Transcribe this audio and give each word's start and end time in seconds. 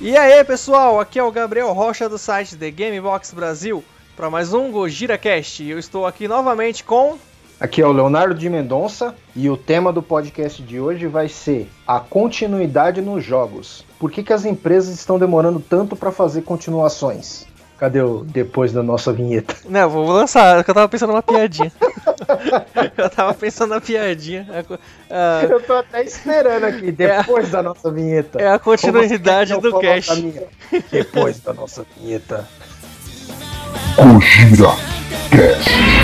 E 0.00 0.16
aí 0.16 0.44
pessoal, 0.44 1.00
aqui 1.00 1.18
é 1.18 1.24
o 1.24 1.32
Gabriel 1.32 1.72
Rocha 1.72 2.08
do 2.08 2.16
site 2.16 2.56
The 2.56 2.70
Gamebox 2.70 3.32
Brasil 3.32 3.82
para 4.16 4.30
mais 4.30 4.52
um 4.52 4.70
Gojira 4.70 5.18
Cast. 5.18 5.66
Eu 5.66 5.76
estou 5.76 6.06
aqui 6.06 6.28
novamente 6.28 6.84
com 6.84 7.18
Aqui 7.58 7.82
é 7.82 7.86
o 7.86 7.90
Leonardo 7.90 8.32
de 8.32 8.48
Mendonça 8.48 9.12
e 9.34 9.50
o 9.50 9.56
tema 9.56 9.92
do 9.92 10.00
podcast 10.00 10.62
de 10.62 10.78
hoje 10.78 11.08
vai 11.08 11.28
ser 11.28 11.68
a 11.84 11.98
continuidade 11.98 13.00
nos 13.00 13.24
jogos. 13.24 13.84
Por 13.98 14.12
que, 14.12 14.22
que 14.22 14.32
as 14.32 14.44
empresas 14.44 14.94
estão 14.94 15.18
demorando 15.18 15.58
tanto 15.58 15.96
para 15.96 16.12
fazer 16.12 16.42
continuações? 16.42 17.46
Cadê 17.76 18.00
o 18.00 18.24
depois 18.24 18.72
da 18.72 18.84
nossa 18.84 19.12
vinheta? 19.12 19.56
Não, 19.68 19.90
vou 19.90 20.06
lançar, 20.06 20.58
eu 20.58 20.74
tava 20.74 20.88
pensando 20.88 21.10
numa 21.10 21.22
piadinha. 21.22 21.72
eu 22.96 23.10
tava 23.10 23.34
pensando 23.34 23.70
na 23.70 23.80
piadinha. 23.80 24.46
Uh, 24.68 25.52
eu 25.52 25.62
tô 25.62 25.74
até 25.74 26.02
esperando 26.02 26.64
aqui, 26.64 26.92
depois 26.92 27.48
é, 27.48 27.50
da 27.50 27.62
nossa 27.62 27.90
vinheta. 27.90 28.40
É 28.40 28.52
a 28.52 28.58
continuidade 28.58 29.58
do 29.60 29.78
cast. 29.78 30.34
Depois 30.90 31.40
da 31.40 31.54
nossa 31.54 31.86
vinheta. 31.96 32.46
Gojira 33.96 34.74
Cast. 35.30 35.97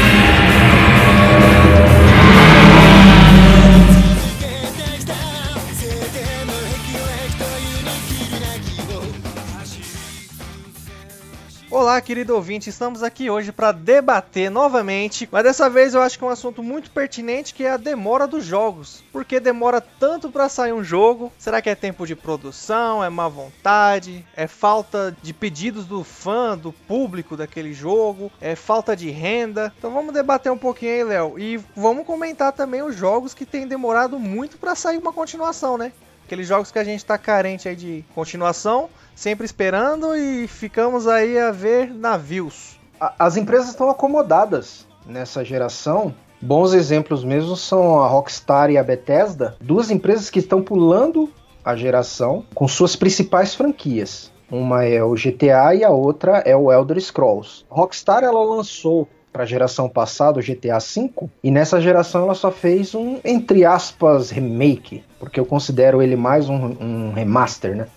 Olá, 11.74 12.00
querido 12.00 12.36
ouvinte, 12.36 12.70
estamos 12.70 13.02
aqui 13.02 13.28
hoje 13.28 13.50
para 13.50 13.72
debater 13.72 14.48
novamente, 14.48 15.28
mas 15.32 15.42
dessa 15.42 15.68
vez 15.68 15.92
eu 15.92 16.00
acho 16.00 16.16
que 16.16 16.22
é 16.24 16.26
um 16.28 16.30
assunto 16.30 16.62
muito 16.62 16.88
pertinente 16.88 17.52
que 17.52 17.64
é 17.64 17.70
a 17.72 17.76
demora 17.76 18.28
dos 18.28 18.44
jogos. 18.44 19.02
Por 19.10 19.24
que 19.24 19.40
demora 19.40 19.80
tanto 19.80 20.30
para 20.30 20.48
sair 20.48 20.72
um 20.72 20.84
jogo? 20.84 21.32
Será 21.36 21.60
que 21.60 21.68
é 21.68 21.74
tempo 21.74 22.06
de 22.06 22.14
produção? 22.14 23.02
É 23.02 23.10
má 23.10 23.26
vontade? 23.26 24.24
É 24.36 24.46
falta 24.46 25.16
de 25.20 25.34
pedidos 25.34 25.84
do 25.84 26.04
fã, 26.04 26.56
do 26.56 26.72
público 26.72 27.36
daquele 27.36 27.72
jogo? 27.72 28.30
É 28.40 28.54
falta 28.54 28.94
de 28.94 29.10
renda? 29.10 29.74
Então 29.76 29.92
vamos 29.92 30.14
debater 30.14 30.52
um 30.52 30.56
pouquinho 30.56 30.92
aí, 30.92 31.02
Léo, 31.02 31.36
e 31.40 31.56
vamos 31.74 32.06
comentar 32.06 32.52
também 32.52 32.82
os 32.82 32.94
jogos 32.94 33.34
que 33.34 33.44
têm 33.44 33.66
demorado 33.66 34.16
muito 34.16 34.58
para 34.58 34.76
sair 34.76 34.98
uma 34.98 35.12
continuação, 35.12 35.76
né? 35.76 35.90
Aqueles 36.24 36.48
jogos 36.48 36.70
que 36.70 36.78
a 36.78 36.84
gente 36.84 36.98
está 36.98 37.18
carente 37.18 37.68
aí 37.68 37.76
de 37.76 38.04
continuação 38.14 38.88
sempre 39.14 39.44
esperando 39.44 40.16
e 40.16 40.46
ficamos 40.48 41.06
aí 41.06 41.38
a 41.38 41.50
ver 41.50 41.92
navios. 41.92 42.78
As 42.98 43.36
empresas 43.36 43.68
estão 43.68 43.90
acomodadas 43.90 44.86
nessa 45.06 45.44
geração. 45.44 46.14
Bons 46.40 46.72
exemplos 46.72 47.24
mesmo 47.24 47.56
são 47.56 48.02
a 48.02 48.08
Rockstar 48.08 48.70
e 48.70 48.78
a 48.78 48.82
Bethesda, 48.82 49.56
duas 49.60 49.90
empresas 49.90 50.30
que 50.30 50.38
estão 50.38 50.62
pulando 50.62 51.30
a 51.64 51.76
geração 51.76 52.44
com 52.54 52.68
suas 52.68 52.96
principais 52.96 53.54
franquias. 53.54 54.32
Uma 54.50 54.84
é 54.84 55.02
o 55.02 55.14
GTA 55.14 55.74
e 55.74 55.84
a 55.84 55.90
outra 55.90 56.38
é 56.38 56.54
o 56.54 56.70
Elder 56.70 57.00
Scrolls. 57.00 57.64
Rockstar 57.68 58.22
ela 58.22 58.42
lançou 58.44 59.08
para 59.34 59.42
a 59.42 59.46
geração 59.46 59.88
passada, 59.88 60.38
o 60.38 60.42
GTA 60.42 60.78
V, 60.78 61.10
e 61.42 61.50
nessa 61.50 61.80
geração 61.80 62.22
ela 62.22 62.36
só 62.36 62.52
fez 62.52 62.94
um, 62.94 63.18
entre 63.24 63.64
aspas, 63.64 64.30
remake, 64.30 65.02
porque 65.18 65.40
eu 65.40 65.44
considero 65.44 66.00
ele 66.00 66.14
mais 66.14 66.48
um, 66.48 66.54
um 66.80 67.12
remaster, 67.12 67.74
né? 67.74 67.88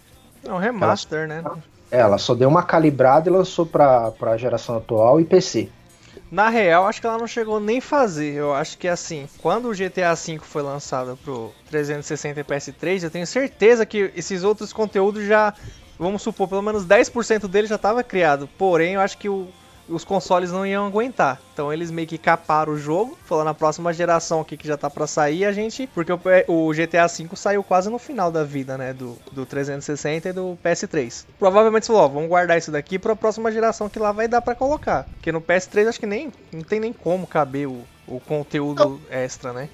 É 0.44 0.52
um 0.52 0.58
remaster, 0.58 1.30
ela, 1.30 1.42
né? 1.44 1.62
Ela 1.92 2.18
só 2.18 2.34
deu 2.34 2.50
uma 2.50 2.64
calibrada 2.64 3.30
e 3.30 3.32
lançou 3.32 3.68
pra, 3.68 4.10
pra 4.10 4.36
geração 4.36 4.78
atual 4.78 5.22
e 5.22 5.26
PC. 5.26 5.70
Na 6.32 6.50
real, 6.50 6.88
acho 6.88 7.00
que 7.00 7.06
ela 7.06 7.20
não 7.20 7.28
chegou 7.28 7.60
nem 7.60 7.80
fazer. 7.80 8.34
Eu 8.34 8.56
acho 8.56 8.76
que 8.76 8.88
assim, 8.88 9.30
quando 9.40 9.70
o 9.70 9.76
GTA 9.76 10.16
V 10.16 10.40
foi 10.42 10.64
lançado 10.64 11.16
pro 11.24 11.52
360 11.70 12.40
e 12.40 12.44
PS3, 12.44 13.04
eu 13.04 13.12
tenho 13.12 13.28
certeza 13.28 13.86
que 13.86 14.12
esses 14.16 14.44
outros 14.44 14.74
conteúdos 14.74 15.24
já, 15.28 15.54
vamos 16.00 16.24
supor, 16.24 16.48
pelo 16.48 16.64
menos 16.64 16.84
10% 16.84 17.48
dele 17.48 17.68
já 17.68 17.76
estava 17.76 18.04
criado. 18.04 18.50
Porém, 18.58 18.96
eu 18.96 19.02
acho 19.02 19.20
que 19.20 19.30
o 19.30 19.48
os 19.90 20.04
consoles 20.04 20.52
não 20.52 20.66
iam 20.66 20.86
aguentar. 20.86 21.40
Então 21.54 21.72
eles 21.72 21.90
meio 21.92 22.08
que 22.08 22.18
caparam 22.18 22.74
o 22.74 22.78
jogo, 22.78 23.18
falando 23.26 23.46
na 23.46 23.54
próxima 23.54 23.94
geração 23.94 24.42
aqui 24.42 24.58
que 24.58 24.68
já 24.68 24.78
tá 24.78 24.90
para 24.90 25.08
sair, 25.08 25.46
a 25.46 25.52
gente, 25.52 25.88
porque 25.88 26.12
o, 26.12 26.20
o, 26.48 26.72
GTA 26.72 27.08
V 27.08 27.30
saiu 27.36 27.64
quase 27.64 27.90
no 27.90 27.98
final 27.98 28.32
da 28.32 28.44
vida, 28.44 28.78
né, 28.78 28.94
do, 28.94 29.18
do 29.32 29.46
360 29.46 30.30
e 30.30 30.34
do 30.34 30.58
PS3. 30.64 31.26
Provavelmente 31.40 31.88
falou, 31.88 32.04
ó, 32.04 32.08
vamos 32.08 32.30
guardar 32.30 32.58
isso 32.58 32.72
daqui 32.72 33.00
para 33.00 33.14
a 33.14 33.16
próxima 33.16 33.52
geração 33.52 33.90
que 33.90 34.00
lá 34.00 34.12
vai 34.12 34.28
dar 34.28 34.42
para 34.42 34.56
colocar, 34.56 35.06
porque 35.14 35.32
no 35.32 35.42
PS3 35.42 35.88
acho 35.88 36.00
que 36.00 36.06
nem 36.06 36.32
não 36.52 36.62
tem 36.62 36.80
nem 36.80 36.94
como 36.94 37.26
caber 37.26 37.68
o, 37.68 37.84
o 38.08 38.20
conteúdo 38.20 39.00
extra, 39.10 39.54
né? 39.54 39.70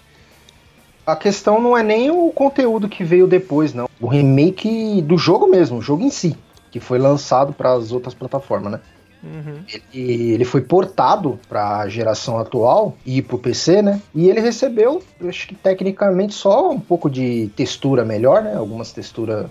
A 1.05 1.17
questão 1.17 1.59
não 1.59 1.77
é 1.77 1.83
nem 1.83 2.09
o 2.09 2.31
conteúdo 2.31 2.87
que 2.87 3.03
veio 3.03 3.27
depois, 3.27 3.73
não. 3.73 3.89
O 3.99 4.07
remake 4.07 5.01
do 5.01 5.17
jogo 5.17 5.47
mesmo, 5.47 5.79
o 5.79 5.81
jogo 5.81 6.01
em 6.01 6.09
si, 6.09 6.37
que 6.71 6.79
foi 6.79 6.97
lançado 6.97 7.51
para 7.51 7.73
as 7.73 7.91
outras 7.91 8.13
plataformas, 8.13 8.71
né? 8.71 8.79
Uhum. 9.23 9.63
Ele, 9.93 10.33
ele 10.33 10.45
foi 10.45 10.61
portado 10.61 11.39
para 11.47 11.79
a 11.79 11.89
geração 11.89 12.37
atual 12.37 12.97
e 13.05 13.21
para 13.21 13.35
o 13.35 13.39
PC, 13.39 13.81
né? 13.81 14.01
E 14.13 14.29
ele 14.29 14.41
recebeu, 14.41 15.01
acho 15.27 15.47
que 15.47 15.55
tecnicamente 15.55 16.33
só 16.33 16.69
um 16.69 16.79
pouco 16.79 17.09
de 17.09 17.49
textura 17.55 18.03
melhor, 18.03 18.43
né? 18.43 18.55
Algumas 18.55 18.91
texturas 18.91 19.47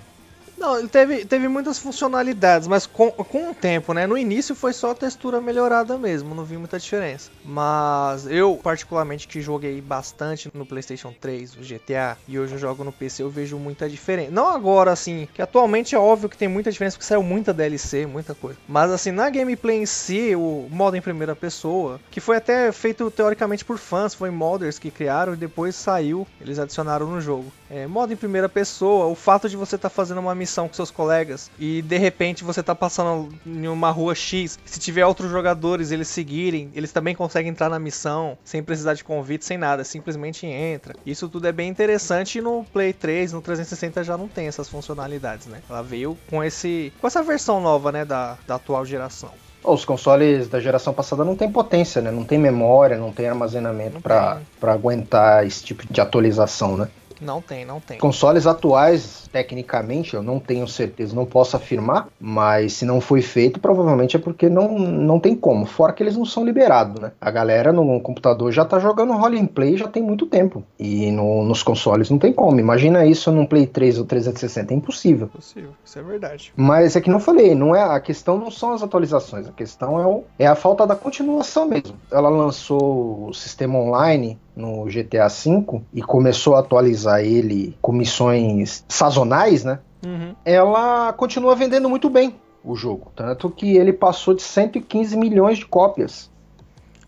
não, 0.63 0.79
ele 0.79 0.89
teve, 0.89 1.25
teve 1.25 1.49
muitas 1.49 1.79
funcionalidades, 1.79 2.69
mas 2.69 2.87
com, 2.87 3.11
com 3.11 3.51
o 3.51 3.55
tempo, 3.55 3.93
né? 3.93 4.07
No 4.07 4.17
início 4.17 4.55
foi 4.55 4.73
só 4.73 4.95
textura 4.95 5.41
melhorada 5.41 5.99
mesmo, 5.99 6.35
não 6.37 6.45
vi 6.45 6.57
muita 6.57 6.79
diferença. 6.79 7.31
Mas 7.45 8.27
eu, 8.27 8.59
particularmente, 8.63 9.27
que 9.27 9.41
joguei 9.41 9.81
bastante 9.81 10.49
no 10.55 10.65
PlayStation 10.65 11.13
3, 11.21 11.57
o 11.57 11.61
GTA, 11.61 12.17
e 12.29 12.39
hoje 12.39 12.55
eu 12.55 12.59
jogo 12.59 12.85
no 12.85 12.93
PC, 12.93 13.25
eu 13.25 13.29
vejo 13.31 13.59
muita 13.59 13.89
diferença. 13.89 14.31
Não 14.31 14.49
agora, 14.49 14.93
assim, 14.93 15.29
que 15.35 15.43
atualmente 15.43 15.97
é 15.97 15.99
óbvio 15.99 16.29
que 16.29 16.39
tem 16.39 16.47
muita 16.47 16.71
diferença 16.71 16.97
porque 16.97 17.09
saiu 17.09 17.25
muita 17.25 17.53
DLC, 17.53 18.07
muita 18.07 18.33
coisa. 18.33 18.57
Mas, 18.69 18.93
assim, 18.93 19.11
na 19.11 19.29
gameplay 19.29 19.79
em 19.79 19.87
si, 19.87 20.37
o 20.37 20.69
modo 20.71 20.97
em 20.97 21.01
primeira 21.01 21.35
pessoa, 21.35 22.01
que 22.09 22.21
foi 22.21 22.37
até 22.37 22.71
feito 22.71 23.11
teoricamente 23.11 23.65
por 23.65 23.79
fãs, 23.79 24.15
foi 24.15 24.31
modders 24.31 24.79
que 24.79 24.93
criaram 24.93 25.35
e 25.35 25.37
depois 25.37 25.75
saiu, 25.75 26.25
eles 26.41 26.61
adicionaram 26.61 27.07
no 27.07 27.21
jogo. 27.21 27.53
É, 27.69 27.87
modo 27.87 28.13
em 28.13 28.17
primeira 28.17 28.49
pessoa, 28.49 29.07
o 29.07 29.15
fato 29.17 29.49
de 29.49 29.57
você 29.57 29.75
estar 29.75 29.89
tá 29.89 29.95
fazendo 29.95 30.21
uma 30.21 30.35
missão 30.35 30.52
com 30.69 30.75
seus 30.75 30.91
colegas 30.91 31.51
e 31.59 31.83
de 31.83 31.99
repente 31.99 32.45
você 32.45 32.63
tá 32.63 32.75
passando 32.75 33.29
em 33.47 33.67
uma 33.69 33.91
rua 33.91 34.15
X, 34.15 34.59
se 34.65 34.79
tiver 34.79 35.07
outros 35.07 35.31
jogadores 35.31 35.91
eles 35.91 36.09
seguirem, 36.09 36.71
eles 36.75 36.93
também 36.93 37.15
conseguem 37.15 37.51
entrar 37.51 37.69
na 37.69 37.79
missão 37.79 38.37
sem 38.45 38.63
precisar 38.63 38.95
de 38.95 39.05
convite, 39.05 39.45
sem 39.45 39.59
nada, 39.59 39.85
simplesmente 39.85 40.47
entra. 40.47 40.95
Isso 41.05 41.29
tudo 41.29 41.47
é 41.47 41.53
bem 41.53 41.69
interessante 41.69 42.39
e 42.39 42.43
no 42.43 42.65
Play 42.73 42.93
3, 42.93 43.33
no 43.33 43.41
360 43.41 44.05
já 44.05 44.17
não 44.17 44.29
tem 44.29 44.47
essas 44.47 44.69
funcionalidades, 44.69 45.47
né? 45.47 45.63
Ela 45.69 45.83
veio 45.83 46.17
com 46.29 46.43
esse 46.43 46.93
com 47.01 47.07
essa 47.07 47.23
versão 47.23 47.61
nova, 47.61 47.93
né, 47.93 48.05
da, 48.05 48.37
da 48.47 48.57
atual 48.57 48.85
geração. 48.85 49.31
Os 49.65 49.85
consoles 49.85 50.49
da 50.49 50.59
geração 50.59 50.93
passada 50.93 51.25
não 51.25 51.37
tem 51.37 51.51
potência, 51.51 52.03
né? 52.03 52.11
Não 52.11 52.25
tem 52.25 52.37
memória, 52.37 52.99
não 52.99 53.13
tem 53.13 53.29
armazenamento 53.29 54.01
para 54.01 54.41
aguentar 54.63 55.47
esse 55.47 55.63
tipo 55.63 55.85
de 55.89 56.01
atualização, 56.01 56.77
né? 56.77 56.89
Não 57.23 57.41
tem, 57.41 57.65
não 57.65 57.81
tem. 57.81 57.99
Consoles 57.99 58.47
atuais, 58.47 59.29
tecnicamente, 59.33 60.15
eu 60.15 60.23
não 60.23 60.39
tenho 60.39 60.67
certeza, 60.67 61.15
não 61.15 61.25
posso 61.25 61.57
afirmar, 61.57 62.09
mas 62.21 62.75
se 62.75 62.85
não 62.85 63.01
foi 63.01 63.23
feito, 63.23 63.61
provavelmente 63.61 64.17
é 64.17 64.19
porque 64.19 64.49
não, 64.49 64.79
não 64.79 65.21
tem 65.21 65.35
como. 65.35 65.65
Fora 65.65 65.93
que 65.93 66.03
eles 66.03 66.17
não 66.17 66.25
são 66.25 66.45
liberados, 66.45 67.01
né? 67.01 67.13
A 67.21 67.31
galera 67.31 67.73
no 67.73 68.01
computador 68.01 68.51
já 68.51 68.65
tá 68.65 68.79
jogando 68.79 69.13
role 69.13 69.39
and 69.39 69.47
play 69.47 69.77
já 69.77 69.89
tem 69.89 70.03
muito 70.03 70.27
tempo. 70.27 70.65
E 70.79 71.11
no, 71.11 71.45
nos 71.45 71.63
consoles 71.63 72.11
não 72.11 72.19
tem 72.19 72.33
como. 72.33 72.59
Imagina 72.59 73.07
isso 73.07 73.31
num 73.31 73.47
Play 73.47 73.67
3 73.67 73.99
ou 73.99 74.05
360, 74.05 74.73
é 74.73 74.77
impossível. 74.77 75.27
Impossível, 75.27 75.71
isso 75.85 75.99
é 75.99 76.03
verdade. 76.03 76.53
Mas 76.57 76.97
é 76.97 77.01
que 77.01 77.11
não 77.11 77.21
falei, 77.21 77.55
não 77.55 77.75
é 77.75 77.83
a 77.83 78.01
questão 78.01 78.39
não 78.39 78.51
são 78.51 78.73
as 78.73 78.83
atualizações, 78.83 79.47
a 79.47 79.53
questão 79.53 80.01
é, 80.01 80.07
o, 80.07 80.25
é 80.39 80.47
a 80.47 80.55
falta 80.55 80.87
da 80.87 80.97
continuação 80.97 81.67
mesmo. 81.69 81.97
Ela 82.11 82.29
lançou 82.29 83.29
o 83.29 83.35
sistema 83.35 83.79
online 83.79 84.39
no 84.55 84.85
GTA 84.85 85.29
V 85.29 85.83
e 85.93 86.03
começou 86.03 86.55
a 86.55 86.61
atualizar 86.61 87.21
ele 87.21 87.77
com 87.81 87.93
missões 87.93 88.85
sazonais, 88.89 89.65
né? 89.65 89.79
Uhum. 90.05 90.35
Ela 90.45 91.13
continua 91.13 91.55
vendendo 91.55 91.89
muito 91.89 92.11
bem 92.11 92.35
o 92.65 92.75
jogo. 92.75 93.11
Tanto 93.17 93.51
que 93.51 93.77
ele 93.77 93.93
passou 93.93 94.35
de 94.35 94.43
115 94.43 95.17
milhões 95.17 95.59
de 95.59 95.67
cópias 95.67 96.31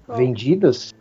oh. 0.08 0.14
vendidas 0.14 0.94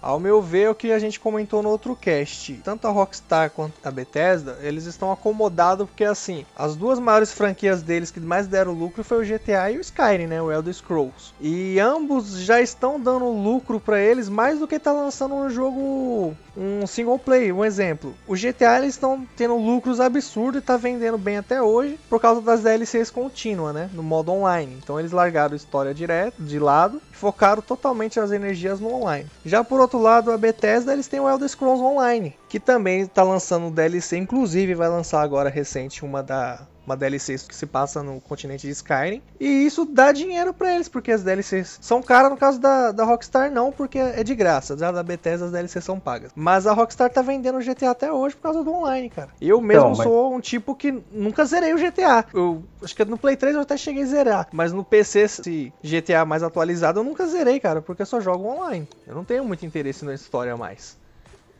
ao 0.00 0.20
meu 0.20 0.40
ver, 0.40 0.70
o 0.70 0.74
que 0.74 0.92
a 0.92 0.98
gente 0.98 1.18
comentou 1.18 1.62
no 1.62 1.68
outro 1.68 1.96
cast, 1.96 2.52
tanto 2.64 2.86
a 2.86 2.90
Rockstar 2.90 3.50
quanto 3.50 3.74
a 3.82 3.90
Bethesda, 3.90 4.58
eles 4.62 4.84
estão 4.84 5.10
acomodados 5.10 5.88
porque 5.88 6.04
assim, 6.04 6.44
as 6.56 6.76
duas 6.76 6.98
maiores 6.98 7.32
franquias 7.32 7.82
deles 7.82 8.10
que 8.10 8.20
mais 8.20 8.46
deram 8.46 8.72
lucro 8.72 9.02
foi 9.02 9.22
o 9.22 9.26
GTA 9.26 9.70
e 9.70 9.78
o 9.78 9.80
Skyrim, 9.80 10.26
né, 10.26 10.40
o 10.40 10.52
Elder 10.52 10.72
Scrolls. 10.72 11.32
E 11.40 11.78
ambos 11.80 12.38
já 12.40 12.60
estão 12.60 13.00
dando 13.00 13.28
lucro 13.30 13.80
para 13.80 14.00
eles 14.00 14.28
mais 14.28 14.58
do 14.58 14.68
que 14.68 14.78
tá 14.78 14.92
lançando 14.92 15.34
um 15.34 15.50
jogo 15.50 16.36
um 16.56 16.86
single 16.86 17.18
play, 17.18 17.52
um 17.52 17.64
exemplo. 17.64 18.14
O 18.26 18.34
GTA 18.34 18.78
eles 18.78 18.94
estão 18.94 19.26
tendo 19.36 19.56
lucros 19.56 20.00
absurdos 20.00 20.62
e 20.62 20.64
tá 20.64 20.76
vendendo 20.76 21.18
bem 21.18 21.36
até 21.36 21.60
hoje 21.60 21.98
por 22.08 22.20
causa 22.20 22.40
das 22.40 22.62
DLCs 22.62 23.10
contínuas, 23.10 23.74
né, 23.74 23.90
no 23.92 24.02
modo 24.02 24.32
online. 24.32 24.76
Então 24.82 24.98
eles 24.98 25.12
largaram 25.12 25.52
a 25.52 25.56
história 25.56 25.92
direto 25.92 26.42
de 26.42 26.58
lado 26.58 27.00
e 27.12 27.16
focaram 27.16 27.60
totalmente 27.60 28.18
as 28.18 28.32
energias 28.32 28.80
no 28.80 28.92
online. 28.94 29.26
Já 29.44 29.62
por 29.62 29.80
outro 29.86 30.00
lado, 30.00 30.32
a 30.32 30.36
Bethesda 30.36 30.92
eles 30.92 31.06
têm 31.06 31.20
o 31.20 31.28
Elder 31.28 31.48
Scrolls 31.48 31.82
Online, 31.82 32.34
que 32.48 32.60
também 32.60 33.02
está 33.02 33.22
lançando 33.22 33.70
DLC, 33.70 34.16
inclusive 34.16 34.74
vai 34.74 34.88
lançar 34.88 35.22
agora 35.22 35.48
recente 35.48 36.04
uma 36.04 36.22
da 36.22 36.66
uma 36.86 36.96
DLC 36.96 37.36
que 37.38 37.54
se 37.54 37.66
passa 37.66 38.02
no 38.02 38.20
continente 38.20 38.66
de 38.66 38.72
Skyrim. 38.72 39.22
E 39.38 39.66
isso 39.66 39.84
dá 39.84 40.12
dinheiro 40.12 40.54
para 40.54 40.74
eles, 40.74 40.88
porque 40.88 41.10
as 41.10 41.22
DLCs 41.22 41.78
são 41.82 42.00
caras, 42.00 42.30
no 42.30 42.36
caso 42.36 42.60
da, 42.60 42.92
da 42.92 43.04
Rockstar 43.04 43.50
não, 43.50 43.72
porque 43.72 43.98
é 43.98 44.22
de 44.22 44.34
graça. 44.34 44.76
Já 44.76 44.92
da 44.92 45.02
Bethesda 45.02 45.46
as 45.46 45.52
DLCs 45.52 45.84
são 45.84 45.98
pagas. 45.98 46.30
Mas 46.34 46.66
a 46.66 46.72
Rockstar 46.72 47.10
tá 47.10 47.22
vendendo 47.22 47.58
o 47.58 47.64
GTA 47.64 47.90
até 47.90 48.12
hoje 48.12 48.36
por 48.36 48.42
causa 48.42 48.62
do 48.62 48.72
online, 48.72 49.10
cara. 49.10 49.30
Eu 49.40 49.60
mesmo 49.60 49.80
então, 49.80 49.96
mas... 49.96 50.02
sou 50.02 50.34
um 50.34 50.40
tipo 50.40 50.74
que 50.74 51.02
nunca 51.12 51.44
zerei 51.44 51.74
o 51.74 51.78
GTA. 51.78 52.24
Eu 52.32 52.62
acho 52.82 52.94
que 52.94 53.04
no 53.04 53.18
Play 53.18 53.36
3 53.36 53.56
eu 53.56 53.62
até 53.62 53.76
cheguei 53.76 54.04
a 54.04 54.06
zerar, 54.06 54.48
mas 54.52 54.72
no 54.72 54.84
PC, 54.84 55.20
esse 55.20 55.72
GTA 55.82 56.24
mais 56.24 56.42
atualizado, 56.42 57.00
eu 57.00 57.04
nunca 57.04 57.26
zerei, 57.26 57.58
cara, 57.58 57.82
porque 57.82 58.02
eu 58.02 58.06
só 58.06 58.20
jogo 58.20 58.46
online. 58.46 58.88
Eu 59.06 59.14
não 59.14 59.24
tenho 59.24 59.44
muito 59.44 59.66
interesse 59.66 60.04
na 60.04 60.14
história 60.14 60.56
mais. 60.56 60.96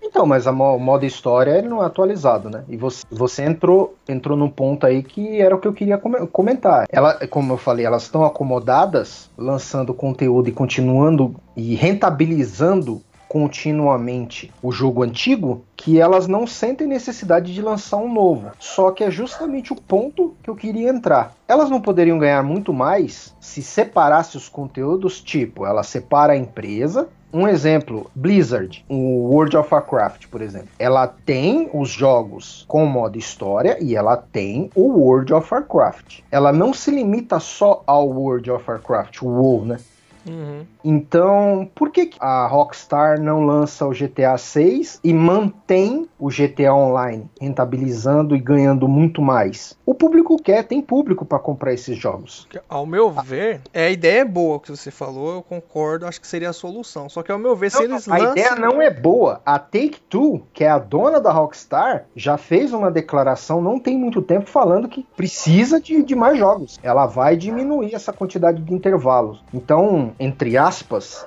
Então, 0.03 0.27
mas 0.27 0.47
a 0.47 0.51
o 0.51 0.79
modo 0.79 1.05
história 1.05 1.59
ele 1.59 1.69
não 1.69 1.83
é 1.83 1.87
atualizado, 1.87 2.49
né? 2.49 2.65
E 2.69 2.77
você, 2.77 3.05
você 3.11 3.45
entrou 3.45 3.95
entrou 4.09 4.37
num 4.37 4.49
ponto 4.49 4.87
aí 4.87 5.03
que 5.03 5.41
era 5.41 5.55
o 5.55 5.59
que 5.59 5.69
eu 5.69 5.73
queria 5.73 5.99
comentar. 5.99 6.87
Ela, 6.91 7.15
como 7.29 7.53
eu 7.53 7.59
falei, 7.59 7.85
elas 7.85 8.05
estão 8.05 8.25
acomodadas, 8.25 9.31
lançando 9.37 9.93
conteúdo 9.93 10.49
e 10.49 10.53
continuando 10.53 11.35
e 11.57 11.75
rentabilizando 11.75 13.03
continuamente 13.29 14.53
o 14.63 14.73
jogo 14.73 15.03
antigo, 15.03 15.65
que 15.77 16.01
elas 16.01 16.27
não 16.27 16.47
sentem 16.47 16.87
necessidade 16.87 17.53
de 17.53 17.61
lançar 17.61 17.99
um 17.99 18.13
novo. 18.13 18.51
Só 18.59 18.91
que 18.91 19.05
é 19.05 19.11
justamente 19.11 19.73
o 19.73 19.77
ponto 19.77 20.35
que 20.43 20.49
eu 20.49 20.57
queria 20.57 20.89
entrar. 20.89 21.35
Elas 21.49 21.69
não 21.69 21.81
poderiam 21.81 22.19
ganhar 22.19 22.43
muito 22.43 22.73
mais 22.73 23.35
se 23.41 23.63
separasse 23.63 24.37
os 24.37 24.49
conteúdos, 24.49 25.21
tipo, 25.21 25.67
ela 25.67 25.83
separa 25.83 26.33
a 26.33 26.37
empresa, 26.37 27.09
um 27.33 27.47
exemplo, 27.47 28.11
Blizzard, 28.15 28.85
o 28.89 29.29
World 29.31 29.57
of 29.57 29.73
Warcraft, 29.73 30.27
por 30.29 30.41
exemplo. 30.41 30.69
Ela 30.79 31.07
tem 31.07 31.69
os 31.73 31.91
jogos 31.91 32.65
com 32.69 32.87
modo 32.87 33.19
história 33.19 33.77
e 33.81 33.97
ela 33.97 34.17
tem 34.17 34.71
o 34.75 34.89
World 35.01 35.33
of 35.35 35.53
Warcraft. 35.53 36.21
Ela 36.31 36.53
não 36.53 36.73
se 36.73 36.91
limita 36.91 37.39
só 37.41 37.83
ao 37.87 38.09
World 38.09 38.51
of 38.51 38.65
Warcraft, 38.69 39.23
o 39.23 39.27
WoW, 39.27 39.65
né? 39.65 39.77
Uhum. 40.27 40.65
Então, 40.89 41.69
por 41.75 41.91
que 41.91 42.11
a 42.21 42.47
Rockstar 42.47 43.21
não 43.21 43.45
lança 43.45 43.85
o 43.85 43.91
GTA 43.91 44.39
6 44.39 45.01
e 45.03 45.13
mantém 45.13 46.09
o 46.17 46.29
GTA 46.29 46.73
Online, 46.73 47.29
rentabilizando 47.41 48.37
e 48.37 48.39
ganhando 48.39 48.87
muito 48.87 49.21
mais? 49.21 49.77
O 49.85 49.93
público 49.97 50.41
quer, 50.41 50.63
tem 50.63 50.81
público 50.81 51.25
para 51.25 51.41
comprar 51.41 51.73
esses 51.73 51.99
jogos. 51.99 52.47
Ao 52.69 52.87
meu 52.87 53.11
ver, 53.11 53.63
é, 53.75 53.87
a 53.87 53.91
ideia 53.91 54.21
é 54.21 54.25
boa 54.25 54.61
que 54.61 54.71
você 54.71 54.93
falou, 54.93 55.35
eu 55.35 55.43
concordo, 55.43 56.07
acho 56.07 56.21
que 56.21 56.27
seria 56.29 56.51
a 56.51 56.53
solução. 56.53 57.09
Só 57.09 57.21
que 57.21 57.33
ao 57.33 57.39
meu 57.39 57.57
ver, 57.57 57.73
não, 57.73 57.79
se 57.81 57.85
eles 57.85 58.09
A 58.09 58.21
ideia 58.21 58.55
não 58.55 58.81
é 58.81 58.89
boa. 58.89 59.41
A 59.45 59.59
Take-Two, 59.59 60.47
que 60.53 60.63
é 60.63 60.71
a 60.71 60.79
dona 60.79 61.21
da 61.21 61.33
Rockstar, 61.33 62.07
já 62.15 62.39
fez 62.39 62.73
uma 62.73 62.93
declaração 62.93 63.61
não 63.61 63.81
tem 63.81 63.99
muito 63.99 64.23
tempo 64.23 64.49
falando 64.49 64.87
que 64.87 65.05
precisa 65.17 65.81
de, 65.81 66.05
de 66.05 66.15
mais 66.15 66.39
jogos. 66.39 66.79
Ela 66.81 67.07
vai 67.07 67.37
diminuir 67.37 67.93
essa 67.93 68.13
quantidade 68.13 68.63
de 68.63 68.73
intervalos. 68.73 69.43
Então, 69.53 70.13
entre 70.21 70.57
aspas, 70.57 70.76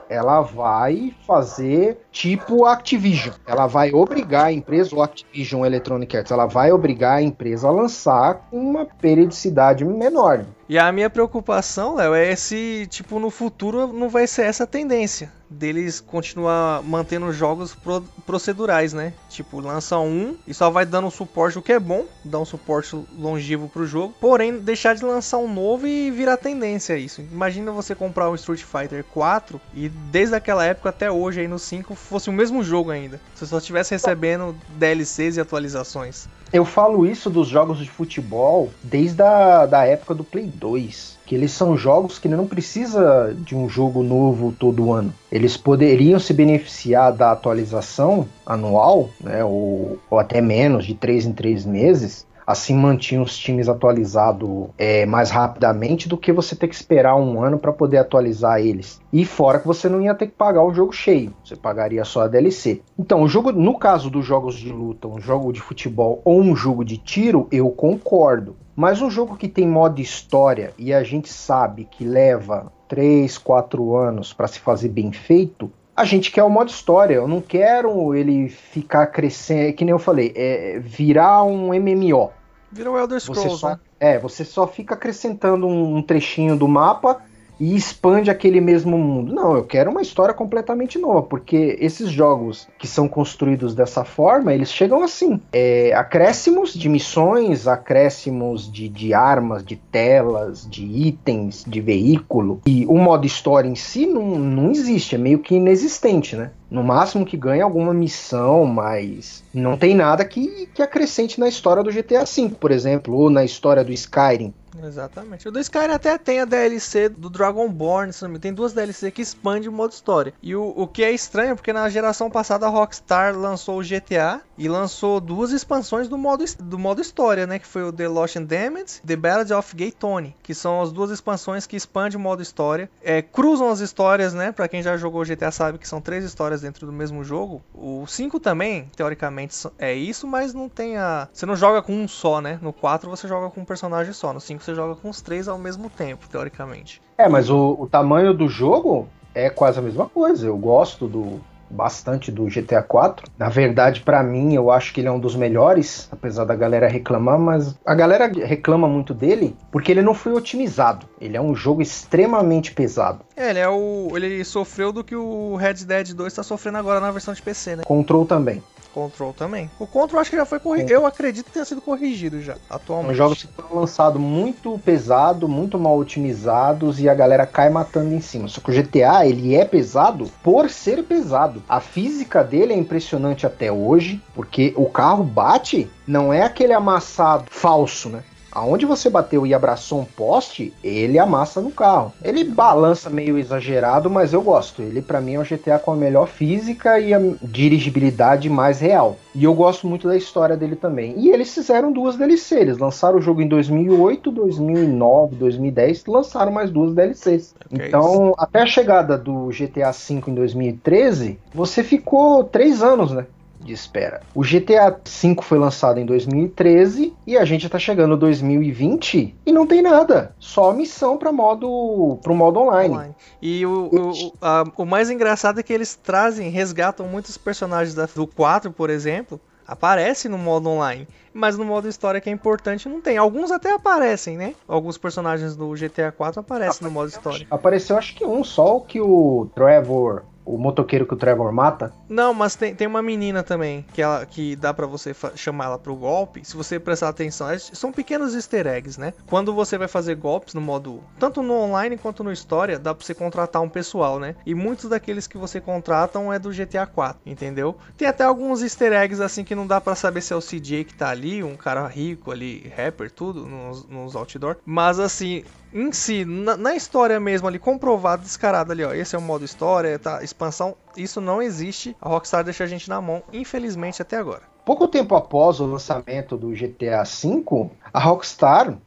ela 0.09 0.41
vai 0.41 1.15
fazer 1.25 2.05
tipo 2.19 2.65
Activision. 2.65 3.33
Ela 3.47 3.65
vai 3.65 3.93
obrigar 3.93 4.47
a 4.47 4.51
empresa, 4.51 4.93
ou 4.93 5.01
Activision 5.01 5.65
Electronic 5.65 6.17
Arts, 6.17 6.31
ela 6.33 6.47
vai 6.47 6.69
obrigar 6.69 7.19
a 7.19 7.21
empresa 7.21 7.69
a 7.69 7.71
lançar 7.71 8.45
uma 8.51 8.85
periodicidade 8.85 9.85
menor. 9.85 10.45
E 10.67 10.77
a 10.77 10.91
minha 10.91 11.09
preocupação, 11.09 11.95
Léo, 11.95 12.13
é 12.13 12.35
se, 12.35 12.85
tipo, 12.89 13.19
no 13.19 13.29
futuro 13.29 13.87
não 13.87 14.09
vai 14.09 14.27
ser 14.27 14.41
essa 14.41 14.67
tendência 14.67 15.31
deles 15.49 15.99
continuar 15.99 16.83
mantendo 16.83 17.33
jogos 17.33 17.73
pro 17.73 18.01
procedurais, 18.25 18.93
né? 18.93 19.13
Tipo, 19.29 19.59
lança 19.59 19.97
um 19.97 20.37
e 20.45 20.53
só 20.53 20.69
vai 20.69 20.85
dando 20.85 21.09
suporte, 21.09 21.57
o 21.57 21.61
que 21.61 21.73
é 21.73 21.79
bom, 21.79 22.05
dar 22.23 22.39
um 22.39 22.45
suporte 22.45 22.95
longevo 23.17 23.67
pro 23.67 23.87
jogo, 23.87 24.13
porém 24.19 24.59
deixar 24.59 24.93
de 24.93 25.03
lançar 25.03 25.39
um 25.39 25.51
novo 25.51 25.87
e 25.87 26.11
virar 26.11 26.37
tendência 26.37 26.95
isso. 26.97 27.21
Imagina 27.21 27.71
você 27.71 27.95
comprar 27.95 28.29
um 28.29 28.35
Street 28.35 28.61
Fighter 28.61 29.03
4 29.03 29.59
e 29.73 29.89
desde 29.89 30.35
aquela 30.35 30.63
época 30.63 30.89
até 30.89 31.09
hoje 31.09 31.41
aí 31.41 31.47
no 31.47 31.57
5 31.57 31.95
fosse 32.09 32.29
o 32.29 32.33
mesmo 32.33 32.63
jogo 32.63 32.91
ainda. 32.91 33.21
Você 33.35 33.45
só 33.45 33.59
estivesse 33.59 33.91
recebendo 33.91 34.55
DLCs 34.77 35.37
e 35.37 35.41
atualizações. 35.41 36.27
Eu 36.51 36.65
falo 36.65 37.05
isso 37.05 37.29
dos 37.29 37.47
jogos 37.47 37.77
de 37.77 37.89
futebol 37.89 38.71
desde 38.83 39.21
a 39.21 39.65
da 39.65 39.85
época 39.85 40.15
do 40.15 40.23
Play 40.23 40.47
2 40.47 41.19
que 41.29 41.35
eles 41.35 41.51
são 41.51 41.77
jogos 41.77 42.17
que 42.17 42.27
não 42.27 42.47
precisa 42.47 43.35
de 43.37 43.55
um 43.55 43.69
jogo 43.69 44.01
novo 44.01 44.51
todo 44.51 44.91
ano. 44.91 45.13
Eles 45.31 45.55
poderiam 45.55 46.19
se 46.19 46.33
beneficiar 46.33 47.13
da 47.13 47.31
atualização 47.31 48.27
anual, 48.43 49.11
né, 49.21 49.43
ou, 49.43 49.99
ou 50.09 50.17
até 50.17 50.41
menos, 50.41 50.87
de 50.87 50.95
três 50.95 51.27
em 51.27 51.31
três 51.31 51.67
meses, 51.67 52.25
assim 52.49 52.73
mantinha 52.73 53.21
os 53.21 53.37
times 53.37 53.69
atualizados 53.69 54.69
é, 54.75 55.05
mais 55.05 55.29
rapidamente 55.29 56.09
do 56.09 56.17
que 56.17 56.33
você 56.33 56.55
ter 56.55 56.67
que 56.67 56.73
esperar 56.73 57.15
um 57.15 57.43
ano 57.43 57.59
para 57.59 57.71
poder 57.71 57.99
atualizar 57.99 58.59
eles. 58.59 58.99
E 59.13 59.23
fora 59.23 59.59
que 59.59 59.67
você 59.67 59.87
não 59.87 60.01
ia 60.01 60.15
ter 60.15 60.25
que 60.25 60.33
pagar 60.33 60.63
o 60.63 60.73
jogo 60.73 60.91
cheio, 60.91 61.31
você 61.45 61.55
pagaria 61.55 62.03
só 62.03 62.21
a 62.21 62.27
DLC. 62.27 62.81
Então, 62.97 63.21
o 63.21 63.27
jogo, 63.27 63.51
no 63.51 63.77
caso 63.77 64.09
dos 64.09 64.25
jogos 64.25 64.55
de 64.55 64.71
luta, 64.71 65.07
um 65.07 65.21
jogo 65.21 65.53
de 65.53 65.61
futebol 65.61 66.23
ou 66.25 66.41
um 66.41 66.55
jogo 66.55 66.83
de 66.83 66.97
tiro, 66.97 67.47
eu 67.51 67.69
concordo. 67.69 68.55
Mas 68.75 68.99
um 68.99 69.11
jogo 69.11 69.37
que 69.37 69.47
tem 69.47 69.67
modo 69.67 70.01
história 70.01 70.73
e 70.75 70.91
a 70.91 71.03
gente 71.03 71.31
sabe 71.31 71.85
que 71.85 72.03
leva 72.03 72.73
3, 72.87 73.37
4 73.37 73.95
anos 73.95 74.33
para 74.33 74.47
se 74.47 74.59
fazer 74.59 74.89
bem 74.89 75.11
feito, 75.11 75.71
a 75.95 76.03
gente 76.03 76.31
quer 76.31 76.43
o 76.43 76.49
modo 76.49 76.69
história. 76.69 77.13
Eu 77.13 77.27
não 77.27 77.41
quero 77.41 78.15
ele 78.15 78.49
ficar 78.49 79.05
crescendo, 79.05 79.73
que 79.73 79.85
nem 79.85 79.91
eu 79.91 79.99
falei, 79.99 80.33
é 80.35 80.79
virar 80.79 81.43
um 81.43 81.67
MMO. 81.79 82.38
Vira 82.71 82.91
o 82.91 82.97
Elder 82.97 83.19
Scrolls, 83.19 83.59
só, 83.59 83.69
né? 83.69 83.79
É, 83.99 84.19
você 84.19 84.45
só 84.45 84.67
fica 84.67 84.93
acrescentando 84.93 85.67
um 85.67 86.01
trechinho 86.01 86.55
do 86.55 86.67
mapa 86.67 87.21
e 87.59 87.75
expande 87.75 88.31
aquele 88.31 88.61
mesmo 88.61 88.97
mundo. 88.97 89.33
Não, 89.33 89.55
eu 89.55 89.63
quero 89.63 89.91
uma 89.91 90.01
história 90.01 90.33
completamente 90.33 90.97
nova, 90.97 91.23
porque 91.23 91.77
esses 91.79 92.09
jogos 92.09 92.67
que 92.77 92.87
são 92.87 93.07
construídos 93.07 93.75
dessa 93.75 94.03
forma, 94.03 94.53
eles 94.53 94.71
chegam 94.71 95.03
assim: 95.03 95.39
é, 95.51 95.93
acréscimos 95.93 96.73
de 96.73 96.87
missões, 96.87 97.67
acréscimos 97.67 98.71
de, 98.71 98.87
de 98.87 99.13
armas, 99.13 99.63
de 99.63 99.75
telas, 99.75 100.67
de 100.69 100.85
itens, 100.85 101.65
de 101.67 101.81
veículo. 101.81 102.61
E 102.65 102.85
o 102.85 102.97
modo 102.97 103.25
história 103.25 103.67
em 103.67 103.75
si 103.75 104.05
não, 104.05 104.39
não 104.39 104.71
existe, 104.71 105.15
é 105.15 105.17
meio 105.17 105.39
que 105.39 105.55
inexistente, 105.55 106.35
né? 106.35 106.51
No 106.69 106.83
máximo 106.83 107.25
que 107.25 107.35
ganha 107.35 107.63
alguma 107.63 107.93
missão, 107.93 108.63
mas 108.63 109.43
não 109.53 109.75
tem 109.75 109.95
nada 109.95 110.23
que, 110.23 110.67
que 110.73 110.83
acrescente 110.83 111.39
na 111.39 111.47
história 111.47 111.81
do 111.81 111.91
GTA 111.91 112.25
V, 112.25 112.49
por 112.59 112.71
exemplo, 112.71 113.15
ou 113.15 113.29
na 113.29 113.43
história 113.43 113.83
do 113.83 113.91
Skyrim. 113.91 114.53
Exatamente. 114.83 115.47
O 115.47 115.51
do 115.51 115.59
Skyrim 115.59 115.93
até 115.93 116.17
tem 116.17 116.39
a 116.39 116.45
DLC 116.45 117.09
do 117.09 117.29
Dragonborn, 117.29 118.11
tem 118.39 118.53
duas 118.53 118.73
DLC 118.73 119.11
que 119.11 119.21
expande 119.21 119.67
o 119.67 119.71
modo 119.71 119.91
história. 119.91 120.33
E 120.41 120.55
o, 120.55 120.73
o 120.75 120.87
que 120.87 121.03
é 121.03 121.11
estranho, 121.11 121.55
porque 121.55 121.73
na 121.73 121.89
geração 121.89 122.29
passada 122.29 122.65
a 122.65 122.69
Rockstar 122.69 123.37
lançou 123.37 123.79
o 123.79 123.83
GTA 123.83 124.41
e 124.57 124.67
lançou 124.67 125.19
duas 125.19 125.51
expansões 125.51 126.07
do 126.07 126.17
modo, 126.17 126.43
do 126.59 126.77
modo 126.77 127.01
história, 127.01 127.47
né? 127.47 127.59
Que 127.59 127.67
foi 127.67 127.83
o 127.83 127.91
The 127.93 128.07
Lost 128.07 128.35
and 128.35 128.43
Damned, 128.43 129.01
The 129.05 129.15
Ballad 129.15 129.51
of 129.53 129.75
Gay 129.75 129.91
Tony, 129.91 130.35
que 130.43 130.53
são 130.53 130.81
as 130.81 130.91
duas 130.91 131.11
expansões 131.11 131.65
que 131.65 131.75
expandem 131.75 132.17
o 132.17 132.19
modo 132.19 132.41
história. 132.41 132.89
É, 133.01 133.21
cruzam 133.21 133.69
as 133.69 133.79
histórias, 133.79 134.33
né? 134.33 134.51
Pra 134.51 134.67
quem 134.67 134.81
já 134.81 134.97
jogou 134.97 135.21
o 135.21 135.25
GTA 135.25 135.51
sabe 135.51 135.77
que 135.77 135.87
são 135.87 136.01
três 136.01 136.23
histórias 136.23 136.61
dentro 136.61 136.85
do 136.85 136.91
mesmo 136.91 137.23
jogo. 137.23 137.61
O 137.73 138.05
5 138.05 138.39
também, 138.39 138.89
teoricamente, 138.95 139.55
é 139.77 139.93
isso, 139.93 140.27
mas 140.27 140.53
não 140.53 140.67
tem 140.67 140.97
a. 140.97 141.27
Você 141.31 141.45
não 141.45 141.55
joga 141.55 141.81
com 141.81 141.93
um 141.93 142.07
só, 142.07 142.41
né? 142.41 142.59
No 142.61 142.73
4 142.73 143.09
você 143.09 143.27
joga 143.27 143.49
com 143.49 143.61
um 143.61 143.65
personagem 143.65 144.13
só. 144.13 144.33
No 144.33 144.39
5 144.39 144.63
você 144.69 144.75
joga 144.75 144.95
com 144.95 145.09
os 145.09 145.21
três 145.21 145.47
ao 145.47 145.57
mesmo 145.57 145.89
tempo, 145.89 146.27
teoricamente. 146.29 147.01
É, 147.17 147.27
mas 147.27 147.49
o, 147.49 147.75
o 147.79 147.87
tamanho 147.87 148.33
do 148.33 148.47
jogo 148.47 149.07
é 149.33 149.49
quase 149.49 149.79
a 149.79 149.81
mesma 149.81 150.07
coisa. 150.07 150.45
Eu 150.45 150.57
gosto 150.57 151.07
do 151.07 151.41
bastante 151.69 152.31
do 152.31 152.45
GTA 152.45 152.81
4. 152.81 153.29
Na 153.37 153.47
verdade, 153.47 154.01
para 154.01 154.23
mim, 154.23 154.55
eu 154.55 154.71
acho 154.71 154.91
que 154.91 155.01
ele 155.01 155.07
é 155.07 155.11
um 155.11 155.19
dos 155.19 155.35
melhores, 155.35 156.09
apesar 156.11 156.43
da 156.43 156.55
galera 156.55 156.87
reclamar, 156.87 157.37
mas 157.37 157.75
a 157.85 157.93
galera 157.93 158.27
reclama 158.27 158.87
muito 158.87 159.13
dele 159.13 159.55
porque 159.71 159.91
ele 159.91 160.01
não 160.01 160.15
foi 160.15 160.33
otimizado. 160.33 161.05
Ele 161.21 161.37
é 161.37 161.41
um 161.41 161.55
jogo 161.55 161.81
extremamente 161.81 162.73
pesado. 162.73 163.19
É, 163.35 163.51
ele 163.51 163.59
é 163.59 163.69
o 163.69 164.09
ele 164.15 164.43
sofreu 164.43 164.91
do 164.91 165.03
que 165.03 165.15
o 165.15 165.55
Red 165.55 165.85
Dead 165.85 166.13
2 166.13 166.33
está 166.33 166.43
sofrendo 166.43 166.79
agora 166.79 166.99
na 166.99 167.11
versão 167.11 167.33
de 167.33 167.41
PC, 167.41 167.75
né? 167.77 167.83
Control 167.83 168.25
também. 168.25 168.63
Control 168.93 169.33
também. 169.33 169.69
O 169.79 169.87
Control 169.87 170.19
acho 170.21 170.29
que 170.29 170.37
já 170.37 170.45
foi 170.45 170.59
corrigido. 170.59 170.91
Eu 170.91 171.05
acredito 171.05 171.45
que 171.45 171.51
tenha 171.51 171.65
sido 171.65 171.81
corrigido 171.81 172.41
já, 172.41 172.55
atualmente. 172.69 173.11
Os 173.11 173.17
jogos 173.17 173.47
foram 173.55 173.81
lançados 173.81 174.21
muito 174.21 174.79
pesado, 174.79 175.47
muito 175.47 175.77
mal 175.77 175.97
otimizados 175.97 176.99
e 176.99 177.07
a 177.07 177.13
galera 177.13 177.45
cai 177.45 177.69
matando 177.69 178.13
em 178.13 178.21
cima. 178.21 178.47
Só 178.47 178.61
que 178.61 178.71
o 178.71 178.73
GTA, 178.73 179.25
ele 179.25 179.55
é 179.55 179.65
pesado 179.65 180.29
por 180.43 180.69
ser 180.69 181.03
pesado. 181.03 181.63
A 181.67 181.79
física 181.79 182.43
dele 182.43 182.73
é 182.73 182.77
impressionante 182.77 183.45
até 183.45 183.71
hoje, 183.71 184.21
porque 184.33 184.73
o 184.75 184.85
carro 184.85 185.23
bate, 185.23 185.89
não 186.07 186.33
é 186.33 186.43
aquele 186.43 186.73
amassado 186.73 187.45
falso, 187.49 188.09
né? 188.09 188.23
Aonde 188.51 188.85
você 188.85 189.09
bateu 189.09 189.45
e 189.45 189.53
abraçou 189.53 189.99
um 189.99 190.05
poste, 190.05 190.73
ele 190.83 191.19
amassa 191.19 191.61
no 191.61 191.71
carro. 191.71 192.13
Ele 192.23 192.43
balança 192.43 193.09
meio 193.09 193.37
exagerado, 193.37 194.09
mas 194.09 194.33
eu 194.33 194.41
gosto. 194.41 194.81
Ele 194.81 195.01
para 195.01 195.21
mim 195.21 195.35
é 195.35 195.39
um 195.39 195.43
GTA 195.43 195.79
com 195.79 195.91
a 195.91 195.95
melhor 195.95 196.27
física 196.27 196.99
e 196.99 197.13
a 197.13 197.19
dirigibilidade 197.41 198.49
mais 198.49 198.79
real. 198.79 199.17
E 199.35 199.43
eu 199.43 199.53
gosto 199.53 199.87
muito 199.87 200.07
da 200.07 200.17
história 200.17 200.57
dele 200.57 200.75
também. 200.75 201.13
E 201.17 201.29
eles 201.29 201.53
fizeram 201.53 201.91
duas 201.91 202.15
DLCs. 202.15 202.51
Eles 202.51 202.77
lançaram 202.77 203.19
o 203.19 203.21
jogo 203.21 203.41
em 203.41 203.47
2008, 203.47 204.31
2009, 204.31 205.35
2010, 205.35 206.05
lançaram 206.07 206.51
mais 206.51 206.71
duas 206.71 206.93
DLCs. 206.93 207.55
Okay. 207.71 207.87
Então, 207.87 208.33
até 208.37 208.61
a 208.61 208.65
chegada 208.65 209.17
do 209.17 209.49
GTA 209.49 209.91
V 209.91 210.21
em 210.27 210.33
2013, 210.33 211.39
você 211.53 211.83
ficou 211.83 212.43
três 212.43 212.81
anos, 212.81 213.11
né? 213.11 213.25
De 213.59 213.73
espera. 213.73 214.21
O 214.33 214.41
GTA 214.41 214.89
V 214.89 215.35
foi 215.41 215.57
lançado 215.57 215.99
em 215.99 216.05
2013 216.05 217.13
e 217.27 217.37
a 217.37 217.45
gente 217.45 217.65
está 217.65 217.77
chegando 217.77 218.15
em 218.15 218.19
2020 218.19 219.35
e 219.45 219.51
não 219.51 219.67
tem 219.67 219.81
nada, 219.81 220.35
só 220.39 220.71
missão 220.71 221.17
para 221.17 221.31
modo 221.31 222.17
pro 222.23 222.35
modo 222.35 222.59
online. 222.59 222.93
online. 222.93 223.15
E 223.41 223.65
o, 223.65 223.89
o, 223.91 224.33
a, 224.41 224.63
o 224.77 224.85
mais 224.85 225.09
engraçado 225.09 225.59
é 225.59 225.63
que 225.63 225.73
eles 225.73 225.95
trazem, 225.95 226.49
resgatam 226.49 227.07
muitos 227.07 227.37
personagens 227.37 227.93
da, 227.93 228.05
do 228.05 228.25
4, 228.25 228.71
por 228.71 228.89
exemplo, 228.89 229.39
aparece 229.69 230.27
no 230.27 230.37
modo 230.37 230.69
online. 230.69 231.07
Mas 231.31 231.57
no 231.57 231.63
modo 231.63 231.87
história 231.87 232.19
que 232.19 232.29
é 232.29 232.33
importante 232.33 232.89
não 232.89 232.99
tem. 232.99 233.17
Alguns 233.17 233.51
até 233.51 233.71
aparecem, 233.71 234.35
né? 234.35 234.55
Alguns 234.67 234.97
personagens 234.97 235.55
do 235.55 235.71
GTA 235.73 236.11
4 236.11 236.39
aparecem 236.39 236.87
no 236.87 236.91
modo 236.91 237.09
história. 237.09 237.45
Apareceu 237.51 237.97
acho 237.97 238.15
que 238.15 238.25
um 238.25 238.43
só 238.43 238.79
que 238.79 238.99
o 238.99 239.47
Trevor 239.53 240.23
o 240.49 240.57
motoqueiro 240.57 241.05
que 241.05 241.13
o 241.13 241.17
Trevor 241.17 241.51
mata? 241.51 241.93
Não, 242.09 242.33
mas 242.33 242.55
tem, 242.55 242.73
tem 242.73 242.87
uma 242.87 243.03
menina 243.03 243.43
também 243.43 243.85
que, 243.93 244.01
ela, 244.01 244.25
que 244.25 244.55
dá 244.55 244.73
para 244.73 244.87
você 244.87 245.15
chamar 245.35 245.65
ela 245.65 245.77
pro 245.77 245.95
golpe. 245.95 246.43
Se 246.43 246.57
você 246.57 246.79
prestar 246.79 247.09
atenção, 247.09 247.47
são 247.59 247.91
pequenos 247.91 248.33
easter 248.33 248.65
eggs, 248.65 248.99
né? 248.99 249.13
Quando 249.27 249.53
você 249.53 249.77
vai 249.77 249.87
fazer 249.87 250.15
golpes 250.15 250.55
no 250.55 250.61
modo, 250.61 251.03
tanto 251.19 251.43
no 251.43 251.53
online 251.53 251.97
quanto 251.97 252.23
no 252.23 252.31
história, 252.31 252.79
dá 252.79 252.95
pra 252.95 253.05
você 253.05 253.13
contratar 253.13 253.61
um 253.61 253.69
pessoal, 253.69 254.19
né? 254.19 254.35
E 254.45 254.55
muitos 254.55 254.89
daqueles 254.89 255.27
que 255.27 255.37
você 255.37 255.61
contratam 255.61 256.33
é 256.33 256.39
do 256.39 256.49
GTA 256.49 256.87
4, 256.87 257.21
entendeu? 257.25 257.77
Tem 257.95 258.07
até 258.07 258.23
alguns 258.23 258.63
easter 258.63 258.91
eggs 258.93 259.21
assim 259.21 259.43
que 259.43 259.53
não 259.53 259.67
dá 259.67 259.79
para 259.79 259.93
saber 259.93 260.21
se 260.21 260.33
é 260.33 260.35
o 260.35 260.41
CJ 260.41 260.83
que 260.85 260.95
tá 260.95 261.09
ali, 261.09 261.43
um 261.43 261.55
cara 261.55 261.85
rico 261.87 262.31
ali, 262.31 262.71
rapper, 262.75 263.11
tudo, 263.11 263.45
nos, 263.45 263.87
nos 263.87 264.15
outdoor. 264.15 264.57
Mas 264.65 264.99
assim, 264.99 265.43
em 265.73 265.91
si, 265.91 266.25
na, 266.25 266.57
na, 266.57 266.75
história 266.75 267.19
mesmo 267.19 267.47
ali, 267.47 267.59
comprovado, 267.59 268.23
descarado 268.23 268.71
ali, 268.71 268.83
ó. 268.83 268.93
Esse 268.93 269.15
é 269.15 269.19
o 269.19 269.21
modo 269.21 269.45
história, 269.45 269.97
tá? 269.99 270.23
Expansão. 270.23 270.75
Isso 270.97 271.21
não 271.21 271.41
existe. 271.41 271.95
A 272.01 272.09
Rockstar 272.09 272.43
deixa 272.43 272.63
a 272.63 272.67
gente 272.67 272.89
na 272.89 272.99
mão, 272.99 273.23
infelizmente, 273.31 274.01
até 274.01 274.17
agora. 274.17 274.41
Pouco 274.65 274.87
tempo 274.87 275.15
após 275.15 275.59
o 275.59 275.65
lançamento 275.65 276.37
do 276.37 276.49
GTA 276.49 277.03
V, 277.03 277.71
a 277.91 277.99
Rockstar 277.99 278.77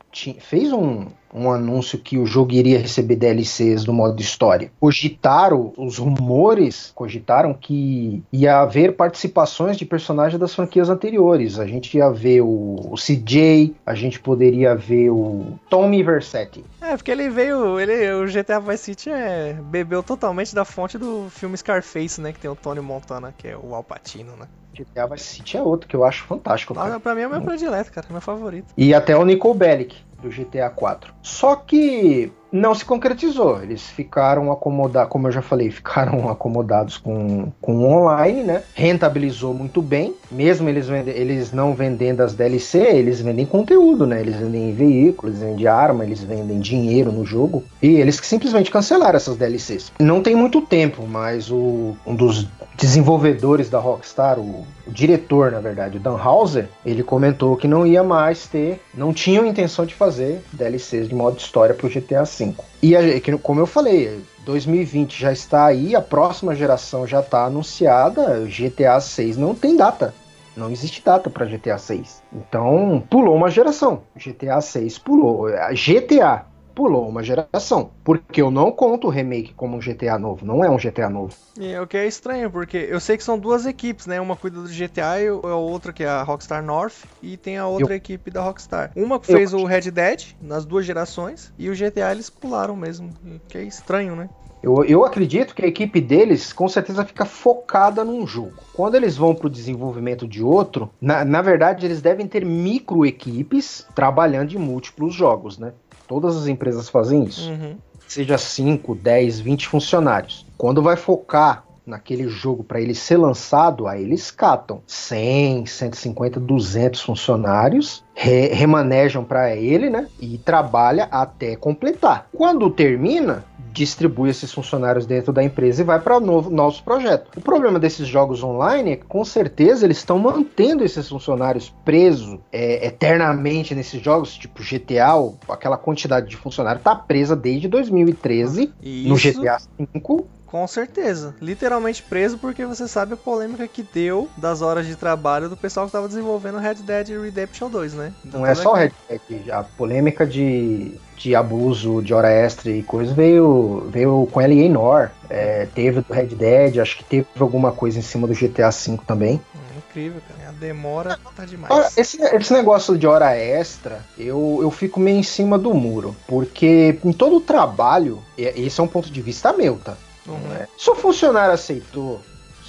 fez 0.41 0.73
um, 0.73 1.09
um 1.33 1.51
anúncio 1.51 1.99
que 1.99 2.19
o 2.19 2.27
jogo 2.27 2.53
iria 2.53 2.79
receber 2.79 3.17
DLCs 3.17 3.85
do 3.85 3.93
modo 3.93 4.21
história. 4.21 4.71
Cogitaram, 4.79 5.73
os 5.77 5.99
rumores 5.99 6.93
cogitaram 6.95 7.55
que 7.55 8.23
ia 8.33 8.61
haver 8.61 8.95
participações 8.95 9.77
de 9.77 9.85
personagens 9.85 10.39
das 10.39 10.55
franquias 10.55 10.89
anteriores. 10.89 11.59
A 11.59 11.67
gente 11.67 11.97
ia 11.97 12.11
ver 12.11 12.43
o, 12.43 12.91
o 12.91 12.95
CJ, 12.97 13.75
a 13.87 13.95
gente 13.95 14.21
poderia 14.21 14.75
ver 14.75 15.11
o 15.11 15.59
Tommy 15.71 16.03
Versetti. 16.03 16.65
É, 16.81 16.97
porque 16.97 17.11
ele 17.11 17.29
veio, 17.29 17.81
ele, 17.81 18.13
o 18.13 18.27
GTA 18.27 18.61
Vice 18.61 18.85
City 18.85 19.11
é, 19.11 19.55
bebeu 19.55 20.03
totalmente 20.03 20.55
da 20.55 20.65
fonte 20.65 20.99
do 20.99 21.29
filme 21.31 21.57
Scarface, 21.57 22.21
né, 22.21 22.33
que 22.33 22.41
tem 22.41 22.51
o 22.51 22.57
Tony 22.57 22.81
Montana, 22.81 23.33
que 23.37 23.49
é 23.49 23.57
o 23.57 23.75
Al 23.75 23.85
Pacino, 23.85 24.33
né? 24.39 24.47
GTA 24.75 25.07
Vice 25.07 25.25
City 25.25 25.57
é 25.57 25.63
outro 25.63 25.87
que 25.87 25.95
eu 25.95 26.03
acho 26.03 26.25
fantástico. 26.25 26.75
Cara. 26.75 26.97
Ah, 26.97 27.01
pra 27.01 27.15
mim 27.15 27.23
é 27.23 27.27
o 27.27 27.31
meu 27.31 27.43
predileto, 27.43 27.93
cara. 27.93 28.07
É 28.09 28.13
meu 28.13 28.23
favorito. 28.23 28.73
E 28.77 28.95
até 28.95 29.17
o 29.17 29.25
Nicole 29.25 29.59
Bellic 29.59 29.97
do 30.23 30.31
GTA 30.31 30.71
4. 30.71 31.13
Só 31.21 31.57
que 31.57 32.33
não 32.53 32.75
se 32.75 32.85
concretizou. 32.85 33.63
Eles 33.63 33.83
ficaram 33.83 34.53
acomodados, 34.53 35.11
como 35.11 35.27
eu 35.27 35.33
já 35.33 35.41
falei, 35.41 35.71
ficaram 35.71 36.29
acomodados 36.31 36.99
com, 36.99 37.51
com 37.61 37.85
online, 37.85 38.43
né? 38.43 38.63
Rentabilizou 38.75 39.55
muito 39.55 39.81
bem. 39.81 40.15
Mesmo 40.31 40.69
eles, 40.69 40.87
vende, 40.87 41.11
eles 41.11 41.53
não 41.53 41.75
vendendo 41.75 42.21
as 42.21 42.35
DLC, 42.35 42.79
eles 42.79 43.21
vendem 43.21 43.47
conteúdo, 43.47 44.07
né? 44.07 44.21
Eles 44.21 44.37
vendem 44.37 44.75
veículos, 44.75 45.37
eles 45.37 45.51
vendem 45.51 45.67
arma, 45.67 46.05
eles 46.05 46.23
vendem 46.23 46.61
dinheiro 46.61 47.11
no 47.11 47.25
jogo. 47.25 47.65
E 47.81 47.89
eles 47.97 48.17
simplesmente 48.23 48.71
cancelaram 48.71 49.17
essas 49.17 49.37
DLCs. 49.37 49.93
Não 49.99 50.23
tem 50.23 50.35
muito 50.35 50.61
tempo, 50.61 51.07
mas 51.07 51.51
o, 51.51 51.97
um 52.07 52.15
dos 52.15 52.47
desenvolvedores 52.77 53.71
da 53.71 53.79
Rockstar, 53.79 54.39
o, 54.39 54.67
o 54.87 54.91
diretor, 54.91 55.53
na 55.53 55.61
verdade, 55.61 55.99
o 55.99 56.01
Dan 56.01 56.17
Hauser, 56.17 56.69
ele 56.85 57.03
comentou 57.03 57.57
que 57.57 57.69
não 57.69 57.87
ia 57.87 58.03
mais 58.03 58.47
ter, 58.47 58.81
não 58.95 59.13
tinham 59.13 59.47
intenção 59.47 59.87
de 59.87 59.95
fazer 59.95 60.43
DLCs 60.53 61.09
de 61.09 61.15
modo 61.15 61.39
história 61.39 61.75
para 61.75 61.87
o 61.87 61.91
GTA 61.91 62.25
V. 62.25 62.42
E 62.83 62.97
a, 62.97 63.01
como 63.43 63.61
eu 63.61 63.67
falei, 63.67 64.21
2020 64.45 65.21
já 65.21 65.33
está 65.33 65.67
aí, 65.67 65.95
a 65.95 66.01
próxima 66.01 66.55
geração 66.55 67.07
já 67.07 67.21
está 67.21 67.45
anunciada, 67.45 68.45
GTA 68.47 69.01
6 69.01 69.37
não 69.37 69.55
tem 69.55 69.77
data. 69.77 70.15
Não 70.57 70.71
existe 70.71 71.03
data 71.03 71.31
para 71.31 71.47
GTA 71.47 71.79
6. 71.79 72.23
Então, 72.33 73.03
pulou 73.09 73.35
uma 73.35 73.51
geração. 73.51 74.03
GTA 74.15 74.61
6 74.61 74.99
pulou. 74.99 75.47
GTA 75.73 76.45
pulou 76.75 77.09
uma 77.09 77.23
geração. 77.23 77.91
Porque 78.05 78.43
eu 78.43 78.51
não 78.51 78.73
conto 78.73 79.07
o 79.07 79.11
remake 79.11 79.55
como 79.55 79.77
um 79.77 79.81
GTA 79.81 80.19
novo, 80.19 80.45
não 80.45 80.65
é 80.65 80.71
um 80.71 80.77
GTA 80.77 81.09
novo. 81.09 81.35
E 81.59 81.77
o 81.79 81.87
que 81.87 81.97
é 81.97 82.07
estranho, 82.07 82.51
porque 82.51 82.77
eu 82.77 83.01
sei 83.01 83.17
que 83.17 83.25
são 83.25 83.39
duas 83.39 83.67
equipes, 83.67 84.07
né? 84.07 84.21
Uma 84.21 84.37
cuida 84.37 84.61
do 84.61 84.69
GTA 84.69 85.21
e 85.21 85.29
a 85.29 85.57
outra 85.57 85.93
que 85.93 86.05
é 86.05 86.09
a 86.09 86.23
Rockstar 86.23 86.63
North 86.63 87.05
e 87.23 87.37
tem 87.37 87.59
a 87.59 87.67
outra 87.67 87.93
eu... 87.93 87.97
equipe 87.97 88.31
da 88.31 88.43
Rockstar. 88.43 88.91
Uma 88.97 89.21
que 89.21 89.27
fez 89.27 89.53
eu... 89.53 89.61
o 89.61 89.65
Red 89.65 89.91
Dead 89.91 90.35
nas 90.41 90.65
duas 90.65 90.85
gerações 90.87 91.53
e 91.59 91.69
o 91.69 91.75
GTA 91.75 92.13
eles 92.13 92.31
pularam 92.31 92.77
mesmo, 92.77 93.11
que 93.49 93.59
é 93.59 93.63
estranho, 93.63 94.17
né? 94.17 94.29
Eu, 94.63 94.85
eu 94.85 95.05
acredito 95.05 95.55
que 95.55 95.65
a 95.65 95.69
equipe 95.69 96.01
deles 96.01 96.53
com 96.53 96.69
certeza 96.69 97.05
fica 97.05 97.25
focada 97.25 98.05
num 98.05 98.25
jogo. 98.25 98.53
Quando 98.73 98.95
eles 98.95 99.17
vão 99.17 99.35
para 99.35 99.49
o 99.49 99.51
desenvolvimento 99.51 100.29
de 100.29 100.43
outro, 100.43 100.89
na, 101.01 101.25
na 101.25 101.43
verdade 101.43 101.85
eles 101.85 102.01
devem 102.01 102.29
ter 102.29 102.45
micro 102.45 103.05
equipes 103.05 103.85
trabalhando 103.93 104.53
em 104.53 104.59
múltiplos 104.59 105.15
jogos, 105.15 105.59
né? 105.59 105.73
Todas 106.13 106.37
as 106.37 106.47
empresas 106.47 106.91
fazem 106.91 107.25
isso. 107.25 107.51
Uhum. 107.51 107.79
Seja 108.07 108.37
5, 108.37 108.95
10, 108.95 109.41
20 109.41 109.67
funcionários. 109.67 110.45
Quando 110.59 110.83
vai 110.83 110.95
focar 110.95 111.65
naquele 111.87 112.29
jogo 112.29 112.63
para 112.63 112.83
ele 112.83 112.95
ser 112.95 113.17
lançado, 113.17 113.87
aí 113.87 114.03
eles 114.03 114.31
catam 114.31 114.83
100, 114.87 115.65
150, 115.65 116.39
200 116.39 117.01
funcionários, 117.01 118.05
re 118.15 118.49
remanejam 118.49 119.25
para 119.25 119.57
ele, 119.57 119.89
né? 119.89 120.07
E 120.21 120.37
trabalha 120.37 121.05
até 121.05 121.57
completar. 121.57 122.29
Quando 122.37 122.69
termina, 122.69 123.43
distribui 123.73 124.31
esses 124.31 124.53
funcionários 124.53 125.07
dentro 125.07 125.33
da 125.33 125.43
empresa 125.43 125.83
e 125.83 125.85
vai 125.85 126.01
para 126.01 126.21
novo 126.21 126.51
nosso 126.51 126.83
projeto. 126.83 127.31
O 127.37 127.41
problema 127.41 127.79
desses 127.79 128.07
jogos 128.07 128.43
online 128.43 128.93
é 128.93 128.97
que 128.97 129.05
com 129.05 129.25
certeza 129.25 129.85
eles 129.85 129.99
estão 129.99 130.19
mantendo 130.19 130.85
esses 130.85 131.09
funcionários 131.09 131.75
presos 131.85 132.39
é, 132.53 132.87
eternamente 132.87 133.75
nesses 133.75 134.03
jogos, 134.03 134.35
tipo 134.35 134.63
GTA, 134.63 135.13
aquela 135.49 135.77
quantidade 135.77 136.29
de 136.29 136.37
funcionários 136.37 136.83
tá 136.83 136.95
presa 136.95 137.35
desde 137.35 137.69
2013 137.69 138.73
Isso. 138.83 139.09
no 139.09 139.17
GTA 139.17 139.59
V 139.79 140.25
com 140.53 140.67
certeza. 140.67 141.35
Literalmente 141.41 142.03
preso 142.03 142.37
porque 142.37 142.67
você 142.67 142.87
sabe 142.87 143.15
a 143.15 143.17
polêmica 143.17 143.67
que 143.67 143.83
deu 143.83 144.29
das 144.37 144.61
horas 144.61 144.87
de 144.87 144.95
trabalho 144.95 145.49
do 145.49 145.57
pessoal 145.57 145.87
que 145.87 145.89
estava 145.89 146.07
desenvolvendo 146.07 146.59
Red 146.59 146.75
Dead 146.75 147.09
Redemption 147.09 147.71
2, 147.71 147.95
né? 147.95 148.13
Então, 148.23 148.41
Não 148.41 148.47
é 148.47 148.55
só 148.55 148.75
Red 148.75 148.93
Dead, 149.09 149.49
a 149.49 149.63
polêmica 149.63 150.27
de, 150.27 150.93
de 151.23 151.37
abuso 151.37 152.03
de 152.03 152.13
hora 152.13 152.31
extra 152.31 152.71
e 152.71 152.83
coisa 152.83 153.15
veio, 153.15 153.87
veio 153.91 154.29
com 154.33 154.41
L.A. 154.41 154.69
Nor. 154.69 155.11
É, 155.31 155.67
teve 155.73 156.01
do 156.01 156.13
Red 156.13 156.27
Dead, 156.27 156.79
acho 156.79 156.99
que 156.99 157.05
teve 157.05 157.27
alguma 157.39 157.71
coisa 157.71 157.99
em 157.99 158.03
cima 158.03 158.27
do 158.27 158.35
GTA 158.35 158.71
V 158.71 158.99
também. 159.07 159.41
Hum, 159.55 159.79
incrível, 159.79 160.21
cara. 160.29 160.51
A 160.51 160.53
demora 160.53 161.19
tá 161.35 161.45
demais. 161.45 161.97
Esse, 161.97 162.21
esse 162.21 162.53
negócio 162.53 162.99
de 162.99 163.07
hora 163.07 163.37
extra, 163.37 164.05
eu, 164.19 164.59
eu 164.61 164.71
fico 164.71 164.99
meio 164.99 165.19
em 165.19 165.23
cima 165.23 165.57
do 165.57 165.73
muro. 165.73 166.15
Porque 166.27 166.99
em 167.05 167.13
todo 167.13 167.37
o 167.37 167.41
trabalho, 167.41 168.23
esse 168.37 168.81
é 168.81 168.83
um 168.83 168.89
ponto 168.89 169.11
de 169.11 169.23
vista 169.23 169.53
meu, 169.53 169.79
tá? 169.79 169.95
Uhum. 170.27 170.55
É. 170.59 170.67
Se 170.77 170.91
o 170.91 170.95
funcionário 170.95 171.55
aceitou, 171.55 172.21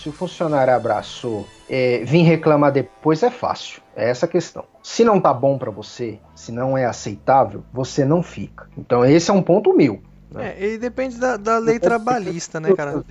se 0.02 0.10
o 0.10 0.12
funcionário 0.12 0.74
abraçou, 0.74 1.48
é, 1.76 2.04
vir 2.06 2.22
reclamar 2.22 2.72
depois 2.72 3.24
é 3.24 3.32
fácil. 3.32 3.82
É 3.96 4.08
essa 4.08 4.28
a 4.28 4.30
questão. 4.30 4.64
Se 4.84 5.04
não 5.04 5.20
tá 5.20 5.34
bom 5.34 5.58
para 5.58 5.72
você, 5.72 6.20
se 6.36 6.52
não 6.52 6.78
é 6.78 6.86
aceitável, 6.86 7.64
você 7.74 8.06
não 8.06 8.22
fica. 8.22 8.70
Então 8.78 9.04
esse 9.04 9.32
é 9.32 9.34
um 9.34 9.42
ponto 9.42 9.76
meu. 9.76 10.00
Né? 10.30 10.54
É, 10.56 10.74
e 10.74 10.78
depende 10.78 11.18
da, 11.18 11.36
da 11.36 11.58
lei 11.58 11.80
trabalhista, 11.80 12.60
né, 12.60 12.76
cara? 12.76 13.04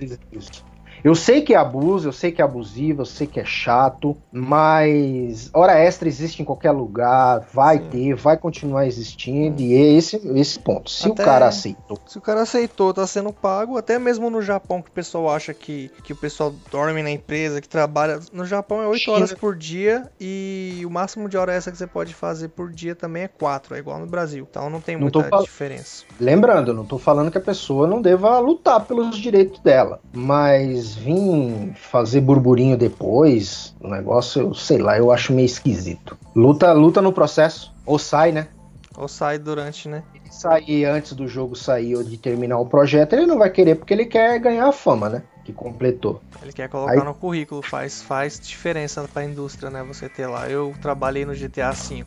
Eu 1.03 1.15
sei 1.15 1.41
que 1.41 1.53
é 1.53 1.57
abuso, 1.57 2.07
eu 2.07 2.13
sei 2.13 2.31
que 2.31 2.41
é 2.41 2.45
abusivo, 2.45 3.01
eu 3.01 3.05
sei 3.05 3.27
que 3.27 3.39
é 3.39 3.45
chato, 3.45 4.15
mas 4.31 5.49
hora 5.53 5.77
extra 5.77 6.07
existe 6.07 6.41
em 6.41 6.45
qualquer 6.45 6.71
lugar, 6.71 7.45
vai 7.51 7.77
Sim. 7.77 7.89
ter, 7.89 8.15
vai 8.15 8.37
continuar 8.37 8.87
existindo, 8.87 9.61
e 9.61 9.73
é 9.73 9.93
esse, 9.93 10.15
esse 10.35 10.57
ponto. 10.57 10.89
Se 10.89 11.09
até, 11.09 11.21
o 11.21 11.25
cara 11.25 11.47
aceitou. 11.47 11.99
Se 12.07 12.17
o 12.17 12.21
cara 12.21 12.41
aceitou, 12.41 12.93
tá 12.93 13.05
sendo 13.05 13.33
pago, 13.33 13.77
até 13.77 13.99
mesmo 13.99 14.29
no 14.29 14.41
Japão, 14.41 14.81
que 14.81 14.89
o 14.89 14.93
pessoal 14.93 15.29
acha 15.29 15.53
que, 15.53 15.91
que 16.03 16.13
o 16.13 16.15
pessoal 16.15 16.53
dorme 16.71 17.03
na 17.03 17.11
empresa, 17.11 17.59
que 17.59 17.67
trabalha. 17.67 18.19
No 18.31 18.45
Japão 18.45 18.81
é 18.81 18.87
8 18.87 19.11
horas 19.11 19.33
por 19.33 19.55
dia 19.55 20.09
e 20.19 20.83
o 20.85 20.89
máximo 20.89 21.27
de 21.27 21.37
hora 21.37 21.53
extra 21.53 21.71
que 21.71 21.77
você 21.77 21.87
pode 21.87 22.13
fazer 22.13 22.47
por 22.49 22.71
dia 22.71 22.95
também 22.95 23.23
é 23.23 23.27
4, 23.27 23.75
é 23.75 23.79
igual 23.79 23.99
no 23.99 24.07
Brasil. 24.07 24.47
Então 24.49 24.69
não 24.69 24.79
tem 24.79 24.95
muita 24.95 25.29
não 25.29 25.41
diferença. 25.41 26.05
Lembrando, 26.19 26.73
não 26.73 26.85
tô 26.85 26.97
falando 26.97 27.29
que 27.29 27.37
a 27.37 27.41
pessoa 27.41 27.87
não 27.87 28.01
deva 28.01 28.39
lutar 28.39 28.85
pelos 28.85 29.17
direitos 29.17 29.59
dela, 29.59 29.99
mas 30.13 30.92
vir 30.95 31.73
fazer 31.75 32.21
burburinho 32.21 32.77
depois, 32.77 33.75
o 33.79 33.87
negócio, 33.87 34.53
sei 34.53 34.77
lá, 34.77 34.97
eu 34.97 35.11
acho 35.11 35.33
meio 35.33 35.45
esquisito. 35.45 36.17
Luta, 36.35 36.71
luta 36.73 37.01
no 37.01 37.13
processo, 37.13 37.73
ou 37.85 37.99
sai, 37.99 38.31
né? 38.31 38.47
Ou 38.95 39.07
sai 39.07 39.39
durante, 39.39 39.87
né? 39.89 40.03
Ele 40.13 40.31
sair 40.31 40.85
antes 40.85 41.13
do 41.13 41.27
jogo 41.27 41.55
sair 41.55 41.95
ou 41.95 42.03
de 42.03 42.17
terminar 42.17 42.59
o 42.59 42.65
projeto, 42.65 43.13
ele 43.13 43.25
não 43.25 43.39
vai 43.39 43.49
querer 43.49 43.75
porque 43.75 43.93
ele 43.93 44.05
quer 44.05 44.39
ganhar 44.39 44.67
a 44.67 44.71
fama, 44.71 45.09
né? 45.09 45.23
Que 45.43 45.51
completou. 45.51 46.21
Ele 46.41 46.53
quer 46.53 46.69
colocar 46.69 46.93
Aí... 46.93 47.03
no 47.03 47.13
currículo, 47.13 47.61
faz, 47.61 48.01
faz 48.01 48.39
diferença 48.39 49.03
pra 49.11 49.25
indústria, 49.25 49.69
né? 49.69 49.83
Você 49.83 50.07
ter 50.07 50.27
lá. 50.27 50.49
Eu 50.49 50.73
trabalhei 50.81 51.25
no 51.25 51.33
GTA 51.33 51.71
V. 51.71 52.05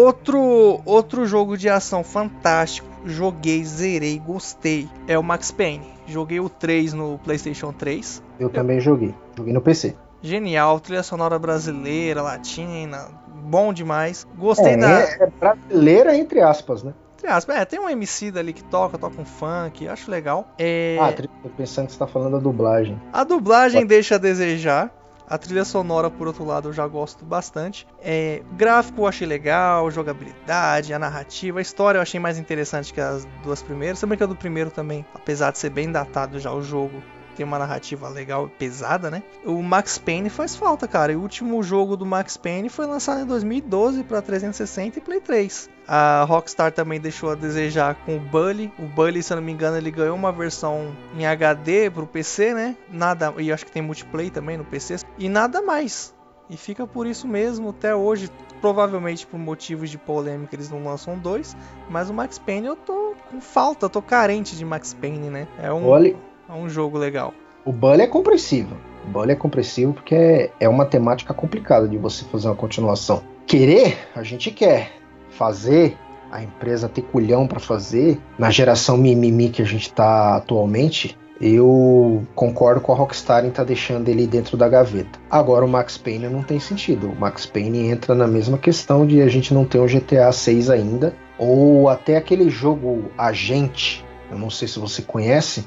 Outro, 0.00 0.80
outro 0.86 1.26
jogo 1.26 1.58
de 1.58 1.68
ação 1.68 2.02
fantástico, 2.02 2.88
joguei, 3.04 3.62
zerei, 3.62 4.18
gostei, 4.18 4.88
é 5.06 5.18
o 5.18 5.22
Max 5.22 5.50
Payne. 5.50 5.86
Joguei 6.06 6.40
o 6.40 6.48
3 6.48 6.94
no 6.94 7.18
PlayStation 7.18 7.70
3. 7.70 8.22
Eu 8.38 8.48
também 8.48 8.80
joguei, 8.80 9.14
joguei 9.36 9.52
no 9.52 9.60
PC. 9.60 9.94
Genial, 10.22 10.80
trilha 10.80 11.02
sonora 11.02 11.38
brasileira, 11.38 12.22
latina, 12.22 13.08
bom 13.44 13.74
demais. 13.74 14.26
Gostei 14.38 14.72
é, 14.72 14.76
da. 14.78 15.00
É 15.00 15.26
brasileira, 15.38 16.16
entre 16.16 16.40
aspas, 16.40 16.82
né? 16.82 16.94
Entre 17.18 17.28
aspas, 17.28 17.56
é, 17.56 17.66
tem 17.66 17.78
um 17.78 17.86
MC 17.86 18.30
dali 18.30 18.54
que 18.54 18.64
toca, 18.64 18.96
toca 18.96 19.20
um 19.20 19.26
funk, 19.26 19.86
acho 19.86 20.10
legal. 20.10 20.48
É... 20.58 20.96
Ah, 20.98 21.12
tô 21.12 21.50
pensando 21.50 21.88
que 21.88 21.92
você 21.92 21.98
tá 21.98 22.06
falando 22.06 22.32
da 22.32 22.38
dublagem. 22.38 22.98
A 23.12 23.22
dublagem 23.22 23.82
Pode... 23.82 23.88
deixa 23.88 24.14
a 24.14 24.18
desejar. 24.18 24.90
A 25.30 25.38
trilha 25.38 25.64
sonora, 25.64 26.10
por 26.10 26.26
outro 26.26 26.44
lado, 26.44 26.70
eu 26.70 26.72
já 26.72 26.84
gosto 26.88 27.24
bastante. 27.24 27.86
É, 28.02 28.42
gráfico 28.54 29.02
eu 29.02 29.06
achei 29.06 29.24
legal, 29.24 29.88
jogabilidade, 29.88 30.92
a 30.92 30.98
narrativa, 30.98 31.60
a 31.60 31.62
história 31.62 31.98
eu 31.98 32.02
achei 32.02 32.18
mais 32.18 32.36
interessante 32.36 32.92
que 32.92 33.00
as 33.00 33.24
duas 33.44 33.62
primeiras. 33.62 34.00
Também 34.00 34.18
que 34.18 34.24
a 34.24 34.26
do 34.26 34.34
primeiro 34.34 34.72
também, 34.72 35.06
apesar 35.14 35.52
de 35.52 35.58
ser 35.58 35.70
bem 35.70 35.92
datado 35.92 36.40
já 36.40 36.52
o 36.52 36.60
jogo, 36.60 37.00
tem 37.40 37.46
uma 37.46 37.58
narrativa 37.58 38.06
legal 38.06 38.48
e 38.48 38.50
pesada, 38.50 39.10
né? 39.10 39.22
O 39.46 39.62
Max 39.62 39.96
Payne 39.96 40.28
faz 40.28 40.54
falta, 40.54 40.86
cara. 40.86 41.12
E 41.12 41.16
o 41.16 41.22
último 41.22 41.62
jogo 41.62 41.96
do 41.96 42.04
Max 42.04 42.36
Payne 42.36 42.68
foi 42.68 42.84
lançado 42.84 43.22
em 43.22 43.24
2012 43.24 44.04
para 44.04 44.20
360 44.20 44.98
e 44.98 45.00
Play 45.00 45.20
3. 45.22 45.70
A 45.88 46.22
Rockstar 46.24 46.70
também 46.70 47.00
deixou 47.00 47.30
a 47.30 47.34
desejar 47.34 47.94
com 48.04 48.16
o 48.16 48.20
Bully. 48.20 48.70
O 48.78 48.82
Bully, 48.82 49.22
se 49.22 49.32
eu 49.32 49.38
não 49.38 49.42
me 49.42 49.52
engano, 49.52 49.78
ele 49.78 49.90
ganhou 49.90 50.14
uma 50.14 50.30
versão 50.30 50.94
em 51.16 51.24
HD 51.24 51.90
pro 51.90 52.06
PC, 52.06 52.52
né? 52.52 52.76
Nada, 52.90 53.32
e 53.38 53.50
acho 53.50 53.64
que 53.64 53.72
tem 53.72 53.80
multiplayer 53.80 54.30
também 54.30 54.58
no 54.58 54.64
PC. 54.64 54.96
E 55.16 55.26
nada 55.26 55.62
mais. 55.62 56.14
E 56.50 56.58
fica 56.58 56.86
por 56.86 57.06
isso 57.06 57.26
mesmo 57.26 57.70
até 57.70 57.94
hoje. 57.94 58.28
Provavelmente 58.60 59.26
por 59.26 59.38
motivos 59.38 59.88
de 59.88 59.96
polêmica 59.96 60.54
eles 60.54 60.68
não 60.68 60.84
lançam 60.84 61.16
dois. 61.16 61.56
Mas 61.88 62.10
o 62.10 62.12
Max 62.12 62.38
Payne 62.38 62.66
eu 62.66 62.76
tô 62.76 63.14
com 63.30 63.40
falta, 63.40 63.88
tô 63.88 64.02
carente 64.02 64.54
de 64.54 64.64
Max 64.66 64.92
Payne, 64.92 65.30
né? 65.30 65.48
É 65.58 65.72
um. 65.72 65.86
Olha, 65.86 66.14
é 66.50 66.54
um 66.54 66.68
jogo 66.68 66.98
legal. 66.98 67.32
O 67.64 67.72
Bully 67.72 68.02
é 68.02 68.06
compreensível. 68.06 68.76
O 69.06 69.10
Bully 69.10 69.32
é 69.32 69.36
compreensível 69.36 69.94
porque 69.94 70.14
é, 70.14 70.50
é 70.58 70.68
uma 70.68 70.84
temática 70.84 71.32
complicada 71.32 71.86
de 71.86 71.96
você 71.96 72.24
fazer 72.24 72.48
uma 72.48 72.56
continuação. 72.56 73.22
Querer, 73.46 73.96
a 74.14 74.22
gente 74.22 74.50
quer. 74.50 74.92
Fazer, 75.30 75.96
a 76.30 76.42
empresa 76.42 76.88
ter 76.88 77.02
culhão 77.02 77.46
para 77.46 77.60
fazer, 77.60 78.18
na 78.38 78.50
geração 78.50 78.96
mimimi 78.96 79.48
que 79.48 79.62
a 79.62 79.64
gente 79.64 79.82
está 79.82 80.36
atualmente, 80.36 81.16
eu 81.40 82.26
concordo 82.34 82.80
com 82.80 82.92
a 82.92 82.96
Rockstar 82.96 83.44
em 83.44 83.48
estar 83.48 83.62
tá 83.62 83.66
deixando 83.68 84.08
ele 84.08 84.26
dentro 84.26 84.56
da 84.56 84.68
gaveta. 84.68 85.18
Agora 85.30 85.64
o 85.64 85.68
Max 85.68 85.96
Payne 85.96 86.28
não 86.28 86.42
tem 86.42 86.58
sentido. 86.58 87.08
O 87.08 87.16
Max 87.16 87.46
Payne 87.46 87.88
entra 87.88 88.14
na 88.14 88.26
mesma 88.26 88.58
questão 88.58 89.06
de 89.06 89.22
a 89.22 89.28
gente 89.28 89.54
não 89.54 89.64
ter 89.64 89.78
um 89.78 89.86
GTA 89.86 90.30
6 90.32 90.68
ainda, 90.68 91.14
ou 91.38 91.88
até 91.88 92.16
aquele 92.16 92.50
jogo 92.50 93.04
Agente, 93.16 94.04
eu 94.30 94.38
não 94.38 94.50
sei 94.50 94.68
se 94.68 94.78
você 94.78 95.00
conhece, 95.00 95.66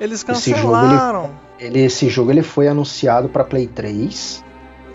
eles 0.00 0.22
cancelaram. 0.22 1.24
Esse 1.24 1.30
jogo, 1.30 1.40
ele, 1.58 1.68
ele, 1.68 1.80
esse 1.84 2.08
jogo 2.08 2.30
ele 2.30 2.42
foi 2.42 2.68
anunciado 2.68 3.28
para 3.28 3.44
Play 3.44 3.66
3. 3.66 4.44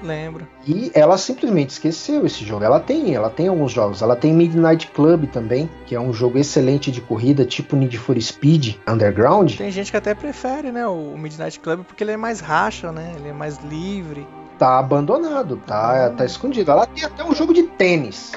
Lembro. 0.02 0.48
E 0.66 0.92
ela 0.94 1.18
simplesmente 1.18 1.72
esqueceu 1.72 2.26
esse 2.26 2.46
jogo. 2.46 2.64
Ela 2.64 2.80
tem, 2.80 3.16
ela 3.16 3.30
tem 3.30 3.48
alguns 3.48 3.72
jogos. 3.72 4.02
Ela 4.02 4.16
tem 4.16 4.34
Midnight 4.34 4.88
Club 4.88 5.26
também, 5.28 5.70
que 5.86 5.96
é 5.96 6.00
um 6.00 6.14
jogo 6.14 6.38
excelente 6.38 6.92
de 6.92 7.02
corrida, 7.02 7.46
tipo 7.46 7.76
Need 7.76 7.98
for 7.98 8.20
Speed 8.20 8.76
Underground. 8.88 9.56
Tem 9.56 9.72
gente 9.72 9.92
que 9.92 9.98
até 9.98 10.14
prefere, 10.14 10.72
né, 10.72 10.86
o 10.88 11.18
Midnight 11.18 11.60
Club 11.60 11.84
porque 11.84 12.04
ele 12.04 12.12
é 12.12 12.18
mais 12.18 12.40
racha, 12.40 12.92
né? 12.92 13.14
Ele 13.18 13.30
é 13.30 13.34
mais 13.34 13.58
livre. 13.64 14.28
Tá 14.58 14.80
abandonado, 14.80 15.58
tá, 15.66 16.10
tá 16.12 16.26
escondido. 16.26 16.72
Ela 16.72 16.86
tem 16.86 17.04
até 17.04 17.24
um 17.24 17.34
jogo 17.34 17.54
de 17.54 17.64
tênis. 17.64 18.34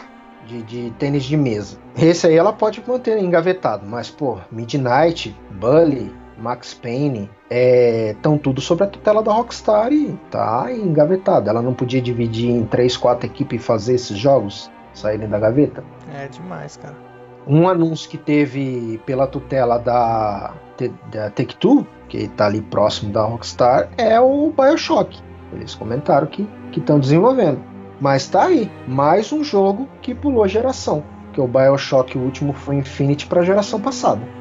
De, 0.47 0.63
de, 0.63 0.91
tênis 0.99 1.25
de 1.25 1.37
mesa. 1.37 1.79
Esse 1.97 2.27
aí 2.27 2.35
ela 2.35 2.53
pode 2.53 2.83
manter 2.85 3.17
engavetado, 3.19 3.87
mas 3.87 4.11
pô, 4.11 4.39
Midnight, 4.51 5.37
Bully, 5.49 6.13
Max 6.41 6.75
Payne, 6.75 7.31
estão 7.51 8.35
é, 8.35 8.39
tudo 8.39 8.61
sob 8.61 8.83
a 8.83 8.87
tutela 8.87 9.23
da 9.23 9.33
Rockstar 9.33 9.93
e 9.93 10.19
tá 10.31 10.73
engavetado. 10.73 11.49
Ela 11.49 11.63
não 11.63 11.75
podia 11.75 12.01
dividir 12.01 12.51
em 12.51 12.65
3, 12.65 12.97
4 12.97 13.27
equipes 13.27 13.61
e 13.61 13.63
fazer 13.63 13.95
esses 13.95 14.17
jogos 14.17 14.71
saírem 14.95 15.29
da 15.29 15.39
gaveta? 15.39 15.85
É 16.15 16.29
demais, 16.29 16.77
cara. 16.77 16.97
Um 17.47 17.69
anúncio 17.69 18.09
que 18.09 18.19
teve 18.19 19.01
pela 19.07 19.27
tutela 19.27 19.79
da, 19.79 20.53
da 21.11 21.31
Take-Two, 21.31 21.87
que 22.09 22.19
está 22.19 22.47
ali 22.47 22.61
próximo 22.61 23.13
da 23.13 23.23
Rockstar, 23.23 23.89
é 23.97 24.21
o 24.21 24.53
BioShock. 24.57 25.19
Eles 25.53 25.75
comentaram 25.75 26.27
que 26.27 26.47
estão 26.75 26.99
desenvolvendo. 27.01 27.61
Mas 28.01 28.29
tá 28.29 28.45
aí, 28.45 28.71
mais 28.89 29.33
um 29.33 29.45
jogo 29.45 29.89
que 30.01 30.15
pulou 30.15 30.47
geração. 30.49 31.03
Que 31.33 31.41
o 31.41 31.47
BioShock 31.47 32.17
o 32.17 32.23
último 32.23 32.53
foi 32.53 32.77
Infinity 32.77 33.27
para 33.27 33.41
a 33.41 33.45
geração 33.45 33.81
passada. 33.81 34.40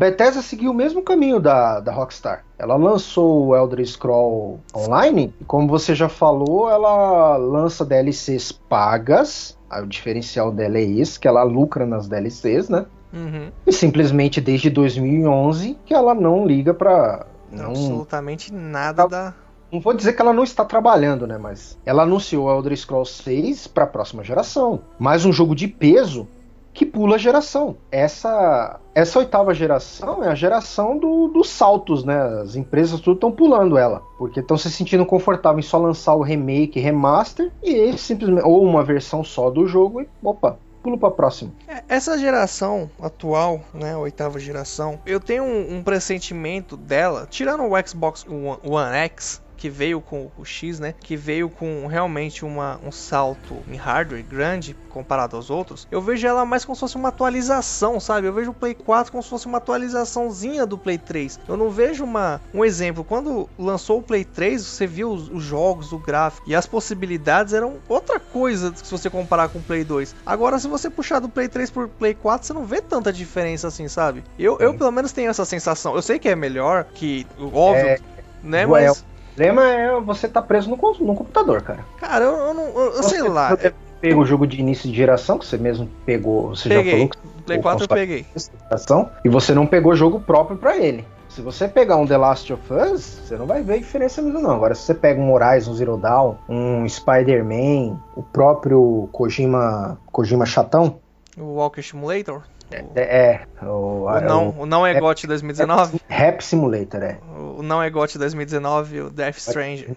Bethesda 0.00 0.40
seguiu 0.40 0.70
o 0.70 0.74
mesmo 0.74 1.02
caminho 1.02 1.38
da, 1.38 1.78
da 1.78 1.92
Rockstar. 1.92 2.42
Ela 2.58 2.74
lançou 2.74 3.48
o 3.48 3.54
Elder 3.54 3.86
Scroll 3.86 4.58
Online, 4.74 5.34
e 5.38 5.44
como 5.44 5.68
você 5.68 5.94
já 5.94 6.08
falou, 6.08 6.70
ela 6.70 7.36
lança 7.36 7.84
DLCs 7.84 8.50
pagas. 8.50 9.58
Aí 9.68 9.82
o 9.82 9.86
diferencial 9.86 10.50
dela 10.50 10.78
é 10.78 10.84
esse, 10.84 11.20
que 11.20 11.28
ela 11.28 11.42
lucra 11.42 11.84
nas 11.84 12.08
DLCs, 12.08 12.70
né? 12.70 12.86
Uhum. 13.12 13.52
E 13.66 13.72
simplesmente 13.74 14.40
desde 14.40 14.70
2011 14.70 15.76
que 15.84 15.92
ela 15.92 16.14
não 16.14 16.46
liga 16.46 16.72
pra. 16.72 17.26
Não, 17.52 17.66
Absolutamente 17.66 18.50
nada 18.54 19.06
da. 19.06 19.34
Não 19.70 19.80
vou 19.80 19.92
dizer 19.92 20.14
que 20.14 20.22
ela 20.22 20.32
não 20.32 20.44
está 20.44 20.64
trabalhando, 20.64 21.26
né? 21.26 21.36
Mas 21.36 21.76
ela 21.84 22.04
anunciou 22.04 22.46
o 22.46 22.50
Elder 22.50 22.74
Scrolls 22.74 23.22
6 23.22 23.66
para 23.66 23.84
a 23.84 23.86
próxima 23.86 24.24
geração. 24.24 24.80
Mais 24.98 25.26
um 25.26 25.32
jogo 25.32 25.54
de 25.54 25.68
peso 25.68 26.26
que 26.72 26.86
pula 26.86 27.18
geração. 27.18 27.76
Essa 27.90 28.80
essa 28.94 29.18
oitava 29.18 29.54
geração 29.54 30.22
é 30.22 30.28
a 30.28 30.34
geração 30.34 30.98
do, 30.98 31.28
dos 31.28 31.48
saltos, 31.48 32.04
né? 32.04 32.18
As 32.42 32.56
empresas 32.56 33.00
tudo 33.00 33.14
estão 33.14 33.32
pulando 33.32 33.78
ela, 33.78 34.02
porque 34.18 34.40
estão 34.40 34.58
se 34.58 34.70
sentindo 34.70 35.06
confortável 35.06 35.58
em 35.58 35.62
só 35.62 35.78
lançar 35.78 36.14
o 36.14 36.22
remake, 36.22 36.80
remaster 36.80 37.50
e 37.62 37.96
simplesmente 37.96 38.44
ou 38.44 38.62
uma 38.64 38.82
versão 38.82 39.22
só 39.22 39.50
do 39.50 39.66
jogo 39.66 40.02
e 40.02 40.08
opa, 40.22 40.58
pulo 40.82 40.98
para 40.98 41.10
próximo. 41.10 41.52
É, 41.68 41.82
essa 41.88 42.18
geração 42.18 42.90
atual, 43.00 43.60
né, 43.72 43.94
a 43.94 43.98
oitava 43.98 44.38
geração, 44.38 44.98
eu 45.06 45.20
tenho 45.20 45.44
um, 45.44 45.76
um 45.76 45.82
pressentimento 45.82 46.76
dela, 46.76 47.26
tirando 47.30 47.64
o 47.64 47.88
Xbox 47.88 48.26
One, 48.26 48.58
One 48.64 48.96
X, 48.96 49.42
que 49.60 49.68
veio 49.68 50.00
com 50.00 50.30
o 50.38 50.44
X, 50.44 50.80
né? 50.80 50.94
Que 50.98 51.14
veio 51.14 51.50
com 51.50 51.86
realmente 51.86 52.46
uma, 52.46 52.80
um 52.82 52.90
salto 52.90 53.58
em 53.70 53.76
hardware 53.76 54.24
grande 54.24 54.74
comparado 54.88 55.36
aos 55.36 55.50
outros. 55.50 55.86
Eu 55.90 56.00
vejo 56.00 56.26
ela 56.26 56.46
mais 56.46 56.64
como 56.64 56.74
se 56.74 56.80
fosse 56.80 56.96
uma 56.96 57.10
atualização, 57.10 58.00
sabe? 58.00 58.26
Eu 58.26 58.32
vejo 58.32 58.52
o 58.52 58.54
Play 58.54 58.74
4 58.74 59.12
como 59.12 59.22
se 59.22 59.28
fosse 59.28 59.46
uma 59.46 59.58
atualizaçãozinha 59.58 60.64
do 60.64 60.78
Play 60.78 60.96
3. 60.96 61.40
Eu 61.46 61.58
não 61.58 61.68
vejo 61.68 62.02
uma, 62.04 62.40
um 62.54 62.64
exemplo. 62.64 63.04
Quando 63.04 63.50
lançou 63.58 63.98
o 63.98 64.02
Play 64.02 64.24
3, 64.24 64.64
você 64.64 64.86
viu 64.86 65.12
os, 65.12 65.28
os 65.28 65.42
jogos, 65.42 65.92
o 65.92 65.98
gráfico 65.98 66.48
e 66.48 66.54
as 66.54 66.66
possibilidades 66.66 67.52
eram 67.52 67.76
outra 67.86 68.18
coisa 68.18 68.72
se 68.74 68.90
você 68.90 69.10
comparar 69.10 69.50
com 69.50 69.58
o 69.58 69.62
Play 69.62 69.84
2. 69.84 70.16
Agora, 70.24 70.58
se 70.58 70.68
você 70.68 70.88
puxar 70.88 71.18
do 71.18 71.28
Play 71.28 71.48
3 71.48 71.70
pro 71.70 71.86
Play 71.86 72.14
4, 72.14 72.46
você 72.46 72.54
não 72.54 72.64
vê 72.64 72.80
tanta 72.80 73.12
diferença 73.12 73.68
assim, 73.68 73.88
sabe? 73.88 74.24
Eu, 74.38 74.58
eu 74.58 74.72
pelo 74.72 74.90
menos 74.90 75.12
tenho 75.12 75.28
essa 75.28 75.44
sensação. 75.44 75.94
Eu 75.94 76.00
sei 76.00 76.18
que 76.18 76.30
é 76.30 76.34
melhor, 76.34 76.86
que 76.94 77.26
óbvio, 77.38 77.88
é, 77.88 77.98
né? 78.42 78.64
Mas. 78.64 79.09
O 79.32 79.34
problema 79.34 79.68
é 79.68 80.00
você 80.00 80.28
tá 80.28 80.42
preso 80.42 80.68
no, 80.68 80.76
no 80.76 81.14
computador, 81.14 81.62
cara. 81.62 81.84
Cara, 81.98 82.24
eu, 82.24 82.36
eu 82.36 82.54
não. 82.54 82.64
Eu, 82.64 82.92
eu 82.94 83.02
sei 83.02 83.22
lá. 83.22 83.50
Você 83.50 83.72
pegou 84.00 84.22
o 84.22 84.26
jogo 84.26 84.46
de 84.46 84.58
início 84.60 84.90
de 84.90 84.96
geração, 84.96 85.38
que 85.38 85.46
você 85.46 85.56
mesmo 85.56 85.88
pegou. 86.04 86.48
Você 86.48 86.68
peguei. 86.68 86.84
já 86.84 86.96
falou 86.96 87.08
que 87.08 87.18
Play 87.50 87.60
4 87.60 87.84
eu 87.84 87.88
peguei. 87.88 88.26
Geração, 88.64 89.10
e 89.24 89.28
você 89.28 89.54
não 89.54 89.66
pegou 89.66 89.94
jogo 89.94 90.20
próprio 90.20 90.56
para 90.56 90.76
ele. 90.76 91.04
Se 91.28 91.40
você 91.40 91.68
pegar 91.68 91.96
um 91.96 92.06
The 92.06 92.16
Last 92.16 92.52
of 92.52 92.62
Us, 92.72 93.20
você 93.24 93.36
não 93.36 93.46
vai 93.46 93.62
ver 93.62 93.78
diferença 93.78 94.20
mesmo 94.20 94.40
não. 94.40 94.50
Agora, 94.50 94.74
se 94.74 94.82
você 94.82 94.94
pega 94.94 95.20
um 95.20 95.32
Horizon 95.32 95.74
Zero 95.74 95.96
Dawn, 95.96 96.34
um 96.48 96.88
Spider-Man, 96.88 98.00
o 98.16 98.22
próprio 98.22 99.08
Kojima, 99.12 99.98
Kojima 100.10 100.44
Chatão... 100.44 100.98
O 101.38 101.54
Walker 101.54 101.82
Simulator? 101.82 102.42
É, 102.72 103.00
é 103.00 103.66
o, 103.66 104.04
o, 104.04 104.20
não, 104.20 104.48
o, 104.50 104.62
o 104.62 104.66
não 104.66 104.86
é 104.86 104.98
GOT 104.98 105.26
2019? 105.26 106.00
Rap 106.08 106.40
Simulator, 106.42 107.02
é. 107.02 107.18
O 107.56 107.62
não 107.62 107.82
é 107.82 107.90
GOT 107.90 108.18
2019, 108.18 109.00
o 109.00 109.10
Death 109.10 109.38
Strange. 109.38 109.88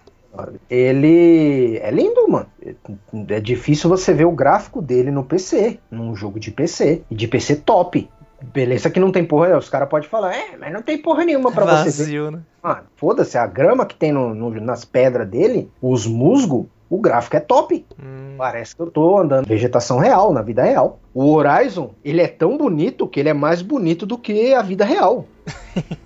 Ele 0.68 1.78
é 1.78 1.90
lindo, 1.90 2.28
mano. 2.28 2.46
É 3.28 3.40
difícil 3.40 3.88
você 3.88 4.12
ver 4.12 4.24
o 4.24 4.32
gráfico 4.32 4.82
dele 4.82 5.10
no 5.10 5.24
PC, 5.24 5.78
num 5.90 6.14
jogo 6.16 6.40
de 6.40 6.50
PC. 6.50 7.02
E 7.08 7.14
de 7.14 7.28
PC 7.28 7.56
top. 7.56 8.08
Beleza 8.52 8.90
que 8.90 9.00
não 9.00 9.10
tem 9.10 9.24
porra, 9.24 9.56
os 9.56 9.68
caras 9.68 9.88
podem 9.88 10.08
falar, 10.08 10.34
é, 10.34 10.56
mas 10.58 10.72
não 10.72 10.82
tem 10.82 10.98
porra 10.98 11.24
nenhuma 11.24 11.50
pra 11.50 11.64
Vazio, 11.64 11.92
você 11.92 12.04
ver. 12.04 12.30
Né? 12.30 12.40
Mano, 12.62 12.82
foda-se, 12.96 13.38
a 13.38 13.46
grama 13.46 13.86
que 13.86 13.94
tem 13.94 14.12
no, 14.12 14.34
no, 14.34 14.50
nas 14.60 14.84
pedras 14.84 15.26
dele, 15.26 15.70
os 15.80 16.06
musgos, 16.06 16.66
o 16.88 17.00
gráfico 17.00 17.36
é 17.36 17.40
top. 17.40 17.84
Hum. 18.02 18.34
Parece 18.36 18.74
que 18.76 18.82
eu 18.82 18.90
tô 18.90 19.18
andando 19.18 19.46
vegetação 19.46 19.98
real, 19.98 20.32
na 20.32 20.42
vida 20.42 20.62
real. 20.62 21.00
O 21.12 21.32
Horizon, 21.32 21.90
ele 22.04 22.20
é 22.20 22.28
tão 22.28 22.56
bonito 22.56 23.06
que 23.06 23.20
ele 23.20 23.28
é 23.28 23.34
mais 23.34 23.62
bonito 23.62 24.04
do 24.04 24.18
que 24.18 24.52
a 24.54 24.62
vida 24.62 24.84
real. 24.84 25.26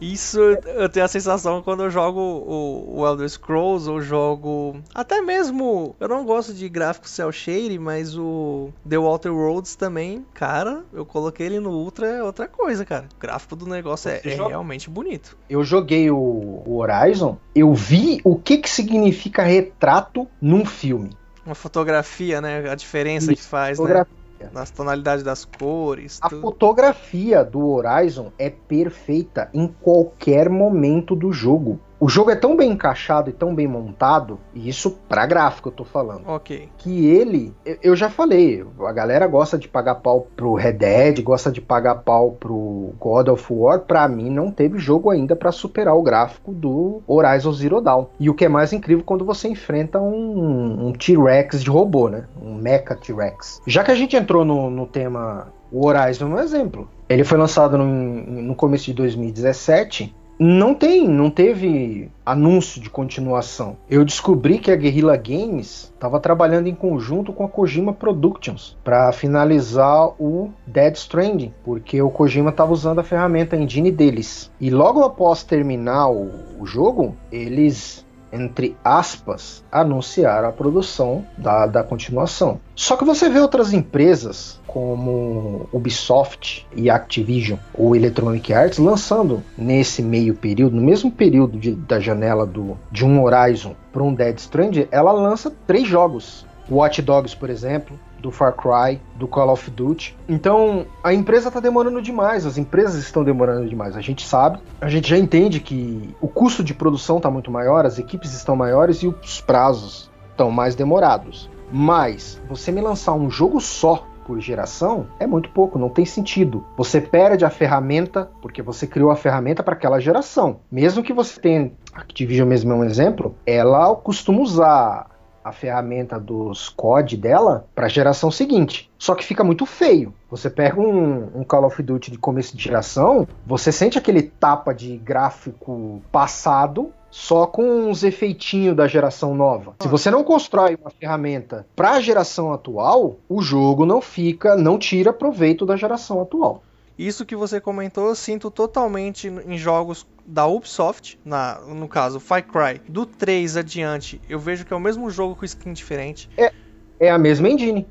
Isso 0.00 0.40
eu 0.40 0.88
tenho 0.88 1.04
a 1.04 1.08
sensação 1.08 1.62
quando 1.62 1.84
eu 1.84 1.90
jogo 1.90 2.20
o, 2.20 3.00
o 3.00 3.06
Elder 3.06 3.28
Scrolls 3.28 3.88
ou 3.88 4.00
jogo. 4.00 4.80
Até 4.94 5.20
mesmo. 5.20 5.96
Eu 5.98 6.08
não 6.08 6.24
gosto 6.24 6.52
de 6.54 6.68
gráfico 6.68 7.08
cel 7.08 7.32
shade, 7.32 7.78
mas 7.78 8.16
o 8.16 8.70
The 8.88 8.98
Walter 8.98 9.32
Roads 9.32 9.76
também, 9.76 10.24
cara, 10.34 10.84
eu 10.92 11.04
coloquei 11.04 11.46
ele 11.46 11.60
no 11.60 11.70
Ultra, 11.70 12.06
é 12.06 12.22
outra 12.22 12.46
coisa, 12.46 12.84
cara. 12.84 13.06
O 13.16 13.20
gráfico 13.20 13.56
do 13.56 13.66
negócio 13.66 14.10
é, 14.10 14.20
é 14.24 14.34
realmente 14.34 14.88
bonito. 14.88 15.36
Eu 15.48 15.64
joguei 15.64 16.10
o, 16.10 16.16
o 16.16 16.78
Horizon, 16.78 17.38
eu 17.54 17.74
vi 17.74 18.20
o 18.24 18.36
que, 18.36 18.58
que 18.58 18.70
significa 18.70 19.42
retrato 19.42 20.26
num 20.40 20.64
filme. 20.64 21.10
Uma 21.44 21.54
fotografia, 21.54 22.40
né? 22.40 22.70
A 22.70 22.74
diferença 22.74 23.32
Isso, 23.32 23.42
que 23.42 23.48
faz, 23.48 23.78
né? 23.78 24.04
Nas 24.52 24.70
tonalidades 24.70 25.24
das 25.24 25.44
cores. 25.44 26.18
A 26.22 26.30
fotografia 26.30 27.44
do 27.44 27.68
Horizon 27.68 28.32
é 28.38 28.48
perfeita 28.48 29.50
em 29.52 29.66
qualquer 29.66 30.48
momento 30.48 31.14
do 31.14 31.32
jogo. 31.32 31.80
O 32.00 32.08
jogo 32.08 32.30
é 32.30 32.36
tão 32.36 32.56
bem 32.56 32.70
encaixado 32.70 33.28
e 33.28 33.32
tão 33.32 33.54
bem 33.54 33.66
montado, 33.66 34.38
e 34.54 34.68
isso 34.68 34.98
pra 35.08 35.26
gráfico 35.26 35.68
eu 35.68 35.72
tô 35.72 35.84
falando. 35.84 36.28
Ok. 36.28 36.68
Que 36.78 37.06
ele, 37.06 37.52
eu 37.82 37.96
já 37.96 38.08
falei, 38.08 38.64
a 38.80 38.92
galera 38.92 39.26
gosta 39.26 39.58
de 39.58 39.66
pagar 39.66 39.96
pau 39.96 40.28
pro 40.36 40.54
Red 40.54 40.74
Dead, 40.74 41.22
gosta 41.22 41.50
de 41.50 41.60
pagar 41.60 41.96
pau 41.96 42.36
pro 42.38 42.94
God 43.00 43.28
of 43.28 43.52
War. 43.52 43.80
Pra 43.80 44.06
mim, 44.06 44.30
não 44.30 44.50
teve 44.50 44.78
jogo 44.78 45.10
ainda 45.10 45.34
para 45.34 45.50
superar 45.50 45.96
o 45.96 46.02
gráfico 46.02 46.52
do 46.52 47.02
Horizon 47.06 47.52
Zero 47.52 47.80
Dawn. 47.80 48.06
E 48.20 48.30
o 48.30 48.34
que 48.34 48.44
é 48.44 48.48
mais 48.48 48.72
incrível 48.72 49.04
quando 49.04 49.24
você 49.24 49.48
enfrenta 49.48 50.00
um, 50.00 50.88
um 50.88 50.92
T-Rex 50.92 51.62
de 51.62 51.70
robô, 51.70 52.08
né? 52.08 52.26
Um 52.40 52.54
Mecha 52.54 52.94
T-Rex. 52.94 53.60
Já 53.66 53.82
que 53.82 53.90
a 53.90 53.96
gente 53.96 54.16
entrou 54.16 54.44
no, 54.44 54.70
no 54.70 54.86
tema 54.86 55.52
o 55.70 55.86
Horizon 55.86 56.26
é 56.26 56.28
um 56.28 56.38
exemplo. 56.38 56.88
Ele 57.08 57.24
foi 57.24 57.38
lançado 57.38 57.76
no, 57.76 57.84
no 57.86 58.54
começo 58.54 58.86
de 58.86 58.94
2017 58.94 60.14
não 60.38 60.72
tem, 60.72 61.08
não 61.08 61.30
teve 61.30 62.10
anúncio 62.24 62.80
de 62.80 62.88
continuação. 62.88 63.76
Eu 63.90 64.04
descobri 64.04 64.58
que 64.58 64.70
a 64.70 64.76
Guerrilla 64.76 65.16
Games 65.16 65.92
estava 65.92 66.20
trabalhando 66.20 66.68
em 66.68 66.74
conjunto 66.74 67.32
com 67.32 67.44
a 67.44 67.48
Kojima 67.48 67.92
Productions 67.92 68.76
para 68.84 69.10
finalizar 69.12 70.08
o 70.20 70.50
Dead 70.66 70.94
Stranding, 70.94 71.52
porque 71.64 72.00
o 72.00 72.10
Kojima 72.10 72.50
estava 72.50 72.72
usando 72.72 73.00
a 73.00 73.04
ferramenta 73.04 73.56
engine 73.56 73.90
deles. 73.90 74.50
E 74.60 74.70
logo 74.70 75.02
após 75.02 75.42
terminar 75.42 76.08
o, 76.08 76.30
o 76.60 76.66
jogo, 76.66 77.16
eles 77.32 78.06
entre 78.32 78.76
aspas, 78.84 79.64
anunciaram 79.70 80.48
a 80.48 80.52
produção 80.52 81.24
da, 81.36 81.66
da 81.66 81.82
continuação. 81.82 82.60
Só 82.74 82.96
que 82.96 83.04
você 83.04 83.28
vê 83.28 83.40
outras 83.40 83.72
empresas 83.72 84.60
como 84.66 85.68
Ubisoft 85.72 86.66
e 86.76 86.90
Activision 86.90 87.58
ou 87.74 87.96
Electronic 87.96 88.52
Arts 88.52 88.78
lançando 88.78 89.42
nesse 89.56 90.02
meio 90.02 90.34
período, 90.34 90.76
no 90.76 90.82
mesmo 90.82 91.10
período 91.10 91.58
de, 91.58 91.72
da 91.72 91.98
janela 91.98 92.46
do, 92.46 92.76
de 92.92 93.04
um 93.04 93.22
Horizon 93.22 93.74
para 93.92 94.02
um 94.02 94.14
Dead 94.14 94.38
Stranding, 94.38 94.88
ela 94.90 95.12
lança 95.12 95.52
três 95.66 95.88
jogos. 95.88 96.46
Watch 96.70 97.00
Dogs, 97.00 97.34
por 97.34 97.48
exemplo, 97.48 97.98
do 98.20 98.30
Far 98.30 98.54
Cry, 98.54 99.00
do 99.16 99.26
Call 99.28 99.50
of 99.50 99.70
Duty. 99.70 100.16
Então, 100.28 100.86
a 101.02 101.12
empresa 101.12 101.48
está 101.48 101.60
demorando 101.60 102.02
demais, 102.02 102.44
as 102.46 102.58
empresas 102.58 103.02
estão 103.02 103.24
demorando 103.24 103.68
demais. 103.68 103.96
A 103.96 104.00
gente 104.00 104.26
sabe, 104.26 104.58
a 104.80 104.88
gente 104.88 105.08
já 105.08 105.18
entende 105.18 105.60
que 105.60 106.14
o 106.20 106.28
custo 106.28 106.62
de 106.62 106.74
produção 106.74 107.18
está 107.18 107.30
muito 107.30 107.50
maior, 107.50 107.86
as 107.86 107.98
equipes 107.98 108.34
estão 108.34 108.56
maiores 108.56 109.02
e 109.02 109.06
os 109.06 109.40
prazos 109.40 110.10
estão 110.30 110.50
mais 110.50 110.74
demorados. 110.74 111.50
Mas 111.70 112.40
você 112.48 112.72
me 112.72 112.80
lançar 112.80 113.12
um 113.14 113.30
jogo 113.30 113.60
só 113.60 114.06
por 114.28 114.40
geração 114.40 115.06
é 115.18 115.26
muito 115.26 115.48
pouco, 115.50 115.78
não 115.78 115.88
tem 115.88 116.04
sentido. 116.04 116.62
Você 116.76 117.00
perde 117.00 117.46
a 117.46 117.50
ferramenta 117.50 118.30
porque 118.42 118.60
você 118.60 118.86
criou 118.86 119.10
a 119.10 119.16
ferramenta 119.16 119.62
para 119.62 119.72
aquela 119.72 119.98
geração. 119.98 120.60
Mesmo 120.70 121.02
que 121.02 121.14
você 121.14 121.40
tenha 121.40 121.72
Activision 121.94 122.46
mesmo 122.46 122.72
é 122.72 122.76
um 122.76 122.84
exemplo, 122.84 123.34
ela 123.46 123.94
costuma 123.96 124.40
usar 124.40 125.06
a 125.48 125.52
ferramenta 125.52 126.18
dos 126.18 126.68
COD 126.68 127.16
dela 127.16 127.66
para 127.74 127.86
a 127.86 127.88
geração 127.88 128.30
seguinte. 128.30 128.90
Só 128.98 129.14
que 129.14 129.24
fica 129.24 129.44
muito 129.44 129.64
feio. 129.64 130.12
Você 130.30 130.50
pega 130.50 130.80
um, 130.80 131.40
um, 131.40 131.44
Call 131.44 131.64
of 131.64 131.82
Duty 131.82 132.10
de 132.10 132.18
começo 132.18 132.56
de 132.56 132.62
geração, 132.62 133.26
você 133.46 133.72
sente 133.72 133.98
aquele 133.98 134.22
tapa 134.22 134.72
de 134.72 134.96
gráfico 134.96 136.02
passado 136.12 136.92
só 137.10 137.46
com 137.46 137.90
os 137.90 138.02
efeitinhos 138.02 138.76
da 138.76 138.86
geração 138.86 139.34
nova. 139.34 139.74
Se 139.80 139.88
você 139.88 140.10
não 140.10 140.22
constrói 140.22 140.76
uma 140.80 140.90
ferramenta 140.90 141.66
para 141.74 141.92
a 141.92 142.00
geração 142.00 142.52
atual, 142.52 143.16
o 143.28 143.40
jogo 143.40 143.86
não 143.86 144.00
fica, 144.00 144.56
não 144.56 144.78
tira 144.78 145.12
proveito 145.12 145.64
da 145.64 145.76
geração 145.76 146.20
atual. 146.20 146.62
Isso 146.98 147.24
que 147.24 147.36
você 147.36 147.60
comentou, 147.60 148.08
eu 148.08 148.14
sinto 148.14 148.50
totalmente 148.50 149.28
em 149.28 149.56
jogos 149.56 150.04
da 150.26 150.46
Ubisoft, 150.46 151.18
na, 151.24 151.60
no 151.60 151.86
caso 151.86 152.18
Far 152.18 152.44
Cry, 152.44 152.80
do 152.88 153.06
3 153.06 153.56
adiante, 153.56 154.20
eu 154.28 154.38
vejo 154.38 154.64
que 154.64 154.72
é 154.72 154.76
o 154.76 154.80
mesmo 154.80 155.08
jogo 155.08 155.36
com 155.36 155.44
skin 155.44 155.72
diferente. 155.72 156.28
É, 156.36 156.52
é 156.98 157.10
a 157.10 157.16
mesma 157.16 157.48
engine. 157.48 157.86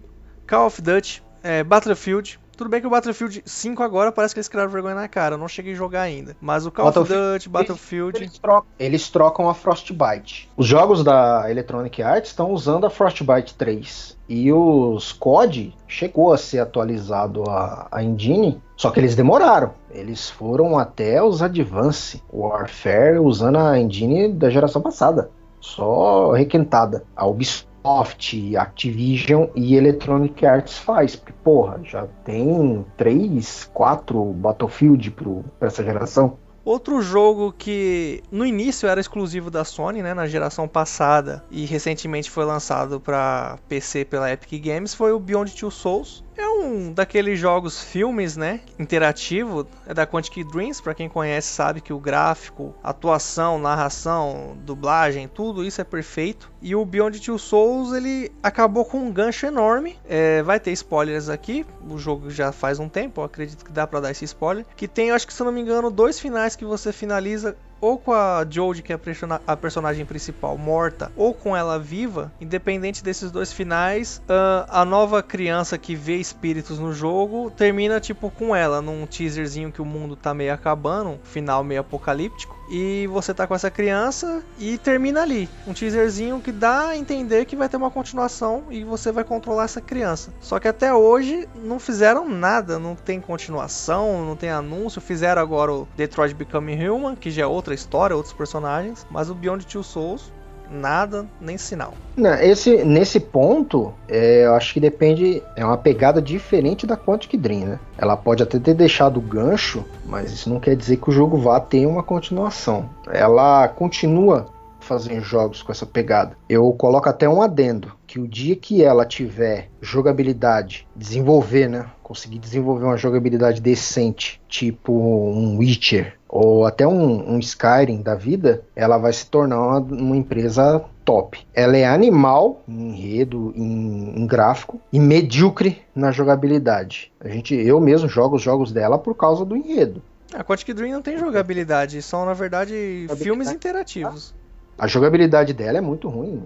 Call 0.46 0.68
of 0.68 0.82
Duty, 0.82 1.24
é, 1.42 1.64
Battlefield, 1.64 2.38
tudo 2.58 2.70
bem 2.70 2.82
que 2.82 2.88
o 2.88 2.90
Battlefield 2.90 3.44
5 3.46 3.84
agora 3.84 4.12
parece 4.12 4.34
que 4.34 4.40
eles 4.40 4.48
criaram 4.48 4.72
vergonha 4.72 4.96
na 4.96 5.08
cara, 5.08 5.36
eu 5.36 5.38
não 5.38 5.48
cheguei 5.48 5.74
a 5.74 5.76
jogar 5.76 6.02
ainda. 6.02 6.36
Mas 6.42 6.66
o 6.66 6.72
Call 6.72 6.88
of 6.88 7.00
Duty, 7.00 7.48
Battlefield. 7.48 8.18
Eles 8.18 8.40
trocam, 8.40 8.68
eles 8.80 9.10
trocam 9.10 9.50
a 9.50 9.54
Frostbite. 9.54 10.50
Os 10.58 10.66
jogos 10.66 11.04
da 11.04 11.50
Electronic 11.50 12.02
Arts 12.02 12.32
estão 12.32 12.52
usando 12.52 12.86
a 12.86 12.90
Frostbite 12.90 13.54
3. 13.54 14.18
E 14.28 14.52
os 14.52 15.14
COD 15.14 15.74
chegou 15.88 16.34
a 16.34 16.38
ser 16.38 16.60
atualizado 16.60 17.44
a, 17.48 17.88
a 17.92 18.04
engine, 18.04 18.62
só 18.76 18.90
que 18.90 19.00
eles 19.00 19.16
demoraram. 19.16 19.72
Eles 19.92 20.30
foram 20.30 20.78
até 20.78 21.24
os 21.24 21.42
Advance 21.42 22.22
Warfare 22.34 23.20
usando 23.20 23.58
a 23.58 23.80
engine 23.80 24.34
da 24.34 24.50
geração 24.50 24.82
passada. 24.82 25.30
Só 25.62 26.32
requentada. 26.32 27.04
A 27.16 27.26
Ubisoft 27.26 27.68
Ubisoft, 27.88 28.58
Activision 28.58 29.48
e 29.56 29.76
Electronic 29.76 30.46
Arts 30.46 30.78
faz. 30.78 31.16
Porque, 31.16 31.34
porra, 31.44 31.80
já 31.84 32.06
tem 32.26 32.86
três, 32.98 33.70
quatro 33.74 34.24
Battlefield 34.34 35.12
para 35.58 35.68
essa 35.68 35.84
geração. 35.84 36.38
Outro 36.66 37.02
jogo 37.02 37.54
que 37.58 38.22
no 38.30 38.46
início 38.46 38.90
era 38.90 39.00
exclusivo 39.00 39.50
da 39.50 39.64
Sony, 39.64 40.02
né, 40.02 40.14
na 40.14 40.28
geração 40.28 40.68
passada, 40.68 41.42
e 41.50 41.66
recentemente 41.66 42.30
foi 42.30 42.44
lançado 42.44 43.00
para 43.00 43.58
PC 43.70 44.04
pela 44.04 44.30
Epic 44.30 44.62
Games, 44.62 44.94
foi 44.94 45.14
o 45.14 45.20
Beyond 45.20 45.56
Two 45.56 45.72
Souls. 45.72 46.26
É 46.38 46.48
um 46.48 46.94
daqueles 46.94 47.40
jogos 47.40 47.82
filmes, 47.82 48.38
né? 48.38 48.62
Interativo, 48.78 49.68
é 49.88 49.94
da 49.94 50.06
Quantic 50.06 50.44
Dreams, 50.44 50.80
para 50.80 50.94
quem 50.94 51.10
conhece 51.10 51.48
sabe 51.48 51.82
que 51.82 51.92
o 51.92 52.00
gráfico, 52.00 52.76
atuação, 52.84 53.58
narração, 53.58 54.56
dublagem, 54.64 55.28
tudo 55.28 55.66
isso 55.66 55.82
é 55.82 55.84
perfeito. 55.84 56.52
E 56.62 56.76
o 56.76 56.86
Beyond 56.86 57.20
Two 57.20 57.40
Souls 57.40 57.92
ele 57.92 58.32
acabou 58.44 58.86
com 58.86 59.00
um 59.00 59.12
gancho 59.12 59.48
enorme. 59.48 59.98
É, 60.08 60.44
vai 60.44 60.60
ter 60.60 60.72
spoilers 60.74 61.28
aqui, 61.28 61.66
o 61.90 61.98
jogo 61.98 62.30
já 62.30 62.52
faz 62.52 62.78
um 62.78 62.88
tempo, 62.88 63.24
acredito 63.24 63.66
que 63.66 63.72
dá 63.72 63.88
para 63.88 64.02
dar 64.02 64.12
esse 64.12 64.26
spoiler. 64.26 64.64
Que 64.76 64.88
tem, 64.88 65.10
acho 65.10 65.26
que 65.26 65.34
se 65.34 65.44
não 65.44 65.52
me 65.52 65.62
engano, 65.62 65.90
dois 65.90 66.20
finais 66.20 66.56
que 66.56 66.66
você 66.66 66.94
finaliza 66.94 67.58
ou 67.80 67.98
com 67.98 68.12
a 68.12 68.46
Jodie, 68.50 68.82
que 68.82 68.94
é 68.94 69.00
a 69.46 69.56
personagem 69.56 70.06
principal, 70.06 70.58
morta, 70.58 71.12
ou 71.16 71.34
com 71.34 71.56
ela 71.56 71.80
viva, 71.80 72.32
independente 72.42 73.04
desses 73.04 73.32
dois 73.32 73.54
finais, 73.54 74.22
uh, 74.30 74.66
a 74.70 74.84
nova 74.84 75.22
criança 75.22 75.78
que 75.78 75.96
vê 75.96 76.16
espíritos 76.16 76.80
no 76.80 76.92
jogo 76.92 77.52
termina 77.52 78.00
tipo 78.00 78.30
com 78.32 78.56
ela, 78.56 78.82
num 78.82 79.06
teaserzinho 79.06 79.72
que 79.72 79.82
o 79.82 79.86
mundo 79.86 80.16
tá 80.16 80.34
meio 80.34 80.54
acabando, 80.54 81.12
um 81.12 81.20
final 81.24 81.64
meio 81.64 81.82
apocalíptico 81.82 82.57
e 82.68 83.08
você 83.08 83.34
tá 83.34 83.48
com 83.48 83.56
essa 83.56 83.72
criança 83.72 84.44
e 84.58 84.78
termina 84.78 85.22
ali. 85.22 85.50
Um 85.66 85.74
teaserzinho 85.74 86.40
que 86.40 86.52
dá 86.52 86.90
a 86.90 86.98
entender 86.98 87.46
que 87.46 87.56
vai 87.56 87.70
ter 87.70 87.78
uma 87.78 87.92
continuação 87.92 88.64
e 88.70 88.84
você 88.84 89.12
vai 89.12 89.24
controlar 89.24 89.66
essa 89.66 89.82
criança. 89.82 90.34
Só 90.40 90.60
que 90.60 90.68
até 90.68 90.94
hoje 90.94 91.48
não 91.56 91.80
fizeram 91.80 92.28
nada, 92.28 92.78
não 92.80 92.96
tem 92.96 93.22
continuação, 93.22 94.26
não 94.26 94.36
tem 94.36 94.50
anúncio. 94.50 95.02
Fizeram 95.02 95.42
agora 95.42 95.74
o 95.74 95.88
Detroit 95.96 96.34
Become 96.34 96.90
Human, 96.90 97.16
que 97.16 97.32
já 97.32 97.44
é 97.44 97.48
outra 97.48 97.74
história, 97.74 98.16
outros 98.16 98.34
personagens, 98.34 99.06
mas 99.10 99.30
o 99.30 99.36
Beyond 99.36 99.66
Two 99.66 99.84
Souls 99.84 100.32
nada, 100.72 101.26
nem 101.40 101.58
sinal. 101.58 101.94
Não, 102.16 102.34
esse, 102.36 102.84
nesse 102.84 103.20
ponto, 103.20 103.94
é, 104.08 104.46
eu 104.46 104.54
acho 104.56 104.74
que 104.74 104.80
depende. 104.80 105.42
É 105.56 105.64
uma 105.64 105.78
pegada 105.78 106.22
diferente 106.22 106.86
da 106.86 106.98
Quantic 106.98 107.38
Dream, 107.38 107.66
né? 107.68 107.80
Ela 107.98 108.18
pode 108.18 108.44
até 108.44 108.60
ter 108.60 108.74
deixado 108.74 109.18
o 109.18 109.22
gancho, 109.22 109.86
mas 110.06 110.32
isso 110.32 110.50
não 110.50 110.60
quer 110.60 110.76
dizer 110.76 110.98
que 110.98 111.10
o 111.10 111.14
jogo 111.14 111.38
vá 111.38 111.60
ter 111.60 111.86
uma 111.86 112.04
continuação. 112.04 112.90
Ela 113.12 113.68
continua 113.68 114.48
fazendo 114.80 115.22
jogos 115.22 115.62
com 115.62 115.72
essa 115.72 115.86
pegada. 115.86 116.38
Eu 116.48 116.72
coloco 116.72 117.10
até 117.10 117.28
um 117.28 117.42
adendo 117.42 117.92
que 118.08 118.20
o 118.20 118.28
dia 118.28 118.56
que 118.56 118.82
ela 118.82 119.06
tiver 119.06 119.70
jogabilidade, 119.82 120.88
desenvolver, 120.96 121.68
né? 121.68 121.86
Conseguir 122.02 122.40
desenvolver 122.40 122.86
uma 122.86 122.96
jogabilidade 122.96 123.60
decente, 123.60 124.42
tipo 124.48 124.94
um 124.94 125.58
Witcher 125.58 126.17
ou 126.40 126.68
até 126.68 126.88
um, 126.88 127.34
um 127.34 127.40
Skyrim 127.40 128.04
da 128.04 128.14
vida, 128.14 128.62
ela 128.76 129.00
vai 129.00 129.12
se 129.12 129.26
tornar 129.26 129.60
uma, 129.60 129.80
uma 129.80 130.16
empresa 130.16 130.86
top. 131.04 131.44
Ela 131.52 131.78
é 131.78 131.86
animal 131.88 132.62
em 132.68 132.90
enredo, 132.90 133.52
em, 133.56 134.22
em, 134.22 134.28
gráfico 134.28 134.80
e 134.94 135.00
medíocre 135.00 135.82
na 135.96 136.12
jogabilidade. 136.12 137.12
A 137.20 137.28
gente, 137.28 137.56
eu 137.56 137.82
mesmo 137.82 138.08
jogo 138.08 138.36
os 138.36 138.42
jogos 138.44 138.72
dela 138.72 139.00
por 139.00 139.16
causa 139.16 139.44
do 139.44 139.58
enredo. 139.58 140.00
A 140.32 140.44
Quantic 140.44 140.76
Dream 140.76 140.92
não 140.92 141.02
tem 141.02 141.18
jogabilidade, 141.18 142.04
são 142.04 142.24
na 142.24 142.34
verdade 142.34 143.08
filmes 143.18 143.52
interativos. 143.52 144.36
A 144.78 144.86
jogabilidade 144.86 145.54
dela 145.54 145.80
é 145.80 145.82
muito 145.82 146.08
ruim. 146.08 146.44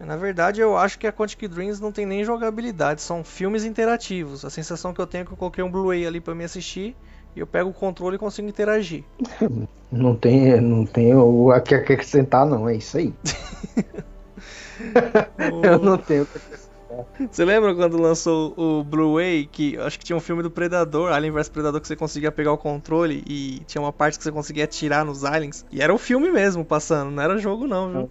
Na 0.00 0.16
verdade, 0.16 0.62
eu 0.62 0.74
acho 0.74 0.98
que 0.98 1.06
a 1.06 1.12
Quantic 1.12 1.46
Dreams 1.48 1.80
não 1.80 1.92
tem 1.92 2.06
nem 2.06 2.24
jogabilidade, 2.24 3.02
são 3.02 3.22
filmes 3.22 3.64
interativos. 3.64 4.42
A 4.42 4.48
sensação 4.48 4.94
que 4.94 5.00
eu 5.02 5.06
tenho 5.06 5.22
é 5.22 5.24
que 5.26 5.32
eu 5.32 5.36
coloquei 5.36 5.62
um 5.62 5.70
Blu-ray 5.70 6.06
ali 6.06 6.18
para 6.18 6.34
me 6.34 6.44
assistir 6.44 6.96
e 7.34 7.40
eu 7.40 7.46
pego 7.46 7.70
o 7.70 7.74
controle 7.74 8.16
e 8.16 8.18
consigo 8.18 8.48
interagir. 8.48 9.04
Não 9.92 10.16
tem, 10.16 10.60
não 10.60 10.84
tem 10.84 11.14
o 11.14 11.52
a 11.52 11.60
que 11.60 11.72
acrescentar 11.72 12.44
não, 12.44 12.68
é 12.68 12.74
isso 12.74 12.96
aí. 12.96 13.14
eu 15.62 15.78
não 15.78 15.96
tenho 15.96 16.24
o 16.24 16.26
que 16.26 16.36
acrescentar. 16.36 16.74
Você 17.30 17.44
lembra 17.44 17.74
quando 17.74 18.00
lançou 18.00 18.54
o 18.56 18.84
Blu-ray 18.84 19.46
que 19.46 19.76
acho 19.78 19.98
que 19.98 20.04
tinha 20.04 20.16
um 20.16 20.20
filme 20.20 20.42
do 20.42 20.50
Predador, 20.50 21.12
Alien 21.12 21.32
vs 21.32 21.48
Predador 21.48 21.80
que 21.80 21.86
você 21.86 21.96
conseguia 21.96 22.30
pegar 22.32 22.52
o 22.52 22.58
controle 22.58 23.22
e 23.26 23.60
tinha 23.66 23.82
uma 23.82 23.92
parte 23.92 24.18
que 24.18 24.24
você 24.24 24.32
conseguia 24.32 24.64
atirar 24.64 25.04
nos 25.04 25.24
aliens 25.24 25.64
e 25.70 25.80
era 25.80 25.94
o 25.94 25.98
filme 25.98 26.30
mesmo 26.30 26.64
passando, 26.64 27.10
não 27.10 27.22
era 27.22 27.38
jogo 27.38 27.66
não, 27.66 27.90
viu? 27.90 28.10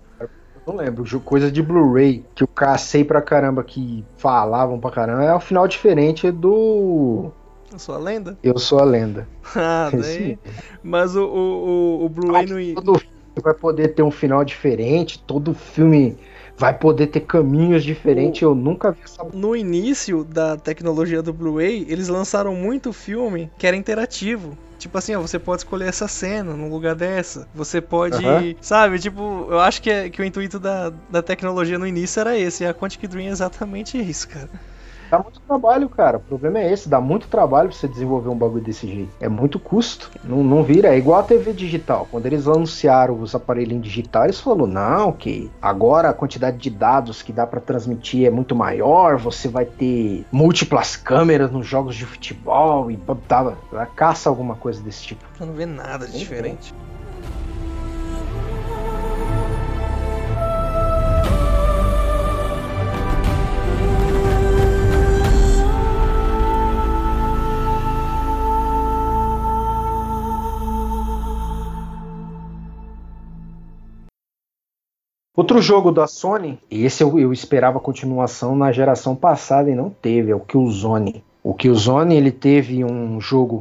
Não 0.65 0.75
lembro, 0.77 1.19
coisa 1.21 1.51
de 1.51 1.61
Blu-ray 1.61 2.25
que 2.33 2.43
eu 2.43 2.47
cacei 2.47 3.03
pra 3.03 3.21
caramba, 3.21 3.63
que 3.63 4.05
falavam 4.17 4.79
pra 4.79 4.91
caramba, 4.91 5.23
é 5.23 5.35
um 5.35 5.39
final 5.39 5.67
diferente 5.67 6.31
do. 6.31 7.31
Eu 7.73 7.79
sou 7.79 7.95
a 7.95 7.97
lenda? 7.97 8.37
Eu 8.43 8.59
sou 8.59 8.79
a 8.79 8.83
lenda. 8.83 9.27
ah, 9.55 9.89
daí. 9.91 10.37
Mas 10.83 11.15
o, 11.15 11.25
o, 11.25 12.05
o 12.05 12.09
Blu-ray 12.09 12.45
no. 12.45 12.75
Todo 12.75 12.99
filme 12.99 13.13
vai 13.41 13.53
poder 13.53 13.87
ter 13.89 14.03
um 14.03 14.11
final 14.11 14.45
diferente, 14.45 15.19
todo 15.25 15.55
filme 15.55 16.15
vai 16.55 16.77
poder 16.77 17.07
ter 17.07 17.21
caminhos 17.21 17.83
diferentes. 17.83 18.43
O... 18.43 18.45
Eu 18.45 18.55
nunca 18.55 18.91
vi 18.91 19.01
essa. 19.03 19.23
No 19.33 19.55
início 19.55 20.23
da 20.23 20.55
tecnologia 20.55 21.23
do 21.23 21.33
Blu-ray, 21.33 21.85
eles 21.89 22.09
lançaram 22.09 22.55
muito 22.55 22.93
filme 22.93 23.51
que 23.57 23.65
era 23.65 23.75
interativo. 23.75 24.55
Tipo 24.77 24.97
assim, 24.97 25.15
ó, 25.15 25.21
você 25.21 25.39
pode 25.39 25.61
escolher 25.61 25.87
essa 25.87 26.07
cena 26.07 26.53
num 26.53 26.69
lugar 26.69 26.93
dessa. 26.93 27.47
Você 27.55 27.81
pode. 27.81 28.23
Uhum. 28.23 28.53
Sabe, 28.61 28.99
tipo, 28.99 29.47
eu 29.49 29.59
acho 29.59 29.81
que, 29.81 29.89
é, 29.89 30.09
que 30.09 30.21
o 30.21 30.25
intuito 30.25 30.59
da, 30.59 30.91
da 31.09 31.23
tecnologia 31.23 31.79
no 31.79 31.87
início 31.87 32.19
era 32.19 32.37
esse. 32.37 32.63
E 32.63 32.67
a 32.67 32.73
Quantic 32.73 33.07
Dream 33.07 33.29
é 33.29 33.31
exatamente 33.31 33.97
isso, 33.97 34.27
cara. 34.27 34.49
Dá 35.13 35.19
muito 35.19 35.39
trabalho, 35.41 35.87
cara. 35.89 36.17
O 36.17 36.21
problema 36.21 36.57
é 36.57 36.73
esse, 36.73 36.89
dá 36.89 36.99
muito 36.99 37.27
trabalho 37.27 37.69
pra 37.69 37.77
você 37.77 37.87
desenvolver 37.87 38.29
um 38.29 38.35
bagulho 38.35 38.63
desse 38.63 38.87
jeito. 38.87 39.11
É 39.19 39.29
muito 39.29 39.59
custo. 39.59 40.09
Não, 40.23 40.43
não 40.43 40.63
vira. 40.63 40.87
É 40.87 40.97
igual 40.97 41.19
a 41.19 41.23
TV 41.23 41.53
digital. 41.53 42.07
Quando 42.09 42.25
eles 42.25 42.47
anunciaram 42.47 43.21
os 43.21 43.35
aparelhinhos 43.35 43.83
digitais, 43.83 44.39
falaram, 44.39 44.65
não, 44.65 45.11
que 45.11 45.51
agora 45.61 46.09
a 46.09 46.13
quantidade 46.15 46.57
de 46.57 46.71
dados 46.71 47.21
que 47.21 47.31
dá 47.31 47.45
para 47.45 47.61
transmitir 47.61 48.25
é 48.25 48.31
muito 48.31 48.55
maior, 48.55 49.17
você 49.17 49.47
vai 49.47 49.65
ter 49.65 50.25
múltiplas 50.31 50.95
câmeras 50.95 51.51
nos 51.51 51.67
jogos 51.67 51.95
de 51.95 52.07
futebol 52.07 52.89
e 52.89 52.97
tava 53.27 53.55
caça 53.95 54.29
alguma 54.29 54.55
coisa 54.55 54.81
desse 54.81 55.03
tipo. 55.03 55.23
Eu 55.39 55.45
não 55.45 55.53
vê 55.53 55.67
nada 55.67 56.07
de 56.07 56.17
diferente. 56.17 56.73
Outro 75.35 75.59
jogo 75.59 75.91
da 75.91 76.05
Sony, 76.05 76.59
esse 76.69 77.03
eu, 77.03 77.17
eu 77.17 77.33
esperava 77.33 77.79
continuação 77.79 78.55
na 78.55 78.71
geração 78.71 79.15
passada 79.15 79.67
e 79.71 79.73
não 79.73 79.89
teve, 79.89 80.31
é 80.31 80.35
o 80.35 80.39
Killzone. 80.39 81.23
O 81.43 81.55
Killzone 81.55 82.15
ele 82.15 82.31
teve 82.31 82.85
um 82.85 83.19
jogo 83.19 83.59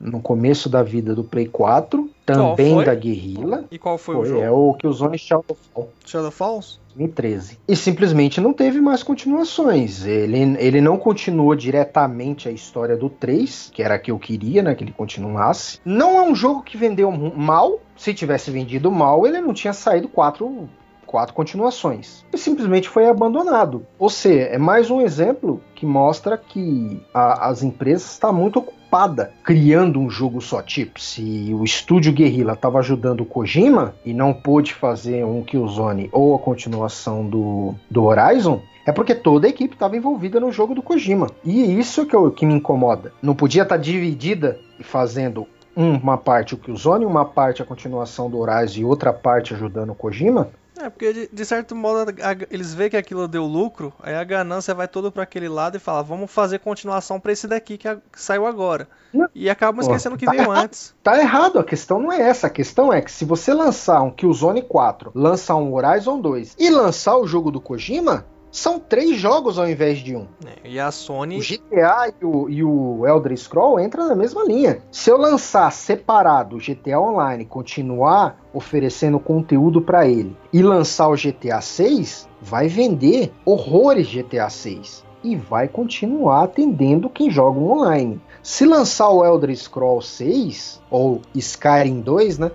no 0.00 0.20
começo 0.20 0.68
da 0.68 0.82
vida 0.82 1.14
do 1.14 1.22
Play 1.22 1.46
4, 1.46 2.10
também 2.26 2.82
da 2.82 2.92
Guerrilla. 2.92 3.64
E 3.70 3.78
qual 3.78 3.96
foi, 3.96 4.16
foi 4.16 4.24
o 4.24 4.26
jogo? 4.26 4.42
É 4.42 4.50
o 4.50 4.74
Killzone 4.74 5.16
Shadowfall. 5.16 5.90
Shadowfalls? 6.04 6.80
2013. 6.96 7.58
E 7.68 7.76
simplesmente 7.76 8.40
não 8.40 8.52
teve 8.52 8.80
mais 8.80 9.04
continuações. 9.04 10.04
Ele, 10.04 10.56
ele 10.58 10.80
não 10.80 10.98
continuou 10.98 11.54
diretamente 11.54 12.48
a 12.48 12.52
história 12.52 12.96
do 12.96 13.08
3, 13.08 13.70
que 13.72 13.80
era 13.80 13.94
a 13.94 13.98
que 13.98 14.10
eu 14.10 14.18
queria, 14.18 14.60
né, 14.60 14.74
que 14.74 14.82
ele 14.82 14.92
continuasse. 14.92 15.78
Não 15.84 16.18
é 16.18 16.22
um 16.22 16.34
jogo 16.34 16.62
que 16.62 16.76
vendeu 16.76 17.12
mal. 17.12 17.78
Se 17.96 18.12
tivesse 18.12 18.50
vendido 18.50 18.90
mal, 18.90 19.24
ele 19.24 19.40
não 19.40 19.54
tinha 19.54 19.72
saído 19.72 20.08
quatro 20.08 20.68
quatro 21.12 21.34
continuações. 21.34 22.24
E 22.32 22.38
simplesmente 22.38 22.88
foi 22.88 23.06
abandonado. 23.06 23.86
Ou 23.98 24.08
seja, 24.08 24.44
é 24.44 24.56
mais 24.56 24.90
um 24.90 25.02
exemplo 25.02 25.60
que 25.74 25.84
mostra 25.84 26.38
que 26.38 27.02
a, 27.12 27.50
as 27.50 27.62
empresas 27.62 28.12
estão 28.12 28.30
tá 28.30 28.36
muito 28.36 28.60
ocupada 28.60 29.30
criando 29.44 30.00
um 30.00 30.08
jogo 30.08 30.40
só 30.40 30.62
tipo. 30.62 30.98
Se 30.98 31.50
o 31.52 31.62
estúdio 31.64 32.14
Guerrilla 32.14 32.54
estava 32.54 32.78
ajudando 32.78 33.20
o 33.20 33.26
Kojima 33.26 33.94
e 34.06 34.14
não 34.14 34.32
pôde 34.32 34.72
fazer 34.72 35.22
um 35.22 35.42
Killzone 35.42 36.08
ou 36.10 36.34
a 36.34 36.38
continuação 36.38 37.28
do, 37.28 37.74
do 37.90 38.04
Horizon, 38.04 38.62
é 38.86 38.90
porque 38.90 39.14
toda 39.14 39.46
a 39.46 39.50
equipe 39.50 39.74
estava 39.74 39.96
envolvida 39.96 40.40
no 40.40 40.50
jogo 40.50 40.74
do 40.74 40.82
Kojima. 40.82 41.26
E 41.44 41.78
isso 41.78 42.06
que, 42.06 42.16
eu, 42.16 42.30
que 42.30 42.46
me 42.46 42.54
incomoda. 42.54 43.12
Não 43.20 43.34
podia 43.34 43.62
estar 43.62 43.76
tá 43.76 43.82
dividida 43.82 44.58
e 44.80 44.82
fazendo 44.82 45.46
uma 45.76 46.18
parte 46.18 46.54
o 46.54 46.58
Killzone, 46.58 47.04
uma 47.04 47.24
parte 47.24 47.62
a 47.62 47.64
continuação 47.64 48.30
do 48.30 48.38
Horizon 48.38 48.80
e 48.80 48.84
outra 48.84 49.12
parte 49.12 49.54
ajudando 49.54 49.90
o 49.90 49.94
Kojima. 49.94 50.50
É, 50.78 50.88
porque 50.88 51.12
de, 51.12 51.28
de 51.32 51.44
certo 51.44 51.74
modo 51.76 52.10
a, 52.22 52.36
eles 52.50 52.72
veem 52.72 52.90
que 52.90 52.96
aquilo 52.96 53.28
deu 53.28 53.44
lucro, 53.44 53.92
aí 54.02 54.14
a 54.14 54.24
ganância 54.24 54.74
vai 54.74 54.88
toda 54.88 55.10
para 55.10 55.22
aquele 55.22 55.48
lado 55.48 55.76
e 55.76 55.80
fala, 55.80 56.02
vamos 56.02 56.30
fazer 56.30 56.58
continuação 56.60 57.20
para 57.20 57.32
esse 57.32 57.46
daqui 57.46 57.76
que, 57.76 57.86
a, 57.86 57.96
que, 57.96 58.20
saiu 58.20 58.46
agora. 58.46 58.88
Não. 59.12 59.28
E 59.34 59.50
acabam 59.50 59.82
esquecendo 59.82 60.14
o 60.14 60.18
que 60.18 60.24
tá 60.24 60.30
veio 60.30 60.44
errado, 60.44 60.64
antes. 60.64 60.94
Tá 61.02 61.18
errado, 61.18 61.58
a 61.58 61.64
questão 61.64 62.00
não 62.00 62.10
é 62.10 62.20
essa. 62.20 62.46
A 62.46 62.50
questão 62.50 62.92
é 62.92 63.02
que 63.02 63.12
se 63.12 63.24
você 63.24 63.52
lançar 63.52 64.02
um 64.02 64.10
Killzone 64.10 64.62
4, 64.62 65.12
lançar 65.14 65.56
um 65.56 65.74
Horizon 65.74 66.20
2 66.20 66.56
e 66.58 66.70
lançar 66.70 67.16
o 67.18 67.26
jogo 67.26 67.50
do 67.50 67.60
Kojima, 67.60 68.24
são 68.52 68.78
três 68.78 69.18
jogos 69.18 69.58
ao 69.58 69.68
invés 69.68 69.98
de 69.98 70.14
um. 70.14 70.26
É, 70.44 70.68
e 70.68 70.78
a 70.78 70.90
Sony. 70.90 71.38
O 71.38 71.40
GTA 71.40 72.12
e 72.20 72.24
o, 72.24 72.48
e 72.50 72.62
o 72.62 73.06
Elder 73.06 73.36
Scroll 73.36 73.80
entram 73.80 74.06
na 74.06 74.14
mesma 74.14 74.44
linha. 74.44 74.82
Se 74.92 75.10
eu 75.10 75.16
lançar 75.16 75.72
separado 75.72 76.56
o 76.56 76.58
GTA 76.60 77.00
Online, 77.00 77.46
continuar 77.46 78.38
oferecendo 78.52 79.18
conteúdo 79.18 79.80
para 79.80 80.06
ele 80.06 80.36
e 80.52 80.62
lançar 80.62 81.08
o 81.08 81.16
GTA 81.16 81.62
6, 81.62 82.28
vai 82.40 82.68
vender 82.68 83.32
horrores 83.44 84.06
GTA 84.06 84.50
6. 84.50 85.02
e 85.24 85.36
vai 85.36 85.68
continuar 85.68 86.42
atendendo 86.42 87.08
quem 87.08 87.30
joga 87.30 87.58
online. 87.58 88.20
Se 88.42 88.66
lançar 88.66 89.08
o 89.08 89.24
Elder 89.24 89.56
Scrolls 89.56 90.08
6 90.16 90.82
ou 90.90 91.22
Skyrim 91.34 92.00
2, 92.00 92.38
né? 92.38 92.50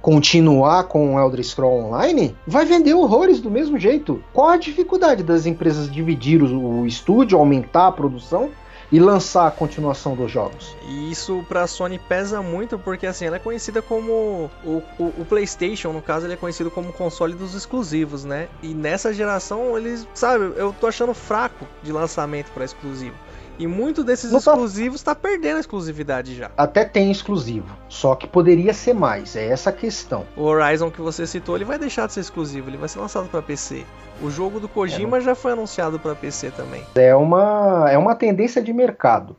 Continuar 0.00 0.84
com 0.84 1.14
o 1.14 1.20
Elder 1.20 1.44
Scrolls 1.44 1.86
Online, 1.86 2.36
vai 2.46 2.64
vender 2.64 2.94
horrores 2.94 3.40
do 3.40 3.50
mesmo 3.50 3.78
jeito. 3.78 4.22
Qual 4.32 4.48
a 4.48 4.56
dificuldade 4.56 5.22
das 5.22 5.46
empresas 5.46 5.90
dividir 5.90 6.42
o, 6.42 6.80
o 6.80 6.86
estúdio, 6.86 7.38
aumentar 7.38 7.88
a 7.88 7.92
produção 7.92 8.50
e 8.92 8.98
lançar 8.98 9.46
a 9.46 9.50
continuação 9.50 10.14
dos 10.14 10.30
jogos. 10.30 10.74
E 10.88 11.10
isso 11.10 11.44
pra 11.48 11.66
Sony 11.66 11.98
pesa 11.98 12.42
muito 12.42 12.78
porque 12.78 13.06
assim, 13.06 13.26
ela 13.26 13.36
é 13.36 13.38
conhecida 13.38 13.80
como 13.80 14.50
o, 14.64 14.82
o, 14.98 15.04
o, 15.18 15.26
PlayStation, 15.28 15.92
no 15.92 16.02
caso, 16.02 16.26
ele 16.26 16.32
é 16.32 16.36
conhecido 16.36 16.70
como 16.70 16.92
console 16.92 17.34
dos 17.34 17.54
exclusivos, 17.54 18.24
né? 18.24 18.48
E 18.62 18.74
nessa 18.74 19.12
geração 19.14 19.78
eles, 19.78 20.06
sabe, 20.12 20.52
eu 20.56 20.74
tô 20.78 20.86
achando 20.86 21.14
fraco 21.14 21.66
de 21.82 21.92
lançamento 21.92 22.50
para 22.52 22.64
exclusivo. 22.64 23.14
E 23.60 23.66
muito 23.66 24.02
desses 24.02 24.32
exclusivos 24.32 25.02
tá... 25.02 25.14
tá 25.14 25.20
perdendo 25.20 25.58
a 25.58 25.60
exclusividade 25.60 26.34
já. 26.34 26.50
Até 26.56 26.82
tem 26.82 27.10
exclusivo, 27.10 27.76
só 27.90 28.14
que 28.14 28.26
poderia 28.26 28.72
ser 28.72 28.94
mais, 28.94 29.36
é 29.36 29.48
essa 29.48 29.68
a 29.68 29.72
questão. 29.72 30.24
O 30.34 30.44
Horizon 30.44 30.90
que 30.90 31.02
você 31.02 31.26
citou, 31.26 31.56
ele 31.56 31.66
vai 31.66 31.78
deixar 31.78 32.06
de 32.06 32.14
ser 32.14 32.20
exclusivo, 32.20 32.70
ele 32.70 32.78
vai 32.78 32.88
ser 32.88 33.00
lançado 33.00 33.28
para 33.28 33.42
PC. 33.42 33.84
O 34.22 34.30
jogo 34.30 34.60
do 34.60 34.66
Kojima 34.66 35.18
é, 35.18 35.20
já 35.20 35.34
foi 35.34 35.52
anunciado 35.52 35.98
para 35.98 36.14
PC 36.14 36.50
também. 36.52 36.82
É 36.94 37.14
uma 37.14 37.86
é 37.90 37.98
uma 37.98 38.14
tendência 38.14 38.62
de 38.62 38.72
mercado. 38.72 39.36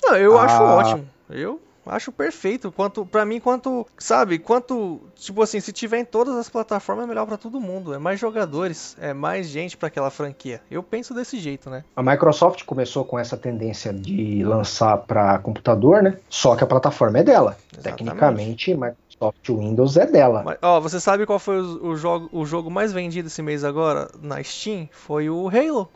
Não, 0.00 0.14
eu 0.14 0.38
ah... 0.38 0.44
acho 0.44 0.62
ótimo. 0.62 1.08
Eu 1.28 1.60
Acho 1.86 2.10
perfeito. 2.10 2.72
Quanto 2.72 3.06
para 3.06 3.24
mim, 3.24 3.40
quanto, 3.40 3.86
sabe, 3.96 4.38
quanto, 4.38 5.00
tipo 5.14 5.42
assim, 5.42 5.60
se 5.60 5.72
tiver 5.72 5.98
em 5.98 6.04
todas 6.04 6.34
as 6.36 6.48
plataformas 6.48 7.04
é 7.04 7.08
melhor 7.08 7.26
para 7.26 7.36
todo 7.36 7.60
mundo. 7.60 7.94
É 7.94 7.98
mais 7.98 8.18
jogadores, 8.18 8.96
é 9.00 9.12
mais 9.12 9.48
gente 9.48 9.76
para 9.76 9.88
aquela 9.88 10.10
franquia. 10.10 10.60
Eu 10.70 10.82
penso 10.82 11.14
desse 11.14 11.38
jeito, 11.38 11.70
né? 11.70 11.84
A 11.94 12.02
Microsoft 12.02 12.64
começou 12.64 13.04
com 13.04 13.18
essa 13.18 13.36
tendência 13.36 13.92
de 13.92 14.44
lançar 14.44 14.98
para 14.98 15.38
computador, 15.38 16.02
né? 16.02 16.18
Só 16.28 16.56
que 16.56 16.64
a 16.64 16.66
plataforma 16.66 17.18
é 17.18 17.22
dela. 17.22 17.56
Exatamente. 17.72 17.82
Tecnicamente, 17.82 18.74
Microsoft 18.74 19.48
Windows 19.48 19.96
é 19.96 20.06
dela. 20.06 20.42
Mas, 20.44 20.58
ó, 20.62 20.80
você 20.80 21.00
sabe 21.00 21.26
qual 21.26 21.38
foi 21.38 21.60
o, 21.60 21.88
o, 21.88 21.96
jogo, 21.96 22.28
o 22.32 22.44
jogo 22.44 22.70
mais 22.70 22.92
vendido 22.92 23.28
esse 23.28 23.42
mês 23.42 23.64
agora 23.64 24.08
na 24.20 24.42
Steam? 24.42 24.88
Foi 24.92 25.30
o 25.30 25.48
Halo. 25.48 25.88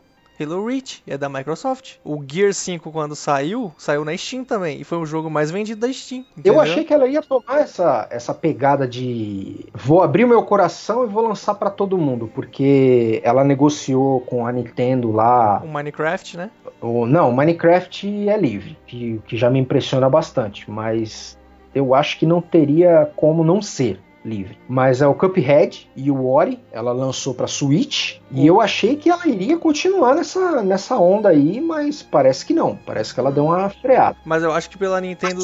Halo 0.43 0.65
Reach, 0.65 1.03
é 1.07 1.17
da 1.17 1.29
Microsoft. 1.29 1.95
O 2.03 2.23
Gear 2.25 2.53
5, 2.53 2.91
quando 2.91 3.15
saiu, 3.15 3.71
saiu 3.77 4.03
na 4.03 4.15
Steam 4.15 4.43
também. 4.43 4.81
E 4.81 4.83
foi 4.83 4.97
o 4.97 5.05
jogo 5.05 5.29
mais 5.29 5.51
vendido 5.51 5.81
da 5.81 5.91
Steam. 5.91 6.25
Entendeu? 6.31 6.55
Eu 6.55 6.61
achei 6.61 6.83
que 6.83 6.93
ela 6.93 7.07
ia 7.07 7.21
tomar 7.21 7.59
essa, 7.59 8.07
essa 8.09 8.33
pegada 8.33 8.87
de 8.87 9.65
vou 9.73 10.01
abrir 10.01 10.25
o 10.25 10.27
meu 10.27 10.43
coração 10.43 11.03
e 11.03 11.07
vou 11.07 11.27
lançar 11.27 11.55
para 11.55 11.69
todo 11.69 11.97
mundo, 11.97 12.29
porque 12.33 13.21
ela 13.23 13.43
negociou 13.43 14.21
com 14.21 14.45
a 14.45 14.51
Nintendo 14.51 15.11
lá. 15.11 15.61
O 15.63 15.67
Minecraft, 15.67 16.37
né? 16.37 16.51
O, 16.81 17.05
não, 17.05 17.29
o 17.29 17.35
Minecraft 17.35 18.29
é 18.29 18.37
livre, 18.37 18.77
que, 18.87 19.21
que 19.27 19.37
já 19.37 19.49
me 19.49 19.59
impressiona 19.59 20.09
bastante, 20.09 20.69
mas 20.69 21.37
eu 21.73 21.93
acho 21.93 22.17
que 22.17 22.25
não 22.25 22.41
teria 22.41 23.11
como 23.15 23.43
não 23.43 23.61
ser 23.61 23.99
livre. 24.23 24.57
Mas 24.67 25.01
é 25.01 25.07
o 25.07 25.13
Cuphead 25.13 25.89
e 25.95 26.11
o 26.11 26.27
Ori, 26.27 26.59
ela 26.71 26.91
lançou 26.91 27.33
para 27.33 27.47
Switch 27.47 28.17
e 28.31 28.45
eu 28.45 28.61
achei 28.61 28.95
que 28.95 29.09
ela 29.09 29.27
iria 29.27 29.57
continuar 29.57 30.15
nessa, 30.15 30.61
nessa 30.61 30.97
onda 30.97 31.29
aí, 31.29 31.59
mas 31.59 32.01
parece 32.01 32.45
que 32.45 32.53
não. 32.53 32.75
Parece 32.75 33.13
que 33.13 33.19
ela 33.19 33.31
deu 33.31 33.45
uma 33.45 33.69
freada. 33.69 34.17
Mas 34.25 34.43
eu 34.43 34.51
acho 34.51 34.69
que 34.69 34.77
pela 34.77 35.01
Nintendo 35.01 35.41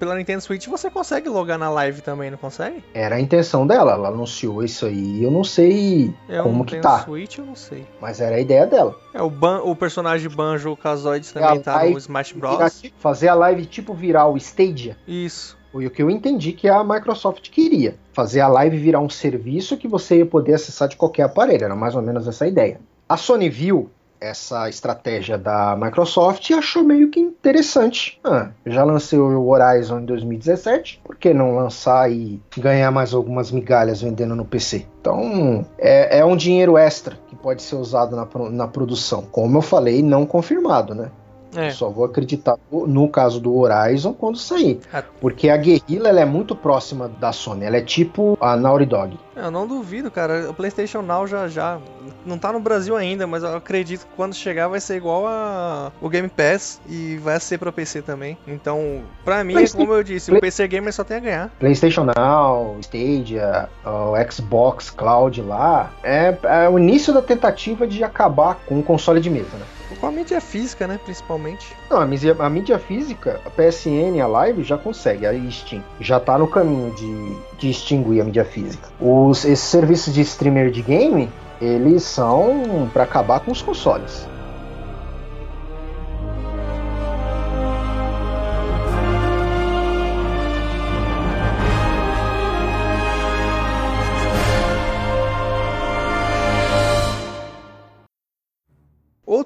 pela 0.00 0.16
Nintendo 0.16 0.40
Switch 0.40 0.66
você 0.66 0.90
consegue 0.90 1.28
logar 1.28 1.58
na 1.58 1.68
live 1.68 2.00
também, 2.00 2.30
não 2.30 2.38
consegue? 2.38 2.82
Era 2.94 3.16
a 3.16 3.20
intenção 3.20 3.66
dela, 3.66 3.92
ela 3.92 4.08
anunciou 4.08 4.64
isso 4.64 4.86
aí. 4.86 5.22
Eu 5.22 5.30
não 5.30 5.44
sei 5.44 6.12
eu 6.26 6.42
como 6.42 6.58
não 6.58 6.64
que 6.64 6.80
tá. 6.80 7.00
Switch, 7.00 7.36
eu 7.36 7.44
não 7.44 7.54
sei. 7.54 7.86
Mas 8.00 8.18
era 8.18 8.36
a 8.36 8.40
ideia 8.40 8.66
dela. 8.66 8.98
É, 9.12 9.20
o, 9.20 9.28
Ban 9.28 9.60
o 9.62 9.76
personagem 9.76 10.30
Banjo 10.30 10.74
Kazooie 10.74 11.20
também 11.20 11.58
é, 11.58 11.60
tá 11.60 11.84
no 11.84 11.98
Smash 11.98 12.32
Bros. 12.32 12.82
Fazer 12.96 13.28
a 13.28 13.34
live 13.34 13.66
tipo 13.66 13.92
virar 13.92 14.26
o 14.26 14.38
Stadia. 14.38 14.96
Isso. 15.06 15.59
Foi 15.72 15.86
o 15.86 15.90
que 15.90 16.02
eu 16.02 16.10
entendi 16.10 16.52
que 16.52 16.68
a 16.68 16.82
Microsoft 16.82 17.50
queria. 17.50 17.94
Fazer 18.12 18.40
a 18.40 18.48
live 18.48 18.76
virar 18.76 19.00
um 19.00 19.08
serviço 19.08 19.76
que 19.76 19.86
você 19.86 20.18
ia 20.18 20.26
poder 20.26 20.54
acessar 20.54 20.88
de 20.88 20.96
qualquer 20.96 21.22
aparelho. 21.24 21.64
Era 21.64 21.76
mais 21.76 21.94
ou 21.94 22.02
menos 22.02 22.26
essa 22.26 22.46
ideia. 22.46 22.80
A 23.08 23.16
Sony 23.16 23.48
viu 23.48 23.90
essa 24.20 24.68
estratégia 24.68 25.38
da 25.38 25.74
Microsoft 25.76 26.50
e 26.50 26.54
achou 26.54 26.84
meio 26.84 27.08
que 27.08 27.18
interessante. 27.18 28.20
Ah, 28.22 28.50
já 28.66 28.84
lancei 28.84 29.18
o 29.18 29.48
Horizon 29.48 30.00
em 30.00 30.04
2017, 30.04 31.00
por 31.02 31.16
que 31.16 31.32
não 31.32 31.56
lançar 31.56 32.12
e 32.12 32.40
ganhar 32.58 32.90
mais 32.90 33.14
algumas 33.14 33.50
migalhas 33.50 34.02
vendendo 34.02 34.36
no 34.36 34.44
PC? 34.44 34.86
Então 35.00 35.64
é, 35.78 36.18
é 36.18 36.24
um 36.24 36.36
dinheiro 36.36 36.76
extra 36.76 37.16
que 37.28 37.34
pode 37.34 37.62
ser 37.62 37.76
usado 37.76 38.14
na, 38.14 38.28
na 38.50 38.68
produção. 38.68 39.22
Como 39.32 39.56
eu 39.56 39.62
falei, 39.62 40.02
não 40.02 40.26
confirmado, 40.26 40.94
né? 40.94 41.10
É. 41.54 41.70
Só 41.70 41.88
vou 41.88 42.04
acreditar 42.04 42.56
no 42.70 43.08
caso 43.08 43.40
do 43.40 43.56
Horizon 43.56 44.12
quando 44.12 44.38
sair. 44.38 44.80
É. 44.92 45.02
Porque 45.20 45.48
a 45.48 45.56
Guerrilla 45.56 46.08
ela 46.08 46.20
é 46.20 46.24
muito 46.24 46.54
próxima 46.54 47.08
da 47.08 47.32
Sony. 47.32 47.64
Ela 47.64 47.78
é 47.78 47.82
tipo 47.82 48.38
a 48.40 48.56
Naughty 48.56 48.86
Dog. 48.86 49.18
Eu 49.34 49.50
não 49.50 49.66
duvido, 49.66 50.10
cara. 50.10 50.50
O 50.50 50.54
PlayStation 50.54 51.02
Now 51.02 51.26
já 51.26 51.48
já 51.48 51.80
não 52.26 52.38
tá 52.38 52.52
no 52.52 52.60
Brasil 52.60 52.96
ainda, 52.96 53.26
mas 53.26 53.42
eu 53.42 53.56
acredito 53.56 54.06
que 54.06 54.12
quando 54.14 54.34
chegar 54.34 54.68
vai 54.68 54.80
ser 54.80 54.96
igual 54.96 55.26
a 55.26 55.90
o 56.00 56.08
Game 56.08 56.28
Pass 56.28 56.80
e 56.88 57.16
vai 57.16 57.40
ser 57.40 57.58
para 57.58 57.72
PC 57.72 58.02
também. 58.02 58.36
Então, 58.46 59.02
para 59.24 59.42
mim, 59.42 59.54
como 59.72 59.94
eu 59.94 60.02
disse, 60.02 60.30
Play... 60.30 60.38
o 60.38 60.40
PC 60.40 60.68
gamer 60.68 60.92
só 60.92 61.04
tem 61.04 61.16
a 61.16 61.20
ganhar. 61.20 61.50
PlayStation 61.58 62.04
Now, 62.04 62.76
Stadia, 62.80 63.68
o 63.84 64.30
Xbox 64.30 64.90
Cloud 64.90 65.40
lá 65.42 65.90
é, 66.02 66.36
é 66.42 66.68
o 66.68 66.78
início 66.78 67.12
da 67.12 67.22
tentativa 67.22 67.86
de 67.86 68.04
acabar 68.04 68.56
com 68.66 68.78
o 68.78 68.82
console 68.82 69.20
de 69.20 69.30
mesa, 69.30 69.56
né? 69.56 69.64
Com 69.98 70.06
a 70.06 70.12
mídia 70.12 70.40
física, 70.40 70.86
né? 70.86 70.98
Principalmente. 71.02 71.74
Não, 71.90 72.00
a 72.00 72.06
mídia, 72.06 72.36
a 72.38 72.48
mídia 72.48 72.78
física, 72.78 73.40
a 73.44 73.50
PSN, 73.50 74.20
a 74.22 74.26
Live 74.26 74.62
já 74.62 74.78
consegue, 74.78 75.26
a 75.26 75.50
Steam. 75.50 75.82
Já 76.00 76.20
tá 76.20 76.38
no 76.38 76.46
caminho 76.46 76.94
de, 76.94 77.36
de 77.58 77.70
extinguir 77.70 78.20
a 78.20 78.24
mídia 78.24 78.44
física. 78.44 78.88
Os, 79.00 79.44
esses 79.44 79.64
serviços 79.64 80.14
de 80.14 80.20
streamer 80.20 80.70
de 80.70 80.82
game, 80.82 81.30
eles 81.60 82.02
são 82.04 82.88
para 82.92 83.04
acabar 83.04 83.40
com 83.40 83.50
os 83.50 83.60
consoles. 83.60 84.29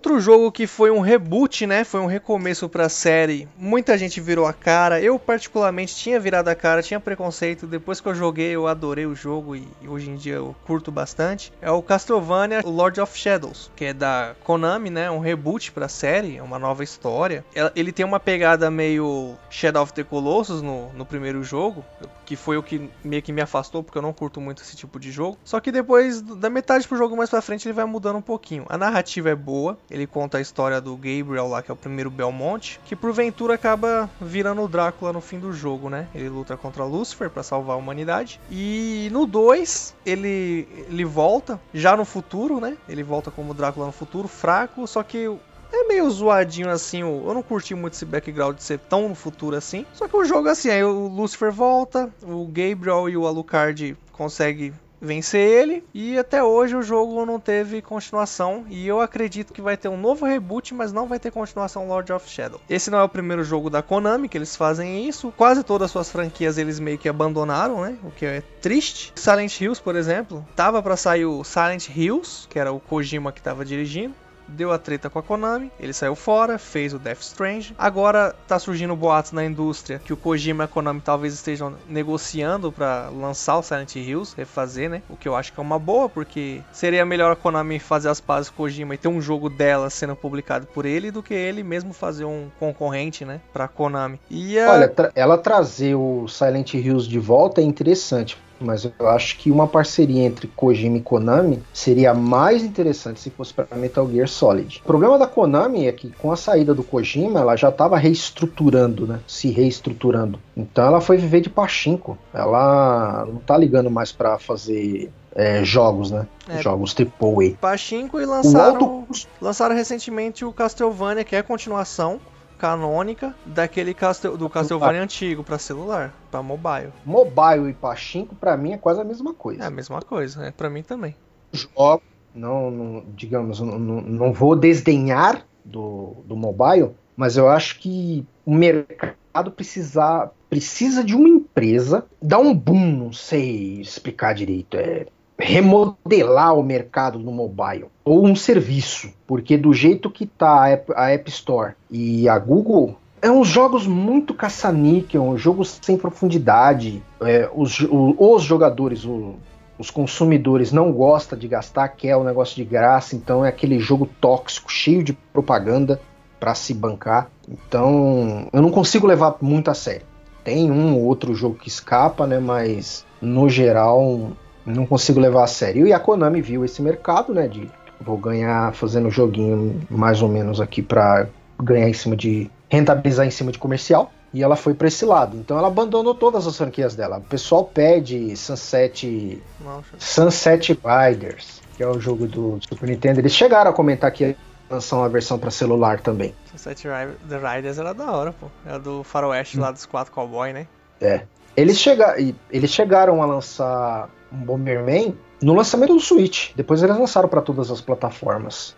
Outro 0.05 0.21
jogo 0.21 0.53
que 0.53 0.67
foi 0.67 0.91
um 0.91 1.01
reboot, 1.01 1.67
né? 1.67 1.83
Foi 1.83 1.99
um 1.99 2.05
recomeço 2.05 2.69
pra 2.69 2.91
série. 2.91 3.49
Muita 3.57 3.97
gente 3.97 4.21
virou 4.21 4.47
a 4.47 4.53
cara. 4.53 5.01
Eu, 5.01 5.19
particularmente, 5.19 5.97
tinha 5.97 6.21
virado 6.21 6.49
a 6.49 6.55
cara, 6.55 6.83
tinha 6.83 7.01
preconceito. 7.01 7.67
Depois 7.67 8.03
que 8.03 8.09
eu 8.09 8.15
joguei, 8.15 8.51
eu 8.51 8.67
adorei 8.67 9.07
o 9.07 9.15
jogo 9.15 9.57
e 9.57 9.67
hoje 9.89 10.11
em 10.11 10.17
dia 10.17 10.35
eu 10.35 10.55
curto 10.67 10.93
bastante. 10.93 11.51
É 11.59 11.71
o 11.71 11.81
Castlevania 11.81 12.61
Lord 12.63 13.01
of 13.01 13.19
Shadows, 13.19 13.71
que 13.75 13.87
é 13.87 13.95
da 13.95 14.35
Konami, 14.45 14.91
né? 14.91 15.11
Um 15.11 15.21
reboot 15.21 15.73
pra 15.73 15.89
série, 15.89 16.37
é 16.37 16.43
uma 16.43 16.59
nova 16.59 16.85
história. 16.85 17.43
Ele 17.75 17.91
tem 17.91 18.05
uma 18.05 18.21
pegada 18.21 18.71
meio 18.71 19.35
Shadow 19.49 19.85
of 19.85 19.95
the 19.95 20.05
Colossus 20.05 20.61
no, 20.61 20.93
no 20.93 21.07
primeiro 21.07 21.43
jogo, 21.43 21.83
que 22.27 22.37
foi 22.37 22.59
o 22.59 22.63
que 22.63 22.91
meio 23.03 23.23
que 23.23 23.33
me 23.33 23.41
afastou, 23.41 23.83
porque 23.83 23.97
eu 23.97 24.03
não 24.03 24.13
curto 24.13 24.39
muito 24.39 24.63
esse 24.63 24.77
tipo 24.77 25.01
de 25.01 25.11
jogo. 25.11 25.39
Só 25.43 25.61
que 25.61 25.73
depois, 25.73 26.21
da 26.21 26.51
metade 26.51 26.87
pro 26.87 26.99
jogo 26.99 27.17
mais 27.17 27.31
pra 27.31 27.41
frente, 27.41 27.67
ele 27.67 27.73
vai 27.73 27.87
mudando 27.87 28.17
um 28.17 28.23
pouquinho. 28.23 28.67
A 28.69 28.77
narrativa 28.77 29.31
é 29.31 29.35
boa, 29.35 29.79
ele 29.95 30.09
conta 30.09 30.39
a 30.39 30.41
história 30.41 30.81
do 30.81 30.97
Gabriel 30.97 31.47
lá, 31.47 31.63
que 31.63 31.71
é 31.71 31.75
o 31.75 31.77
primeiro 31.77 32.11
Belmont, 32.11 32.81
que 32.85 32.97
porventura 32.97 33.55
acaba 33.55 34.11
virando 34.21 34.63
o 34.63 34.69
Drácula 34.69 35.13
no 35.13 35.21
fim 35.21 35.39
do 35.39 35.53
jogo, 35.53 35.89
né? 35.89 36.09
Ele 36.13 36.29
luta 36.29 36.57
contra 36.57 36.85
Lucifer 36.85 37.31
para 37.31 37.45
salvar 37.45 37.77
a 37.77 37.79
humanidade. 37.79 38.41
E 38.51 39.09
no 39.13 39.25
2, 39.25 39.95
ele 40.05 40.67
ele 40.89 41.05
volta 41.05 41.61
já 41.73 41.97
no 41.97 42.05
futuro, 42.05 42.59
né? 42.59 42.77
Ele 42.89 43.05
volta 43.05 43.31
como 43.31 43.55
Drácula 43.55 43.87
no 43.87 43.93
futuro, 43.93 44.27
fraco, 44.27 44.85
só 44.87 45.05
que 45.05 45.31
é 45.73 45.85
meio 45.87 46.11
zoadinho 46.11 46.71
assim, 46.71 47.01
eu 47.01 47.33
não 47.33 47.43
curti 47.43 47.75
muito 47.75 47.95
esse 47.95 48.05
background 48.05 48.57
de 48.57 48.65
ser 48.65 48.79
tão 48.79 49.09
no 49.09 49.15
futuro 49.15 49.55
assim. 49.57 49.87
Só 49.93 50.09
que 50.09 50.17
o 50.17 50.25
jogo 50.25 50.49
assim, 50.49 50.71
aí 50.71 50.83
o 50.83 51.07
Lucifer 51.07 51.53
volta, 51.53 52.13
o 52.23 52.47
Gabriel 52.47 53.09
e 53.09 53.17
o 53.17 53.27
Alucard 53.27 53.97
conseguem 54.13 54.73
vencer 55.05 55.41
ele. 55.41 55.85
E 55.93 56.19
até 56.19 56.43
hoje 56.43 56.75
o 56.75 56.83
jogo 56.83 57.25
não 57.25 57.39
teve 57.39 57.83
continuação. 57.83 58.65
E 58.69 58.87
eu 58.87 59.01
acredito 59.01 59.53
que 59.53 59.63
vai 59.63 59.77
ter 59.77 59.89
um 59.89 59.97
novo 59.97 60.27
reboot, 60.27 60.75
mas 60.75 60.93
não 60.93 61.07
vai 61.07 61.19
ter 61.19 61.31
continuação 61.31 61.87
Lord 61.87 62.13
of 62.13 62.29
Shadow. 62.29 62.61
Esse 62.69 62.91
não 62.91 62.99
é 62.99 63.03
o 63.03 63.09
primeiro 63.09 63.45
jogo 63.45 63.71
da 63.71 63.83
Konami 63.83 64.29
que 64.29 64.39
eles 64.39 64.57
fazem 64.57 65.07
isso. 65.09 65.33
Quase 65.37 65.63
todas 65.63 65.87
as 65.87 65.91
suas 65.91 66.11
franquias 66.11 66.59
eles 66.59 66.81
meio 66.81 66.99
que 66.99 67.09
abandonaram, 67.09 67.83
né? 67.83 67.97
O 68.03 68.11
que 68.11 68.27
é 68.27 68.43
triste. 68.61 69.13
Silent 69.15 69.61
Hills, 69.61 69.81
por 69.81 69.97
exemplo, 69.97 70.47
tava 70.57 70.83
para 70.83 70.97
sair 70.97 71.25
o 71.25 71.45
Silent 71.45 71.89
Hills, 71.89 72.49
que 72.49 72.59
era 72.59 72.73
o 72.73 72.81
Kojima 72.81 73.33
que 73.33 73.43
tava 73.43 73.65
dirigindo. 73.65 74.15
Deu 74.49 74.73
a 74.73 74.79
treta 74.79 75.11
com 75.11 75.19
a 75.19 75.23
Konami, 75.23 75.71
ele 75.79 75.93
saiu 75.93 76.15
fora, 76.15 76.59
fez 76.59 76.95
o 76.95 76.99
Death 76.99 77.21
Strange. 77.21 77.75
Agora 77.79 78.35
tá 78.47 78.59
surgindo 78.59 78.95
boatos 78.95 79.33
na 79.33 79.45
indústria 79.45 80.01
que 80.05 80.13
o 80.13 80.17
Kojima 80.17 80.65
e 80.65 80.67
a 80.67 80.69
Konami 80.69 81.01
talvez 81.01 81.35
estejam 81.35 81.75
negociando 81.89 82.71
para 82.71 83.09
lançar 83.09 83.59
o 83.59 83.63
Silent 83.63 83.97
Hills, 83.97 84.35
refazer, 84.37 84.91
né? 84.91 85.03
O 85.09 85.17
que 85.17 85.29
eu 85.29 85.37
acho 85.37 85.53
que 85.53 85.61
é 85.61 85.63
uma 85.63 85.79
boa, 85.79 86.09
porque 86.09 86.61
seria 86.73 87.05
melhor 87.05 87.33
a 87.33 87.37
Konami 87.37 87.79
fazer 87.79 88.09
as 88.09 88.21
pazes 88.21 88.51
com 88.51 88.63
o 88.63 88.67
Kojima 88.67 88.95
e 88.95 88.99
ter 88.99 89.09
um 89.09 89.21
jogo 89.21 89.49
dela 89.49 89.91
sendo 89.91 90.17
publicado 90.17 90.67
por 90.67 90.85
ele 90.87 91.11
do 91.11 91.23
que 91.23 91.35
ele 91.35 91.63
mesmo 91.63 91.93
fazer 91.93 92.25
um 92.25 92.49
concorrente, 92.59 93.25
né, 93.25 93.41
pra 93.53 93.69
Konami. 93.69 94.21
E 94.31 94.59
a... 94.59 94.73
Olha, 94.73 94.89
tra 94.89 95.11
ela 95.15 95.39
trazer 95.39 95.95
o 95.95 96.27
Silent 96.29 96.75
Hills 96.75 97.09
de 97.09 97.19
volta 97.19 97.61
é 97.61 97.65
interessante, 97.65 98.39
mas 98.61 98.85
eu 98.85 99.09
acho 99.09 99.39
que 99.39 99.51
uma 99.51 99.67
parceria 99.67 100.23
entre 100.23 100.47
Kojima 100.49 100.99
e 100.99 101.01
Konami 101.01 101.63
seria 101.73 102.15
mais 102.15 102.63
interessante 102.63 103.21
se 103.21 103.31
fosse 103.31 103.53
para 103.53 103.67
Metal 103.77 104.09
Gear 104.11 104.29
Solid. 104.29 104.81
O 104.85 104.87
problema 104.87 105.19
da 105.19 105.27
Konami 105.27 105.87
é 105.87 105.93
que 105.93 106.11
com 106.11 106.33
a 106.33 106.37
saída 106.37 106.75
do 106.75 106.83
Kojima, 106.83 107.41
ela 107.41 107.57
já 107.57 107.69
estava 107.69 107.97
reestruturando, 107.97 109.07
né? 109.07 109.21
Se 109.27 109.51
reestruturando. 109.51 110.39
Então 110.57 110.87
ela 110.87 111.01
foi 111.01 111.17
viver 111.17 111.41
de 111.41 111.51
pachinko. 111.51 112.19
Ela 112.33 113.27
não 113.27 113.39
tá 113.39 113.57
ligando 113.57 113.91
mais 113.91 114.13
para 114.13 114.39
fazer 114.39 115.11
é, 115.35 115.65
jogos, 115.65 116.11
né? 116.11 116.27
É, 116.49 116.63
jogos 116.63 116.95
AAA. 116.99 117.57
Pachinko 117.61 118.21
e 118.21 118.27
lançaram, 118.27 118.75
alto... 118.75 119.27
lançaram 119.41 119.75
recentemente 119.75 120.45
o 120.45 120.53
Castlevania, 120.53 121.25
que 121.25 121.35
é 121.35 121.43
continuação 121.43 122.21
canônica 122.59 123.35
daquele 123.45 123.95
Castel, 123.95 124.37
do 124.37 124.49
Castlevania 124.49 125.03
antigo 125.03 125.43
para 125.43 125.59
celular, 125.59 126.15
para 126.31 126.43
mobile. 126.43 126.93
Mobile 127.05 127.71
e 127.71 127.73
Pachinko 127.73 128.35
para 128.35 128.57
mim 128.57 128.73
é 128.73 128.79
quase 128.79 129.01
a 129.01 129.05
mesma 129.05 129.35
coisa. 129.35 129.63
É 129.63 129.67
a 129.67 129.71
mesma 129.71 130.01
coisa, 130.01 130.47
é 130.47 130.51
para 130.51 130.71
mim 130.71 130.83
também. 130.83 131.15
Jogo, 131.53 132.03
não, 132.35 132.71
não 132.71 133.05
digamos, 133.15 133.61
não, 133.61 133.79
não 133.79 134.33
vou 134.33 134.57
desdenhar 134.57 135.47
do, 135.65 136.17
do 136.27 136.37
mobile, 136.37 136.93
mas 137.17 137.37
eu 137.37 137.49
acho 137.49 137.79
que 137.79 138.27
o 138.45 138.53
mercado 138.53 139.51
precisa, 139.51 140.31
precisa 140.51 141.03
de 141.03 141.15
uma 141.15 141.29
empresa 141.29 142.07
dar 142.21 142.39
um 142.39 142.55
boom, 142.55 142.97
não 142.97 143.13
sei 143.13 143.81
explicar 143.81 144.35
direito, 144.35 144.77
é 144.77 145.07
remodelar 145.39 146.57
o 146.57 146.63
mercado 146.63 147.19
no 147.19 147.33
mobile 147.33 147.87
ou 148.05 148.25
um 148.25 148.37
serviço, 148.37 149.13
porque 149.27 149.57
do 149.57 149.73
jeito 149.73 150.11
que 150.11 150.27
tá 150.27 150.79
a 150.95 151.11
App 151.11 151.31
Store 151.31 151.73
e 151.91 152.29
a 152.29 152.39
Google 152.39 152.97
é 153.21 153.31
uns 153.31 153.49
jogos 153.49 153.87
muito 153.87 154.35
caça-níquel, 154.35 155.37
jogos 155.39 155.79
sem 155.81 155.97
profundidade. 155.97 157.03
É, 157.23 157.49
os, 157.55 157.81
o, 157.81 158.15
os 158.19 158.43
jogadores, 158.43 159.07
o, 159.07 159.37
os 159.79 159.91
consumidores 159.91 160.71
não 160.71 160.93
gostam 160.93 161.39
de 161.39 161.49
gastar, 161.49 161.89
quer 161.89 162.17
o 162.17 162.21
um 162.21 162.25
negócio 162.25 162.55
de 162.55 162.65
graça, 162.65 163.17
então 163.17 163.43
é 163.43 163.49
aquele 163.49 163.79
jogo 163.79 164.07
tóxico, 164.21 164.71
cheio 164.71 165.03
de 165.03 165.15
propaganda 165.15 165.99
para 166.39 166.55
se 166.55 166.75
bancar. 166.75 167.31
Então 167.49 168.47
eu 168.53 168.61
não 168.61 168.71
consigo 168.71 169.07
levar 169.07 169.37
muito 169.41 169.71
a 169.71 169.75
sério. 169.75 170.07
Tem 170.45 170.71
um 170.71 170.95
ou 170.95 171.05
outro 171.05 171.35
jogo 171.35 171.55
que 171.55 171.69
escapa, 171.69 172.27
né? 172.27 172.39
Mas 172.39 173.07
no 173.23 173.49
geral 173.49 174.33
não 174.67 174.87
consigo 174.87 175.21
levar 175.21 175.45
a 175.45 175.47
sério. 175.47 175.87
E 175.87 175.93
a 175.93 175.99
Konami 175.99 176.41
viu 176.41 176.65
esse 176.65 176.81
mercado, 176.81 177.33
né? 177.33 177.49
De 177.49 177.71
vou 178.01 178.17
ganhar 178.17 178.75
fazendo 178.75 179.11
joguinho 179.11 179.81
mais 179.91 180.23
ou 180.23 180.29
menos 180.29 180.61
aqui 180.61 180.83
para 180.83 181.27
ganhar 181.63 181.89
em 181.89 181.93
cima 181.93 182.17
de 182.17 182.51
rentabilizar 182.69 183.27
em 183.27 183.31
cima 183.31 183.53
de 183.53 183.59
comercial. 183.59 184.13
E 184.33 184.43
ela 184.43 184.57
foi 184.57 184.75
para 184.75 184.89
esse 184.89 185.05
lado. 185.05 185.37
Então 185.37 185.57
ela 185.57 185.69
abandonou 185.69 186.15
todas 186.15 186.47
as 186.47 186.57
franquias 186.57 186.97
dela. 186.97 187.19
O 187.19 187.23
pessoal 187.23 187.65
pede 187.65 188.37
Sunset 188.37 189.41
Nossa. 189.65 189.89
Sunset 189.97 190.73
Riders, 190.73 191.61
que 191.77 191.85
é 191.85 191.87
o 191.87 192.01
jogo 192.01 192.27
do 192.27 192.59
Super 192.69 192.89
Nintendo. 192.89 193.21
Eles 193.21 193.33
chegaram 193.33 193.71
a 193.71 193.75
comentar 193.75 194.11
que 194.11 194.37
lançar 194.69 194.97
uma 194.97 195.09
versão 195.09 195.39
para 195.39 195.51
celular 195.51 196.01
também. 196.01 196.35
Sunset 196.51 196.85
Riders 196.89 197.79
era 197.79 197.93
da 197.93 198.11
hora, 198.11 198.33
pô. 198.33 198.49
É 198.67 198.77
do 198.77 199.05
Faroeste 199.05 199.57
hum. 199.57 199.61
lá 199.61 199.71
dos 199.71 199.87
quatro 199.87 200.13
cowboy, 200.13 200.53
né? 200.53 200.67
É. 201.01 201.23
Eles, 201.57 201.79
chega... 201.79 202.17
eles 202.51 202.71
chegaram 202.71 203.23
a 203.23 203.27
lançar 203.27 204.11
um 204.35 204.45
Bomberman 204.45 205.15
no 205.41 205.55
lançamento 205.55 205.95
do 205.95 206.01
Switch. 206.01 206.51
Depois 206.57 206.83
eles 206.83 206.97
lançaram 206.97 207.29
para 207.29 207.41
todas 207.41 207.71
as 207.71 207.81
plataformas. 207.81 208.75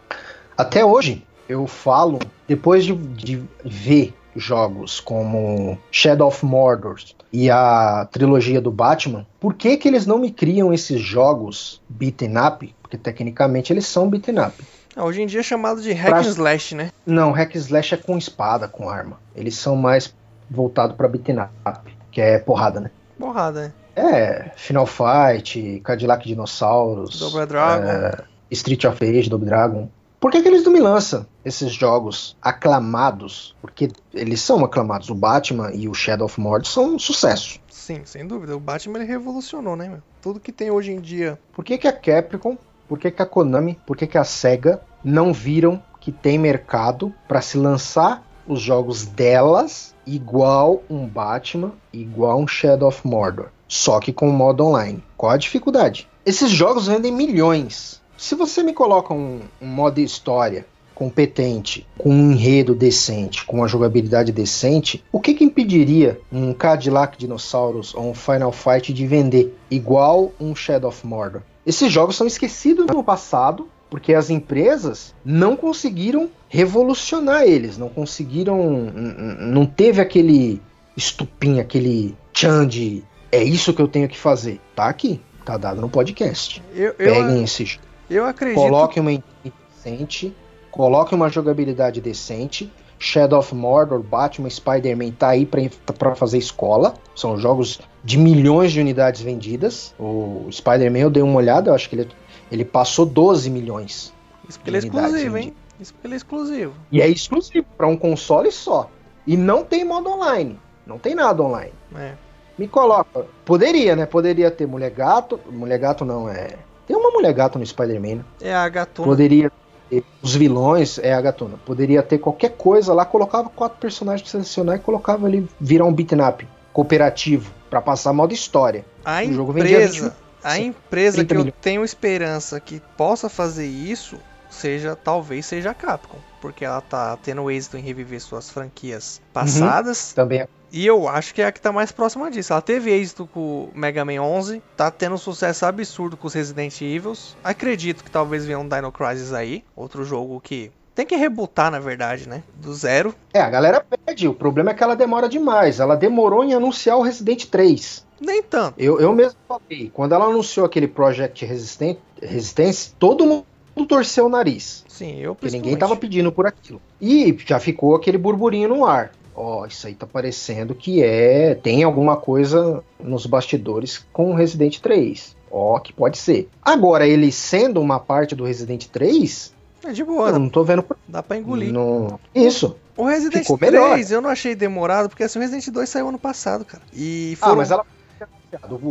Até 0.57 0.85
hoje, 0.85 1.25
eu 1.49 1.67
falo, 1.67 2.19
depois 2.47 2.85
de, 2.85 2.95
de 2.95 3.43
ver 3.65 4.15
jogos 4.35 5.01
como 5.01 5.79
Shadow 5.91 6.29
of 6.29 6.45
Mordor 6.45 6.97
e 7.33 7.51
a 7.51 8.07
trilogia 8.11 8.61
do 8.61 8.71
Batman, 8.71 9.27
por 9.41 9.55
que, 9.55 9.77
que 9.77 9.89
eles 9.89 10.07
não 10.07 10.19
me 10.19 10.31
criam 10.31 10.73
esses 10.73 11.01
jogos 11.01 11.81
beaten 11.89 12.35
up? 12.39 12.75
Porque 12.83 12.99
tecnicamente 12.99 13.73
eles 13.73 13.87
são 13.87 14.09
beaten 14.09 14.39
up. 14.39 14.55
Ah, 14.95 15.05
hoje 15.05 15.23
em 15.23 15.27
dia 15.27 15.41
é 15.41 15.43
chamado 15.43 15.83
de 15.83 15.93
hack 15.93 16.11
pra... 16.11 16.19
and 16.21 16.31
slash, 16.31 16.75
né? 16.75 16.91
Não, 17.05 17.31
hack 17.33 17.55
and 17.55 17.59
slash 17.59 17.95
é 17.95 17.97
com 17.99 18.17
espada, 18.17 18.69
com 18.69 18.89
arma. 18.89 19.19
Eles 19.35 19.55
são 19.57 19.77
mais 19.77 20.15
voltados 20.51 20.97
para 20.97 21.09
beaten 21.09 21.41
up, 21.41 21.97
que 22.11 22.21
é 22.21 22.39
porrada, 22.39 22.81
né? 22.81 22.91
Porrada, 23.19 23.67
é. 23.67 23.86
É, 23.97 24.51
Final 24.55 24.87
Fight, 24.87 25.81
Cadillac 25.83 26.27
Dinossauros, 26.29 27.19
Double 27.19 27.47
Dragon, 27.47 27.87
é, 27.87 28.25
Street 28.51 28.85
of 28.85 29.05
Rage, 29.05 29.31
Double 29.31 29.49
Dragon. 29.49 29.89
Por 30.21 30.31
que, 30.31 30.43
que 30.43 30.49
eles 30.49 30.65
não 30.65 30.73
me 30.73 30.81
lançam 30.81 31.27
esses 31.45 31.73
jogos 31.73 32.37
aclamados? 32.43 33.55
Porque 33.61 33.89
eles 34.13 34.41
são 34.41 34.65
aclamados. 34.65 35.09
O 35.09 35.15
Batman 35.15 35.71
e 35.73 35.89
o 35.89 35.95
Shadow 35.95 36.27
of 36.27 36.41
Mordor 36.41 36.67
são 36.67 36.95
um 36.95 36.99
sucesso. 36.99 37.59
Sim, 37.71 38.03
sem 38.05 38.27
dúvida. 38.27 38.57
O 38.57 38.61
Batman 38.61 38.99
ele 38.99 39.07
revolucionou, 39.07 39.77
né, 39.77 39.89
meu? 39.89 40.03
Tudo 40.21 40.41
que 40.41 40.53
tem 40.53 40.71
hoje 40.71 40.93
em 40.93 41.01
dia. 41.01 41.39
Por 41.53 41.65
que, 41.65 41.79
que 41.79 41.87
a 41.87 41.93
Capcom, 41.93 42.59
por 42.89 42.99
que, 42.99 43.11
que 43.11 43.23
a 43.23 43.27
Konami, 43.27 43.79
por 43.87 43.97
que, 43.97 44.07
que 44.07 44.19
a 44.19 44.25
SEGA 44.25 44.81
não 45.05 45.33
viram 45.33 45.83
que 46.01 46.11
tem 46.11 46.39
mercado 46.39 47.15
para 47.29 47.41
se 47.41 47.57
lançar 47.57 48.27
os 48.47 48.61
jogos 48.61 49.07
delas 49.07 49.95
igual 50.07 50.83
um 50.89 51.07
Batman, 51.07 51.73
igual 51.93 52.41
um 52.41 52.47
Shadow 52.47 52.89
of 52.89 53.07
Mordor? 53.07 53.51
Só 53.69 54.01
que 54.01 54.13
com 54.13 54.29
o 54.29 54.33
modo 54.33 54.65
online. 54.65 55.03
Qual 55.17 55.33
a 55.33 55.37
dificuldade? 55.37 56.09
Esses 56.25 56.51
jogos 56.51 56.87
vendem 56.87 57.13
milhões. 57.13 58.01
Se 58.17 58.35
você 58.35 58.63
me 58.63 58.73
coloca 58.73 59.13
um, 59.13 59.41
um 59.61 59.67
modo 59.67 60.01
história 60.01 60.67
competente, 60.95 61.87
com 61.99 62.09
um 62.09 62.33
enredo 62.33 62.75
decente, 62.75 63.45
com 63.45 63.59
uma 63.59 63.69
jogabilidade 63.69 64.33
decente, 64.33 65.05
o 65.13 65.21
que, 65.21 65.35
que 65.35 65.45
impediria 65.45 66.19
um 66.33 66.55
Cadillac 66.55 67.19
Dinosaurus 67.19 67.95
ou 67.95 68.11
um 68.11 68.15
Final 68.15 68.51
Fight 68.51 68.95
de 68.95 69.07
vender 69.07 69.55
igual 69.71 70.33
um 70.41 70.57
Shadow 70.57 70.89
of 70.89 71.07
Mordor? 71.07 71.43
Esses 71.67 71.93
jogos 71.93 72.17
são 72.17 72.27
esquecidos 72.27 72.87
no 72.87 73.05
passado 73.05 73.69
porque 73.91 74.15
as 74.15 74.31
empresas 74.31 75.15
não 75.25 75.55
conseguiram 75.55 76.31
revolucionar 76.49 77.43
eles, 77.43 77.77
não 77.77 77.89
conseguiram, 77.89 78.91
não 79.39 79.67
teve 79.67 80.01
aquele 80.01 80.61
estupim, 80.97 81.61
aquele 81.61 82.17
tchan 82.33 82.67
de 82.67 83.05
é 83.31 83.43
isso 83.43 83.73
que 83.73 83.83
eu 83.83 83.89
tenho 83.89 84.09
que 84.09 84.19
fazer. 84.19 84.61
Tá 84.75 84.87
aqui, 84.87 85.21
tá 85.45 85.57
dado 85.57 85.81
no 85.81 85.89
podcast. 85.89 86.63
Eu, 86.75 86.95
eu, 86.99 87.15
Peguem 87.15 87.45
esse. 87.45 87.81
Eu 88.09 88.25
acredito. 88.25 88.57
Coloque 88.57 89.01
uma 89.01 89.23
decente, 89.45 90.35
coloque 90.71 91.15
uma 91.15 91.29
jogabilidade 91.29 92.01
decente. 92.01 92.73
Shadow 92.99 93.41
of 93.41 93.55
Mordor, 93.55 94.01
Batman, 94.03 94.49
Spider-Man 94.49 95.11
tá 95.11 95.29
aí 95.29 95.47
para 95.47 96.15
fazer 96.15 96.39
escola. 96.39 96.95
São 97.15 97.37
jogos 97.37 97.79
de 98.03 98.17
milhões 98.17 98.73
de 98.73 98.81
unidades 98.81 99.21
vendidas. 99.21 99.95
O 99.99 100.49
Spider-Man 100.51 101.01
eu 101.01 101.11
dei 101.11 101.23
uma 101.23 101.37
olhada, 101.37 101.71
eu 101.71 101.75
acho 101.75 101.91
que 101.91 101.97
ele, 101.97 102.09
ele 102.51 102.65
passou 102.65 103.05
12 103.05 103.51
milhões. 103.51 104.15
Isso 104.49 104.59
porque 104.59 104.71
ele 104.71 104.77
é 104.77 104.81
exclusivo, 104.81 105.37
hein? 105.37 105.55
Isso 105.79 105.93
porque 105.93 106.07
ele 106.07 106.15
é 106.15 106.17
exclusivo. 106.17 106.75
E 106.91 107.03
é 107.03 107.09
exclusivo 107.09 107.67
para 107.77 107.87
um 107.87 107.97
console 107.97 108.51
só. 108.51 108.91
E 109.27 109.37
não 109.37 109.63
tem 109.63 109.85
modo 109.85 110.09
online. 110.09 110.59
Não 110.87 110.99
tem 110.99 111.15
nada 111.15 111.43
online. 111.43 111.73
É. 111.95 112.15
Me 112.59 112.67
coloca. 112.67 113.27
Poderia, 113.45 113.95
né? 113.95 114.07
Poderia 114.07 114.51
ter 114.51 114.67
mulher 114.67 114.91
gato. 114.91 115.39
Mulher 115.51 115.79
gato 115.79 116.05
não, 116.05 116.29
é. 116.29 116.57
Tem 116.87 116.97
uma 116.97 117.11
mulher 117.11 117.33
gato 117.33 117.59
no 117.59 117.67
Spider-Man. 117.67 118.17
Né? 118.17 118.25
É 118.41 118.55
a 118.55 118.69
gatuna. 118.69 119.09
Poderia 119.09 119.53
ter 119.91 120.05
os 120.23 120.35
vilões, 120.35 120.99
é 120.99 121.13
a 121.13 121.21
gatuna. 121.21 121.59
Poderia 121.65 122.03
ter 122.03 122.19
qualquer 122.19 122.51
coisa 122.51 122.95
lá, 122.95 123.05
colocava 123.05 123.49
quatro 123.51 123.79
personagens 123.79 124.23
pra 124.23 124.31
selecionar 124.31 124.77
e 124.77 124.79
colocava 124.79 125.27
ali 125.27 125.49
virar 125.61 125.85
um 125.85 125.93
beat'em 125.93 126.21
up 126.21 126.47
cooperativo 126.73 127.53
para 127.71 127.81
passar 127.81 128.13
modo 128.13 128.33
história. 128.35 128.85
A 129.05 129.23
o 129.23 129.25
empresa, 129.25 130.15
a 130.45 130.59
empresa 130.59 131.25
que 131.25 131.35
eu 131.35 131.51
tenho 131.51 131.85
esperança 131.85 132.61
que 132.61 132.83
possa 132.97 133.29
fazer 133.29 133.67
isso 133.67 134.19
seja 134.57 134.97
talvez 134.97 135.47
seja 135.47 135.71
a 135.71 135.75
Capcom, 135.75 136.19
porque 136.41 136.65
ela 136.65 136.81
tá 136.81 137.17
tendo 137.23 137.51
êxito 137.51 137.77
em 137.77 137.83
reviver 137.83 138.21
suas 138.21 138.51
franquias 138.51 139.21
passadas. 139.33 140.11
Uhum, 140.11 140.15
também 140.17 140.41
é 140.41 140.49
e 140.73 140.85
eu 140.85 141.09
acho 141.09 141.35
que 141.35 141.41
é 141.41 141.47
a 141.47 141.53
que 141.53 141.61
tá 141.61 141.73
mais 141.73 141.93
próxima 141.93 142.31
disso. 142.31 142.53
Ela 142.53 142.61
teve 142.61 142.91
êxito 142.91 143.27
com 143.27 143.41
o 143.41 143.71
Mega 143.75 144.05
Man 144.05 144.21
11, 144.21 144.63
tá 144.77 144.91
tendo 144.91 145.15
um 145.15 145.19
sucesso 145.19 145.65
absurdo 145.65 146.17
com 146.17 146.27
os 146.27 146.35
Resident 146.35 146.81
Evils. 146.81 147.37
Acredito 147.43 148.03
que 148.03 148.11
talvez 148.11 148.45
venha 148.45 148.59
um 148.59 148.69
Dino 148.69 148.91
Crisis 148.91 149.33
aí, 149.33 149.65
outro 149.75 150.05
jogo 150.05 150.41
que 150.41 150.71
tem 150.95 151.07
que 151.07 151.15
rebutar, 151.15 151.71
na 151.71 151.79
verdade, 151.79 152.29
né? 152.29 152.43
Do 152.55 152.75
zero. 152.75 153.15
É, 153.33 153.41
a 153.41 153.51
galera 153.51 153.85
pede. 153.85 154.27
O 154.27 154.35
problema 154.35 154.71
é 154.71 154.75
que 154.75 154.83
ela 154.83 154.97
demora 154.97 155.29
demais. 155.29 155.79
Ela 155.79 155.95
demorou 155.95 156.43
em 156.43 156.55
anunciar 156.55 156.97
o 156.97 157.03
Resident 157.03 157.47
3. 157.47 158.05
Nem 158.19 158.43
tanto. 158.43 158.75
Eu, 158.79 158.99
eu 158.99 159.13
mesmo 159.13 159.39
falei. 159.47 159.91
Quando 159.93 160.15
ela 160.15 160.25
anunciou 160.25 160.65
aquele 160.65 160.89
Project 160.89 161.45
Resistance, 161.45 162.95
todo 162.99 163.27
mundo 163.27 163.47
torceu 163.85 164.27
o 164.27 164.29
nariz. 164.29 164.85
Sim, 164.89 165.19
eu 165.19 165.35
Porque 165.35 165.55
ninguém 165.55 165.77
tava 165.77 165.97
pedindo 165.97 166.33
por 166.33 166.47
aquilo. 166.47 166.81
E 167.01 167.37
já 167.45 167.61
ficou 167.61 167.95
aquele 167.95 168.17
burburinho 168.17 168.69
no 168.69 168.87
ar. 168.87 169.13
Ó, 169.35 169.61
oh, 169.61 169.67
isso 169.67 169.87
aí 169.87 169.95
tá 169.95 170.07
parecendo 170.07 170.75
que 170.75 171.03
é. 171.03 171.55
Tem 171.55 171.83
alguma 171.83 172.17
coisa 172.17 172.83
nos 172.99 173.27
bastidores 173.27 174.03
com 174.11 174.31
o 174.31 174.35
Resident 174.35 174.79
3. 174.79 175.37
Ó, 175.51 175.77
oh, 175.77 175.81
que 175.81 175.93
pode 175.93 176.17
ser. 176.17 176.49
Agora, 176.63 177.07
ele 177.07 177.31
sendo 177.31 177.81
uma 177.81 178.01
parte 178.01 178.35
do 178.35 178.45
Resident 178.45 178.87
3. 178.87 179.55
É 179.85 179.93
de 179.93 180.03
boa. 180.03 180.31
Eu 180.31 180.39
não 180.39 180.49
tô 180.49 180.65
vendo. 180.65 180.85
Dá 181.07 181.23
pra 181.23 181.37
engolir. 181.37 181.71
Não... 181.71 182.19
Isso. 182.35 182.77
O 182.97 183.05
Resident 183.05 183.43
Ficou 183.43 183.59
3 183.59 183.73
melhor. 183.73 183.99
eu 184.11 184.23
não 184.23 184.31
achei 184.31 184.55
demorado, 184.55 185.11
porque 185.11 185.25
assim, 185.25 185.39
o 185.39 185.43
Resident 185.43 185.69
2 185.69 185.87
saiu 185.87 186.09
ano 186.09 186.19
passado, 186.19 186.65
cara. 186.65 186.83
E 186.95 187.37
foram... 187.39 187.53
Ah, 187.53 187.57
mas 187.57 187.71
ela 187.71 187.85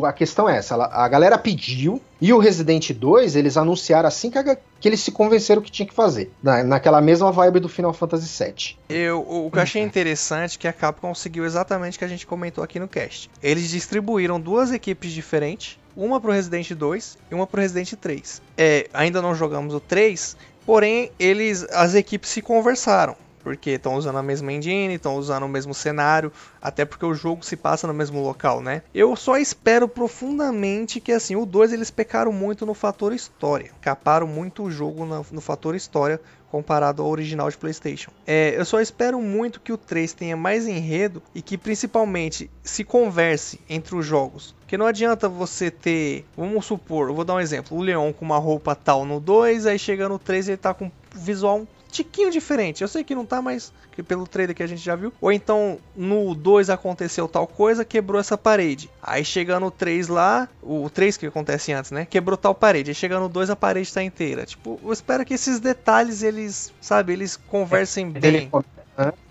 a 0.05 0.13
questão 0.13 0.49
é 0.49 0.57
essa, 0.57 0.75
a 0.75 1.07
galera 1.07 1.37
pediu 1.37 2.01
e 2.21 2.31
o 2.31 2.37
Resident 2.37 2.91
2 2.91 3.35
eles 3.35 3.57
anunciaram 3.57 4.07
assim 4.07 4.29
que, 4.29 4.37
a, 4.37 4.55
que 4.55 4.87
eles 4.87 4.99
se 4.99 5.11
convenceram 5.11 5.61
que 5.61 5.71
tinha 5.71 5.87
que 5.87 5.93
fazer, 5.93 6.31
na, 6.41 6.63
naquela 6.63 7.01
mesma 7.01 7.31
vibe 7.31 7.59
do 7.59 7.69
Final 7.69 7.93
Fantasy 7.93 8.43
VII. 8.43 8.77
Eu, 8.89 9.21
o, 9.21 9.47
o 9.47 9.51
que 9.51 9.57
eu 9.57 9.61
achei 9.61 9.81
interessante 9.81 10.57
é 10.57 10.59
que 10.59 10.67
a 10.67 10.73
Capcom 10.73 11.09
conseguiu 11.09 11.45
exatamente 11.45 11.95
o 11.95 11.99
que 11.99 12.05
a 12.05 12.09
gente 12.09 12.25
comentou 12.27 12.63
aqui 12.63 12.79
no 12.79 12.87
cast. 12.87 13.29
Eles 13.41 13.69
distribuíram 13.69 14.39
duas 14.39 14.71
equipes 14.71 15.11
diferentes, 15.11 15.79
uma 15.95 16.19
pro 16.19 16.31
Resident 16.31 16.71
2 16.71 17.17
e 17.31 17.35
uma 17.35 17.47
pro 17.47 17.61
Resident 17.61 17.93
3. 17.93 18.41
É, 18.57 18.89
ainda 18.93 19.21
não 19.21 19.33
jogamos 19.33 19.73
o 19.73 19.79
3, 19.79 20.35
porém 20.65 21.11
eles 21.19 21.63
as 21.71 21.95
equipes 21.95 22.29
se 22.29 22.41
conversaram 22.41 23.15
porque 23.45 23.69
estão 23.69 23.93
usando 23.93 24.17
a 24.17 24.23
mesma 24.23 24.51
engine, 24.51 24.95
estão 24.95 25.15
usando 25.17 25.43
o 25.43 25.47
mesmo 25.47 25.71
cenário, 25.71 26.31
até 26.59 26.83
porque 26.83 27.05
o 27.05 27.13
jogo 27.13 27.45
se 27.45 27.55
passa 27.55 27.85
no 27.85 27.93
mesmo 27.93 28.19
local, 28.23 28.59
né? 28.59 28.81
Eu 28.91 29.15
só 29.15 29.37
espero 29.37 29.87
profundamente 29.87 30.99
que 30.99 31.11
assim, 31.11 31.35
o 31.35 31.45
2 31.45 31.71
eles 31.71 31.91
pecaram 31.91 32.31
muito 32.31 32.65
no 32.65 32.73
fator 32.73 33.13
história, 33.13 33.69
caparam 33.79 34.25
muito 34.25 34.63
o 34.63 34.71
jogo 34.71 35.05
no, 35.05 35.23
no 35.31 35.41
fator 35.41 35.75
história 35.75 36.19
comparado 36.49 37.03
ao 37.03 37.09
original 37.09 37.47
de 37.47 37.55
PlayStation. 37.57 38.09
É, 38.25 38.55
eu 38.57 38.65
só 38.65 38.81
espero 38.81 39.21
muito 39.21 39.59
que 39.59 39.71
o 39.71 39.77
3 39.77 40.13
tenha 40.13 40.35
mais 40.35 40.67
enredo 40.67 41.21
e 41.35 41.39
que 41.39 41.55
principalmente 41.55 42.49
se 42.63 42.83
converse 42.83 43.59
entre 43.69 43.95
os 43.95 44.07
jogos. 44.07 44.55
Porque 44.61 44.75
não 44.75 44.87
adianta 44.87 45.29
você 45.29 45.69
ter, 45.69 46.25
vamos 46.35 46.65
supor, 46.65 47.09
eu 47.09 47.13
vou 47.13 47.23
dar 47.23 47.35
um 47.35 47.39
exemplo, 47.39 47.77
o 47.77 47.81
Leon 47.81 48.11
com 48.11 48.25
uma 48.25 48.39
roupa 48.39 48.73
tal 48.73 49.05
no 49.05 49.19
2, 49.19 49.67
aí 49.67 49.77
chega 49.77 50.09
no 50.09 50.17
3 50.17 50.47
ele 50.47 50.57
tá 50.57 50.73
com 50.73 50.91
visual 51.13 51.67
tiquinho 51.95 52.29
diferente. 52.29 52.81
Eu 52.81 52.87
sei 52.87 53.03
que 53.03 53.15
não 53.15 53.25
tá, 53.25 53.41
mas 53.41 53.71
que 53.91 54.03
pelo 54.03 54.27
trailer 54.27 54.55
que 54.55 54.63
a 54.63 54.67
gente 54.67 54.83
já 54.83 54.95
viu. 54.95 55.13
Ou 55.21 55.31
então 55.31 55.79
no 55.95 56.35
2 56.35 56.69
aconteceu 56.69 57.27
tal 57.27 57.47
coisa, 57.47 57.85
quebrou 57.85 58.19
essa 58.19 58.37
parede. 58.37 58.89
Aí 59.01 59.23
chega 59.23 59.59
no 59.59 59.71
3 59.71 60.07
lá, 60.07 60.49
o 60.61 60.89
3 60.89 61.17
que 61.17 61.25
acontece 61.25 61.71
antes, 61.71 61.91
né? 61.91 62.05
Quebrou 62.05 62.37
tal 62.37 62.53
parede. 62.53 62.91
Aí 62.91 62.95
chega 62.95 63.19
no 63.19 63.29
2 63.29 63.49
a 63.49 63.55
parede 63.55 63.91
tá 63.93 64.03
inteira. 64.03 64.45
Tipo, 64.45 64.79
eu 64.83 64.91
espero 64.91 65.25
que 65.25 65.33
esses 65.33 65.59
detalhes 65.59 66.21
eles, 66.21 66.73
sabe, 66.81 67.13
eles 67.13 67.37
conversem 67.37 68.11
é, 68.15 68.19
bem. 68.19 68.51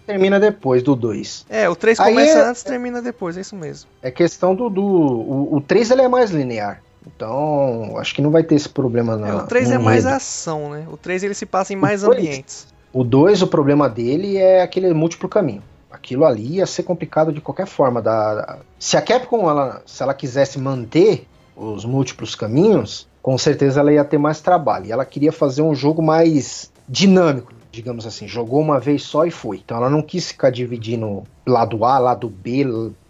termina 0.06 0.40
depois 0.40 0.82
do 0.82 0.96
2. 0.96 1.46
É, 1.48 1.68
o 1.68 1.76
3 1.76 1.98
começa 1.98 2.38
é, 2.38 2.48
antes, 2.48 2.62
termina 2.62 3.02
depois, 3.02 3.36
é 3.36 3.40
isso 3.40 3.56
mesmo. 3.56 3.90
É 4.02 4.10
questão 4.10 4.54
do. 4.54 4.70
do 4.70 4.82
o, 4.82 5.56
o 5.56 5.60
3 5.60 5.90
ele 5.90 6.02
é 6.02 6.08
mais 6.08 6.30
linear. 6.30 6.82
Então, 7.06 7.96
acho 7.98 8.14
que 8.14 8.22
não 8.22 8.30
vai 8.30 8.42
ter 8.42 8.54
esse 8.54 8.68
problema 8.68 9.16
não. 9.16 9.28
É, 9.28 9.34
o 9.34 9.46
3 9.46 9.72
é 9.72 9.78
mais 9.78 10.06
ação, 10.06 10.70
né? 10.70 10.86
O 10.90 10.96
3 10.96 11.22
ele 11.24 11.34
se 11.34 11.46
passa 11.46 11.72
em 11.72 11.76
mais 11.76 12.02
ambientes. 12.02 12.66
O 12.92 13.04
2, 13.04 13.42
o 13.42 13.46
problema 13.46 13.88
dele 13.88 14.36
é 14.36 14.62
aquele 14.62 14.92
múltiplo 14.94 15.28
caminho. 15.28 15.62
Aquilo 15.90 16.24
ali 16.24 16.56
ia 16.56 16.66
ser 16.66 16.82
complicado 16.82 17.32
de 17.32 17.40
qualquer 17.40 17.66
forma. 17.66 18.00
Da... 18.00 18.58
Se 18.78 18.96
a 18.96 19.02
Capcom, 19.02 19.48
ela, 19.48 19.82
se 19.84 20.02
ela 20.02 20.14
quisesse 20.14 20.58
manter 20.58 21.26
os 21.56 21.84
múltiplos 21.84 22.34
caminhos, 22.34 23.08
com 23.22 23.36
certeza 23.36 23.80
ela 23.80 23.92
ia 23.92 24.04
ter 24.04 24.18
mais 24.18 24.40
trabalho. 24.40 24.86
E 24.86 24.92
ela 24.92 25.04
queria 25.04 25.32
fazer 25.32 25.62
um 25.62 25.74
jogo 25.74 26.02
mais 26.02 26.72
dinâmico, 26.88 27.52
digamos 27.70 28.06
assim. 28.06 28.26
Jogou 28.26 28.60
uma 28.60 28.80
vez 28.80 29.02
só 29.02 29.24
e 29.24 29.30
foi. 29.30 29.58
Então 29.64 29.76
ela 29.76 29.90
não 29.90 30.02
quis 30.02 30.28
ficar 30.28 30.50
dividindo 30.50 31.22
lado 31.46 31.84
A, 31.84 31.98
lado 31.98 32.28
B, 32.28 32.64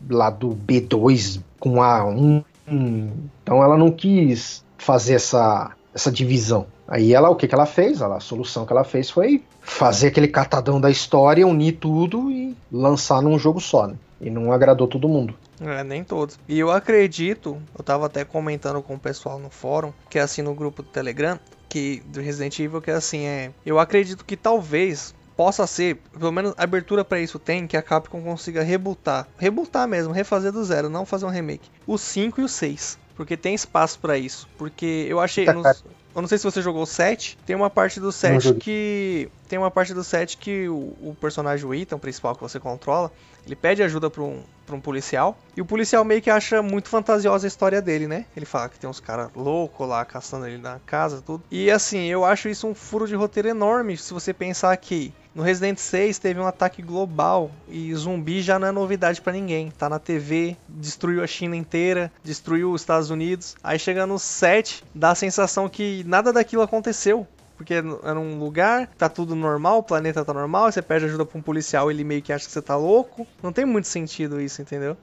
lado 0.09 0.59
B2 0.67 1.41
com 1.59 1.77
A1, 1.77 2.45
Hum, 2.67 3.11
então 3.45 3.63
ela 3.63 3.77
não 3.77 3.91
quis 3.91 4.65
fazer 4.79 5.15
essa, 5.15 5.73
essa 5.95 6.11
divisão. 6.11 6.67
Aí 6.89 7.15
ela, 7.15 7.31
o 7.31 7.37
que, 7.37 7.47
que 7.47 7.55
ela 7.55 7.67
fez? 7.67 8.01
Ela, 8.01 8.17
a 8.17 8.21
solução 8.21 8.67
que 8.67 8.73
ela 8.73 8.85
fez 8.85 9.11
foi 9.11 9.43
fazer 9.61 10.09
aquele 10.09 10.29
catadão 10.29 10.81
da 10.81 10.91
história, 10.91 11.47
unir 11.47 11.73
tudo 11.73 12.31
e 12.31 12.57
lançar 12.73 13.23
num 13.23 13.39
jogo 13.39 13.61
só, 13.61 13.87
né? 13.87 13.95
E 14.21 14.31
não 14.31 14.51
agradou 14.51 14.89
todo 14.89 15.09
mundo. 15.09 15.35
É, 15.61 15.85
nem 15.85 16.03
todos. 16.03 16.39
E 16.49 16.59
eu 16.59 16.71
acredito, 16.71 17.61
eu 17.77 17.85
tava 17.85 18.07
até 18.07 18.25
comentando 18.25 18.83
com 18.83 18.95
o 18.95 18.99
pessoal 18.99 19.39
no 19.39 19.51
fórum, 19.51 19.93
que 20.09 20.19
é 20.19 20.23
assim 20.23 20.43
no 20.43 20.55
grupo 20.55 20.83
do 20.83 20.89
Telegram, 20.89 21.39
que 21.69 22.03
do 22.07 22.21
Resident 22.21 22.59
Evil, 22.59 22.81
que 22.81 22.91
é 22.91 22.95
assim, 22.95 23.25
é. 23.27 23.51
Eu 23.65 23.79
acredito 23.79 24.25
que 24.25 24.37
talvez 24.37 25.15
possa 25.37 25.67
ser, 25.67 25.97
pelo 26.19 26.33
menos 26.33 26.55
abertura 26.57 27.05
para 27.05 27.21
isso 27.21 27.39
tem, 27.39 27.67
que 27.67 27.77
a 27.77 27.83
Capcom 27.83 28.23
consiga 28.23 28.63
rebutar, 28.63 29.27
rebutar 29.37 29.89
mesmo, 29.89 30.13
refazer 30.13 30.53
do 30.53 30.65
zero, 30.65 30.89
não 30.89 31.05
fazer 31.05 31.27
um 31.27 31.31
remake. 31.31 31.69
O 31.87 31.99
5 31.99 32.41
e 32.41 32.45
o 32.45 32.49
6, 32.49 32.99
porque 33.17 33.37
tem 33.37 33.55
espaço 33.55 33.99
para 33.99 34.19
isso. 34.19 34.49
Porque 34.59 35.07
eu 35.09 35.21
achei. 35.21 35.45
Tá, 35.45 35.53
nos, 35.53 35.85
eu 36.15 36.23
não 36.23 36.29
sei 36.29 36.39
se 36.39 36.45
você 36.45 36.63
jogou 36.63 36.83
o 36.83 36.87
7, 36.87 37.39
tem 37.45 37.57
uma 37.57 37.71
parte 37.71 37.99
do 37.99 38.13
7 38.13 38.55
que. 38.55 39.29
Tem 39.49 39.59
uma 39.59 39.71
parte 39.71 39.93
do 39.93 40.05
7 40.05 40.37
que 40.37 40.69
o, 40.69 40.97
o 41.01 41.17
personagem, 41.21 41.67
o 41.67 41.75
Ethan, 41.75 41.99
principal 41.99 42.35
que 42.35 42.43
você 42.43 42.61
controla, 42.61 43.11
ele 43.47 43.57
pede 43.57 43.83
ajuda 43.83 44.11
pra 44.11 44.23
um, 44.23 44.43
pra 44.67 44.75
um 44.75 44.81
policial. 44.81 45.37
E 45.57 45.61
o 45.61 45.65
policial 45.65 46.05
meio 46.05 46.23
que 46.23 46.31
acha 46.31 46.63
muito 46.63 46.89
fantasiosa 46.89 47.47
a 47.47 47.49
história 47.49 47.81
dele, 47.81 48.07
né? 48.07 48.27
Ele 48.37 48.47
fala 48.47 48.69
que 48.69 48.79
tem 48.79 48.89
uns 48.89 49.01
caras 49.01 49.31
loucos 49.35 49.89
lá 49.89 50.05
caçando 50.05 50.47
ele 50.47 50.59
na 50.59 50.81
casa, 50.87 51.23
tudo. 51.23 51.43
E 51.51 51.71
assim, 51.71 52.07
eu 52.07 52.25
acho 52.25 52.49
isso 52.49 52.67
um 52.67 52.75
furo 52.75 53.07
de 53.07 53.15
roteiro 53.15 53.49
enorme. 53.49 53.97
Se 53.97 54.13
você 54.13 54.33
pensar 54.33 54.77
que 54.77 55.13
no 55.35 55.43
Resident 55.43 55.79
6 55.79 56.19
teve 56.19 56.39
um 56.39 56.47
ataque 56.47 56.81
global 56.81 57.51
e 57.69 57.93
zumbi 57.95 58.41
já 58.41 58.59
não 58.59 58.69
é 58.69 58.73
novidade 58.73 59.21
para 59.21 59.33
ninguém. 59.33 59.71
Tá 59.71 59.89
na 59.89 59.99
TV, 59.99 60.57
destruiu 60.69 61.23
a 61.25 61.27
China 61.27 61.57
inteira, 61.57 62.11
destruiu 62.23 62.73
os 62.73 62.83
Estados 62.83 63.11
Unidos. 63.11 63.57
Aí 63.63 63.79
chega 63.79 64.07
no 64.07 64.19
7, 64.19 64.85
dá 64.95 65.11
a 65.11 65.15
sensação 65.15 65.69
que 65.69 66.05
nada 66.07 66.33
daquilo 66.33 66.63
aconteceu. 66.63 67.27
Porque 67.57 67.75
é 67.75 67.83
num 67.83 68.39
lugar, 68.39 68.89
tá 68.99 69.09
tudo 69.09 69.35
normal, 69.35 69.79
o 69.79 69.83
planeta 69.83 70.25
tá 70.25 70.35
normal, 70.35 70.71
você 70.71 70.83
pede 70.83 71.05
ajuda 71.05 71.25
pra 71.25 71.39
um 71.39 71.43
policial, 71.43 71.91
ele 71.91 72.03
meio 72.03 72.21
que 72.21 72.33
acha 72.33 72.47
que 72.47 72.53
você 72.53 72.61
tá 72.61 72.77
louco. 72.77 73.27
Não 73.43 73.53
tem 73.53 73.65
muito 73.65 73.87
sentido 73.87 74.41
isso, 74.41 74.61
entendeu? 74.61 74.97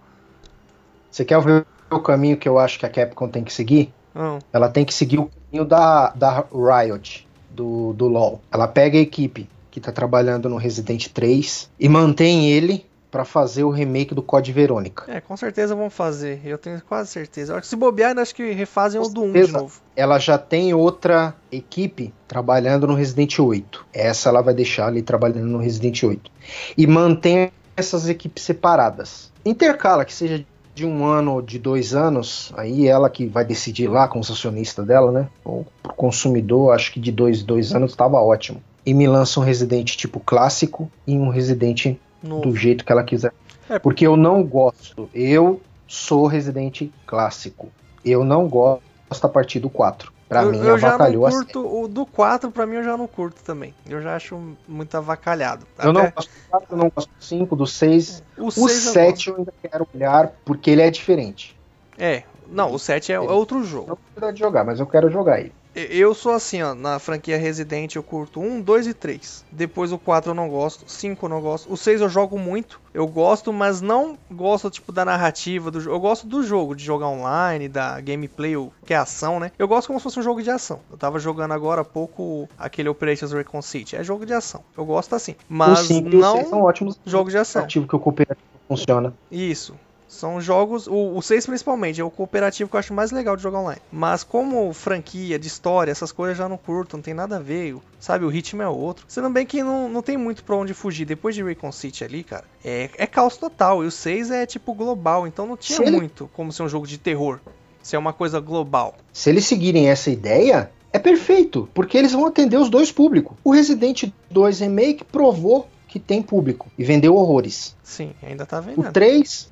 Você 1.10 1.24
quer 1.24 1.41
ver 1.41 1.66
o 1.89 1.99
caminho 1.99 2.38
que 2.38 2.47
eu 2.47 2.60
acho 2.60 2.78
que 2.80 2.86
a 2.86 2.89
Capcom 2.89 3.30
tem 3.30 3.43
que 3.43 3.54
seguir? 3.54 3.93
Não. 4.14 4.39
Ela 4.52 4.70
tem 4.70 4.84
que 4.84 4.93
seguir 4.93 5.20
o 5.20 5.30
caminho 5.30 5.66
da, 5.66 6.10
da 6.10 6.45
Riot, 6.52 7.28
do, 7.49 7.93
do 7.93 8.08
LoL. 8.08 8.41
Ela 8.52 8.68
pega 8.68 8.97
a 8.97 9.02
equipe 9.02 9.49
que 9.70 9.80
está 9.80 9.91
trabalhando 9.91 10.49
no 10.49 10.58
Resident 10.58 11.08
3 11.08 11.70
e 11.80 11.88
mantém 11.88 12.52
ele 12.52 12.86
para 13.12 13.26
fazer 13.26 13.66
o 13.66 13.70
remake 13.70 14.16
do 14.16 14.24
Code 14.24 14.53
Verônica. 14.53 15.03
É, 15.12 15.20
com 15.20 15.36
certeza 15.36 15.76
vão 15.76 15.89
fazer. 15.89 16.41
Eu 16.45 16.57
tenho 16.57 16.82
quase 16.88 17.12
certeza. 17.12 17.62
Se 17.62 17.76
bobear, 17.76 18.18
acho 18.18 18.34
que 18.34 18.51
refazem 18.51 19.01
com 19.01 19.07
o 19.07 19.09
do 19.09 19.24
1 19.24 19.34
de 19.34 19.51
novo. 19.51 19.82
Ela 19.95 20.18
já 20.18 20.38
tem 20.38 20.74
outra 20.74 21.36
equipe 21.51 22.14
trabalhando 22.28 22.88
no 22.88 22.95
Resident 22.95 23.38
8. 23.38 23.86
Essa 23.93 24.30
ela 24.30 24.41
vai 24.41 24.53
deixar 24.53 24.88
ali 24.88 25.01
trabalhando 25.01 25.47
no 25.47 25.57
Resident 25.57 26.01
8. 26.01 26.32
E 26.78 26.88
mantém 26.88 27.51
essas 27.76 28.07
equipes 28.07 28.43
separadas. 28.43 29.30
Intercala, 29.43 30.05
que 30.05 30.14
seja 30.14 30.45
de 30.74 30.86
um 30.86 31.05
ano 31.05 31.34
ou 31.34 31.41
de 31.41 31.59
dois 31.59 31.93
anos, 31.93 32.53
aí 32.55 32.88
ela 32.88 33.09
que 33.09 33.28
vai 33.28 33.43
decidir 33.43 33.89
lá 33.89 34.07
com 34.07 34.20
os 34.20 34.32
acionistas 34.32 34.86
dela, 34.88 35.12
né? 35.12 35.28
Ou 35.43 35.66
pro 35.84 35.93
consumidor, 35.93 36.74
acho 36.74 36.93
que 36.93 36.99
de 36.99 37.12
dois, 37.12 37.43
dois 37.43 37.74
anos 37.74 37.91
estava 37.91 38.18
ótimo 38.22 38.64
e 38.86 38.93
me 38.93 39.07
lança 39.07 39.39
um 39.39 39.43
Resident 39.43 39.95
tipo 39.95 40.20
clássico 40.20 40.91
e 41.05 41.18
um 41.18 41.30
Resident 41.30 41.97
Novo. 42.22 42.41
do 42.41 42.55
jeito 42.55 42.86
que 42.86 42.91
ela 42.91 43.03
quiser. 43.03 43.34
É. 43.69 43.80
Porque 43.80 44.05
eu 44.05 44.15
não 44.15 44.43
gosto. 44.43 45.09
Eu 45.13 45.61
sou 45.88 46.28
Resident 46.28 46.89
clássico. 47.05 47.69
Eu 48.03 48.24
não 48.24 48.47
gosto 48.47 48.82
a 49.24 49.30
partir 49.30 49.59
do 49.59 49.69
4. 49.69 50.11
Pra 50.32 50.43
eu, 50.43 50.51
mim, 50.51 50.59
eu 50.59 50.78
já 50.78 50.97
não 50.97 51.30
curto, 51.30 51.84
o 51.84 51.88
do 51.89 52.05
4 52.05 52.51
pra 52.51 52.65
mim 52.65 52.76
eu 52.76 52.84
já 52.86 52.95
não 52.95 53.05
curto 53.05 53.43
também. 53.43 53.74
Eu 53.86 54.01
já 54.01 54.15
acho 54.15 54.41
muito 54.65 54.95
avacalhado. 54.95 55.67
Eu 55.78 55.91
Até... 55.91 56.01
não 56.01 56.11
gosto 56.11 56.30
do 56.30 56.49
4, 56.49 56.67
eu 56.72 56.78
não 56.78 56.89
gosto 56.89 57.09
do 57.09 57.24
5, 57.24 57.55
do 57.57 57.67
6. 57.67 58.24
O, 58.38 58.47
o 58.47 58.69
7 58.69 59.28
eu, 59.28 59.34
eu, 59.34 59.39
ainda 59.39 59.53
quero 59.61 59.88
olhar 59.93 60.32
porque 60.45 60.72
ele 60.72 60.82
é 60.82 60.89
diferente. 60.89 61.59
É, 61.97 62.24
não, 62.47 62.74
o 62.74 62.80
7 62.80 63.11
é, 63.11 63.15
é 63.15 63.19
outro 63.19 63.61
jogo. 63.65 63.89
Não 63.89 63.97
precisa 63.97 64.32
de 64.32 64.39
jogar, 64.39 64.63
mas 64.63 64.80
eu 64.80 64.86
quero 64.86 65.09
jogar 65.09 65.41
ele. 65.41 65.53
Eu 65.74 66.13
sou 66.13 66.34
assim, 66.34 66.61
ó, 66.61 66.76
na 66.76 66.99
franquia 66.99 67.38
Resident 67.38 67.95
eu 67.95 68.03
curto 68.03 68.41
1, 68.41 68.61
2 68.61 68.88
e 68.88 68.93
3. 68.93 69.45
Depois 69.51 69.91
o 69.93 69.97
4 69.97 70.32
eu 70.32 70.36
não 70.36 70.49
gosto, 70.49 70.84
5 70.86 71.26
eu 71.26 71.30
não 71.30 71.41
gosto. 71.41 71.72
O 71.72 71.78
6 71.78 72.01
eu 72.01 72.09
jogo 72.09 72.38
muito, 72.38 72.82
eu 72.93 73.07
gosto, 73.07 73.53
mas 73.53 73.80
não 73.80 74.17
gosto 74.30 74.69
tipo 74.69 74.91
da 74.91 75.05
narrativa 75.05 75.72
do 75.72 75.80
jogo. 75.80 75.95
Eu 75.95 75.99
gosto 76.01 76.28
do 76.28 76.43
jogo, 76.43 76.76
de 76.76 76.84
jogar 76.84 77.07
online, 77.07 77.69
da 77.69 78.01
gameplay, 78.01 78.53
que 78.86 78.93
é 78.93 78.97
ação, 78.97 79.39
né? 79.39 79.51
Eu 79.57 79.67
gosto 79.67 79.88
como 79.88 79.99
se 79.99 80.03
fosse 80.03 80.19
um 80.19 80.24
jogo 80.24 80.43
de 80.43 80.49
ação. 80.49 80.82
Eu 80.91 80.97
tava 80.97 81.19
jogando 81.19 81.53
agora 81.53 81.82
há 81.82 81.86
pouco 81.86 82.49
aquele 82.57 82.89
Operations 82.89 83.32
Recon 83.32 83.61
City, 83.61 83.95
é 83.95 84.03
jogo 84.03 84.26
de 84.26 84.34
ação. 84.34 84.61
Eu 84.78 84.84
gosto 84.84 85.15
assim, 85.15 85.36
mas 85.47 85.89
não 85.89 86.45
são 86.49 86.63
ótimos 86.63 86.99
jogo 87.05 87.30
de 87.30 87.38
ação. 87.38 87.63
Ativo 87.63 87.88
que 87.88 87.95
o 87.95 87.99
cooperativo 87.99 88.45
funciona. 88.67 89.13
Isso. 89.32 89.74
São 90.12 90.41
jogos, 90.41 90.88
o, 90.88 91.16
o 91.16 91.22
6 91.22 91.45
principalmente, 91.45 92.01
é 92.01 92.03
o 92.03 92.12
cooperativo 92.12 92.70
que 92.70 92.76
eu 92.76 92.80
acho 92.80 92.93
mais 92.93 93.12
legal 93.12 93.38
de 93.38 93.41
jogar 93.41 93.59
online. 93.59 93.82
Mas 93.89 94.26
como 94.26 94.74
franquia, 94.74 95.39
de 95.39 95.47
história, 95.47 95.89
essas 95.89 96.12
coisas 96.12 96.38
já 96.38 96.49
não 96.49 96.57
curto, 96.57 96.97
não 96.97 97.01
tem 97.01 97.14
nada 97.14 97.38
a 97.38 97.39
ver, 97.39 97.78
sabe? 97.97 98.26
O 98.26 98.28
ritmo 98.28 98.62
é 98.62 98.68
outro. 98.68 99.05
Sendo 99.07 99.30
bem 99.30 99.45
que 99.45 99.64
não, 99.64 99.88
não 99.88 100.01
tem 100.01 100.18
muito 100.18 100.43
pra 100.43 100.57
onde 100.57 100.74
fugir. 100.74 101.05
Depois 101.05 101.34
de 101.34 101.41
Recon 101.41 101.72
City 101.72 102.03
ali, 102.03 102.26
cara, 102.26 102.43
é, 102.64 102.89
é 102.97 103.07
caos 103.07 103.38
total. 103.38 103.86
E 103.86 103.88
o 103.88 103.91
6 103.91 104.32
é 104.32 104.45
tipo 104.45 104.74
global, 104.74 105.26
então 105.26 105.47
não 105.47 105.55
tinha 105.55 105.89
muito 105.89 106.30
como 106.34 106.51
ser 106.51 106.64
um 106.64 106.70
jogo 106.70 106.86
de 106.86 106.97
terror. 106.97 107.39
Ser 107.82 107.95
uma 107.95 108.12
coisa 108.12 108.41
global. 108.41 108.95
Se 109.14 109.30
eles 109.30 109.45
seguirem 109.45 109.89
essa 109.89 110.12
ideia, 110.12 110.70
é 110.91 110.99
perfeito, 110.99 111.70
porque 111.74 111.97
eles 111.97 112.12
vão 112.12 112.26
atender 112.26 112.57
os 112.57 112.70
dois 112.70 112.91
públicos. 112.91 113.38
O 113.45 113.51
Resident 113.51 114.12
2 114.30 114.59
Remake 114.59 115.05
provou 115.05 115.70
que 115.88 115.99
tem 115.99 116.22
público 116.22 116.68
e 116.78 116.84
vendeu 116.84 117.16
horrores. 117.16 117.76
Sim, 117.82 118.12
ainda 118.22 118.45
tá 118.45 118.59
vendendo. 118.59 118.88
O 118.88 118.91
3 118.91 119.51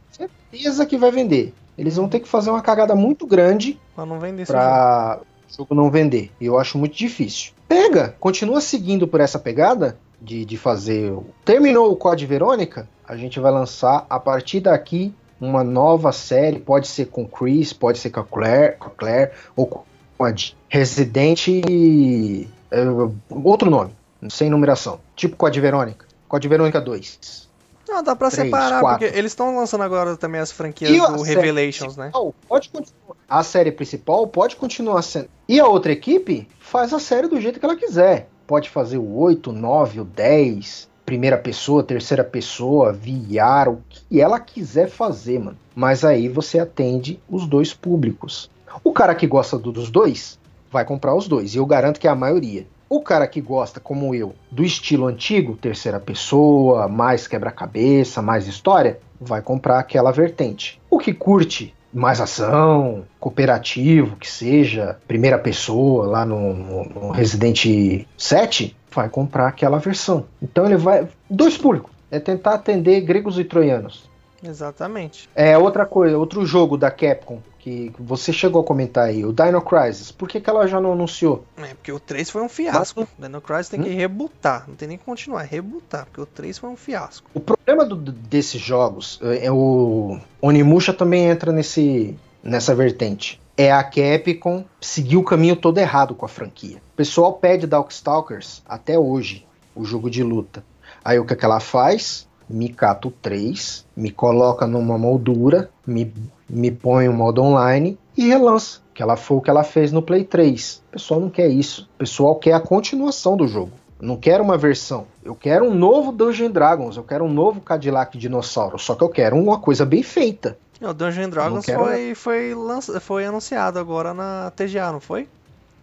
certeza 0.52 0.86
que 0.86 0.98
vai 0.98 1.12
vender. 1.12 1.54
Eles 1.78 1.96
vão 1.96 2.10
ter 2.10 2.20
que 2.20 2.28
fazer 2.28 2.50
uma 2.50 2.62
cagada 2.62 2.94
muito 2.96 3.26
grande 3.26 3.80
pra 3.96 4.06
não 4.06 4.20
vender 4.20 4.46
pra 4.46 5.20
o 5.50 5.58
jogo 5.58 5.74
não 5.74 5.90
vender. 5.90 6.32
E 6.40 6.46
eu 6.46 6.60
acho 6.60 6.78
muito 6.78 6.96
difícil. 6.96 7.54
Pega, 7.68 8.16
continua 8.20 8.62
seguindo 8.62 9.08
por 9.08 9.20
essa 9.20 9.40
pegada 9.40 9.98
de, 10.22 10.46
de 10.46 10.58
fazer. 10.58 11.14
Terminou 11.44 11.92
o 11.92 11.96
Code 11.96 12.26
Verônica, 12.26 12.88
a 13.08 13.16
gente 13.16 13.40
vai 13.40 13.52
lançar 13.52 14.06
a 14.10 14.20
partir 14.20 14.60
daqui 14.60 15.14
uma 15.40 15.64
nova 15.64 16.12
série. 16.12 16.60
Pode 16.60 16.88
ser 16.88 17.08
com 17.08 17.26
Chris, 17.26 17.74
pode 17.74 17.98
ser 17.98 18.10
com 18.10 18.20
a 18.20 18.26
Claire, 18.26 18.78
com 18.78 18.88
a 18.88 18.92
Claire 18.92 19.32
ou 19.56 19.66
com 19.66 19.84
a 20.24 20.34
Resident. 20.68 21.48
Uh, 21.48 23.16
outro 23.44 23.70
nome, 23.70 23.92
sem 24.30 24.50
numeração. 24.50 25.00
Tipo 25.16 25.36
Code 25.36 25.60
Verônica. 25.60 26.06
Code 26.28 26.48
Verônica 26.48 26.80
2. 26.80 27.49
Não, 27.90 28.04
dá 28.04 28.16
pra 28.16 28.30
3, 28.30 28.46
separar, 28.46 28.82
4. 28.82 29.00
porque 29.00 29.18
eles 29.18 29.32
estão 29.32 29.56
lançando 29.56 29.84
agora 29.84 30.16
também 30.16 30.40
as 30.40 30.52
franquias 30.52 30.92
e 30.92 31.00
do 31.00 31.22
Revelations, 31.22 31.98
né? 31.98 32.12
Pode 32.48 32.70
continuar. 32.70 33.16
A 33.28 33.44
série 33.44 33.72
principal 33.72 34.28
pode 34.28 34.56
continuar 34.56 35.02
sendo. 35.02 35.30
E 35.48 35.60
a 35.60 35.68
outra 35.68 35.92
equipe 35.92 36.48
faz 36.60 36.94
a 36.94 37.00
série 37.00 37.28
do 37.28 37.42
jeito 37.42 37.60
que 37.60 37.66
ela 37.66 37.76
quiser. 37.76 38.30
Pode 38.46 38.70
fazer 38.70 38.98
o 38.98 39.18
8, 39.18 39.52
9, 39.52 40.02
o 40.02 40.06
10, 40.06 40.90
primeira 41.06 41.38
pessoa, 41.38 41.84
terceira 41.84 42.24
pessoa, 42.24 42.94
VR, 42.94 43.70
o 43.70 43.82
que 43.90 44.22
ela 44.22 44.40
quiser 44.40 44.90
fazer, 44.90 45.40
mano. 45.40 45.58
Mas 45.76 46.06
aí 46.06 46.28
você 46.28 46.60
atende 46.60 47.20
os 47.28 47.48
dois 47.48 47.74
públicos. 47.74 48.50
O 48.84 48.94
cara 48.94 49.16
que 49.16 49.26
gosta 49.26 49.58
dos 49.58 49.90
dois 49.90 50.40
vai 50.72 50.86
comprar 50.86 51.16
os 51.16 51.28
dois, 51.28 51.56
e 51.56 51.58
eu 51.58 51.66
garanto 51.66 52.00
que 52.00 52.08
é 52.08 52.12
a 52.12 52.16
maioria. 52.16 52.68
O 52.90 53.02
cara 53.02 53.28
que 53.28 53.40
gosta, 53.40 53.80
como 53.80 54.16
eu, 54.16 54.34
do 54.50 54.64
estilo 54.64 55.06
antigo, 55.06 55.56
terceira 55.56 56.00
pessoa, 56.00 56.88
mais 56.88 57.28
quebra-cabeça, 57.28 58.20
mais 58.20 58.48
história, 58.48 59.00
vai 59.22 59.44
comprar 59.44 59.78
aquela 59.78 60.12
vertente. 60.12 60.82
O 60.90 60.98
que 60.98 61.14
curte 61.14 61.76
mais 61.94 62.20
ação, 62.20 63.04
cooperativo, 63.20 64.16
que 64.16 64.30
seja, 64.30 64.98
primeira 65.08 65.38
pessoa, 65.38 66.08
lá 66.08 66.26
no, 66.26 66.54
no, 66.54 66.86
no 66.86 67.12
Resident 67.12 68.06
7, 68.18 68.76
vai 68.92 69.08
comprar 69.08 69.48
aquela 69.48 69.78
versão. 69.78 70.26
Então 70.42 70.66
ele 70.66 70.78
vai. 70.78 71.08
Dois 71.30 71.58
públicos. 71.58 71.92
É 72.12 72.20
tentar 72.20 72.56
atender 72.56 73.02
gregos 73.02 73.38
e 73.38 73.44
troianos. 73.44 74.10
Exatamente. 74.44 75.30
É 75.36 75.58
outra 75.58 75.86
coisa, 75.86 76.18
outro 76.18 76.46
jogo 76.46 76.78
da 76.78 76.90
Capcom 76.90 77.42
que 77.60 77.92
você 78.00 78.32
chegou 78.32 78.62
a 78.62 78.64
comentar 78.64 79.06
aí, 79.06 79.26
o 79.26 79.34
Dino 79.34 79.62
Crisis, 79.62 80.12
por 80.12 80.28
que, 80.28 80.40
que 80.40 80.50
ela 80.50 80.66
já 80.66 80.80
não 80.80 80.94
anunciou? 80.94 81.44
É, 81.58 81.74
porque 81.74 81.92
o 81.92 82.00
3 82.00 82.30
foi 82.30 82.42
um 82.42 82.50
fiasco. 82.50 83.02
Mas... 83.02 83.28
Dino 83.28 83.42
Crisis 83.42 83.70
tem 83.70 83.82
hum? 83.82 83.84
que 83.84 83.90
rebutar, 83.90 84.64
não 84.68 84.76
tem 84.76 84.88
nem 84.88 84.98
que 84.98 85.04
continuar, 85.04 85.44
é 85.44 85.46
rebutar, 85.46 86.06
porque 86.06 86.22
o 86.22 86.26
3 86.26 86.58
foi 86.58 86.70
um 86.70 86.78
fiasco. 86.78 87.30
O 87.34 87.40
problema 87.40 87.86
do, 87.86 87.96
desses 87.96 88.60
jogos, 88.60 89.20
é, 89.22 89.46
é, 89.46 89.52
o 89.52 90.18
Onimusha 90.42 90.94
também 90.94 91.26
entra 91.26 91.52
nesse, 91.52 92.18
nessa 92.42 92.74
vertente. 92.74 93.40
É 93.58 93.72
a 93.72 93.84
Capcom 93.84 94.64
seguir 94.80 95.18
o 95.18 95.24
caminho 95.24 95.58
todo 95.58 95.78
errado 95.78 96.16
com 96.16 96.26
a 96.26 96.30
franquia. 96.30 96.78
O 96.94 96.96
pessoal 96.96 97.34
pede 97.34 97.68
Darkstalkers 97.68 98.64
até 98.66 98.98
hoje, 98.98 99.46
o 99.76 99.84
jogo 99.84 100.10
de 100.10 100.24
luta. 100.24 100.64
Aí 101.04 101.20
o 101.20 101.26
que, 101.26 101.36
que 101.36 101.44
ela 101.44 101.60
faz? 101.60 102.29
Me 102.50 102.70
cata 102.70 103.08
o 103.08 103.12
3, 103.12 103.86
me 103.96 104.10
coloca 104.10 104.66
numa 104.66 104.98
moldura, 104.98 105.70
me 105.86 106.12
me 106.50 106.72
põe 106.72 107.08
o 107.08 107.14
modo 107.14 107.44
online 107.44 107.98
e 108.18 108.28
relança. 108.28 108.80
Que 108.94 109.04
ela 109.04 109.16
foi 109.16 109.38
o 109.38 109.42
que 109.42 109.50
ela 109.50 109.64
fez 109.64 109.92
no 109.92 110.02
Play 110.02 110.24
3. 110.24 110.82
O 110.90 110.92
pessoal 110.94 111.20
não 111.22 111.30
quer 111.30 111.48
isso. 111.48 111.88
O 111.96 112.00
pessoal 112.00 112.36
quer 112.36 112.54
a 112.54 112.60
continuação 112.60 113.38
do 113.38 113.48
jogo. 113.48 113.72
não 114.02 114.18
quero 114.18 114.44
uma 114.44 114.58
versão. 114.58 115.06
Eu 115.24 115.36
quero 115.36 115.66
um 115.66 115.74
novo 115.74 116.12
Dungeon 116.12 116.50
Dragons. 116.50 116.98
Eu 116.98 117.04
quero 117.04 117.24
um 117.24 117.32
novo 117.32 117.62
Cadillac 117.62 118.18
Dinossauro. 118.18 118.80
Só 118.80 118.96
que 118.96 119.04
eu 119.04 119.10
quero 119.10 119.38
uma 119.38 119.60
coisa 119.60 119.86
bem 119.86 120.02
feita. 120.02 120.58
O 120.82 120.94
Dungeon 120.94 121.30
Dragons 121.30 121.66
quero... 121.66 121.80
foi, 121.80 122.16
foi, 122.16 122.56
lança... 122.56 123.00
foi 123.00 123.26
anunciado 123.26 123.78
agora 123.78 124.14
na 124.14 124.52
TGA, 124.56 124.92
não 124.92 125.00
foi? 125.00 125.28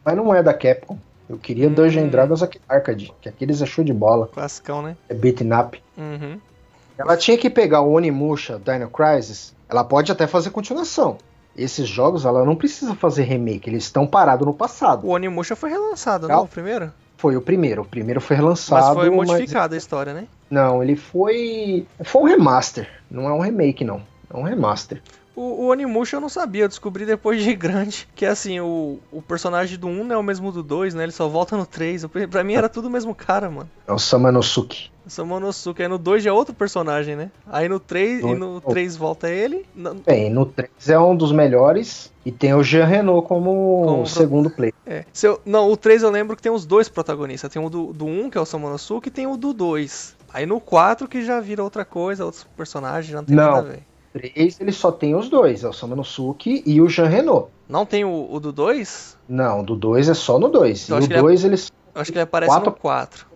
Mas 0.04 0.16
não 0.16 0.34
é 0.34 0.42
da 0.42 0.54
Capcom. 0.54 0.98
Eu 1.28 1.38
queria 1.38 1.68
hum. 1.68 1.72
Dungeon 1.72 2.08
Dragons 2.08 2.42
Arcade, 2.68 3.12
que 3.20 3.28
aqueles 3.28 3.60
é 3.60 3.66
show 3.66 3.84
de 3.84 3.92
bola. 3.92 4.28
Classicão, 4.28 4.80
né? 4.80 4.96
É 5.08 5.14
beat'em 5.14 5.52
up. 5.52 5.82
Uhum. 5.96 6.40
Ela 6.98 7.16
tinha 7.16 7.36
que 7.36 7.50
pegar 7.50 7.80
o 7.82 7.92
Onimusha 7.92 8.60
Dino 8.64 8.88
Crisis 8.88 9.56
ela 9.68 9.84
pode 9.84 10.12
até 10.12 10.26
fazer 10.26 10.50
continuação. 10.50 11.18
Esses 11.56 11.88
jogos 11.88 12.24
ela 12.24 12.44
não 12.44 12.54
precisa 12.54 12.94
fazer 12.94 13.24
remake, 13.24 13.68
eles 13.68 13.84
estão 13.84 14.06
parados 14.06 14.46
no 14.46 14.52
passado. 14.52 15.06
O 15.06 15.10
Onimusha 15.10 15.56
foi 15.56 15.70
relançado, 15.70 16.28
não? 16.28 16.42
O 16.42 16.48
primeiro? 16.48 16.92
Foi 17.16 17.34
o 17.34 17.40
primeiro. 17.40 17.82
O 17.82 17.84
primeiro 17.84 18.20
foi 18.20 18.36
relançado. 18.36 18.94
Mas 18.94 18.94
foi 18.94 19.10
modificada 19.10 19.68
mas... 19.68 19.74
a 19.74 19.76
história, 19.78 20.12
né? 20.12 20.28
Não, 20.50 20.82
ele 20.82 20.94
foi. 20.94 21.86
Foi 22.04 22.22
um 22.22 22.24
remaster. 22.26 22.88
Não 23.10 23.26
é 23.26 23.32
um 23.32 23.40
remake, 23.40 23.84
não. 23.84 24.02
É 24.32 24.36
um 24.36 24.42
remaster. 24.42 25.00
O, 25.36 25.64
o 25.64 25.66
Onimusha 25.66 26.16
eu 26.16 26.20
não 26.20 26.30
sabia, 26.30 26.64
eu 26.64 26.68
descobri 26.68 27.04
depois 27.04 27.42
de 27.44 27.52
grande 27.54 28.08
que 28.14 28.24
assim, 28.24 28.58
o, 28.58 28.98
o 29.12 29.20
personagem 29.20 29.78
do 29.78 29.86
1 29.86 30.04
não 30.04 30.16
é 30.16 30.18
o 30.18 30.22
mesmo 30.22 30.50
do 30.50 30.62
2, 30.62 30.94
né? 30.94 31.02
Ele 31.02 31.12
só 31.12 31.28
volta 31.28 31.56
no 31.56 31.66
3. 31.66 32.06
Pra 32.30 32.42
mim 32.42 32.54
era 32.54 32.70
tudo 32.70 32.88
o 32.88 32.90
mesmo 32.90 33.14
cara, 33.14 33.50
mano. 33.50 33.68
É 33.86 33.92
o 33.92 33.98
Samanosuke. 33.98 34.90
Samanosuke. 35.06 35.82
Aí 35.82 35.88
no 35.88 35.98
2 35.98 36.22
já 36.22 36.30
é 36.30 36.32
outro 36.32 36.54
personagem, 36.54 37.14
né? 37.14 37.30
Aí 37.46 37.68
no 37.68 37.78
3, 37.78 38.22
no... 38.22 38.30
e 38.30 38.34
no 38.34 38.60
3 38.62 38.96
volta 38.96 39.28
ele. 39.28 39.66
Bem, 40.06 40.30
no 40.30 40.46
3 40.46 40.70
é 40.88 40.98
um 40.98 41.14
dos 41.14 41.32
melhores 41.32 42.10
e 42.24 42.32
tem 42.32 42.54
o 42.54 42.62
Jean 42.62 42.86
Renault 42.86 43.28
como, 43.28 43.84
como 43.84 44.06
segundo 44.06 44.48
play. 44.48 44.72
É. 44.86 45.04
Se 45.12 45.28
eu, 45.28 45.40
não, 45.44 45.70
o 45.70 45.76
3 45.76 46.02
eu 46.02 46.10
lembro 46.10 46.34
que 46.34 46.42
tem 46.42 46.50
os 46.50 46.64
dois 46.64 46.88
protagonistas. 46.88 47.52
Tem 47.52 47.62
o 47.62 47.68
do, 47.68 47.92
do 47.92 48.06
1, 48.06 48.30
que 48.30 48.38
é 48.38 48.40
o 48.40 48.46
Samanosuke, 48.46 49.08
e 49.08 49.12
tem 49.12 49.26
o 49.26 49.36
do 49.36 49.52
2. 49.52 50.16
Aí 50.32 50.46
no 50.46 50.60
4 50.60 51.06
que 51.06 51.24
já 51.24 51.40
vira 51.40 51.62
outra 51.62 51.84
coisa, 51.84 52.24
outros 52.24 52.44
personagens, 52.56 53.14
não 53.14 53.24
tem 53.24 53.36
não. 53.36 53.44
nada 53.44 53.58
a 53.58 53.62
ver. 53.72 53.82
3 54.16 54.60
ele 54.60 54.72
só 54.72 54.90
tem 54.90 55.14
os 55.14 55.28
dois, 55.28 55.62
é 55.62 55.68
o 55.68 55.72
Samanosuke 55.72 56.62
e 56.64 56.80
o 56.80 56.88
Jean 56.88 57.06
Renault. 57.06 57.48
Não 57.68 57.84
tem 57.84 58.04
o, 58.04 58.28
o 58.30 58.40
do 58.40 58.52
2? 58.52 59.16
Não, 59.28 59.62
do 59.62 59.76
2 59.76 60.08
é 60.08 60.14
só 60.14 60.38
no 60.38 60.48
2. 60.48 60.84
Então, 60.84 61.00
e 61.00 61.04
o 61.04 61.08
2 61.08 61.44
ele, 61.44 61.50
eles. 61.50 61.72
Eu 61.94 62.00
acho 62.00 62.12
que 62.12 62.18
ele 62.18 62.22
aparece 62.22 62.50
quatro 62.50 62.70
no 62.70 62.76
4. 62.76 63.26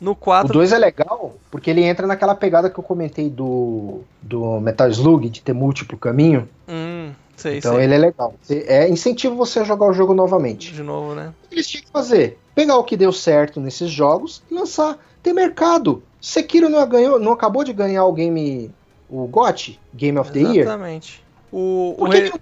No 0.00 0.14
4. 0.14 0.50
O 0.50 0.52
2 0.52 0.72
é 0.72 0.78
legal 0.78 1.34
porque 1.50 1.70
ele 1.70 1.82
entra 1.82 2.06
naquela 2.06 2.34
pegada 2.34 2.68
que 2.68 2.78
eu 2.78 2.84
comentei 2.84 3.30
do, 3.30 4.00
do 4.20 4.60
Metal 4.60 4.88
Slug, 4.88 5.28
de 5.28 5.40
ter 5.40 5.52
múltiplo 5.52 5.96
caminho. 5.96 6.48
Hum, 6.68 7.10
sei, 7.36 7.58
então 7.58 7.74
sei. 7.74 7.84
ele 7.84 7.94
é 7.94 7.98
legal. 7.98 8.34
É 8.50 8.88
incentivo 8.88 9.34
você 9.34 9.60
a 9.60 9.64
jogar 9.64 9.86
o 9.86 9.92
jogo 9.92 10.14
novamente. 10.14 10.72
De 10.72 10.82
novo, 10.82 11.14
né? 11.14 11.32
O 11.44 11.48
que 11.48 11.54
eles 11.54 11.68
tinham 11.68 11.84
que 11.84 11.90
fazer? 11.90 12.38
Pegar 12.54 12.76
o 12.76 12.84
que 12.84 12.96
deu 12.96 13.12
certo 13.12 13.60
nesses 13.60 13.90
jogos 13.90 14.42
e 14.50 14.54
lançar. 14.54 14.98
Tem 15.22 15.32
mercado. 15.32 16.02
Sekiro 16.20 16.68
não, 16.68 16.86
ganhou, 16.88 17.18
não 17.18 17.32
acabou 17.32 17.62
de 17.62 17.72
ganhar 17.72 18.04
o 18.04 18.12
game 18.12 18.70
o 19.08 19.26
GOT, 19.26 19.78
Game 19.94 20.18
of 20.18 20.30
the 20.32 20.40
Year. 20.40 20.58
Exatamente. 20.58 21.24
O, 21.50 21.94
Por 21.98 22.08
o 22.08 22.10
que, 22.12 22.18
Re... 22.18 22.30
que 22.30 22.40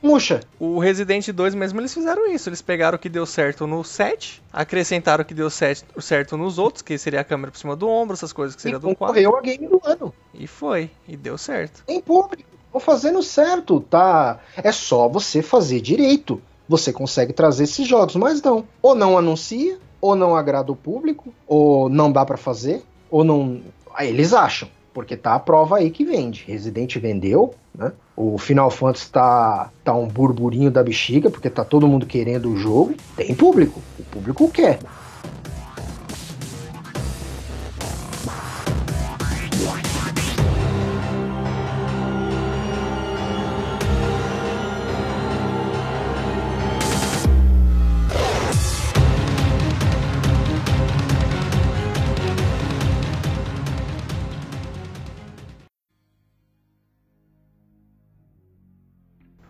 Murcha. 0.00 0.40
O 0.60 0.78
Resident 0.78 1.28
2 1.28 1.54
mesmo, 1.54 1.80
eles 1.80 1.92
fizeram 1.92 2.30
isso. 2.30 2.48
Eles 2.48 2.62
pegaram 2.62 2.96
o 2.96 2.98
que 2.98 3.08
deu 3.08 3.26
certo 3.26 3.66
no 3.66 3.82
7, 3.82 4.42
acrescentaram 4.52 5.22
o 5.22 5.24
que 5.24 5.34
deu 5.34 5.50
certo 5.50 6.36
nos 6.36 6.58
outros, 6.58 6.82
que 6.82 6.96
seria 6.96 7.20
a 7.20 7.24
câmera 7.24 7.50
por 7.50 7.58
cima 7.58 7.74
do 7.74 7.88
ombro, 7.88 8.14
essas 8.14 8.32
coisas 8.32 8.54
que 8.54 8.62
seria 8.62 8.76
e 8.76 8.80
do 8.80 8.94
4. 8.94 9.06
Correu 9.14 9.36
a 9.36 9.40
game 9.40 9.66
do 9.66 9.80
ano. 9.84 10.14
E 10.32 10.46
foi, 10.46 10.90
e 11.06 11.16
deu 11.16 11.36
certo. 11.36 11.82
Em 11.88 12.00
público, 12.00 12.48
tô 12.72 12.78
fazendo 12.78 13.22
certo, 13.22 13.80
tá? 13.80 14.38
É 14.56 14.70
só 14.70 15.08
você 15.08 15.42
fazer 15.42 15.80
direito. 15.80 16.40
Você 16.68 16.92
consegue 16.92 17.32
trazer 17.32 17.64
esses 17.64 17.86
jogos, 17.86 18.14
mas 18.14 18.40
não. 18.42 18.64
Ou 18.80 18.94
não 18.94 19.18
anuncia, 19.18 19.78
ou 20.00 20.14
não 20.14 20.36
agrada 20.36 20.70
o 20.70 20.76
público, 20.76 21.32
ou 21.46 21.88
não 21.88 22.12
dá 22.12 22.24
para 22.24 22.36
fazer, 22.36 22.84
ou 23.10 23.24
não. 23.24 23.62
Aí 23.94 24.08
eles 24.08 24.32
acham 24.32 24.68
porque 24.98 25.16
tá 25.16 25.36
a 25.36 25.38
prova 25.38 25.76
aí 25.76 25.92
que 25.92 26.04
vende. 26.04 26.42
Resident 26.44 26.96
vendeu, 26.96 27.54
né? 27.72 27.92
O 28.16 28.36
Final 28.36 28.68
Fantasy 28.68 29.12
tá, 29.12 29.70
tá 29.84 29.94
um 29.94 30.08
burburinho 30.08 30.72
da 30.72 30.82
bexiga, 30.82 31.30
porque 31.30 31.48
tá 31.48 31.64
todo 31.64 31.86
mundo 31.86 32.04
querendo 32.04 32.50
o 32.50 32.56
jogo. 32.56 32.96
Tem 33.16 33.32
público, 33.32 33.80
o 33.96 34.02
público 34.02 34.50
quer. 34.50 34.80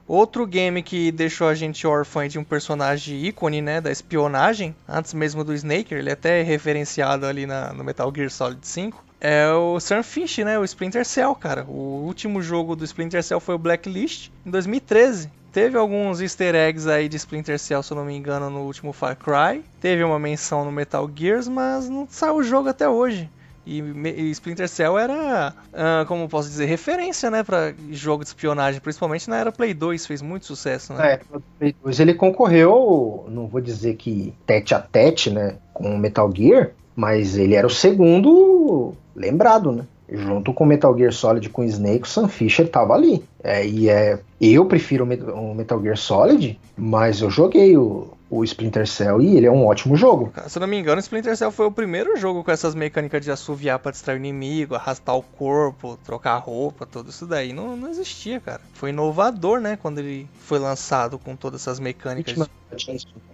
Outro 0.09 0.47
game 0.47 0.83
que 0.83 1.13
deixou 1.13 1.49
a 1.49 1.55
gente 1.55 1.87
órfã 1.87 2.27
de 2.27 2.39
um 2.39 2.45
personagem 2.45 3.27
ícone, 3.27 3.61
né, 3.61 3.79
da 3.79 3.93
espionagem, 3.93 4.75
antes 4.89 5.13
mesmo 5.13 5.45
do 5.45 5.53
Snake, 5.53 5.95
ele 5.95 6.09
é 6.09 6.15
até 6.15 6.43
referenciado 6.43 7.27
ali 7.27 7.45
na, 7.45 7.75
no 7.75 7.85
Metal 7.85 8.11
Gear 8.15 8.31
Solid 8.31 8.67
5, 8.67 9.05
é 9.21 9.51
o 9.53 9.79
Sunfish, 9.79 10.39
né, 10.39 10.59
o 10.59 10.65
Splinter 10.65 11.05
Cell, 11.05 11.35
cara. 11.35 11.65
O 11.69 12.05
último 12.07 12.41
jogo 12.41 12.75
do 12.75 12.85
Splinter 12.85 13.23
Cell 13.23 13.39
foi 13.39 13.57
o 13.57 13.59
Blacklist, 13.59 14.31
em 14.47 14.51
2013. 14.51 15.31
Teve 15.53 15.77
alguns 15.77 16.21
easter 16.21 16.55
eggs 16.55 16.89
aí 16.89 17.09
de 17.09 17.17
Splinter 17.17 17.59
Cell, 17.59 17.83
se 17.83 17.93
eu 17.93 17.97
não 17.97 18.05
me 18.05 18.17
engano, 18.17 18.49
no 18.49 18.61
último 18.61 18.93
Far 18.93 19.17
Cry. 19.17 19.63
Teve 19.81 20.05
uma 20.05 20.19
menção 20.19 20.65
no 20.65 20.73
Metal 20.73 21.11
Gears, 21.15 21.49
mas 21.49 21.89
não 21.89 22.07
saiu 22.09 22.37
o 22.37 22.43
jogo 22.43 22.69
até 22.69 22.89
hoje. 22.89 23.29
E, 23.69 23.83
e 23.83 24.31
Splinter 24.31 24.67
Cell 24.67 24.99
era, 24.99 25.53
uh, 25.75 26.07
como 26.07 26.27
posso 26.27 26.49
dizer, 26.49 26.65
referência, 26.65 27.31
né, 27.31 27.43
para 27.43 27.75
jogo 27.91 28.25
de 28.25 28.31
espionagem, 28.31 28.81
principalmente 28.81 29.29
na 29.29 29.37
era 29.37 29.53
Play 29.53 29.75
2, 29.75 30.07
fez 30.07 30.23
muito 30.23 30.47
sucesso, 30.47 30.95
né? 30.95 31.13
É, 31.13 31.21
Play 31.59 31.75
2 31.85 32.01
ele 32.01 32.15
concorreu, 32.15 33.27
não 33.29 33.47
vou 33.47 33.61
dizer 33.61 33.97
que 33.97 34.33
tete 34.47 34.75
a 34.75 34.81
tete, 34.81 35.29
né, 35.29 35.57
com 35.75 35.99
Metal 35.99 36.33
Gear, 36.35 36.71
mas 36.97 37.37
ele 37.37 37.55
era 37.55 37.67
o 37.67 37.71
segundo 37.71 38.95
lembrado, 39.15 39.71
né? 39.71 39.85
Junto 40.11 40.55
com 40.55 40.65
Metal 40.65 40.97
Gear 40.97 41.13
Solid 41.13 41.51
com 41.51 41.63
Snake, 41.63 42.05
o 42.05 42.11
Sam 42.11 42.29
Fisher 42.29 42.67
tava 42.67 42.95
ali. 42.95 43.23
É, 43.45 43.67
e 43.67 43.91
é, 43.91 44.19
eu 44.41 44.65
prefiro 44.65 45.05
o 45.05 45.55
Metal 45.55 45.83
Gear 45.83 45.99
Solid, 45.99 46.59
mas 46.75 47.21
eu 47.21 47.29
joguei 47.29 47.77
o, 47.77 48.09
o 48.31 48.45
Splinter 48.45 48.87
Cell 48.87 49.21
e 49.21 49.37
ele 49.37 49.47
é 49.47 49.51
um 49.51 49.67
ótimo 49.67 49.97
jogo. 49.97 50.33
Se 50.47 50.59
eu 50.59 50.61
não 50.61 50.69
me 50.69 50.79
engano, 50.79 50.97
o 50.97 51.01
Splinter 51.01 51.37
Cell 51.37 51.51
foi 51.51 51.67
o 51.67 51.73
primeiro 51.73 52.17
jogo 52.17 52.45
com 52.45 52.51
essas 52.51 52.75
mecânicas 52.75 53.25
de 53.25 53.31
assoviar 53.31 53.79
para 53.79 53.93
distrair 53.93 54.17
o 54.17 54.19
inimigo, 54.19 54.75
arrastar 54.75 55.17
o 55.17 55.23
corpo, 55.23 55.99
trocar 56.05 56.37
roupa, 56.39 56.87
tudo 56.87 57.11
isso 57.11 57.27
daí 57.27 57.53
não, 57.53 57.77
não 57.77 57.89
existia, 57.89 58.41
cara. 58.41 58.61
Foi 58.75 58.91
inovador, 58.91 59.61
né, 59.61 59.79
quando 59.81 59.99
ele 59.99 60.29
foi 60.41 60.59
lançado 60.59 61.19
com 61.19 61.35
todas 61.35 61.63
essas 61.63 61.81
mecânicas. 61.81 62.33
Hitman. 62.33 62.49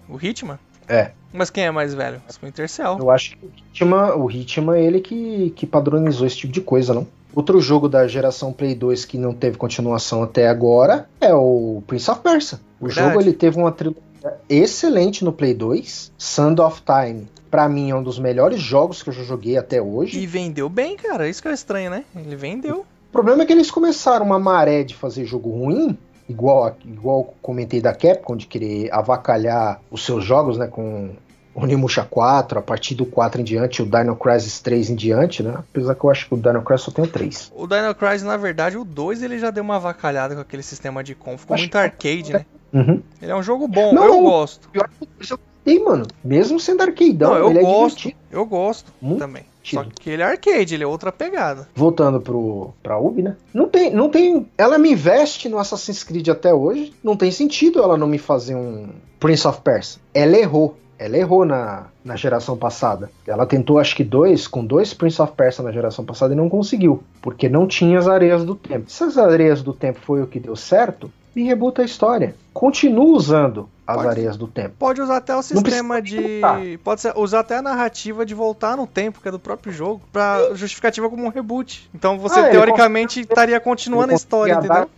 O 0.09 0.19
Hitman? 0.21 0.59
É. 0.89 1.13
Mas 1.33 1.51
quem 1.51 1.65
é 1.65 1.71
mais 1.71 1.95
velho? 1.95 2.23
Splinter 2.29 2.69
Cell. 2.69 2.99
Eu 2.99 3.11
acho 3.11 3.37
que 3.37 3.47
o 3.47 3.51
Hitman, 3.73 4.15
o 4.15 4.31
Hitman 4.31 4.77
é 4.77 4.85
ele 4.85 5.01
que, 5.01 5.51
que 5.57 5.67
padronizou 5.67 6.27
esse 6.27 6.37
tipo 6.37 6.53
de 6.53 6.61
coisa, 6.61 6.95
não? 6.95 7.07
Outro 7.35 7.61
jogo 7.61 7.89
da 7.89 8.07
geração 8.07 8.53
Play 8.53 8.77
2 8.77 9.05
que 9.05 9.19
não 9.19 9.35
teve 9.35 9.57
continuação 9.57 10.23
até 10.23 10.47
agora 10.47 11.09
é 11.21 11.35
o 11.35 11.83
Prince 11.85 12.09
of 12.09 12.21
Persia. 12.21 12.61
O 12.81 12.87
Verdade. 12.87 13.09
jogo 13.09 13.21
ele 13.21 13.33
teve 13.33 13.59
uma 13.59 13.73
trilogia 13.73 14.14
excelente 14.49 15.25
no 15.25 15.33
Play 15.33 15.55
2. 15.55 16.13
Sand 16.17 16.57
of 16.61 16.83
Time, 16.83 17.29
para 17.51 17.69
mim, 17.69 17.91
é 17.91 17.95
um 17.95 18.03
dos 18.03 18.19
melhores 18.19 18.61
jogos 18.61 19.03
que 19.03 19.11
eu 19.11 19.15
já 19.15 19.23
joguei 19.23 19.57
até 19.57 19.81
hoje. 19.81 20.19
E 20.19 20.27
vendeu 20.27 20.69
bem, 20.69 20.97
cara. 20.97 21.29
Isso 21.29 21.41
que 21.41 21.49
é 21.49 21.53
estranho, 21.53 21.91
né? 21.91 22.05
Ele 22.17 22.37
vendeu. 22.37 22.81
O 23.09 23.13
problema 23.13 23.43
é 23.43 23.47
que 23.47 23.53
eles 23.53 23.71
começaram 23.71 24.27
uma 24.27 24.39
maré 24.39 24.83
de 24.83 24.95
fazer 24.95 25.25
jogo 25.25 25.51
ruim, 25.51 25.97
igual 26.29 26.77
igual 26.85 27.35
comentei 27.41 27.81
da 27.81 27.95
Capcom, 27.95 28.37
de 28.37 28.47
querer 28.47 28.93
avacalhar 28.93 29.81
os 29.91 30.05
seus 30.05 30.25
jogos, 30.25 30.59
né, 30.59 30.67
com 30.67 31.15
Onimusha 31.55 32.05
4, 32.05 32.59
a 32.59 32.63
partir 32.63 32.97
do 32.97 33.07
4 33.07 33.41
em 33.41 33.45
diante, 33.45 33.81
o 33.81 33.87
Dino 33.87 34.17
Crisis 34.17 34.61
3 34.61 34.91
em 34.91 34.95
diante, 34.97 35.43
né? 35.43 35.55
Apesar 35.57 35.95
que 35.95 36.05
eu 36.05 36.11
acho 36.11 36.27
que 36.27 36.35
o 36.35 36.37
Dino 36.37 36.63
Crisis 36.63 36.87
só 36.87 36.91
tem 36.91 37.05
o 37.05 37.09
3. 37.09 37.53
O 37.55 37.69
Dino 37.69 37.95
Crisis, 37.95 38.25
na 38.25 38.37
verdade, 38.37 38.77
o 38.77 38.85
2 38.85 39.23
ele 39.23 39.39
já 39.39 39.53
deu 39.53 39.63
uma 39.63 39.77
avacalhada 39.77 40.35
com 40.35 40.41
aquele 40.41 40.65
sistema 40.65 41.05
de 41.05 41.15
com, 41.15 41.39
ficou 41.39 41.55
acho 41.55 41.63
muito 41.63 41.79
arcade, 41.79 42.33
né? 42.33 42.45
Uhum. 42.75 43.01
Ele 43.23 43.31
é 43.31 43.37
um 43.37 43.43
jogo 43.43 43.69
bom, 43.69 43.95
não, 43.95 44.05
eu 44.05 44.21
gosto. 44.21 44.69
Pior 44.69 44.89
que 44.89 45.05
eu 45.05 45.39
gostei, 45.65 45.79
mano. 45.83 46.07
Mesmo 46.25 46.59
sendo 46.59 46.83
arcadeão, 46.83 47.31
não, 47.31 47.39
eu 47.39 47.51
ele 47.51 47.61
é 47.61 47.63
gosto, 47.63 48.09
é 48.09 48.13
Eu 48.33 48.45
gosto 48.45 48.93
muito 49.01 49.21
também. 49.21 49.45
Só 49.63 49.83
que 49.83 50.11
ele 50.11 50.21
é 50.21 50.27
arcade, 50.27 50.75
ele 50.75 50.85
é 50.85 50.87
outra 50.87 51.11
pegada. 51.11 51.67
Voltando 51.75 52.21
pro, 52.21 52.75
pra 52.83 52.99
Ubi, 52.99 53.23
né? 53.23 53.37
Não 53.53 53.67
tem, 53.67 53.91
não 53.91 54.11
tem. 54.11 54.47
Ela 54.59 54.77
me 54.77 54.93
investe 54.93 55.49
no 55.49 55.59
Assassin's 55.59 56.05
Creed 56.05 56.29
até 56.29 56.53
hoje. 56.53 56.93
Não 57.03 57.17
tem 57.17 57.31
sentido 57.31 57.83
ela 57.83 57.97
não 57.97 58.07
me 58.07 58.19
fazer 58.19 58.55
um 58.55 58.91
Prince 59.19 59.49
of 59.49 59.63
Persia. 59.63 60.01
Ela 60.13 60.37
errou. 60.37 60.77
Ela 60.99 61.17
errou 61.17 61.45
na, 61.45 61.87
na 62.05 62.15
geração 62.15 62.57
passada. 62.57 63.11
Ela 63.27 63.47
tentou, 63.47 63.79
acho 63.79 63.97
que 63.97 64.05
dois, 64.05 64.47
com 64.47 64.65
dois 64.65 64.93
Prince 64.93 65.21
of 65.21 65.33
Persia 65.33 65.65
na 65.65 65.73
geração 65.73 66.05
passada 66.05 66.35
e 66.35 66.37
não 66.37 66.49
conseguiu, 66.49 67.03
porque 67.21 67.49
não 67.49 67.67
tinha 67.67 67.99
as 67.99 68.07
areias 68.07 68.45
do 68.45 68.55
tempo. 68.55 68.85
Se 68.89 69.03
as 69.03 69.19
areias 69.19 69.63
do 69.63 69.73
tempo 69.73 69.99
foi 70.01 70.23
o 70.23 70.27
que 70.27 70.39
deu 70.39 70.55
certo, 70.55 71.11
me 71.35 71.43
rebuta 71.43 71.83
a 71.83 71.85
história. 71.85 72.35
Continua 72.53 73.17
usando 73.17 73.69
as 73.87 73.97
pode, 73.97 74.09
areias 74.09 74.37
do 74.37 74.47
tempo. 74.47 74.75
Pode 74.79 75.01
usar 75.03 75.17
até 75.17 75.37
o 75.37 75.43
sistema 75.43 76.01
de. 76.01 76.41
Pode 76.83 77.01
ser, 77.01 77.13
usar 77.17 77.41
até 77.41 77.59
a 77.59 77.63
narrativa 77.63 78.25
de 78.25 78.35
voltar 78.35 78.77
no 78.77 78.87
tempo, 78.87 79.21
que 79.21 79.29
é 79.29 79.31
do 79.31 79.39
próprio 79.39 79.73
jogo, 79.73 80.03
pra 80.13 80.55
justificativa 80.55 81.11
como 81.11 81.25
um 81.25 81.29
reboot. 81.29 81.89
Então 81.95 82.19
você, 82.19 82.41
ah, 82.41 82.51
teoricamente, 82.51 83.21
consegue, 83.21 83.33
estaria 83.33 83.61
continuando 83.61 84.13
a 84.13 84.17
história, 84.17 84.55
entendeu? 84.55 84.89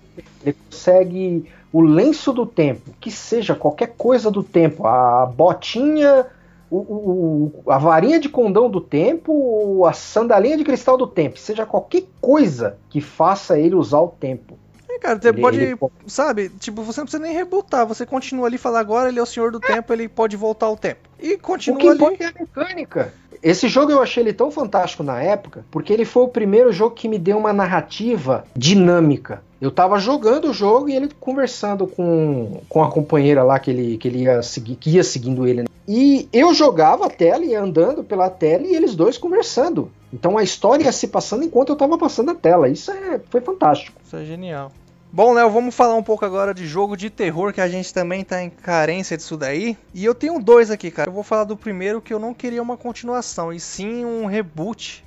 Ele 0.45 0.57
consegue 0.71 1.51
o 1.73 1.81
lenço 1.81 2.33
do 2.33 2.47
tempo, 2.47 2.91
que 3.01 3.11
seja 3.11 3.55
qualquer 3.55 3.95
coisa 3.97 4.31
do 4.31 4.43
tempo, 4.43 4.87
a 4.87 5.27
botinha, 5.27 6.27
o, 6.71 6.77
o, 6.77 7.71
a 7.71 7.79
varinha 7.79 8.19
de 8.19 8.29
condão 8.29 8.71
do 8.71 8.81
tempo, 8.81 9.85
a 9.85 9.93
sandalinha 9.93 10.57
de 10.57 10.65
cristal 10.65 10.97
do 10.97 11.07
tempo, 11.07 11.39
seja 11.39 11.67
qualquer 11.67 12.05
coisa 12.21 12.79
que 12.89 13.01
faça 13.01 13.59
ele 13.59 13.75
usar 13.75 14.01
o 14.01 14.09
tempo. 14.09 14.59
É, 14.97 14.99
cara, 14.99 15.21
você 15.21 15.29
ele, 15.29 15.41
pode, 15.41 15.61
ele... 15.61 15.77
sabe, 16.07 16.49
tipo, 16.49 16.83
você 16.83 17.01
não 17.01 17.07
precisa 17.07 17.23
nem 17.23 17.35
rebutar, 17.35 17.87
você 17.87 18.07
continua 18.07 18.47
ali 18.47 18.57
e 18.57 18.59
fala 18.59 18.81
agora 18.81 19.09
ele 19.09 19.19
é 19.19 19.23
o 19.23 19.27
senhor 19.27 19.53
do 19.53 19.59
é. 19.63 19.75
tempo, 19.75 19.93
ele 19.93 20.09
pode 20.09 20.37
voltar 20.37 20.67
ao 20.67 20.77
tempo. 20.77 21.09
E 21.21 21.37
continua 21.37 21.79
o 21.79 21.81
que 21.81 21.89
ali. 21.89 22.17
é 22.21 22.27
a 22.27 22.33
mecânica. 22.41 23.15
Esse 23.43 23.69
jogo 23.69 23.93
eu 23.93 24.03
achei 24.03 24.23
ele 24.23 24.33
tão 24.33 24.51
fantástico 24.51 25.03
na 25.03 25.23
época, 25.23 25.65
porque 25.71 25.93
ele 25.93 26.05
foi 26.05 26.23
o 26.23 26.29
primeiro 26.29 26.73
jogo 26.73 26.95
que 26.95 27.09
me 27.09 27.19
deu 27.19 27.37
uma 27.37 27.53
narrativa 27.53 28.45
dinâmica. 28.57 29.43
Eu 29.61 29.71
tava 29.71 29.99
jogando 29.99 30.51
o 30.51 30.53
jogo 30.53 30.89
e 30.89 30.95
ele 30.95 31.09
conversando 31.21 31.87
com, 31.87 32.61
com 32.69 32.83
a 32.83 32.91
companheira 32.91 33.43
lá 33.43 33.59
que 33.59 33.71
ele, 33.71 33.99
que 33.99 34.09
ele 34.09 34.23
ia, 34.23 34.43
seguir, 34.43 34.77
que 34.77 34.91
ia 34.91 35.05
seguindo 35.05 35.47
ele. 35.47 35.65
E 35.89 36.29
eu 36.33 36.53
jogava 36.53 37.07
a 37.07 37.11
tela 37.11 37.45
e 37.45 37.55
andando 37.55 38.03
pela 38.03 38.29
tela 38.29 38.65
e 38.67 38.75
eles 38.75 38.95
dois 38.95 39.17
conversando. 39.17 39.91
Então 40.13 40.37
a 40.37 40.43
história 40.43 40.85
ia 40.85 40.93
se 40.93 41.07
passando 41.09 41.45
enquanto 41.45 41.71
eu 41.71 41.77
tava 41.77 41.97
passando 41.97 42.31
a 42.31 42.35
tela. 42.35 42.69
Isso 42.69 42.91
é, 42.91 43.21
foi 43.31 43.41
fantástico. 43.41 44.01
Isso 44.05 44.17
é 44.17 44.25
genial. 44.25 44.73
Bom, 45.17 45.33
Léo, 45.33 45.49
vamos 45.49 45.75
falar 45.75 45.95
um 45.95 46.03
pouco 46.03 46.27
agora 46.27 46.53
de 46.53 46.67
jogo 46.67 46.95
de 46.95 47.09
terror, 47.09 47.51
que 47.51 47.63
a 47.63 47.69
gente 47.71 47.91
também 47.91 48.23
tá 48.23 48.43
em 48.43 48.51
carência 48.51 49.17
disso 49.17 49.35
daí. 49.35 49.75
E 49.95 50.05
eu 50.05 50.15
tenho 50.15 50.39
dois 50.39 50.71
aqui, 50.71 50.91
cara. 50.91 51.09
Eu 51.09 51.15
vou 51.15 51.23
falar 51.23 51.45
do 51.45 51.57
primeiro 51.57 52.03
que 52.03 52.13
eu 52.13 52.19
não 52.19 52.35
queria 52.35 52.61
uma 52.61 52.77
continuação, 52.77 53.51
e 53.51 53.59
sim 53.59 54.05
um 54.05 54.27
reboot, 54.27 55.06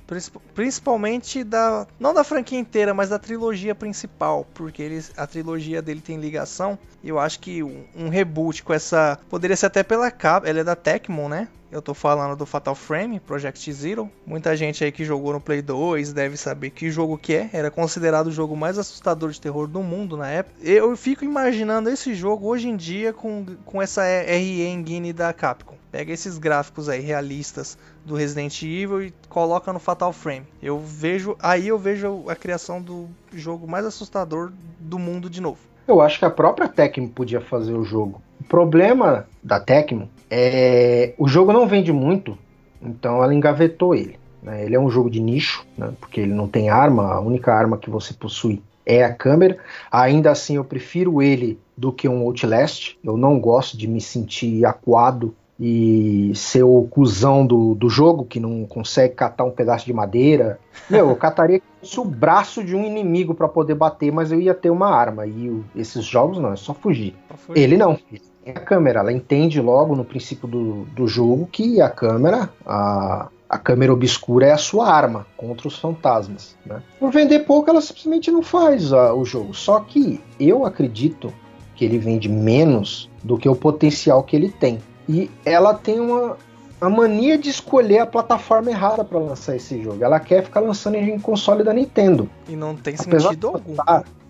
principalmente 0.54 1.44
da 1.44 1.86
não 1.98 2.12
da 2.12 2.24
franquia 2.24 2.58
inteira, 2.58 2.92
mas 2.92 3.08
da 3.08 3.18
trilogia 3.18 3.74
principal, 3.74 4.46
porque 4.54 4.82
eles, 4.82 5.12
a 5.16 5.26
trilogia 5.26 5.80
dele 5.80 6.00
tem 6.00 6.18
ligação. 6.18 6.78
E 7.02 7.08
eu 7.08 7.18
acho 7.18 7.40
que 7.40 7.62
um, 7.62 7.84
um 7.96 8.08
reboot 8.08 8.62
com 8.62 8.72
essa 8.72 9.18
poderia 9.28 9.56
ser 9.56 9.66
até 9.66 9.82
pela 9.82 10.10
capa, 10.10 10.48
ela 10.48 10.60
é 10.60 10.64
da 10.64 10.76
Tecmo, 10.76 11.28
né? 11.28 11.48
Eu 11.70 11.80
tô 11.80 11.94
falando 11.94 12.34
do 12.34 12.44
Fatal 12.44 12.74
Frame, 12.74 13.20
Project 13.20 13.72
Zero. 13.72 14.10
Muita 14.26 14.56
gente 14.56 14.82
aí 14.82 14.90
que 14.90 15.04
jogou 15.04 15.32
no 15.32 15.40
Play 15.40 15.62
2 15.62 16.12
deve 16.12 16.36
saber 16.36 16.70
que 16.70 16.90
jogo 16.90 17.16
que 17.16 17.32
é. 17.32 17.50
Era 17.52 17.70
considerado 17.70 18.26
o 18.26 18.32
jogo 18.32 18.56
mais 18.56 18.76
assustador 18.76 19.30
de 19.30 19.40
terror 19.40 19.68
do 19.68 19.80
mundo 19.80 20.16
na 20.16 20.28
época. 20.28 20.56
Eu 20.60 20.96
fico 20.96 21.24
imaginando 21.24 21.88
esse 21.88 22.12
jogo 22.12 22.48
hoje 22.48 22.68
em 22.68 22.76
dia 22.76 23.12
com, 23.12 23.46
com 23.64 23.80
essa 23.80 24.02
RE 24.02 24.62
Engine 24.62 25.12
da 25.12 25.32
Capcom. 25.32 25.76
Pega 25.92 26.12
esses 26.12 26.38
gráficos 26.38 26.88
aí 26.88 27.00
realistas 27.00 27.78
do 28.10 28.16
Resident 28.16 28.60
Evil 28.62 29.04
e 29.04 29.14
coloca 29.28 29.72
no 29.72 29.78
Fatal 29.78 30.12
Frame. 30.12 30.42
Eu 30.60 30.80
vejo, 30.80 31.36
aí 31.40 31.68
eu 31.68 31.78
vejo 31.78 32.24
a 32.28 32.34
criação 32.34 32.82
do 32.82 33.08
jogo 33.32 33.68
mais 33.68 33.86
assustador 33.86 34.50
do 34.80 34.98
mundo 34.98 35.30
de 35.30 35.40
novo. 35.40 35.58
Eu 35.86 36.00
acho 36.00 36.18
que 36.18 36.24
a 36.24 36.30
própria 36.30 36.66
Tecmo 36.66 37.08
podia 37.08 37.40
fazer 37.40 37.72
o 37.72 37.84
jogo. 37.84 38.20
O 38.40 38.44
problema 38.44 39.26
da 39.42 39.60
Tecmo 39.60 40.08
é, 40.28 41.14
o 41.18 41.28
jogo 41.28 41.52
não 41.52 41.68
vende 41.68 41.92
muito, 41.92 42.36
então 42.82 43.22
ela 43.22 43.32
engavetou 43.32 43.94
ele. 43.94 44.18
Né? 44.42 44.64
Ele 44.64 44.74
é 44.74 44.80
um 44.80 44.90
jogo 44.90 45.08
de 45.08 45.20
nicho, 45.20 45.64
né? 45.78 45.92
porque 46.00 46.20
ele 46.20 46.34
não 46.34 46.48
tem 46.48 46.68
arma, 46.68 47.14
a 47.14 47.20
única 47.20 47.54
arma 47.54 47.78
que 47.78 47.88
você 47.88 48.12
possui 48.12 48.60
é 48.84 49.04
a 49.04 49.14
câmera. 49.14 49.56
Ainda 49.90 50.32
assim, 50.32 50.56
eu 50.56 50.64
prefiro 50.64 51.22
ele 51.22 51.60
do 51.76 51.92
que 51.92 52.08
um 52.08 52.22
Outlast. 52.22 52.96
Eu 53.04 53.16
não 53.16 53.38
gosto 53.38 53.76
de 53.76 53.86
me 53.86 54.00
sentir 54.00 54.64
acuado 54.64 55.34
e 55.60 56.32
ser 56.34 56.62
o 56.62 56.88
cuzão 56.90 57.46
do, 57.46 57.74
do 57.74 57.90
jogo 57.90 58.24
que 58.24 58.40
não 58.40 58.64
consegue 58.64 59.14
catar 59.14 59.44
um 59.44 59.50
pedaço 59.50 59.84
de 59.84 59.92
madeira. 59.92 60.58
Meu, 60.88 61.10
eu 61.10 61.16
cataria 61.16 61.60
o 61.98 62.04
braço 62.04 62.64
de 62.64 62.74
um 62.74 62.82
inimigo 62.82 63.34
para 63.34 63.46
poder 63.46 63.74
bater, 63.74 64.10
mas 64.10 64.32
eu 64.32 64.40
ia 64.40 64.54
ter 64.54 64.70
uma 64.70 64.88
arma. 64.88 65.26
E 65.26 65.50
o, 65.50 65.64
esses 65.76 66.04
jogos 66.04 66.38
não, 66.38 66.54
é 66.54 66.56
só 66.56 66.72
fugir. 66.72 67.14
fugir. 67.36 67.60
Ele 67.60 67.76
não. 67.76 67.98
Ele 68.10 68.22
a 68.46 68.60
câmera, 68.60 69.00
ela 69.00 69.12
entende 69.12 69.60
logo 69.60 69.94
no 69.94 70.04
princípio 70.04 70.48
do, 70.48 70.84
do 70.86 71.06
jogo 71.06 71.46
que 71.50 71.80
a 71.80 71.90
câmera, 71.90 72.48
a, 72.66 73.28
a 73.48 73.58
câmera 73.58 73.92
obscura 73.92 74.46
é 74.46 74.52
a 74.52 74.58
sua 74.58 74.90
arma 74.90 75.26
contra 75.36 75.68
os 75.68 75.78
fantasmas. 75.78 76.56
Né? 76.64 76.82
Por 76.98 77.12
vender 77.12 77.40
pouco, 77.40 77.68
ela 77.68 77.82
simplesmente 77.82 78.30
não 78.30 78.42
faz 78.42 78.92
a, 78.92 79.14
o 79.14 79.24
jogo. 79.24 79.52
Só 79.54 79.80
que 79.80 80.20
eu 80.38 80.64
acredito 80.64 81.32
que 81.76 81.84
ele 81.84 81.98
vende 81.98 82.28
menos 82.28 83.10
do 83.22 83.36
que 83.36 83.48
o 83.48 83.54
potencial 83.54 84.22
que 84.22 84.34
ele 84.34 84.50
tem. 84.50 84.78
E 85.10 85.28
ela 85.44 85.74
tem 85.74 85.98
uma 85.98 86.36
a 86.80 86.88
mania 86.88 87.36
de 87.36 87.50
escolher 87.50 87.98
a 87.98 88.06
plataforma 88.06 88.70
errada 88.70 89.04
para 89.04 89.18
lançar 89.18 89.56
esse 89.56 89.82
jogo. 89.82 90.02
Ela 90.02 90.20
quer 90.20 90.44
ficar 90.44 90.60
lançando 90.60 90.94
em 90.94 91.18
console 91.18 91.64
da 91.64 91.74
Nintendo. 91.74 92.30
E 92.48 92.54
não 92.54 92.76
tem 92.76 92.94
Apesar 92.94 93.28
sentido 93.30 93.48
algum. 93.48 93.74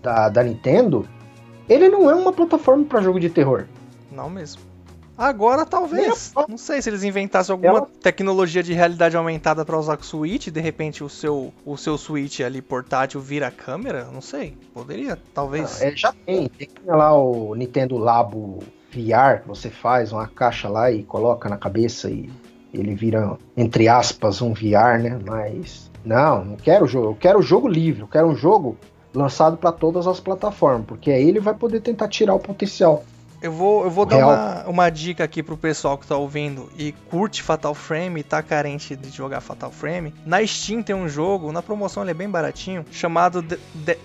Da, 0.01 0.27
da 0.29 0.43
Nintendo, 0.43 1.07
Ele 1.69 1.87
não 1.87 2.09
é 2.09 2.15
uma 2.15 2.33
plataforma 2.33 2.83
para 2.83 2.99
jogo 2.99 3.19
de 3.19 3.29
terror. 3.29 3.65
Não 4.11 4.27
mesmo. 4.27 4.59
Agora 5.15 5.67
talvez. 5.67 6.33
Não 6.49 6.57
sei 6.57 6.81
se 6.81 6.89
eles 6.89 7.03
inventassem 7.03 7.53
alguma 7.53 7.77
Ela... 7.77 7.87
tecnologia 8.01 8.63
de 8.63 8.73
realidade 8.73 9.15
aumentada 9.15 9.63
para 9.63 9.77
usar 9.77 9.95
com 9.95 10.01
o 10.01 10.05
Switch, 10.05 10.47
de 10.47 10.59
repente 10.59 11.03
o 11.03 11.09
seu 11.09 11.53
o 11.63 11.77
seu 11.77 11.95
Switch 11.95 12.39
ali 12.39 12.59
portátil 12.59 13.21
vira 13.21 13.51
câmera, 13.51 14.09
não 14.11 14.21
sei. 14.21 14.57
Poderia, 14.73 15.19
talvez. 15.31 15.79
Ah, 15.79 15.85
é, 15.85 15.95
já 15.95 16.11
tem, 16.25 16.49
tem 16.49 16.67
lá 16.87 17.15
o 17.15 17.53
Nintendo 17.53 17.97
Labo 17.99 18.63
VR, 18.91 19.41
que 19.41 19.47
você 19.47 19.69
faz 19.69 20.11
uma 20.11 20.27
caixa 20.27 20.67
lá 20.69 20.91
e 20.91 21.03
coloca 21.03 21.49
na 21.49 21.57
cabeça 21.57 22.09
e 22.09 22.29
ele 22.73 22.95
vira 22.95 23.37
entre 23.55 23.87
aspas 23.87 24.41
um 24.41 24.53
VR, 24.53 24.99
né? 25.01 25.19
Mas 25.25 25.91
não, 26.03 26.43
não 26.43 26.55
quero 26.55 26.87
jogo, 26.87 27.07
eu 27.07 27.15
quero 27.15 27.41
jogo 27.41 27.67
livre, 27.67 28.01
eu 28.01 28.07
quero 28.07 28.27
um 28.27 28.35
jogo 28.35 28.77
lançado 29.13 29.57
para 29.57 29.71
todas 29.71 30.07
as 30.07 30.19
plataformas, 30.19 30.85
porque 30.87 31.11
aí 31.11 31.27
ele 31.27 31.39
vai 31.39 31.53
poder 31.53 31.81
tentar 31.81 32.07
tirar 32.07 32.33
o 32.33 32.39
potencial. 32.39 33.03
Eu 33.41 33.51
vou, 33.51 33.83
eu 33.83 33.89
vou 33.89 34.05
dar 34.05 34.17
uma, 34.17 34.63
uma 34.67 34.89
dica 34.89 35.23
aqui 35.23 35.41
pro 35.41 35.57
pessoal 35.57 35.97
que 35.97 36.05
tá 36.05 36.15
ouvindo 36.15 36.69
e 36.77 36.91
curte 37.09 37.41
Fatal 37.41 37.73
Frame 37.73 38.19
e 38.19 38.23
tá 38.23 38.41
carente 38.43 38.95
de 38.95 39.09
jogar 39.09 39.41
Fatal 39.41 39.71
Frame. 39.71 40.13
Na 40.23 40.45
Steam 40.45 40.83
tem 40.83 40.95
um 40.95 41.09
jogo, 41.09 41.51
na 41.51 41.63
promoção 41.63 42.03
ele 42.03 42.11
é 42.11 42.13
bem 42.13 42.29
baratinho, 42.29 42.85
chamado 42.91 43.43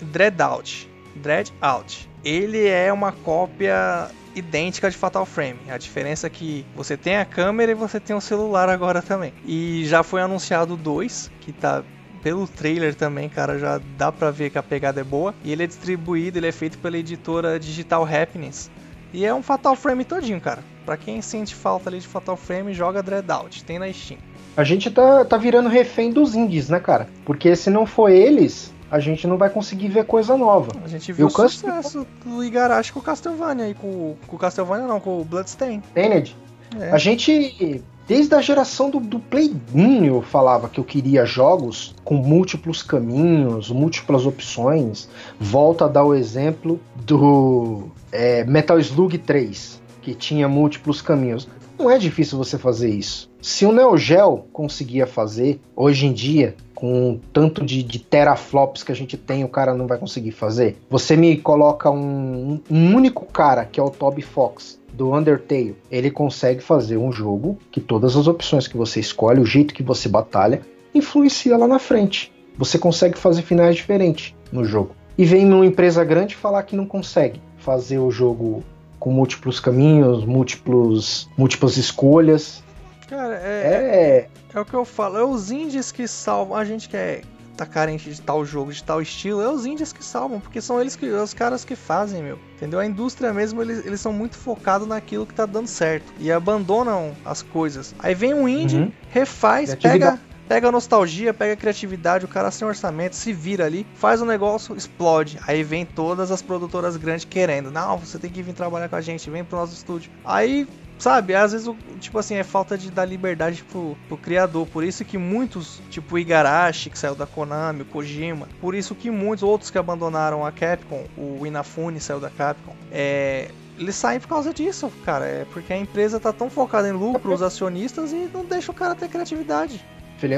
Dreadout. 0.01 0.89
Dreadout. 1.15 2.09
Ele 2.25 2.67
é 2.67 2.91
uma 2.91 3.11
cópia 3.11 4.09
idêntica 4.37 4.89
de 4.89 4.97
Fatal 4.97 5.25
Frame. 5.25 5.59
A 5.69 5.77
diferença 5.77 6.27
é 6.27 6.29
que 6.29 6.65
você 6.75 6.95
tem 6.95 7.17
a 7.17 7.25
câmera 7.25 7.71
e 7.71 7.75
você 7.75 7.99
tem 7.99 8.15
o 8.15 8.21
celular 8.21 8.69
agora 8.69 9.01
também. 9.01 9.33
E 9.45 9.83
já 9.85 10.03
foi 10.03 10.21
anunciado 10.21 10.77
dois, 10.77 11.31
que 11.41 11.51
tá 11.51 11.83
pelo 12.21 12.47
trailer 12.47 12.95
também, 12.95 13.29
cara, 13.29 13.57
já 13.57 13.79
dá 13.97 14.11
pra 14.11 14.31
ver 14.31 14.49
que 14.49 14.57
a 14.57 14.63
pegada 14.63 15.01
é 15.01 15.03
boa. 15.03 15.33
E 15.43 15.51
ele 15.51 15.63
é 15.63 15.67
distribuído, 15.67 16.37
ele 16.37 16.47
é 16.47 16.51
feito 16.51 16.77
pela 16.77 16.97
editora 16.97 17.59
Digital 17.59 18.03
Happiness. 18.03 18.69
E 19.13 19.25
é 19.25 19.33
um 19.33 19.41
Fatal 19.41 19.75
Frame 19.75 20.03
todinho, 20.03 20.41
cara. 20.41 20.63
Pra 20.85 20.97
quem 20.97 21.21
sente 21.21 21.55
falta 21.55 21.89
ali 21.89 21.99
de 21.99 22.07
Fatal 22.07 22.35
Frame, 22.35 22.73
joga 22.73 23.01
Dreadout, 23.01 23.63
tem 23.63 23.79
na 23.79 23.91
Steam. 23.91 24.19
A 24.55 24.63
gente 24.63 24.89
tá, 24.89 25.23
tá 25.23 25.37
virando 25.37 25.69
refém 25.69 26.11
dos 26.11 26.35
indies, 26.35 26.67
né, 26.69 26.79
cara? 26.79 27.07
Porque 27.23 27.55
se 27.55 27.69
não 27.69 27.85
for 27.85 28.09
eles, 28.09 28.73
a 28.89 28.99
gente 28.99 29.27
não 29.27 29.37
vai 29.37 29.49
conseguir 29.49 29.89
ver 29.89 30.05
coisa 30.05 30.37
nova. 30.37 30.71
A 30.83 30.87
gente 30.87 31.11
viu 31.11 31.27
o 31.27 31.29
sucesso 31.29 32.05
do 32.25 32.43
Igarashi 32.43 32.93
com 32.93 32.99
o 32.99 33.03
Castlevania 33.03 33.69
e 33.69 33.73
com, 33.73 34.15
com 34.25 34.35
o 34.35 34.39
Castlevania 34.39 34.87
não, 34.87 34.99
com 34.99 35.21
o 35.21 35.25
Bloodstain. 35.25 35.81
Tenet. 35.93 36.35
É. 36.79 36.91
A 36.91 36.97
gente 36.97 37.83
Desde 38.07 38.33
a 38.35 38.41
geração 38.41 38.89
do, 38.89 39.01
do 39.01 39.19
Play 39.19 39.53
1 39.75 40.05
eu 40.05 40.21
falava 40.21 40.69
que 40.69 40.79
eu 40.79 40.83
queria 40.85 41.25
jogos 41.25 41.93
com 42.05 42.15
múltiplos 42.15 42.81
caminhos, 42.81 43.69
múltiplas 43.69 44.25
opções. 44.25 45.09
Volta 45.37 45.83
a 45.83 45.87
dar 45.89 46.05
o 46.05 46.15
exemplo 46.15 46.79
do 46.95 47.89
é, 48.09 48.45
Metal 48.45 48.79
Slug 48.79 49.17
3, 49.17 49.81
que 50.01 50.15
tinha 50.15 50.47
múltiplos 50.47 51.01
caminhos. 51.01 51.49
Não 51.77 51.91
é 51.91 51.97
difícil 51.97 52.37
você 52.37 52.57
fazer 52.57 52.89
isso. 52.89 53.29
Se 53.41 53.65
o 53.65 53.73
Neo 53.73 53.97
Geo 53.97 54.45
conseguia 54.53 55.05
fazer, 55.05 55.59
hoje 55.75 56.05
em 56.05 56.13
dia, 56.13 56.55
com 56.77 57.13
o 57.13 57.19
tanto 57.33 57.65
de, 57.65 57.81
de, 57.81 57.97
teraflops 57.97 58.83
que 58.83 58.91
a 58.91 58.95
gente 58.95 59.17
tem, 59.17 59.43
o 59.43 59.49
cara 59.49 59.73
não 59.73 59.87
vai 59.87 59.97
conseguir 59.97 60.29
fazer. 60.29 60.77
Você 60.91 61.17
me 61.17 61.35
coloca 61.35 61.89
um, 61.89 62.61
um 62.69 62.95
único 62.95 63.25
cara, 63.25 63.65
que 63.65 63.79
é 63.79 63.83
o 63.83 63.89
Toby 63.89 64.21
Fox, 64.21 64.79
do 64.93 65.11
Undertale, 65.11 65.75
ele 65.89 66.11
consegue 66.11 66.61
fazer 66.61 66.97
um 66.97 67.11
jogo 67.11 67.57
que 67.71 67.81
todas 67.81 68.15
as 68.15 68.27
opções 68.27 68.67
que 68.67 68.77
você 68.77 68.99
escolhe, 68.99 69.41
o 69.41 69.45
jeito 69.45 69.73
que 69.73 69.81
você 69.81 70.07
batalha, 70.07 70.61
influencia 70.93 71.57
lá 71.57 71.67
na 71.67 71.79
frente. 71.79 72.31
Você 72.55 72.77
consegue 72.77 73.17
fazer 73.17 73.41
finais 73.41 73.75
diferentes 73.75 74.35
no 74.51 74.63
jogo. 74.63 74.91
E 75.17 75.25
vem 75.25 75.51
uma 75.51 75.65
empresa 75.65 76.03
grande 76.03 76.35
falar 76.35 76.61
que 76.61 76.75
não 76.75 76.85
consegue 76.85 77.41
fazer 77.57 77.97
o 77.97 78.11
jogo 78.11 78.63
com 78.99 79.11
múltiplos 79.11 79.59
caminhos, 79.59 80.23
múltiplos, 80.25 81.27
múltiplas 81.35 81.75
escolhas. 81.75 82.63
Cara, 83.07 83.33
é, 83.35 84.27
é, 84.27 84.27
é 84.57 84.61
o 84.61 84.65
que 84.65 84.73
eu 84.73 84.83
falo, 84.83 85.17
é 85.17 85.23
os 85.23 85.51
indies 85.51 85.91
que 85.91 86.07
salvam. 86.07 86.57
A 86.57 86.65
gente 86.65 86.89
que 86.89 86.97
é 86.97 87.21
tá 87.55 87.65
carente 87.65 88.11
de 88.11 88.21
tal 88.21 88.45
jogo, 88.45 88.71
de 88.71 88.83
tal 88.83 89.01
estilo, 89.01 89.41
é 89.41 89.51
os 89.51 89.65
indies 89.65 89.91
que 89.91 90.05
salvam, 90.05 90.39
porque 90.39 90.61
são 90.61 90.79
eles 90.79 90.95
que 90.95 91.07
os 91.07 91.33
caras 91.33 91.65
que 91.65 91.75
fazem, 91.75 92.21
meu. 92.21 92.37
Entendeu? 92.55 92.79
A 92.79 92.85
indústria 92.85 93.33
mesmo, 93.33 93.61
eles, 93.63 93.83
eles 93.83 93.99
são 93.99 94.13
muito 94.13 94.37
focados 94.37 94.87
naquilo 94.87 95.25
que 95.25 95.33
tá 95.33 95.45
dando 95.47 95.67
certo 95.67 96.13
e 96.19 96.31
abandonam 96.31 97.15
as 97.25 97.41
coisas. 97.41 97.95
Aí 97.97 98.13
vem 98.13 98.33
um 98.33 98.47
indie, 98.47 98.77
uhum. 98.77 98.91
refaz, 99.09 99.73
pega 99.73 100.19
pega 100.47 100.69
a 100.69 100.71
nostalgia, 100.71 101.33
pega 101.33 101.53
a 101.53 101.57
criatividade, 101.57 102.23
o 102.23 102.27
cara 102.27 102.49
sem 102.51 102.65
orçamento, 102.65 103.17
se 103.17 103.33
vira 103.33 103.65
ali, 103.65 103.85
faz 103.95 104.21
o 104.21 104.23
um 104.23 104.27
negócio, 104.27 104.75
explode. 104.77 105.37
Aí 105.45 105.61
vem 105.61 105.85
todas 105.85 106.31
as 106.31 106.41
produtoras 106.41 106.95
grandes 106.95 107.25
querendo, 107.25 107.69
não, 107.69 107.97
você 107.97 108.17
tem 108.17 108.31
que 108.31 108.41
vir 108.41 108.53
trabalhar 108.53 108.87
com 108.87 108.95
a 108.95 109.01
gente, 109.01 109.29
vem 109.29 109.43
pro 109.43 109.57
nosso 109.57 109.73
estúdio. 109.73 110.09
Aí 110.23 110.65
Sabe, 110.97 111.35
às 111.35 111.51
vezes, 111.51 111.69
tipo 111.99 112.17
assim, 112.17 112.35
é 112.35 112.43
falta 112.43 112.75
de 112.77 112.89
dar 112.89 113.05
liberdade 113.05 113.63
pro, 113.63 113.95
pro 114.07 114.17
criador. 114.17 114.65
Por 114.65 114.83
isso 114.83 115.05
que 115.05 115.17
muitos, 115.17 115.79
tipo 115.91 116.15
o 116.15 116.19
Igarashi, 116.19 116.89
que 116.89 116.97
saiu 116.97 117.13
da 117.13 117.27
Konami, 117.27 117.83
o 117.83 117.85
Kojima, 117.85 118.47
por 118.59 118.73
isso 118.73 118.95
que 118.95 119.11
muitos 119.11 119.43
outros 119.43 119.69
que 119.69 119.77
abandonaram 119.77 120.43
a 120.43 120.51
Capcom, 120.51 121.05
o 121.15 121.45
Inafune 121.45 121.99
saiu 121.99 122.19
da 122.19 122.31
Capcom, 122.31 122.73
é, 122.91 123.49
eles 123.77 123.95
saem 123.95 124.19
por 124.19 124.27
causa 124.27 124.51
disso, 124.51 124.91
cara. 125.05 125.25
É 125.25 125.45
porque 125.53 125.71
a 125.71 125.77
empresa 125.77 126.19
tá 126.19 126.33
tão 126.33 126.49
focada 126.49 126.89
em 126.89 126.93
lucro, 126.93 127.31
os 127.31 127.43
acionistas, 127.43 128.11
e 128.11 128.27
não 128.33 128.43
deixa 128.43 128.71
o 128.71 128.75
cara 128.75 128.95
ter 128.95 129.07
criatividade. 129.07 129.85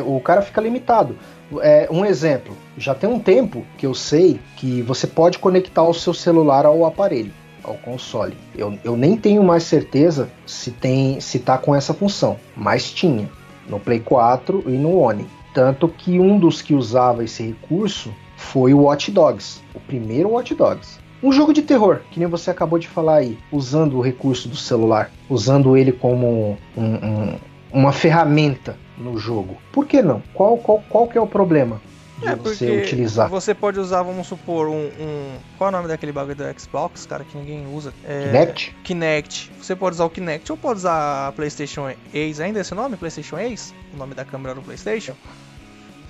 O 0.05 0.20
cara 0.20 0.41
fica 0.41 0.60
limitado. 0.60 1.18
É, 1.62 1.88
um 1.89 2.03
exemplo, 2.03 2.53
já 2.78 2.93
tem 2.93 3.10
um 3.10 3.18
tempo 3.18 3.66
que 3.78 3.86
eu 3.86 3.93
sei 3.93 4.41
que 4.57 4.82
você 4.82 5.07
pode 5.07 5.39
conectar 5.39 5.84
o 5.84 5.93
seu 5.93 6.14
celular 6.14 6.66
ao 6.66 6.86
aparelho 6.86 7.32
ao 7.64 7.76
console. 7.76 8.38
Eu, 8.55 8.78
eu 8.84 8.95
nem 8.95 9.16
tenho 9.16 9.43
mais 9.43 9.64
certeza 9.64 10.30
se 10.45 10.72
tem 10.72 11.20
se 11.20 11.39
tá 11.39 11.57
com 11.57 11.76
essa 11.76 11.93
função, 11.93 12.38
mas 12.55 12.91
tinha 12.91 13.30
no 13.68 13.80
Play 13.80 13.99
4 13.99 14.64
e 14.68 14.72
no 14.72 14.97
One. 14.97 15.26
Tanto 15.53 15.88
que 15.88 16.20
um 16.20 16.39
dos 16.39 16.62
que 16.62 16.74
usava 16.74 17.24
esse 17.24 17.43
recurso 17.43 18.14
foi 18.38 18.74
o 18.74 18.82
Watch 18.82 19.12
Dogs, 19.12 19.62
o 19.74 19.80
primeiro 19.80 20.30
Watch 20.30 20.53
Dogs. 20.55 20.99
Um 21.22 21.34
jogo 21.34 21.51
de 21.51 21.62
terror, 21.62 21.99
que 22.12 22.20
nem 22.20 22.30
você 22.30 22.49
acabou 22.49 22.80
de 22.80 22.88
falar 22.88 23.18
aí, 23.18 23.38
usando 23.51 23.97
o 23.97 24.01
recurso 24.01 24.47
do 24.47 24.55
celular, 24.55 25.12
usando 25.30 25.76
ele 25.76 25.91
como 25.91 26.57
um, 26.78 26.84
um, 26.84 27.36
uma 27.74 27.91
ferramenta 27.91 28.78
no 28.97 29.18
jogo. 29.18 29.57
Por 29.72 29.86
que 29.86 30.01
não? 30.01 30.24
Qual, 30.34 30.57
qual, 30.57 30.82
qual 30.89 31.07
que 31.07 31.18
é 31.18 31.22
o 31.22 31.28
problema? 31.28 31.82
É, 32.24 32.36
você 32.36 32.82
utilizar. 32.82 33.30
Você 33.30 33.53
pode 33.53 33.80
usar, 33.80 34.03
vamos 34.03 34.28
supor, 34.28 34.67
um, 34.67 34.88
um, 34.88 35.38
Qual 35.57 35.70
é 35.70 35.74
o 35.74 35.76
nome 35.76 35.88
daquele 35.88 36.11
bagulho 36.11 36.36
do 36.36 36.59
Xbox, 36.59 37.05
cara, 37.05 37.24
que 37.24 37.38
ninguém 37.38 37.65
usa? 37.74 37.93
É... 38.03 38.26
Kinect? 38.26 38.76
Kinect. 38.84 39.51
Você 39.61 39.76
pode 39.76 39.95
usar 39.95 40.05
o 40.05 40.09
Kinect 40.09 40.51
ou 40.51 40.57
pode 40.57 40.80
usar 40.80 41.28
a 41.28 41.32
PlayStation 41.32 41.89
Ace. 42.13 42.41
Ainda 42.41 42.59
é 42.59 42.61
esse 42.61 42.74
nome? 42.74 42.97
PlayStation 42.97 43.38
Ace? 43.38 43.74
O 43.93 43.97
nome 43.97 44.13
da 44.13 44.26
câmera 44.26 44.55
do 44.55 44.61
PlayStation? 44.61 45.15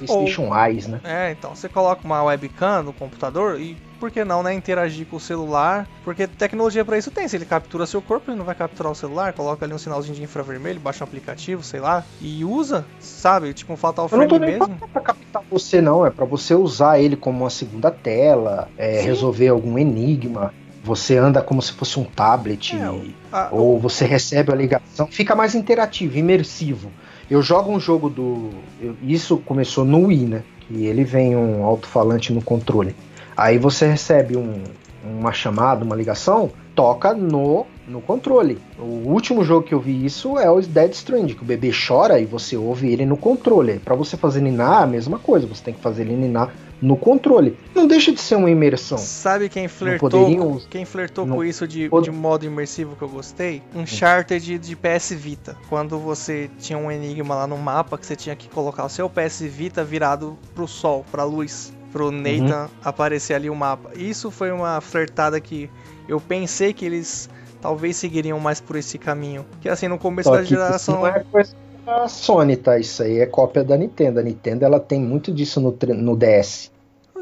PlayStation 0.06 0.48
Ou, 0.48 0.58
Eyes, 0.58 0.88
né? 0.88 1.00
É, 1.04 1.32
então, 1.32 1.56
você 1.56 1.70
coloca 1.70 2.02
uma 2.04 2.24
webcam 2.24 2.84
no 2.84 2.94
computador 2.94 3.60
e 3.60 3.78
por 4.00 4.10
que 4.10 4.24
não, 4.24 4.42
né, 4.42 4.54
interagir 4.54 5.06
com 5.06 5.18
o 5.18 5.20
celular? 5.20 5.88
Porque 6.06 6.26
tecnologia 6.26 6.86
para 6.86 6.98
isso 6.98 7.12
tem, 7.12 7.28
se 7.28 7.36
ele 7.36 7.46
captura 7.46 7.86
seu 7.86 8.02
corpo, 8.02 8.32
ele 8.32 8.38
não 8.38 8.46
vai 8.46 8.56
capturar 8.56 8.92
o 8.92 8.96
celular, 8.96 9.34
coloca 9.34 9.66
ali 9.66 9.74
um 9.74 9.78
sinalzinho 9.78 10.16
de 10.16 10.24
infravermelho, 10.24 10.80
baixa 10.80 11.04
um 11.04 11.08
aplicativo, 11.08 11.62
sei 11.62 11.82
lá, 11.82 12.04
e 12.22 12.46
usa, 12.46 12.86
sabe? 13.00 13.54
Tipo 13.54 13.74
um 13.74 13.78
Fatal 13.78 14.08
Frame 14.08 14.24
Eu 14.24 14.30
não 14.30 14.40
tô 14.40 14.46
nem 14.46 14.58
mesmo. 14.58 14.78
Pra, 14.92 15.02
captar 15.02 15.44
você 15.52 15.82
não, 15.82 16.06
é 16.06 16.10
para 16.10 16.26
você 16.26 16.56
usar 16.56 17.00
ele 17.00 17.18
como 17.18 17.44
uma 17.44 17.50
segunda 17.50 17.92
tela, 17.92 18.70
é, 18.78 19.02
resolver 19.02 19.50
algum 19.50 19.78
enigma 19.78 20.54
você 20.82 21.18
anda 21.18 21.42
como 21.42 21.62
se 21.62 21.74
fosse 21.74 22.00
um 22.00 22.06
tablet 22.06 22.76
é, 22.76 23.14
a, 23.32 23.50
ou 23.52 23.80
você 23.80 24.06
recebe 24.06 24.52
a 24.52 24.56
ligação, 24.56 25.08
fica 25.08 25.36
mais 25.36 25.54
interativo, 25.54 26.18
imersivo. 26.18 26.92
Eu 27.30 27.42
jogo 27.42 27.72
um 27.72 27.80
jogo 27.80 28.10
do. 28.10 28.50
Eu, 28.82 28.96
isso 29.04 29.38
começou 29.38 29.86
no 29.86 30.08
Wii, 30.08 30.26
né? 30.26 30.44
Que 30.62 30.86
ele 30.86 31.04
vem 31.04 31.36
um 31.36 31.64
alto-falante 31.64 32.34
no 32.34 32.42
controle. 32.42 32.96
Aí 33.38 33.58
você 33.58 33.88
recebe 33.88 34.36
um, 34.36 34.64
uma 35.04 35.32
chamada, 35.32 35.86
uma 35.86 35.96
ligação, 35.96 36.52
toca 36.74 37.14
no, 37.14 37.66
no 37.88 38.02
controle. 38.02 38.58
O 38.78 39.10
último 39.10 39.44
jogo 39.44 39.66
que 39.66 39.74
eu 39.74 39.80
vi 39.80 40.06
isso 40.06 40.38
é 40.38 40.50
o 40.50 40.60
Dead 40.60 40.92
Strand, 40.94 41.28
que 41.28 41.42
o 41.42 41.46
bebê 41.46 41.72
chora 41.72 42.20
e 42.20 42.26
você 42.26 42.58
ouve 42.58 42.92
ele 42.92 43.06
no 43.06 43.16
controle. 43.16 43.80
Para 43.80 43.96
você 43.96 44.18
fazer 44.18 44.42
ninar, 44.42 44.84
a 44.84 44.88
mesma 44.88 45.20
coisa, 45.20 45.46
você 45.46 45.64
tem 45.64 45.74
que 45.74 45.82
fazer 45.82 46.02
ele 46.02 46.16
ninar 46.16 46.52
no 46.82 46.96
controle. 46.96 47.58
Não 47.76 47.88
deixa 47.88 48.12
de 48.12 48.22
ser 48.22 48.36
uma 48.36 48.50
imersão. 48.50 48.98
Sabe 48.98 49.50
quem 49.50 49.68
flertou, 49.68 50.10
poderiam... 50.10 50.62
quem 50.70 50.86
flertou 50.86 51.28
com 51.28 51.44
isso 51.44 51.68
de, 51.68 51.90
de, 51.90 52.12
modo 52.12 52.46
imersivo 52.46 52.96
que 52.96 53.02
eu 53.02 53.10
gostei? 53.10 53.62
Um 53.76 53.86
charter 53.86 54.40
de, 54.40 54.58
de 54.58 54.76
PS 54.76 55.12
Vita. 55.12 55.58
Quando 55.68 55.98
você 56.00 56.50
tinha 56.60 56.78
um 56.78 56.92
enigma 56.92 57.36
lá 57.36 57.48
no 57.48 57.58
mapa 57.58 57.98
que 57.98 58.06
você 58.06 58.16
tinha 58.16 58.36
que 58.36 58.48
colocar 58.50 58.86
o 58.86 58.90
seu 58.90 59.10
PS 59.10 59.42
Vita 59.42 59.84
virado 59.84 60.38
pro 60.56 60.68
sol, 60.68 61.06
pra 61.12 61.24
luz. 61.24 61.74
Pro 61.92 62.12
Nathan 62.12 62.66
uhum. 62.66 62.70
aparecer 62.84 63.34
ali 63.34 63.50
o 63.50 63.56
mapa. 63.56 63.90
Isso 63.96 64.30
foi 64.30 64.52
uma 64.52 64.80
flertada 64.80 65.42
que 65.42 65.68
eu 66.08 66.22
pensei 66.22 66.72
que 66.72 66.86
eles 66.86 67.28
talvez 67.60 67.98
seguiriam 67.98 68.40
mais 68.40 68.62
por 68.62 68.76
esse 68.76 69.00
caminho. 69.00 69.44
Que 69.60 69.68
assim, 69.68 69.88
no 69.88 69.98
começo 69.98 70.30
Só 70.30 70.36
da 70.36 70.44
geração. 70.44 70.96
Não 70.96 71.08
é 71.08 71.24
coisa 71.24 71.56
a 71.90 72.08
Sony, 72.08 72.56
tá? 72.56 72.78
Isso 72.78 73.04
aí 73.04 73.20
é 73.20 73.26
cópia 73.26 73.64
da 73.64 73.78
Nintendo. 73.78 74.20
A 74.20 74.24
Nintendo 74.24 74.66
ela 74.66 74.80
tem 74.80 75.00
muito 75.00 75.32
disso 75.32 75.60
no, 75.60 75.78
no 75.96 76.16
DS. 76.16 76.72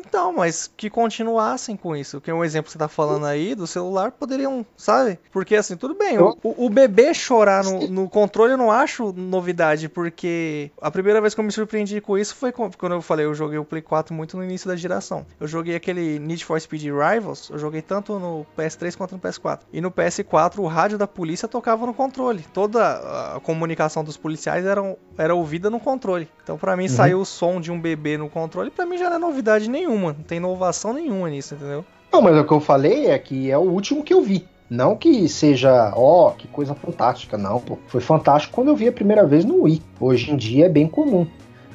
Então, 0.05 0.33
mas 0.33 0.69
que 0.75 0.89
continuassem 0.89 1.75
com 1.75 1.95
isso. 1.95 2.21
Que 2.21 2.31
é 2.31 2.33
um 2.33 2.43
exemplo 2.43 2.65
que 2.67 2.71
você 2.71 2.77
tá 2.77 2.87
falando 2.87 3.25
aí 3.25 3.55
do 3.55 3.67
celular, 3.67 4.11
poderiam, 4.11 4.65
sabe? 4.75 5.19
Porque 5.31 5.55
assim, 5.55 5.75
tudo 5.75 5.95
bem, 5.95 6.17
o, 6.19 6.35
o 6.43 6.69
bebê 6.69 7.13
chorar 7.13 7.63
no, 7.63 7.87
no, 7.87 8.09
controle 8.09 8.53
eu 8.53 8.57
não 8.57 8.71
acho 8.71 9.13
novidade, 9.13 9.89
porque 9.89 10.71
a 10.81 10.91
primeira 10.91 11.21
vez 11.21 11.33
que 11.33 11.39
eu 11.39 11.43
me 11.43 11.51
surpreendi 11.51 12.01
com 12.01 12.17
isso 12.17 12.35
foi 12.35 12.51
quando 12.51 12.93
eu 12.93 13.01
falei, 13.01 13.25
eu 13.25 13.33
joguei 13.33 13.57
o 13.57 13.65
Play 13.65 13.81
4 13.81 14.13
muito 14.13 14.37
no 14.37 14.43
início 14.43 14.67
da 14.67 14.75
geração. 14.75 15.25
Eu 15.39 15.47
joguei 15.47 15.75
aquele 15.75 16.19
Need 16.19 16.43
for 16.45 16.59
Speed 16.59 16.83
Rivals, 16.83 17.49
eu 17.49 17.57
joguei 17.57 17.81
tanto 17.81 18.17
no 18.19 18.45
PS3 18.57 18.95
quanto 18.95 19.13
no 19.13 19.19
PS4. 19.19 19.61
E 19.71 19.81
no 19.81 19.91
PS4 19.91 20.59
o 20.59 20.67
rádio 20.67 20.97
da 20.97 21.07
polícia 21.07 21.47
tocava 21.47 21.85
no 21.85 21.93
controle. 21.93 22.45
Toda 22.53 23.35
a 23.35 23.39
comunicação 23.39 24.03
dos 24.03 24.17
policiais 24.17 24.65
era, 24.65 24.81
era 25.17 25.35
ouvida 25.35 25.69
no 25.69 25.79
controle. 25.79 26.29
Então 26.43 26.57
para 26.57 26.75
mim 26.75 26.83
uhum. 26.83 26.89
saiu 26.89 27.19
o 27.21 27.25
som 27.25 27.59
de 27.59 27.71
um 27.71 27.79
bebê 27.79 28.17
no 28.17 28.29
controle, 28.29 28.69
para 28.69 28.85
mim 28.85 28.97
já 28.97 29.09
não 29.09 29.15
é 29.15 29.19
novidade 29.19 29.69
nenhuma, 29.69 29.86
não 29.87 30.13
tem 30.13 30.37
inovação 30.37 30.93
nenhuma 30.93 31.29
nisso, 31.29 31.55
entendeu? 31.55 31.85
Não, 32.11 32.21
mas 32.21 32.37
o 32.37 32.43
que 32.43 32.53
eu 32.53 32.59
falei 32.59 33.07
é 33.07 33.19
que 33.19 33.51
é 33.51 33.57
o 33.57 33.61
último 33.61 34.03
que 34.03 34.13
eu 34.13 34.21
vi. 34.21 34.47
Não 34.69 34.95
que 34.95 35.29
seja, 35.29 35.93
ó, 35.95 36.27
oh, 36.27 36.31
que 36.31 36.47
coisa 36.47 36.75
fantástica, 36.75 37.37
não, 37.37 37.59
pô. 37.59 37.77
Foi 37.87 38.01
fantástico 38.01 38.53
quando 38.53 38.67
eu 38.67 38.75
vi 38.75 38.87
a 38.87 38.91
primeira 38.91 39.25
vez 39.25 39.45
no 39.45 39.63
Wii. 39.63 39.81
Hoje 39.99 40.31
em 40.31 40.35
dia 40.35 40.65
é 40.65 40.69
bem 40.69 40.87
comum. 40.87 41.25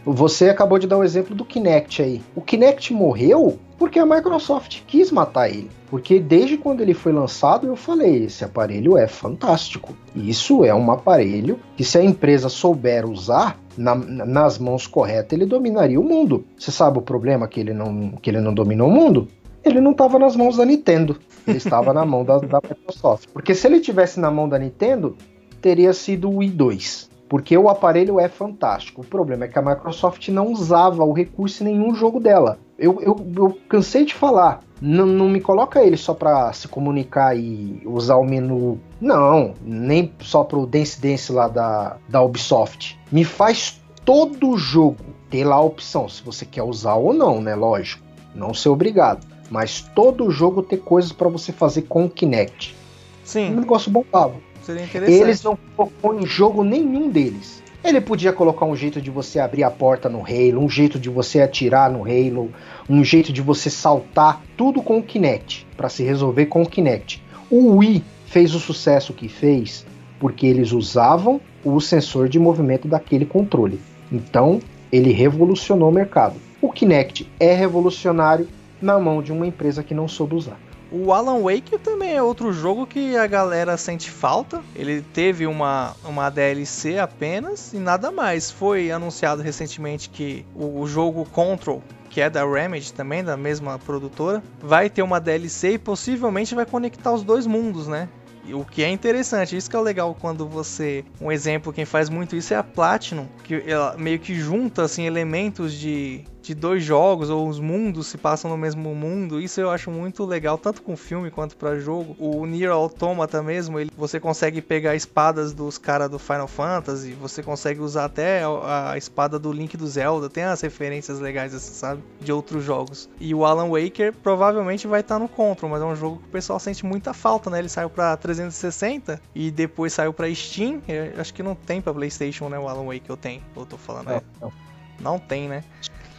Você 0.04 0.50
acabou 0.50 0.78
de 0.78 0.86
dar 0.86 0.98
o 0.98 1.04
exemplo 1.04 1.34
do 1.34 1.44
Kinect 1.44 2.02
aí. 2.02 2.20
O 2.34 2.42
Kinect 2.42 2.92
morreu 2.92 3.58
porque 3.82 3.98
a 3.98 4.06
Microsoft 4.06 4.82
quis 4.86 5.10
matar 5.10 5.50
ele. 5.50 5.68
Porque 5.90 6.20
desde 6.20 6.56
quando 6.56 6.82
ele 6.82 6.94
foi 6.94 7.10
lançado, 7.10 7.66
eu 7.66 7.74
falei: 7.74 8.26
esse 8.26 8.44
aparelho 8.44 8.96
é 8.96 9.08
fantástico. 9.08 9.92
Isso 10.14 10.64
é 10.64 10.72
um 10.72 10.88
aparelho 10.92 11.58
que, 11.76 11.82
se 11.82 11.98
a 11.98 12.04
empresa 12.04 12.48
souber 12.48 13.04
usar 13.04 13.58
na, 13.76 13.96
nas 13.96 14.56
mãos 14.56 14.86
corretas, 14.86 15.32
ele 15.32 15.46
dominaria 15.46 15.98
o 15.98 16.04
mundo. 16.04 16.44
Você 16.56 16.70
sabe 16.70 16.98
o 16.98 17.02
problema 17.02 17.48
que 17.48 17.58
ele 17.58 17.74
não, 17.74 18.12
que 18.12 18.30
ele 18.30 18.40
não 18.40 18.54
dominou 18.54 18.88
o 18.88 18.92
mundo? 18.92 19.26
Ele 19.64 19.80
não 19.80 19.90
estava 19.90 20.16
nas 20.16 20.36
mãos 20.36 20.56
da 20.56 20.64
Nintendo. 20.64 21.18
Ele 21.44 21.58
estava 21.58 21.92
na 21.92 22.06
mão 22.06 22.24
da, 22.24 22.38
da 22.38 22.60
Microsoft. 22.62 23.30
Porque 23.32 23.52
se 23.52 23.66
ele 23.66 23.80
tivesse 23.80 24.20
na 24.20 24.30
mão 24.30 24.48
da 24.48 24.60
Nintendo, 24.60 25.16
teria 25.60 25.92
sido 25.92 26.30
o 26.30 26.36
Wii 26.36 26.50
2 26.50 27.11
porque 27.32 27.56
o 27.56 27.70
aparelho 27.70 28.20
é 28.20 28.28
fantástico. 28.28 29.00
O 29.00 29.06
problema 29.06 29.46
é 29.46 29.48
que 29.48 29.58
a 29.58 29.62
Microsoft 29.62 30.28
não 30.28 30.52
usava 30.52 31.02
o 31.02 31.14
recurso 31.14 31.62
em 31.62 31.68
nenhum 31.68 31.94
jogo 31.94 32.20
dela. 32.20 32.58
Eu, 32.78 33.00
eu, 33.00 33.16
eu 33.34 33.58
cansei 33.70 34.04
de 34.04 34.12
falar. 34.12 34.60
Não, 34.78 35.06
não 35.06 35.30
me 35.30 35.40
coloca 35.40 35.82
ele 35.82 35.96
só 35.96 36.12
para 36.12 36.52
se 36.52 36.68
comunicar 36.68 37.34
e 37.34 37.80
usar 37.86 38.16
o 38.16 38.22
menu. 38.22 38.78
Não, 39.00 39.54
nem 39.64 40.12
só 40.20 40.44
pro 40.44 40.66
Dance 40.66 41.00
Dance 41.00 41.32
lá 41.32 41.48
da, 41.48 41.96
da 42.06 42.20
Ubisoft. 42.20 43.00
Me 43.10 43.24
faz 43.24 43.80
todo 44.04 44.58
jogo 44.58 44.98
ter 45.30 45.44
lá 45.44 45.54
a 45.54 45.62
opção, 45.62 46.10
se 46.10 46.22
você 46.22 46.44
quer 46.44 46.64
usar 46.64 46.96
ou 46.96 47.14
não, 47.14 47.40
né? 47.40 47.54
Lógico. 47.54 48.04
Não 48.34 48.52
ser 48.52 48.68
obrigado. 48.68 49.26
Mas 49.50 49.80
todo 49.80 50.30
jogo 50.30 50.62
ter 50.62 50.80
coisas 50.80 51.12
para 51.12 51.30
você 51.30 51.50
fazer 51.50 51.82
com 51.88 52.04
o 52.04 52.10
Kinect. 52.10 52.76
Sim. 53.24 53.52
Um 53.52 53.60
negócio 53.60 53.90
bombava. 53.90 54.34
Seria 54.62 54.84
interessante. 54.84 55.20
Eles 55.20 55.42
não 55.42 55.58
colocou 55.76 56.18
em 56.18 56.26
jogo 56.26 56.62
nenhum 56.64 57.08
deles. 57.08 57.62
Ele 57.84 58.00
podia 58.00 58.32
colocar 58.32 58.64
um 58.64 58.76
jeito 58.76 59.00
de 59.00 59.10
você 59.10 59.40
abrir 59.40 59.64
a 59.64 59.70
porta 59.70 60.08
no 60.08 60.20
Halo, 60.20 60.60
um 60.60 60.68
jeito 60.68 61.00
de 61.00 61.10
você 61.10 61.40
atirar 61.40 61.90
no 61.90 62.04
Halo, 62.04 62.50
um 62.88 63.02
jeito 63.02 63.32
de 63.32 63.42
você 63.42 63.68
saltar, 63.68 64.40
tudo 64.56 64.80
com 64.80 64.98
o 64.98 65.02
Kinect, 65.02 65.66
para 65.76 65.88
se 65.88 66.04
resolver 66.04 66.46
com 66.46 66.62
o 66.62 66.68
Kinect. 66.68 67.20
O 67.50 67.76
Wii 67.78 68.04
fez 68.26 68.54
o 68.54 68.60
sucesso 68.60 69.12
que 69.12 69.28
fez 69.28 69.84
porque 70.20 70.46
eles 70.46 70.70
usavam 70.70 71.40
o 71.64 71.80
sensor 71.80 72.28
de 72.28 72.38
movimento 72.38 72.86
daquele 72.86 73.26
controle. 73.26 73.80
Então, 74.12 74.60
ele 74.92 75.10
revolucionou 75.10 75.88
o 75.88 75.92
mercado. 75.92 76.36
O 76.60 76.70
Kinect 76.70 77.28
é 77.40 77.52
revolucionário 77.52 78.46
na 78.80 78.96
mão 79.00 79.20
de 79.20 79.32
uma 79.32 79.46
empresa 79.46 79.82
que 79.82 79.94
não 79.94 80.06
soube 80.06 80.36
usar. 80.36 80.58
O 80.92 81.10
Alan 81.10 81.40
Wake 81.40 81.78
também 81.78 82.14
é 82.14 82.22
outro 82.22 82.52
jogo 82.52 82.86
que 82.86 83.16
a 83.16 83.26
galera 83.26 83.78
sente 83.78 84.10
falta. 84.10 84.62
Ele 84.76 85.00
teve 85.00 85.46
uma, 85.46 85.96
uma 86.04 86.28
DLC 86.28 86.98
apenas 86.98 87.72
e 87.72 87.78
nada 87.78 88.10
mais. 88.10 88.50
Foi 88.50 88.90
anunciado 88.90 89.40
recentemente 89.40 90.10
que 90.10 90.44
o, 90.54 90.80
o 90.80 90.86
jogo 90.86 91.24
Control 91.24 91.82
que 92.10 92.20
é 92.20 92.28
da 92.28 92.44
Remedy 92.44 92.92
também, 92.92 93.24
da 93.24 93.38
mesma 93.38 93.78
produtora, 93.78 94.42
vai 94.60 94.90
ter 94.90 95.00
uma 95.00 95.18
DLC 95.18 95.72
e 95.72 95.78
possivelmente 95.78 96.54
vai 96.54 96.66
conectar 96.66 97.10
os 97.10 97.22
dois 97.22 97.46
mundos, 97.46 97.88
né? 97.88 98.06
O 98.52 98.66
que 98.66 98.82
é 98.82 98.90
interessante, 98.90 99.56
isso 99.56 99.70
que 99.70 99.76
é 99.76 99.80
legal 99.80 100.14
quando 100.20 100.46
você. 100.46 101.06
Um 101.18 101.32
exemplo, 101.32 101.72
quem 101.72 101.86
faz 101.86 102.10
muito 102.10 102.36
isso 102.36 102.52
é 102.52 102.56
a 102.56 102.62
Platinum, 102.62 103.26
que 103.44 103.62
ela 103.66 103.96
meio 103.96 104.18
que 104.18 104.34
junta 104.34 104.82
assim, 104.82 105.06
elementos 105.06 105.72
de 105.72 106.24
de 106.42 106.54
dois 106.54 106.82
jogos 106.82 107.30
ou 107.30 107.48
os 107.48 107.60
mundos 107.60 108.08
se 108.08 108.18
passam 108.18 108.50
no 108.50 108.56
mesmo 108.56 108.94
mundo. 108.94 109.40
Isso 109.40 109.60
eu 109.60 109.70
acho 109.70 109.90
muito 109.90 110.24
legal, 110.24 110.58
tanto 110.58 110.82
com 110.82 110.96
filme 110.96 111.30
quanto 111.30 111.56
para 111.56 111.78
jogo. 111.78 112.16
O 112.18 112.44
Nier 112.44 112.70
Automata 112.70 113.42
mesmo, 113.42 113.78
ele, 113.78 113.90
você 113.96 114.18
consegue 114.18 114.60
pegar 114.60 114.94
espadas 114.94 115.52
dos 115.52 115.78
caras 115.78 116.10
do 116.10 116.18
Final 116.18 116.48
Fantasy, 116.48 117.12
você 117.12 117.42
consegue 117.42 117.80
usar 117.80 118.06
até 118.06 118.42
a, 118.42 118.92
a, 118.92 118.98
espada 118.98 119.38
do 119.38 119.52
Link 119.52 119.76
do 119.76 119.86
Zelda, 119.86 120.28
tem 120.28 120.44
as 120.44 120.60
referências 120.60 121.20
legais 121.20 121.54
assim, 121.54 121.72
sabe, 121.72 122.02
de 122.20 122.32
outros 122.32 122.64
jogos. 122.64 123.08
E 123.20 123.34
o 123.34 123.44
Alan 123.44 123.68
Waker 123.68 124.12
provavelmente 124.12 124.86
vai 124.86 125.00
estar 125.00 125.14
tá 125.14 125.18
no 125.18 125.28
Control, 125.28 125.70
mas 125.70 125.80
é 125.80 125.84
um 125.84 125.96
jogo 125.96 126.18
que 126.18 126.28
o 126.28 126.32
pessoal 126.32 126.58
sente 126.58 126.84
muita 126.84 127.14
falta, 127.14 127.48
né? 127.48 127.60
Ele 127.60 127.68
saiu 127.68 127.88
para 127.88 128.16
360 128.16 129.20
e 129.34 129.50
depois 129.50 129.92
saiu 129.92 130.12
para 130.12 130.32
Steam. 130.34 130.82
Eu 130.88 131.20
acho 131.20 131.32
que 131.32 131.42
não 131.42 131.54
tem 131.54 131.80
para 131.80 131.94
PlayStation, 131.94 132.48
né, 132.48 132.58
o 132.58 132.68
Alan 132.68 132.86
Wake 132.86 133.08
eu 133.08 133.16
tenho. 133.16 133.42
Eu 133.56 133.64
tô 133.64 133.76
falando, 133.76 134.10
é. 134.10 134.22
Não. 134.40 134.52
não 135.00 135.18
tem, 135.18 135.48
né? 135.48 135.62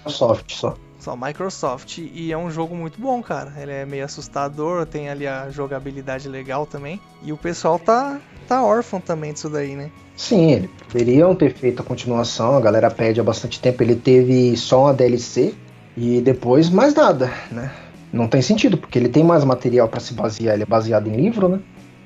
Microsoft 0.06 0.54
só. 0.54 0.76
Só 1.00 1.16
Microsoft. 1.16 1.98
E 1.98 2.32
é 2.32 2.38
um 2.38 2.50
jogo 2.50 2.76
muito 2.76 3.00
bom, 3.00 3.22
cara. 3.22 3.54
Ele 3.58 3.72
é 3.72 3.86
meio 3.86 4.06
assustador, 4.06 4.86
tem 4.86 5.10
ali 5.10 5.28
a 5.28 5.50
jogabilidade 5.50 6.30
legal 6.30 6.66
também. 6.66 7.00
E 7.22 7.34
o 7.34 7.38
pessoal 7.38 7.78
tá, 7.78 8.20
tá 8.48 8.64
órfão 8.64 9.02
também 9.02 9.34
disso 9.34 9.50
daí, 9.50 9.76
né? 9.76 9.92
Sim, 10.16 10.52
eles 10.52 10.70
poderiam 10.88 11.36
ter 11.36 11.54
feito 11.54 11.82
a 11.82 11.86
continuação, 11.86 12.56
a 12.56 12.62
galera 12.62 12.90
pede 12.90 13.20
há 13.20 13.24
bastante 13.24 13.60
tempo. 13.60 13.84
Ele 13.84 13.96
teve 13.96 14.56
só 14.56 14.84
uma 14.84 14.94
DLC 14.94 15.54
e 15.98 16.22
depois 16.22 16.70
mais 16.70 16.94
nada, 16.94 17.32
né? 17.52 17.72
Não 18.12 18.28
tem 18.28 18.42
sentido, 18.42 18.78
porque 18.78 19.00
ele 19.00 19.10
tem 19.10 19.24
mais 19.24 19.44
material 19.44 19.88
para 19.88 20.00
se 20.00 20.14
basear, 20.14 20.54
ele 20.54 20.64
é 20.64 20.68
baseado 20.68 21.08
em 21.08 21.16
livro, 21.16 21.50
né? 21.50 21.60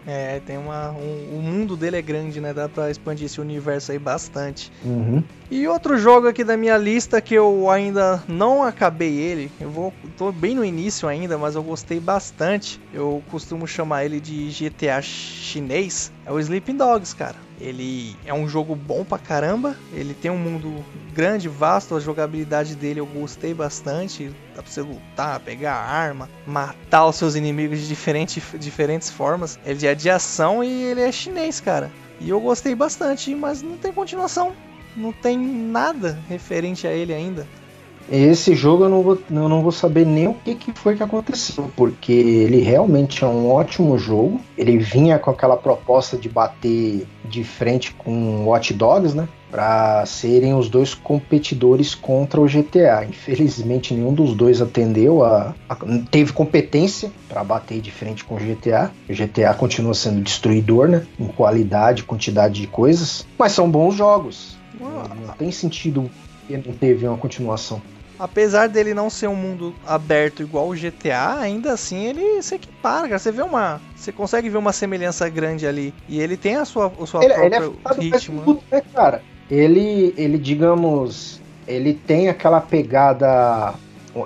É, 0.08 0.40
tem 0.40 0.58
uma. 0.58 0.92
Um, 0.92 1.38
o 1.38 1.42
mundo 1.42 1.76
dele 1.76 1.98
é 1.98 2.02
grande, 2.02 2.40
né? 2.40 2.54
Dá 2.54 2.70
pra 2.70 2.90
expandir 2.90 3.26
esse 3.26 3.42
universo 3.42 3.92
aí 3.92 4.00
bastante. 4.00 4.72
Uhum. 4.82 5.22
E 5.52 5.68
outro 5.68 5.98
jogo 5.98 6.30
aqui 6.30 6.46
da 6.46 6.56
minha 6.56 6.78
lista 6.78 7.20
que 7.20 7.34
eu 7.34 7.70
ainda 7.70 8.24
não 8.26 8.64
acabei 8.64 9.14
ele. 9.18 9.52
Eu 9.60 9.70
vou. 9.70 9.94
tô 10.18 10.32
bem 10.32 10.56
no 10.56 10.64
início 10.64 11.10
ainda, 11.10 11.38
mas 11.38 11.56
eu 11.56 11.64
gostei 11.64 12.00
bastante. 12.00 12.80
Eu 12.94 13.22
costumo 13.30 13.68
chamar 13.68 14.06
ele 14.06 14.22
de 14.22 14.50
GTA 14.50 15.02
chinês. 15.02 16.12
É 16.26 16.32
o 16.32 16.40
Sleeping 16.40 16.78
Dogs, 16.78 17.14
cara. 17.14 17.47
Ele 17.60 18.16
é 18.26 18.34
um 18.34 18.48
jogo 18.48 18.76
bom 18.76 19.04
pra 19.04 19.18
caramba. 19.18 19.76
Ele 19.92 20.14
tem 20.14 20.30
um 20.30 20.38
mundo 20.38 20.84
grande, 21.14 21.50
vasto. 21.50 21.96
A 21.96 22.00
jogabilidade 22.00 22.76
dele 22.76 23.00
eu 23.00 23.06
gostei 23.06 23.54
bastante. 23.54 24.32
Dá 24.56 24.62
pra 24.62 24.72
você 24.72 24.82
lutar, 24.82 25.40
pegar 25.40 25.74
arma, 25.74 26.30
matar 26.46 27.08
os 27.08 27.16
seus 27.16 27.36
inimigos 27.36 27.80
de 27.80 27.88
diferente, 27.88 28.42
diferentes 28.60 29.10
formas. 29.10 29.60
Ele 29.66 29.88
é 29.88 29.96
de 29.96 30.10
ação 30.10 30.64
e 30.64 30.84
ele 30.84 31.02
é 31.02 31.12
chinês, 31.12 31.60
cara. 31.60 31.92
E 32.20 32.30
eu 32.30 32.40
gostei 32.40 32.76
bastante, 32.76 33.34
mas 33.34 33.62
não 33.62 33.78
tem 33.78 33.92
continuação. 33.92 34.54
Não 34.96 35.12
tem 35.12 35.38
nada 35.38 36.20
referente 36.28 36.88
a 36.88 36.92
ele 36.92 37.14
ainda. 37.14 37.48
Esse 38.10 38.56
jogo 38.56 38.86
eu 38.86 38.90
não 38.90 39.04
vou, 39.04 39.18
eu 39.30 39.50
não 39.50 39.62
vou 39.62 39.72
saber 39.72 40.06
nem 40.06 40.28
o 40.28 40.34
que, 40.34 40.56
que 40.56 40.72
foi 40.72 40.96
que 40.96 41.04
aconteceu, 41.04 41.70
porque 41.76 42.14
ele 42.14 42.62
realmente 42.62 43.24
é 43.24 43.28
um 43.28 43.52
ótimo 43.52 43.98
jogo. 43.98 44.40
Ele 44.58 44.78
vinha 44.78 45.20
com 45.20 45.30
aquela 45.30 45.58
proposta 45.58 46.18
de 46.18 46.30
bater 46.30 47.06
de 47.26 47.44
frente 47.44 47.94
com 47.94 48.46
Watch 48.46 48.74
Dogs, 48.74 49.16
né? 49.16 49.28
Para 49.52 50.06
serem 50.06 50.54
os 50.54 50.70
dois 50.70 50.94
competidores 50.94 51.94
contra 51.96 52.40
o 52.40 52.46
GTA. 52.46 53.06
Infelizmente, 53.06 53.94
nenhum 53.94 54.14
dos 54.14 54.34
dois 54.34 54.62
atendeu 54.62 55.24
a, 55.24 55.54
a 55.68 55.76
teve 56.10 56.32
competência 56.32 57.12
para 57.28 57.44
bater 57.44 57.82
de 57.82 57.92
frente 57.92 58.24
com 58.24 58.36
o 58.36 58.40
GTA. 58.40 58.92
O 59.10 59.14
GTA 59.14 59.54
continua 59.54 59.94
sendo 59.94 60.22
destruidor, 60.22 60.88
né? 60.88 61.06
Em 61.20 61.28
qualidade, 61.28 62.04
quantidade 62.04 62.62
de 62.62 62.68
coisas, 62.68 63.28
mas 63.38 63.52
são 63.52 63.70
bons 63.70 63.96
jogos. 63.96 64.58
Não 64.80 65.34
tem 65.38 65.52
sentido 65.52 66.10
que 66.48 66.56
não 66.56 66.74
teve 66.74 67.06
uma 67.06 67.18
continuação 67.18 67.82
apesar 68.20 68.68
dele 68.68 68.94
não 68.94 69.10
ser 69.10 69.28
um 69.28 69.36
mundo 69.36 69.74
aberto 69.86 70.42
igual 70.42 70.70
o 70.70 70.76
GTA, 70.76 71.40
ainda 71.40 71.74
assim 71.74 72.06
ele 72.06 72.42
se 72.42 72.56
equipara, 72.56 73.08
cara. 73.08 73.20
Você 73.20 73.32
vê 73.32 73.42
uma. 73.42 73.82
Você 73.96 74.12
consegue 74.12 74.50
ver 74.50 74.58
uma 74.58 74.74
semelhança 74.74 75.28
grande 75.30 75.68
ali. 75.68 75.94
E 76.08 76.20
ele 76.20 76.38
tem 76.38 76.56
a 76.56 76.66
sua, 76.66 76.92
a 77.00 77.06
sua 77.06 77.24
ele, 77.24 77.34
própria 77.34 77.56
ele 77.56 78.10
é 78.10 78.16
ritmo. 78.16 78.42
Tudo, 78.44 78.62
né, 78.72 78.82
cara? 78.94 79.22
Ele, 79.50 80.14
ele, 80.18 80.38
digamos, 80.38 81.42
ele 81.68 81.94
tem 81.94 82.30
aquela 82.30 82.60
pegada 82.60 83.74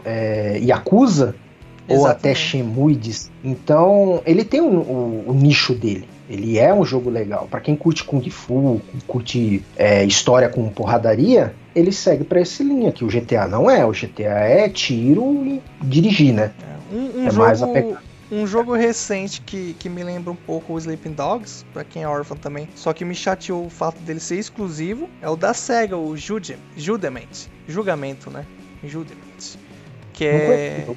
é, 0.04 0.60
Yakuza, 0.60 1.36
Exatamente. 1.88 2.00
ou 2.00 2.08
até 2.08 2.34
Shemuides. 2.34 3.32
Então, 3.44 4.22
ele 4.26 4.44
tem 4.44 4.62
o, 4.62 4.66
o, 4.66 5.24
o 5.28 5.34
nicho 5.34 5.74
dele. 5.74 6.08
Ele 6.30 6.58
é 6.58 6.74
um 6.74 6.86
jogo 6.86 7.10
legal. 7.10 7.48
Para 7.52 7.60
quem 7.60 7.76
curte 7.76 8.06
Kung 8.06 8.28
Fu, 8.30 8.82
curte 9.06 9.62
é, 9.76 10.06
história 10.06 10.48
com 10.48 10.70
porradaria, 10.70 11.54
ele 11.76 11.92
segue 11.92 12.24
para 12.24 12.40
essa 12.40 12.64
linha 12.64 12.92
que 12.92 13.04
o 13.04 13.08
GTA 13.08 13.48
não 13.48 13.70
é. 13.70 13.86
O 13.86 13.92
GTA 13.92 14.40
é 14.40 14.70
tiro 14.70 15.46
e 15.46 15.62
dirigir, 15.82 16.34
né? 16.34 16.52
É, 16.62 16.96
um, 16.96 17.22
um 17.22 17.28
é 17.28 17.32
jogo... 17.32 17.46
mais 17.46 17.62
um 18.32 18.48
jogo 18.48 18.74
recente 18.74 19.42
que, 19.42 19.76
que 19.78 19.90
me 19.90 20.02
lembra 20.04 20.32
um 20.32 20.36
pouco 20.36 20.74
o 20.74 20.78
Sleeping 20.78 21.12
Dogs, 21.12 21.66
pra 21.74 21.84
quem 21.84 22.04
é 22.04 22.08
órfão 22.08 22.38
também, 22.38 22.70
só 22.76 22.94
que 22.94 23.04
me 23.04 23.14
chateou 23.14 23.66
o 23.66 23.70
fato 23.70 24.00
dele 24.04 24.22
ser 24.22 24.38
exclusivo, 24.38 25.10
é 25.22 25.30
o 25.30 25.36
da 25.36 25.54
SEGA, 25.54 25.98
o 25.98 26.16
Jude, 26.16 26.58
Judement. 26.78 27.50
Julgamento, 27.68 28.30
né? 28.30 28.46
Judement. 28.84 29.58
Que 30.14 30.26
é. 30.26 30.88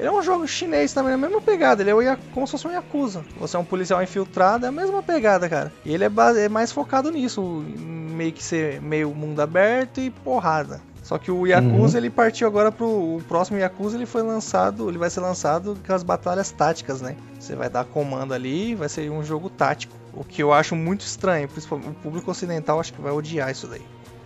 Ele 0.00 0.08
é 0.08 0.12
um 0.12 0.22
jogo 0.22 0.48
chinês 0.48 0.94
também, 0.94 1.10
é 1.12 1.14
a 1.14 1.18
mesma 1.18 1.42
pegada. 1.42 1.82
Ele 1.82 1.90
é 1.90 2.16
como 2.32 2.46
se 2.46 2.52
fosse 2.52 2.66
um 2.66 2.70
Yakuza. 2.70 3.22
Você 3.38 3.54
é 3.54 3.58
um 3.58 3.64
policial 3.66 4.02
infiltrado, 4.02 4.64
é 4.64 4.70
a 4.70 4.72
mesma 4.72 5.02
pegada, 5.02 5.46
cara. 5.46 5.70
E 5.84 5.92
ele 5.92 6.04
é, 6.04 6.10
é 6.38 6.48
mais 6.48 6.72
focado 6.72 7.10
nisso, 7.10 7.42
meio 7.76 8.32
que 8.32 8.42
ser 8.42 8.80
meio 8.80 9.14
mundo 9.14 9.40
aberto 9.40 10.00
e 10.00 10.08
porrada. 10.08 10.80
Só 11.02 11.18
que 11.18 11.30
o 11.30 11.46
Yakuza 11.46 11.98
uhum. 11.98 12.04
ele 12.04 12.08
partiu 12.08 12.48
agora 12.48 12.72
pro 12.72 12.86
o 12.86 13.22
próximo 13.28 13.58
Yakuza, 13.58 13.98
ele 13.98 14.06
foi 14.06 14.22
lançado, 14.22 14.88
ele 14.88 14.96
vai 14.96 15.10
ser 15.10 15.20
lançado 15.20 15.76
com 15.86 15.92
as 15.92 16.02
batalhas 16.02 16.50
táticas, 16.50 17.02
né? 17.02 17.14
Você 17.38 17.54
vai 17.54 17.68
dar 17.68 17.84
comando 17.84 18.32
ali, 18.32 18.74
vai 18.74 18.88
ser 18.88 19.10
um 19.10 19.22
jogo 19.22 19.50
tático. 19.50 19.94
O 20.14 20.24
que 20.24 20.42
eu 20.42 20.50
acho 20.50 20.74
muito 20.74 21.02
estranho, 21.02 21.46
principalmente 21.46 21.90
o 21.90 21.94
público 21.94 22.30
ocidental 22.30 22.80
acho 22.80 22.94
que 22.94 23.02
vai 23.02 23.12
odiar 23.12 23.50
isso 23.50 23.66
daí. 23.66 23.82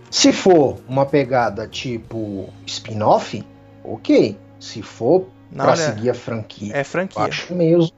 Se 0.09 0.31
for 0.31 0.77
uma 0.87 1.05
pegada 1.05 1.67
tipo 1.67 2.47
spin-off, 2.65 3.43
ok. 3.83 4.37
Se 4.57 4.81
for 4.81 5.27
Não, 5.55 5.65
pra 5.65 5.75
seguir 5.75 6.09
a 6.09 6.13
franquia, 6.13 6.75
é 6.75 6.83
franquia. 6.83 7.23
acho 7.23 7.55
meio 7.55 7.89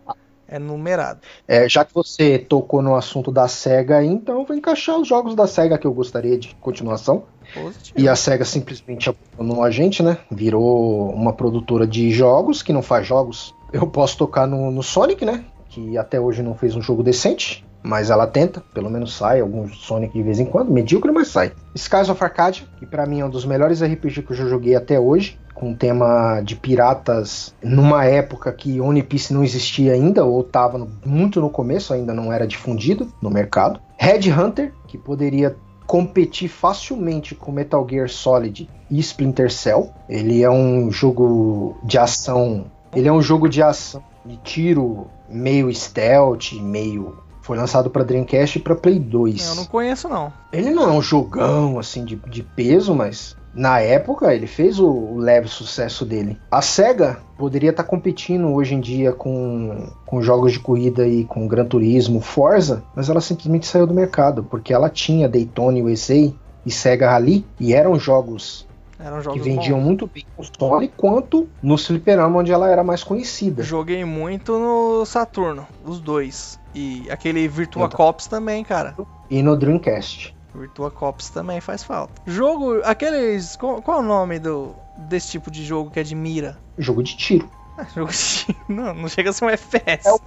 é 0.48 0.58
numerado. 0.58 1.20
É, 1.48 1.68
já 1.68 1.84
que 1.84 1.94
você 1.94 2.40
tocou 2.40 2.82
no 2.82 2.96
assunto 2.96 3.32
da 3.32 3.48
SEGA, 3.48 4.04
então 4.04 4.40
eu 4.40 4.46
vou 4.46 4.56
encaixar 4.56 4.98
os 4.98 5.08
jogos 5.08 5.36
da 5.36 5.46
SEGA 5.46 5.78
que 5.78 5.86
eu 5.86 5.94
gostaria 5.94 6.38
de 6.38 6.56
continuação. 6.62 7.24
Positivo. 7.54 8.00
E 8.00 8.08
a 8.08 8.16
SEGA 8.16 8.46
simplesmente 8.46 9.10
abandonou 9.10 9.64
a 9.64 9.70
gente, 9.70 10.02
né? 10.02 10.18
Virou 10.32 11.10
uma 11.10 11.34
produtora 11.34 11.86
de 11.86 12.12
jogos 12.12 12.62
que 12.64 12.72
não 12.72 12.82
faz 12.82 13.06
jogos. 13.06 13.54
Eu 13.74 13.88
posso 13.88 14.18
tocar 14.18 14.48
no, 14.48 14.72
no 14.72 14.82
Sonic, 14.82 15.26
né? 15.26 15.44
Que 15.70 15.98
até 15.98 16.20
hoje 16.20 16.42
não 16.42 16.56
fez 16.56 16.76
um 16.76 16.82
jogo 16.82 17.04
decente. 17.04 17.66
Mas 17.84 18.10
ela 18.10 18.26
tenta, 18.26 18.62
pelo 18.74 18.90
menos 18.90 19.16
sai 19.16 19.40
algum 19.40 19.68
Sonic 19.70 20.14
de 20.14 20.24
vez 20.24 20.40
em 20.40 20.46
quando, 20.46 20.72
medíocre, 20.72 21.12
mas 21.12 21.28
sai. 21.28 21.54
Skies 21.76 22.10
of 22.10 22.22
Arcadia, 22.22 22.66
que 22.80 22.86
para 22.86 23.06
mim 23.06 23.20
é 23.20 23.26
um 23.26 23.30
dos 23.30 23.46
melhores 23.46 23.82
RPG 23.82 24.24
que 24.24 24.32
eu 24.32 24.36
já 24.36 24.46
joguei 24.46 24.76
até 24.76 25.00
hoje 25.00 25.38
com 25.58 25.74
tema 25.74 26.40
de 26.42 26.56
piratas 26.56 27.54
numa 27.64 28.06
época 28.06 28.54
que 28.54 28.80
One 28.80 29.02
Piece 29.02 29.34
não 29.34 29.44
existia 29.44 29.94
ainda, 29.94 30.24
ou 30.24 30.42
estava 30.42 30.88
muito 31.04 31.42
no 31.42 31.50
começo, 31.50 31.94
ainda 31.94 32.14
não 32.14 32.32
era 32.32 32.46
difundido 32.46 33.12
no 33.20 33.32
mercado. 33.32 33.80
Red 33.98 34.32
Hunter, 34.32 34.72
que 34.88 35.00
poderia 35.00 35.56
competir 35.88 36.48
facilmente 36.48 37.34
com 37.34 37.52
Metal 37.52 37.86
Gear 37.90 38.08
Solid 38.08 38.70
e 38.92 39.00
Splinter 39.00 39.52
Cell. 39.52 39.90
Ele 40.08 40.44
é 40.44 40.50
um 40.50 40.92
jogo 40.92 41.76
de 41.84 41.98
ação. 41.98 42.66
Ele 42.96 43.08
é 43.08 43.12
um 43.12 43.22
jogo 43.22 43.50
de 43.50 43.64
ação 43.64 44.04
de 44.24 44.38
tiro 44.38 45.08
meio 45.28 45.74
stealth, 45.74 46.54
meio 46.54 47.18
foi 47.42 47.58
lançado 47.58 47.90
para 47.90 48.04
Dreamcast 48.04 48.58
e 48.58 48.62
para 48.62 48.76
Play 48.76 49.00
2. 49.00 49.48
Eu 49.48 49.56
não 49.56 49.66
conheço 49.66 50.10
não. 50.10 50.34
Ele 50.52 50.70
não 50.70 50.84
é 50.84 50.92
um 50.92 51.02
jogão 51.02 51.80
assim 51.80 52.04
de, 52.04 52.18
de 52.18 52.44
peso, 52.44 52.94
mas 52.94 53.38
na 53.58 53.80
época 53.80 54.34
ele 54.34 54.46
fez 54.46 54.80
o, 54.80 55.16
leve 55.18 55.48
sucesso 55.48 56.06
dele. 56.06 56.38
A 56.52 56.62
SEGA 56.62 57.18
poderia 57.38 57.72
estar 57.72 57.84
tá 57.84 57.90
competindo 57.90 58.54
hoje 58.54 58.76
em 58.76 58.80
dia 58.80 59.12
com, 59.12 59.90
com 60.06 60.22
jogos 60.22 60.54
de 60.54 60.60
corrida 60.60 61.08
e 61.08 61.26
com 61.26 61.48
Gran 61.48 61.66
Turismo, 61.66 62.22
Forza, 62.22 62.84
mas 62.96 63.10
ela 63.10 63.20
simplesmente 63.20 63.66
saiu 63.66 63.88
do 63.88 63.94
mercado, 63.94 64.44
porque 64.44 64.74
ela 64.74 64.90
tinha 64.90 65.28
Daytona 65.28 65.80
USA 65.80 66.32
e 66.66 66.72
Sega 66.72 67.10
Rally, 67.10 67.46
e 67.60 67.74
eram 67.74 67.98
jogos 67.98 68.68
eram 69.00 69.22
jogos 69.22 69.42
que 69.42 69.50
vendiam 69.50 69.78
bons. 69.78 69.86
muito 69.86 70.08
bem 70.08 70.26
no 70.26 70.44
console 70.44 70.92
quanto 70.98 71.48
no 71.62 71.78
fliperama 71.78 72.40
onde 72.40 72.52
ela 72.52 72.70
era 72.70 72.84
mais 72.84 73.04
conhecida. 73.04 73.64
Joguei 73.64 74.04
muito 74.04 74.58
no 74.58 75.06
Saturno, 75.06 75.68
os 75.86 76.00
dois. 76.00 76.60
E 76.74 77.10
aquele 77.10 77.48
Virtua 77.48 77.90
Cops 77.90 78.28
também, 78.28 78.64
cara. 78.64 78.96
E 79.30 79.42
no 79.42 79.56
Dreamcast. 79.56 80.36
Virtua 80.58 80.92
Cops 80.92 81.30
também 81.30 81.62
faz 81.62 81.84
falta. 81.84 82.22
Jogo, 82.26 82.82
aqueles. 82.84 83.56
Qual, 83.56 83.82
qual 83.82 84.00
é 84.00 84.02
o 84.02 84.04
nome 84.04 84.40
do, 84.40 84.76
desse 84.98 85.32
tipo 85.32 85.52
de 85.52 85.64
jogo 85.64 85.92
que 85.92 86.00
é 86.00 86.04
de 86.04 86.16
mira? 86.16 86.58
Jogo 86.78 87.04
de 87.04 87.16
tiro. 87.16 87.50
Ah, 87.80 87.86
jogo 87.94 88.12
de 88.12 88.18
tiro. 88.18 88.58
Não, 88.68 88.92
não 88.92 89.08
chega 89.08 89.30
a 89.30 89.34
ser 89.34 89.46
um 89.46 89.50
FPS. 89.52 90.08
É 90.08 90.12
o 90.12 90.20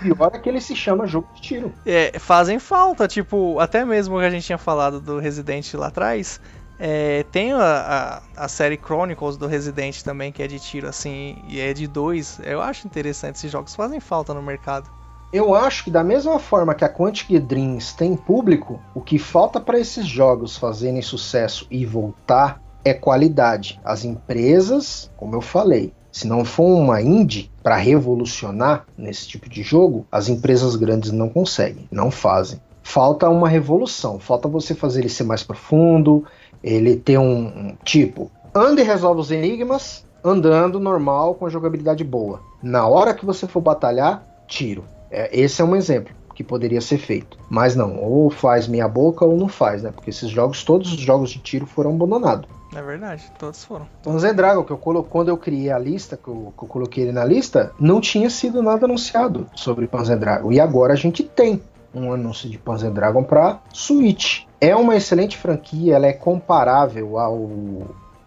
pior 0.00 0.32
é 0.34 0.38
que 0.40 0.48
ele 0.48 0.60
se 0.60 0.74
chama 0.74 1.06
jogo 1.06 1.28
de 1.34 1.40
tiro. 1.40 1.72
É, 1.86 2.18
fazem 2.18 2.58
falta, 2.58 3.06
tipo, 3.06 3.60
até 3.60 3.84
mesmo 3.84 4.18
que 4.18 4.24
a 4.24 4.30
gente 4.30 4.44
tinha 4.44 4.58
falado 4.58 5.00
do 5.00 5.20
Resident 5.20 5.72
lá 5.74 5.86
atrás. 5.86 6.40
É, 6.82 7.24
tem 7.30 7.52
a, 7.52 8.22
a, 8.36 8.44
a, 8.44 8.48
série 8.48 8.78
Chronicles 8.78 9.36
do 9.36 9.46
Resident 9.46 10.02
também, 10.02 10.32
que 10.32 10.42
é 10.42 10.48
de 10.48 10.58
tiro, 10.58 10.88
assim, 10.88 11.36
e 11.46 11.60
é 11.60 11.74
de 11.74 11.86
dois. 11.86 12.40
Eu 12.42 12.62
acho 12.62 12.86
interessante, 12.86 13.36
esses 13.36 13.52
jogos 13.52 13.74
fazem 13.74 14.00
falta 14.00 14.32
no 14.32 14.42
mercado. 14.42 14.90
Eu 15.32 15.54
acho 15.54 15.84
que 15.84 15.90
da 15.90 16.02
mesma 16.02 16.40
forma 16.40 16.74
que 16.74 16.84
a 16.84 16.88
Quantic 16.88 17.38
Dreams 17.38 17.92
tem 17.92 18.16
público, 18.16 18.80
o 18.92 19.00
que 19.00 19.16
falta 19.16 19.60
para 19.60 19.78
esses 19.78 20.04
jogos 20.04 20.56
fazerem 20.56 21.00
sucesso 21.00 21.68
e 21.70 21.86
voltar 21.86 22.60
é 22.84 22.92
qualidade. 22.92 23.80
As 23.84 24.04
empresas, 24.04 25.08
como 25.16 25.36
eu 25.36 25.40
falei, 25.40 25.92
se 26.10 26.26
não 26.26 26.44
for 26.44 26.64
uma 26.64 27.00
indie 27.00 27.48
para 27.62 27.76
revolucionar 27.76 28.86
nesse 28.98 29.28
tipo 29.28 29.48
de 29.48 29.62
jogo, 29.62 30.04
as 30.10 30.28
empresas 30.28 30.74
grandes 30.74 31.12
não 31.12 31.28
conseguem, 31.28 31.86
não 31.92 32.10
fazem. 32.10 32.60
Falta 32.82 33.28
uma 33.28 33.48
revolução, 33.48 34.18
falta 34.18 34.48
você 34.48 34.74
fazer 34.74 35.00
ele 35.00 35.08
ser 35.08 35.22
mais 35.22 35.44
profundo, 35.44 36.24
ele 36.60 36.96
ter 36.96 37.18
um, 37.18 37.46
um 37.46 37.76
tipo, 37.84 38.32
anda 38.52 38.80
e 38.80 38.84
resolve 38.84 39.20
os 39.20 39.30
enigmas 39.30 40.04
andando 40.24 40.80
normal 40.80 41.36
com 41.36 41.46
a 41.46 41.50
jogabilidade 41.50 42.02
boa. 42.02 42.40
Na 42.60 42.88
hora 42.88 43.14
que 43.14 43.24
você 43.24 43.46
for 43.46 43.60
batalhar, 43.60 44.26
tiro. 44.48 44.84
É, 45.10 45.28
esse 45.38 45.60
é 45.60 45.64
um 45.64 45.74
exemplo 45.74 46.14
que 46.34 46.44
poderia 46.44 46.80
ser 46.80 46.98
feito. 46.98 47.38
Mas 47.50 47.76
não, 47.76 47.98
ou 47.98 48.30
faz 48.30 48.66
meia 48.66 48.88
boca 48.88 49.24
ou 49.24 49.36
não 49.36 49.48
faz, 49.48 49.82
né? 49.82 49.90
Porque 49.90 50.10
esses 50.10 50.30
jogos, 50.30 50.64
todos 50.64 50.92
os 50.92 51.00
jogos 51.00 51.30
de 51.30 51.38
tiro 51.38 51.66
foram 51.66 51.90
abandonados. 51.90 52.48
É 52.74 52.80
verdade, 52.80 53.30
todos 53.38 53.64
foram. 53.64 53.86
Panzer 54.02 54.32
Dragon, 54.34 54.62
que 54.62 54.70
eu 54.70 54.78
colo... 54.78 55.02
quando 55.02 55.28
eu 55.28 55.36
criei 55.36 55.70
a 55.70 55.78
lista, 55.78 56.16
que 56.16 56.28
eu, 56.28 56.54
que 56.56 56.64
eu 56.64 56.68
coloquei 56.68 57.04
ele 57.04 57.12
na 57.12 57.24
lista, 57.24 57.72
não 57.80 58.00
tinha 58.00 58.30
sido 58.30 58.62
nada 58.62 58.86
anunciado 58.86 59.46
sobre 59.54 59.88
Panzer 59.88 60.18
Dragon. 60.18 60.52
E 60.52 60.60
agora 60.60 60.92
a 60.92 60.96
gente 60.96 61.24
tem 61.24 61.60
um 61.92 62.12
anúncio 62.12 62.48
de 62.48 62.58
Panzer 62.58 62.92
Dragon 62.92 63.24
para 63.24 63.60
Switch. 63.72 64.44
É 64.60 64.74
uma 64.76 64.94
excelente 64.94 65.36
franquia, 65.36 65.96
ela 65.96 66.06
é 66.06 66.12
comparável 66.12 67.18
ao 67.18 67.50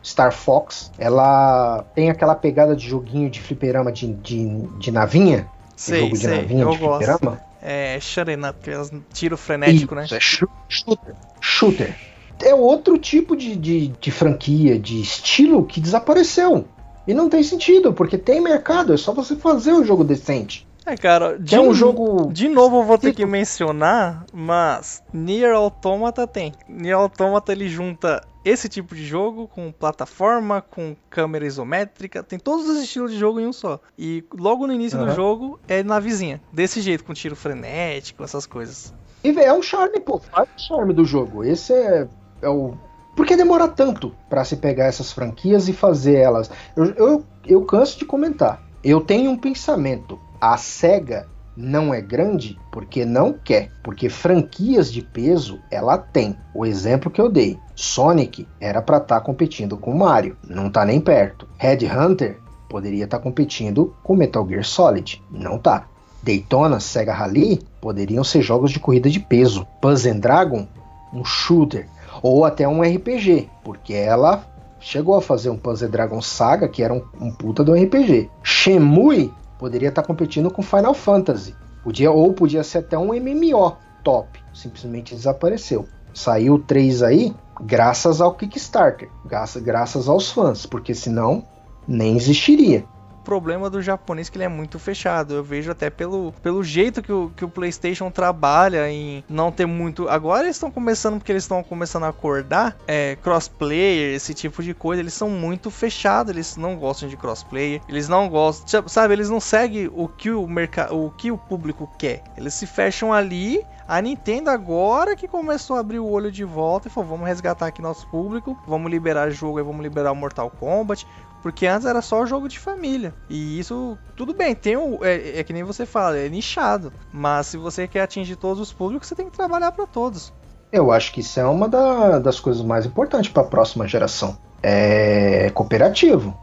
Star 0.03 0.33
Fox. 0.33 0.91
Ela 0.97 1.85
tem 1.95 2.09
aquela 2.09 2.35
pegada 2.35 2.75
de 2.75 2.87
joguinho 2.87 3.29
de 3.29 3.41
fliperama 3.41 3.91
de, 3.91 4.13
de, 4.13 4.49
de 4.77 4.91
navinha, 4.91 5.47
Sei, 5.83 5.99
jogo 5.99 6.13
de 6.13 6.19
sei, 6.19 6.37
navinha, 6.37 6.63
eu 6.63 6.71
de 6.71 6.77
gosto. 6.77 7.05
Fliperama. 7.05 7.41
É 7.61 7.99
Shutting 7.99 8.45
Up, 8.47 9.03
tiro 9.13 9.37
frenético, 9.37 9.95
Isso, 9.99 10.13
né? 10.13 10.17
É 10.17 10.19
shooter. 10.19 11.15
Shooter. 11.41 11.95
É 12.41 12.55
outro 12.55 12.97
tipo 12.97 13.35
de, 13.35 13.55
de, 13.55 13.87
de 13.87 14.11
franquia, 14.11 14.79
de 14.79 15.01
estilo 15.01 15.65
que 15.65 15.81
desapareceu. 15.81 16.65
E 17.05 17.13
não 17.13 17.29
tem 17.29 17.43
sentido, 17.43 17.91
porque 17.93 18.17
tem 18.17 18.39
mercado, 18.39 18.93
é 18.93 18.97
só 18.97 19.13
você 19.13 19.35
fazer 19.35 19.73
um 19.73 19.83
jogo 19.83 20.05
decente. 20.05 20.65
É, 20.85 20.95
cara, 20.95 21.37
de, 21.37 21.55
é 21.55 21.59
um 21.59 21.73
jogo. 21.73 22.31
De 22.31 22.47
novo 22.47 22.79
eu 22.79 22.83
vou 22.83 22.97
ter 22.97 23.13
que 23.13 23.25
mencionar, 23.25 24.25
mas 24.33 25.01
Nier 25.13 25.53
Automata 25.53 26.25
tem. 26.25 26.53
Nier 26.67 26.97
Automata 26.97 27.51
ele 27.51 27.67
junta 27.69 28.21
esse 28.43 28.67
tipo 28.67 28.93
de 28.95 29.05
jogo 29.05 29.47
com 29.47 29.71
plataforma, 29.71 30.61
com 30.61 30.95
câmera 31.09 31.45
isométrica, 31.45 32.21
tem 32.23 32.37
todos 32.37 32.67
os 32.67 32.81
estilos 32.81 33.11
de 33.11 33.17
jogo 33.17 33.39
em 33.39 33.47
um 33.47 33.53
só. 33.53 33.79
E 33.97 34.23
logo 34.37 34.67
no 34.67 34.73
início 34.73 34.99
uhum. 34.99 35.05
do 35.05 35.13
jogo 35.13 35.59
é 35.67 35.81
na 35.83 35.99
vizinha, 35.99 36.41
desse 36.51 36.81
jeito, 36.81 37.03
com 37.03 37.13
tiro 37.13 37.35
frenético, 37.35 38.23
essas 38.23 38.45
coisas. 38.45 38.93
E 39.23 39.29
é 39.39 39.53
o 39.53 39.61
charme, 39.61 39.99
pô, 39.99 40.19
faz 40.19 40.49
o 40.57 40.61
charme 40.61 40.93
do 40.93 41.05
jogo. 41.05 41.43
Esse 41.43 41.73
é, 41.73 42.07
é 42.41 42.49
o. 42.49 42.73
Por 43.15 43.25
que 43.25 43.35
demora 43.35 43.67
tanto 43.67 44.13
para 44.29 44.43
se 44.43 44.57
pegar 44.57 44.85
essas 44.85 45.11
franquias 45.11 45.69
e 45.69 45.73
fazer 45.73 46.15
elas? 46.15 46.49
Eu, 46.75 46.85
eu, 46.95 47.25
eu 47.45 47.65
canso 47.65 47.97
de 47.99 48.05
comentar. 48.05 48.61
Eu 48.83 48.99
tenho 48.99 49.31
um 49.31 49.37
pensamento 49.37 50.19
a 50.41 50.57
SEGA 50.57 51.29
não 51.55 51.93
é 51.93 52.01
grande 52.01 52.57
porque 52.71 53.05
não 53.05 53.33
quer, 53.33 53.71
porque 53.83 54.09
franquias 54.09 54.91
de 54.91 55.01
peso 55.01 55.59
ela 55.69 55.97
tem. 55.97 56.35
O 56.53 56.65
exemplo 56.65 57.11
que 57.11 57.21
eu 57.21 57.29
dei, 57.29 57.57
Sonic 57.75 58.47
era 58.59 58.81
para 58.81 58.97
estar 58.97 59.19
tá 59.19 59.25
competindo 59.25 59.77
com 59.77 59.93
Mario, 59.93 60.37
não 60.47 60.69
tá 60.69 60.85
nem 60.85 60.99
perto. 60.99 61.47
Red 61.57 61.85
Hunter 61.85 62.39
poderia 62.69 63.05
estar 63.05 63.17
tá 63.17 63.23
competindo 63.23 63.95
com 64.03 64.15
Metal 64.15 64.47
Gear 64.47 64.63
Solid, 64.63 65.21
não 65.31 65.57
tá. 65.57 65.87
Daytona, 66.23 66.79
Sega 66.79 67.13
Rally 67.13 67.61
poderiam 67.81 68.23
ser 68.23 68.41
jogos 68.41 68.71
de 68.71 68.79
corrida 68.79 69.09
de 69.09 69.19
peso. 69.19 69.67
Puzzle 69.81 70.19
Dragon, 70.19 70.67
um 71.13 71.23
shooter 71.23 71.87
ou 72.21 72.45
até 72.45 72.67
um 72.67 72.81
RPG, 72.81 73.49
porque 73.63 73.93
ela 73.93 74.45
chegou 74.79 75.15
a 75.15 75.21
fazer 75.21 75.49
um 75.49 75.57
Puzzle 75.57 75.89
Dragon 75.89 76.21
Saga 76.21 76.67
que 76.67 76.81
era 76.81 76.93
um, 76.93 77.03
um 77.19 77.31
puta 77.31 77.63
do 77.63 77.73
RPG. 77.73 78.29
Shenmue 78.41 79.31
poderia 79.63 79.87
estar 79.87 80.03
competindo 80.03 80.51
com 80.51 80.61
Final 80.61 80.93
Fantasy. 80.93 81.55
Podia, 81.81 82.11
ou 82.11 82.33
podia 82.33 82.65
ser 82.65 82.79
até 82.79 82.97
um 82.97 83.13
MMO 83.13 83.77
top. 84.03 84.37
Simplesmente 84.53 85.15
desapareceu. 85.15 85.87
Saiu 86.13 86.59
três 86.59 87.01
aí, 87.01 87.33
graças 87.61 88.19
ao 88.19 88.35
Kickstarter, 88.35 89.09
graças, 89.25 89.63
graças 89.63 90.09
aos 90.09 90.29
fãs, 90.29 90.65
porque 90.65 90.93
senão 90.93 91.45
nem 91.87 92.17
existiria 92.17 92.83
problema 93.23 93.69
do 93.69 93.81
japonês 93.81 94.29
que 94.29 94.37
ele 94.37 94.45
é 94.45 94.49
muito 94.49 94.77
fechado. 94.77 95.33
Eu 95.33 95.43
vejo 95.43 95.71
até 95.71 95.89
pelo, 95.89 96.33
pelo 96.43 96.63
jeito 96.63 97.01
que 97.01 97.11
o, 97.11 97.31
que 97.35 97.45
o 97.45 97.49
PlayStation 97.49 98.11
trabalha 98.11 98.89
em 98.89 99.23
não 99.29 99.51
ter 99.51 99.65
muito. 99.65 100.07
Agora 100.09 100.43
eles 100.43 100.55
estão 100.55 100.69
começando 100.69 101.17
porque 101.17 101.31
eles 101.31 101.43
estão 101.43 101.63
começando 101.63 102.03
a 102.03 102.09
acordar. 102.09 102.75
É, 102.87 103.17
crossplayer, 103.21 104.15
esse 104.15 104.33
tipo 104.33 104.61
de 104.61 104.73
coisa. 104.73 105.01
Eles 105.01 105.13
são 105.13 105.29
muito 105.29 105.71
fechados. 105.71 106.31
Eles 106.31 106.57
não 106.57 106.75
gostam 106.75 107.07
de 107.07 107.17
crossplayer. 107.17 107.81
Eles 107.87 108.07
não 108.07 108.29
gostam. 108.29 108.87
Sabe, 108.87 109.13
eles 109.13 109.29
não 109.29 109.39
seguem 109.39 109.89
o 109.93 110.07
que 110.07 110.29
o 110.29 110.47
mercado. 110.47 110.95
o 110.95 111.09
que 111.11 111.31
o 111.31 111.37
público 111.37 111.89
quer. 111.97 112.23
Eles 112.37 112.53
se 112.53 112.67
fecham 112.67 113.13
ali. 113.13 113.63
A 113.87 114.01
Nintendo 114.01 114.49
agora 114.49 115.15
que 115.15 115.27
começou 115.27 115.75
a 115.75 115.79
abrir 115.79 115.99
o 115.99 116.09
olho 116.09 116.31
de 116.31 116.43
volta 116.43 116.87
e 116.87 116.91
falou: 116.91 117.09
vamos 117.09 117.27
resgatar 117.27 117.67
aqui 117.67 117.81
nosso 117.81 118.07
público, 118.07 118.57
vamos 118.65 118.89
liberar 118.89 119.29
jogo 119.29 119.59
e 119.59 119.63
vamos 119.63 119.83
liberar 119.83 120.11
o 120.13 120.15
Mortal 120.15 120.49
Kombat, 120.49 121.05
porque 121.43 121.67
antes 121.67 121.85
era 121.85 122.01
só 122.01 122.25
jogo 122.25 122.47
de 122.47 122.57
família. 122.57 123.13
E 123.29 123.59
isso, 123.59 123.97
tudo 124.15 124.33
bem, 124.33 124.55
tem 124.55 124.77
o. 124.77 125.03
É, 125.03 125.39
é 125.39 125.43
que 125.43 125.51
nem 125.51 125.61
você 125.61 125.85
fala, 125.85 126.17
é 126.17 126.29
nichado. 126.29 126.91
Mas 127.11 127.47
se 127.47 127.57
você 127.57 127.85
quer 127.85 128.01
atingir 128.01 128.37
todos 128.37 128.61
os 128.61 128.71
públicos, 128.71 129.09
você 129.09 129.13
tem 129.13 129.29
que 129.29 129.35
trabalhar 129.35 129.73
para 129.73 129.85
todos. 129.85 130.33
Eu 130.71 130.89
acho 130.89 131.11
que 131.11 131.19
isso 131.19 131.37
é 131.39 131.45
uma 131.45 131.67
da, 131.67 132.17
das 132.17 132.39
coisas 132.39 132.63
mais 132.63 132.85
importantes 132.85 133.29
para 133.29 133.43
a 133.43 133.45
próxima 133.45 133.85
geração. 133.85 134.37
É 134.63 135.51
cooperativo. 135.53 136.35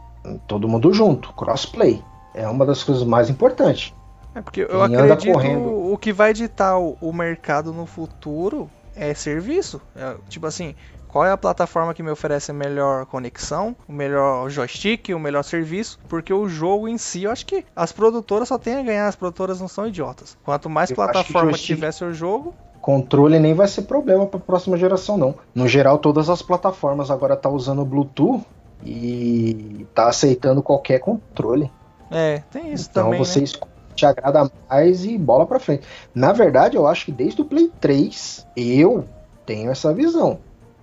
Todo 0.47 0.69
mundo 0.69 0.93
junto, 0.93 1.33
crossplay. 1.33 2.01
É 2.35 2.47
uma 2.47 2.63
das 2.63 2.83
coisas 2.83 3.03
mais 3.03 3.27
importantes. 3.27 3.93
É 4.35 4.41
porque 4.41 4.61
eu 4.61 4.87
Quem 4.87 4.95
acredito 4.95 5.91
o 5.91 5.97
que 5.97 6.13
vai 6.13 6.31
ditar 6.31 6.77
o, 6.77 6.95
o 7.01 7.11
mercado 7.11 7.73
no 7.73 7.87
futuro 7.87 8.69
é 8.95 9.13
serviço. 9.15 9.81
É, 9.95 10.15
tipo 10.29 10.45
assim, 10.45 10.75
qual 11.11 11.25
é 11.25 11.31
a 11.31 11.37
plataforma 11.37 11.93
que 11.93 12.01
me 12.01 12.09
oferece 12.09 12.51
a 12.51 12.53
melhor 12.53 13.05
conexão, 13.05 13.75
o 13.87 13.91
melhor 13.91 14.49
joystick, 14.49 15.09
o 15.09 15.19
melhor 15.19 15.43
serviço, 15.43 15.99
porque 16.07 16.33
o 16.33 16.47
jogo 16.47 16.87
em 16.87 16.97
si, 16.97 17.23
eu 17.23 17.31
acho 17.31 17.45
que 17.45 17.65
as 17.75 17.91
produtoras 17.91 18.47
só 18.47 18.57
têm 18.57 18.75
a 18.75 18.81
ganhar, 18.81 19.07
as 19.07 19.15
produtoras 19.15 19.59
não 19.59 19.67
são 19.67 19.85
idiotas. 19.85 20.37
Quanto 20.43 20.69
mais 20.69 20.89
eu 20.89 20.95
plataforma 20.95 21.51
que 21.51 21.59
tiver 21.59 21.91
seu 21.91 22.13
jogo, 22.13 22.55
controle 22.79 23.39
nem 23.39 23.53
vai 23.53 23.67
ser 23.67 23.81
problema 23.81 24.25
para 24.25 24.39
a 24.39 24.41
próxima 24.41 24.77
geração 24.77 25.17
não. 25.17 25.35
No 25.53 25.67
geral, 25.67 25.97
todas 25.97 26.29
as 26.29 26.41
plataformas 26.41 27.11
agora 27.11 27.35
tá 27.35 27.49
usando 27.49 27.83
Bluetooth 27.83 28.43
e 28.85 29.85
tá 29.93 30.07
aceitando 30.07 30.63
qualquer 30.63 30.99
controle. 30.99 31.69
É, 32.09 32.41
tem 32.49 32.71
isso 32.71 32.87
então, 32.89 33.03
também. 33.03 33.19
Então 33.19 33.25
você 33.25 33.41
né? 33.41 33.67
te 33.93 34.05
agrada 34.05 34.49
mais 34.69 35.03
e 35.03 35.17
bola 35.17 35.45
para 35.45 35.59
frente. 35.59 35.85
Na 36.15 36.31
verdade, 36.31 36.77
eu 36.77 36.87
acho 36.87 37.05
que 37.05 37.11
desde 37.11 37.41
o 37.41 37.45
Play 37.45 37.69
3 37.81 38.47
eu 38.55 39.05
tenho 39.45 39.69
essa 39.69 39.93
visão 39.93 40.39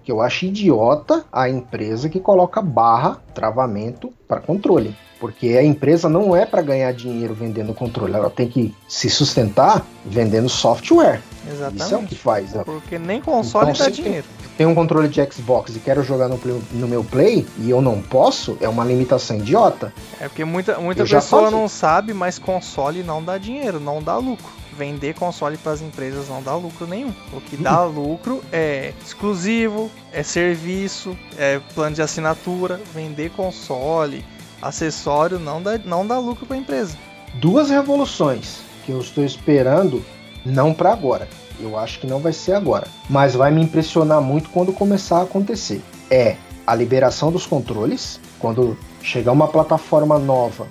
que 0.09 0.13
eu 0.13 0.23
acho 0.23 0.47
idiota 0.47 1.23
a 1.31 1.51
empresa 1.51 2.09
que 2.09 2.19
coloca 2.19 2.63
barra, 2.63 3.19
travamento 3.35 4.11
para 4.27 4.41
controle. 4.41 4.97
Porque 5.21 5.49
a 5.49 5.63
empresa 5.63 6.09
não 6.09 6.35
é 6.35 6.47
para 6.47 6.63
ganhar 6.63 6.91
dinheiro 6.93 7.35
vendendo 7.35 7.75
controle, 7.75 8.15
ela 8.15 8.31
tem 8.31 8.49
que 8.49 8.75
se 8.89 9.11
sustentar 9.11 9.85
vendendo 10.07 10.49
software. 10.49 11.21
Exatamente. 11.47 11.83
Isso 11.83 11.95
é 11.95 11.99
o 11.99 12.03
que 12.05 12.15
faz. 12.15 12.53
Porque 12.65 12.99
nem 12.99 13.21
console 13.21 13.73
então, 13.73 13.85
dá 13.85 13.93
dinheiro. 13.93 14.25
Tem 14.57 14.67
um 14.67 14.75
controle 14.75 15.09
de 15.09 15.23
Xbox 15.31 15.77
e 15.77 15.79
quero 15.79 16.03
jogar 16.03 16.27
no, 16.27 16.41
no, 16.73 16.89
meu 16.89 17.05
Play 17.05 17.47
e 17.59 17.69
eu 17.69 17.83
não 17.83 18.01
posso, 18.01 18.57
é 18.63 18.69
uma 18.69 18.87
limitação 18.87 19.37
idiota. 19.37 19.93
É 20.19 20.27
porque 20.27 20.43
muita, 20.43 20.79
muita 20.79 21.05
pessoa 21.05 21.51
não 21.51 21.69
sabe, 21.69 22.15
mas 22.15 22.39
console 22.39 23.03
não 23.03 23.23
dá 23.23 23.37
dinheiro, 23.37 23.79
não 23.79 24.03
dá 24.03 24.17
lucro 24.17 24.58
vender 24.79 25.15
console 25.15 25.57
para 25.57 25.73
as 25.73 25.83
empresas 25.83 26.29
não 26.29 26.41
dá 26.41 26.55
lucro 26.55 26.87
nenhum. 26.87 27.13
O 27.33 27.41
que 27.41 27.57
dá 27.57 27.85
lucro 27.85 28.41
é 28.53 28.95
exclusivo, 29.05 29.91
é 30.13 30.23
serviço, 30.23 31.19
é 31.37 31.61
plano 31.75 31.97
de 31.97 32.03
assinatura. 32.03 32.81
Vender 32.95 33.31
console, 33.31 34.25
acessório 34.63 35.39
não 35.41 35.61
dá, 35.61 35.77
não 35.85 36.07
dá 36.07 36.19
lucro 36.19 36.47
para 36.47 36.57
a 36.57 36.61
empresa. 36.61 36.97
Duas 37.35 37.69
revoluções 37.69 38.61
que 38.87 38.93
eu 38.93 39.01
estou 39.01 39.25
esperando, 39.25 40.03
não 40.47 40.73
para 40.73 40.93
agora. 40.93 41.29
Eu 41.61 41.77
acho 41.77 41.99
que 41.99 42.07
não 42.07 42.21
vai 42.21 42.33
ser 42.33 42.53
agora, 42.53 42.87
mas 43.11 43.35
vai 43.35 43.51
me 43.51 43.61
impressionar 43.61 44.21
muito 44.23 44.49
quando 44.51 44.73
começar 44.73 45.19
a 45.19 45.23
acontecer. 45.23 45.83
É 46.09 46.37
a 46.65 46.75
liberação 46.75 47.33
dos 47.33 47.47
controles, 47.47 48.21
quando 48.39 48.79
chegar 49.03 49.33
uma 49.33 49.49
plataforma 49.49 50.19
nova 50.19 50.69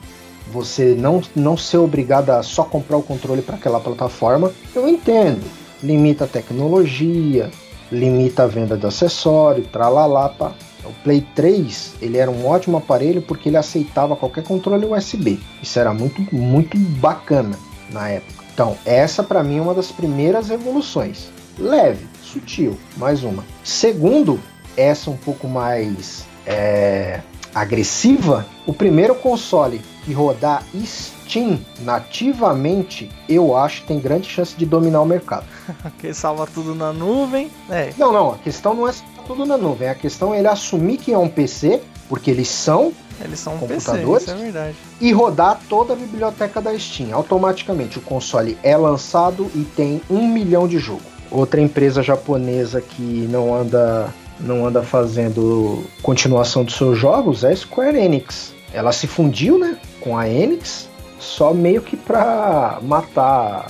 você 0.51 0.95
não, 0.97 1.21
não 1.35 1.57
ser 1.57 1.77
obrigado 1.77 2.29
a 2.29 2.43
só 2.43 2.63
comprar 2.63 2.97
o 2.97 3.03
controle 3.03 3.41
para 3.41 3.55
aquela 3.55 3.79
plataforma, 3.79 4.51
eu 4.75 4.87
entendo. 4.87 5.43
Limita 5.83 6.25
a 6.25 6.27
tecnologia, 6.27 7.51
limita 7.91 8.43
a 8.43 8.47
venda 8.47 8.77
de 8.77 8.85
acessório, 8.85 9.67
tralalá, 9.67 10.29
pá. 10.29 10.53
O 10.83 11.03
Play 11.03 11.25
3 11.35 11.95
ele 12.01 12.17
era 12.17 12.31
um 12.31 12.47
ótimo 12.47 12.77
aparelho 12.77 13.21
porque 13.21 13.49
ele 13.49 13.57
aceitava 13.57 14.15
qualquer 14.15 14.43
controle 14.43 14.85
USB. 14.85 15.39
Isso 15.61 15.77
era 15.79 15.93
muito, 15.93 16.23
muito 16.33 16.77
bacana 16.77 17.57
na 17.91 18.09
época. 18.09 18.43
Então, 18.53 18.75
essa 18.85 19.21
para 19.21 19.43
mim 19.43 19.57
é 19.57 19.61
uma 19.61 19.73
das 19.73 19.91
primeiras 19.91 20.49
revoluções. 20.49 21.29
Leve, 21.59 22.07
sutil, 22.23 22.77
mais 22.95 23.23
uma. 23.23 23.43
Segundo, 23.63 24.39
essa 24.75 25.11
um 25.11 25.17
pouco 25.17 25.47
mais 25.47 26.25
é, 26.45 27.19
agressiva, 27.53 28.45
o 28.65 28.73
primeiro 28.73 29.15
console 29.15 29.81
que 30.07 30.13
rodar 30.13 30.63
Steam 30.85 31.59
nativamente, 31.81 33.11
eu 33.27 33.57
acho 33.57 33.81
que 33.81 33.87
tem 33.87 33.99
grande 33.99 34.25
chance 34.25 34.55
de 34.55 34.65
dominar 34.65 35.01
o 35.01 35.05
mercado. 35.05 35.45
que 35.99 36.13
salva 36.13 36.47
tudo 36.47 36.73
na 36.73 36.93
nuvem. 36.93 37.51
É. 37.69 37.91
Não, 37.97 38.13
não, 38.13 38.31
a 38.31 38.37
questão 38.37 38.73
não 38.73 38.87
é 38.87 38.93
tudo 39.27 39.45
na 39.45 39.57
nuvem, 39.57 39.89
a 39.89 39.95
questão 39.95 40.33
é 40.33 40.39
ele 40.39 40.47
assumir 40.47 40.95
que 40.95 41.11
é 41.11 41.17
um 41.17 41.27
PC, 41.27 41.81
porque 42.07 42.31
eles 42.31 42.47
são 42.47 42.93
eles 43.19 43.39
são 43.39 43.57
computadores, 43.57 44.25
PC, 44.25 44.37
é 44.37 44.41
verdade. 44.41 44.75
E 45.01 45.11
rodar 45.11 45.59
toda 45.67 45.91
a 45.91 45.95
biblioteca 45.95 46.61
da 46.61 46.77
Steam. 46.79 47.13
Automaticamente 47.13 47.97
o 47.97 48.01
console 48.01 48.57
é 48.63 48.77
lançado 48.77 49.51
e 49.53 49.65
tem 49.65 50.01
um 50.09 50.25
milhão 50.25 50.67
de 50.67 50.79
jogos. 50.79 51.03
Outra 51.29 51.59
empresa 51.59 52.01
japonesa 52.01 52.79
que 52.79 53.27
não 53.29 53.53
anda 53.53 54.13
não 54.39 54.67
anda 54.67 54.83
fazendo 54.83 55.83
continuação 56.01 56.63
dos 56.63 56.75
seus 56.75 56.97
jogos 56.97 57.43
é 57.43 57.51
a 57.51 57.55
Square 57.55 57.97
Enix. 57.97 58.53
Ela 58.71 58.91
se 58.91 59.07
fundiu, 59.07 59.57
né? 59.57 59.77
Com 60.07 60.17
a 60.17 60.29
Enix, 60.29 60.87
só 61.19 61.53
meio 61.53 61.81
que 61.81 61.97
pra 61.97 62.79
matar 62.81 63.69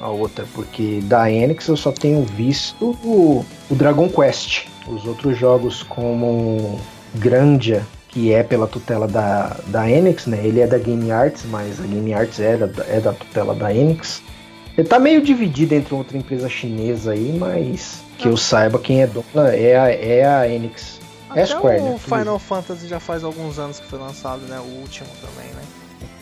a 0.00 0.08
outra, 0.08 0.44
porque 0.52 1.00
da 1.04 1.30
Enix 1.30 1.68
eu 1.68 1.76
só 1.76 1.92
tenho 1.92 2.24
visto 2.24 2.98
o, 3.04 3.44
o 3.70 3.74
Dragon 3.74 4.08
Quest. 4.08 4.66
Os 4.88 5.06
outros 5.06 5.38
jogos 5.38 5.82
como 5.84 6.80
Grandia, 7.14 7.86
que 8.08 8.32
é 8.32 8.42
pela 8.42 8.66
tutela 8.66 9.06
da, 9.06 9.56
da 9.68 9.88
Enix, 9.88 10.26
né? 10.26 10.40
Ele 10.42 10.60
é 10.60 10.66
da 10.66 10.78
Game 10.78 11.10
Arts, 11.10 11.44
mas 11.48 11.80
a 11.80 11.86
Game 11.86 12.12
Arts 12.12 12.40
é 12.40 12.56
da, 12.56 12.84
é 12.88 13.00
da 13.00 13.12
tutela 13.12 13.54
da 13.54 13.72
Enix. 13.72 14.22
Ele 14.76 14.86
tá 14.86 14.98
meio 14.98 15.22
dividido 15.22 15.74
entre 15.74 15.94
outra 15.94 16.18
empresa 16.18 16.48
chinesa 16.48 17.12
aí, 17.12 17.36
mas 17.38 18.02
que 18.18 18.28
eu 18.28 18.36
saiba 18.36 18.78
quem 18.78 19.02
é 19.02 19.06
dona 19.06 19.48
é 19.54 19.76
a, 19.76 19.90
é 19.90 20.24
a 20.24 20.48
Enix. 20.48 20.95
Até 21.36 21.42
é 21.42 21.46
Square, 21.46 21.80
o 21.80 21.84
né? 21.90 21.98
Final 21.98 22.38
Fantasy 22.38 22.88
já 22.88 22.98
faz 22.98 23.22
alguns 23.22 23.58
anos 23.58 23.78
que 23.78 23.86
foi 23.86 23.98
lançado, 23.98 24.40
né? 24.42 24.58
O 24.58 24.80
último 24.80 25.08
também, 25.20 25.52
né? 25.52 25.62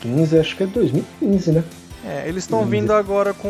15, 0.00 0.38
acho 0.38 0.56
que 0.56 0.64
é 0.64 0.66
2015, 0.66 1.52
né? 1.52 1.64
É, 2.04 2.28
eles 2.28 2.44
estão 2.44 2.66
vindo 2.66 2.92
agora 2.92 3.32
com, 3.32 3.48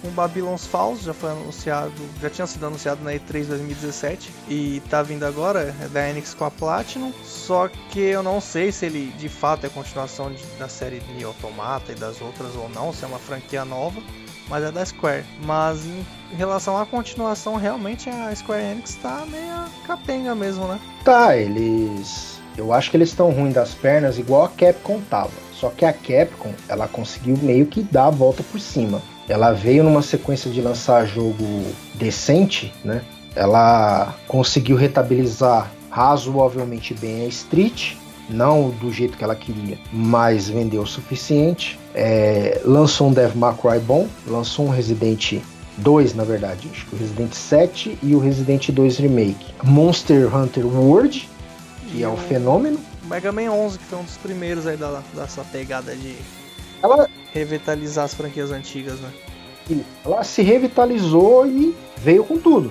com 0.00 0.08
Babylon's 0.10 0.66
Falls, 0.66 1.04
já 1.04 1.12
foi 1.12 1.30
anunciado, 1.30 1.92
já 2.22 2.30
tinha 2.30 2.46
sido 2.46 2.64
anunciado 2.64 3.02
na 3.04 3.12
E3 3.12 3.44
2017 3.46 4.32
e 4.48 4.80
tá 4.88 5.02
vindo 5.02 5.24
agora, 5.24 5.74
é 5.82 5.88
da 5.88 6.08
Enix 6.08 6.32
com 6.32 6.46
a 6.46 6.50
Platinum, 6.50 7.12
só 7.24 7.68
que 7.90 8.00
eu 8.00 8.22
não 8.22 8.40
sei 8.40 8.72
se 8.72 8.86
ele 8.86 9.12
de 9.18 9.28
fato 9.28 9.66
é 9.66 9.68
continuação 9.68 10.32
de, 10.32 10.42
da 10.58 10.68
série 10.68 11.00
de 11.00 11.24
Automata 11.24 11.92
e 11.92 11.94
das 11.94 12.22
outras 12.22 12.54
ou 12.56 12.70
não, 12.70 12.90
se 12.90 13.04
é 13.04 13.06
uma 13.06 13.18
franquia 13.18 13.66
nova, 13.66 14.00
mas 14.48 14.64
é 14.64 14.70
da 14.70 14.84
Square. 14.84 15.24
Mas 15.44 15.84
em 15.84 16.04
relação 16.36 16.76
à 16.78 16.86
continuação, 16.86 17.56
realmente 17.56 18.08
a 18.08 18.34
Square 18.34 18.62
Enix 18.62 18.94
tá 18.96 19.24
meio 19.30 19.64
capenga 19.86 20.34
mesmo, 20.34 20.66
né? 20.66 20.78
Tá, 21.04 21.36
eles. 21.36 22.38
Eu 22.56 22.72
acho 22.72 22.90
que 22.90 22.96
eles 22.96 23.10
estão 23.10 23.30
ruins 23.30 23.54
das 23.54 23.72
pernas, 23.74 24.18
igual 24.18 24.44
a 24.44 24.48
Capcom 24.48 25.00
tava. 25.08 25.30
Só 25.52 25.70
que 25.70 25.84
a 25.84 25.92
Capcom, 25.92 26.52
ela 26.68 26.88
conseguiu 26.88 27.36
meio 27.38 27.66
que 27.66 27.82
dar 27.82 28.06
a 28.06 28.10
volta 28.10 28.42
por 28.42 28.60
cima. 28.60 29.00
Ela 29.28 29.52
veio 29.52 29.84
numa 29.84 30.02
sequência 30.02 30.50
de 30.50 30.60
lançar 30.60 31.06
jogo 31.06 31.44
decente, 31.94 32.72
né? 32.84 33.02
Ela 33.36 34.14
conseguiu 34.26 34.76
retabilizar 34.76 35.70
razoavelmente 35.90 36.94
bem 36.94 37.24
a 37.24 37.28
Street, 37.28 37.94
não 38.28 38.70
do 38.70 38.92
jeito 38.92 39.16
que 39.16 39.24
ela 39.24 39.34
queria, 39.34 39.78
mas 39.92 40.48
vendeu 40.48 40.82
o 40.82 40.86
suficiente. 40.86 41.78
É, 42.00 42.60
lançou 42.64 43.08
um 43.08 43.12
Devil 43.12 43.36
May 43.36 43.54
Cry 43.54 43.80
bom, 43.80 44.06
lançou 44.24 44.66
um 44.66 44.68
Resident 44.68 45.40
2, 45.78 46.14
na 46.14 46.22
verdade, 46.22 46.68
acho 46.72 46.86
que 46.86 46.94
o 46.94 46.98
Resident 46.98 47.32
7 47.32 47.98
e 48.00 48.14
o 48.14 48.20
Resident 48.20 48.70
2 48.70 48.98
Remake. 48.98 49.52
Monster 49.64 50.32
Hunter 50.32 50.64
World, 50.64 51.28
que 51.88 52.04
é 52.04 52.08
um 52.08 52.16
fenômeno. 52.16 52.78
Mega 53.02 53.32
Man 53.32 53.50
11, 53.50 53.78
que 53.78 53.84
foi 53.84 53.98
um 53.98 54.04
dos 54.04 54.16
primeiros 54.16 54.64
aí 54.64 54.76
da, 54.76 55.02
dessa 55.12 55.42
pegada 55.42 55.92
de 55.96 56.14
ela, 56.80 57.08
Revitalizar 57.34 58.04
as 58.04 58.14
franquias 58.14 58.52
antigas, 58.52 59.00
né? 59.00 59.12
Ela 60.04 60.22
se 60.22 60.40
revitalizou 60.42 61.48
e 61.48 61.76
veio 61.96 62.22
com 62.24 62.38
tudo. 62.38 62.70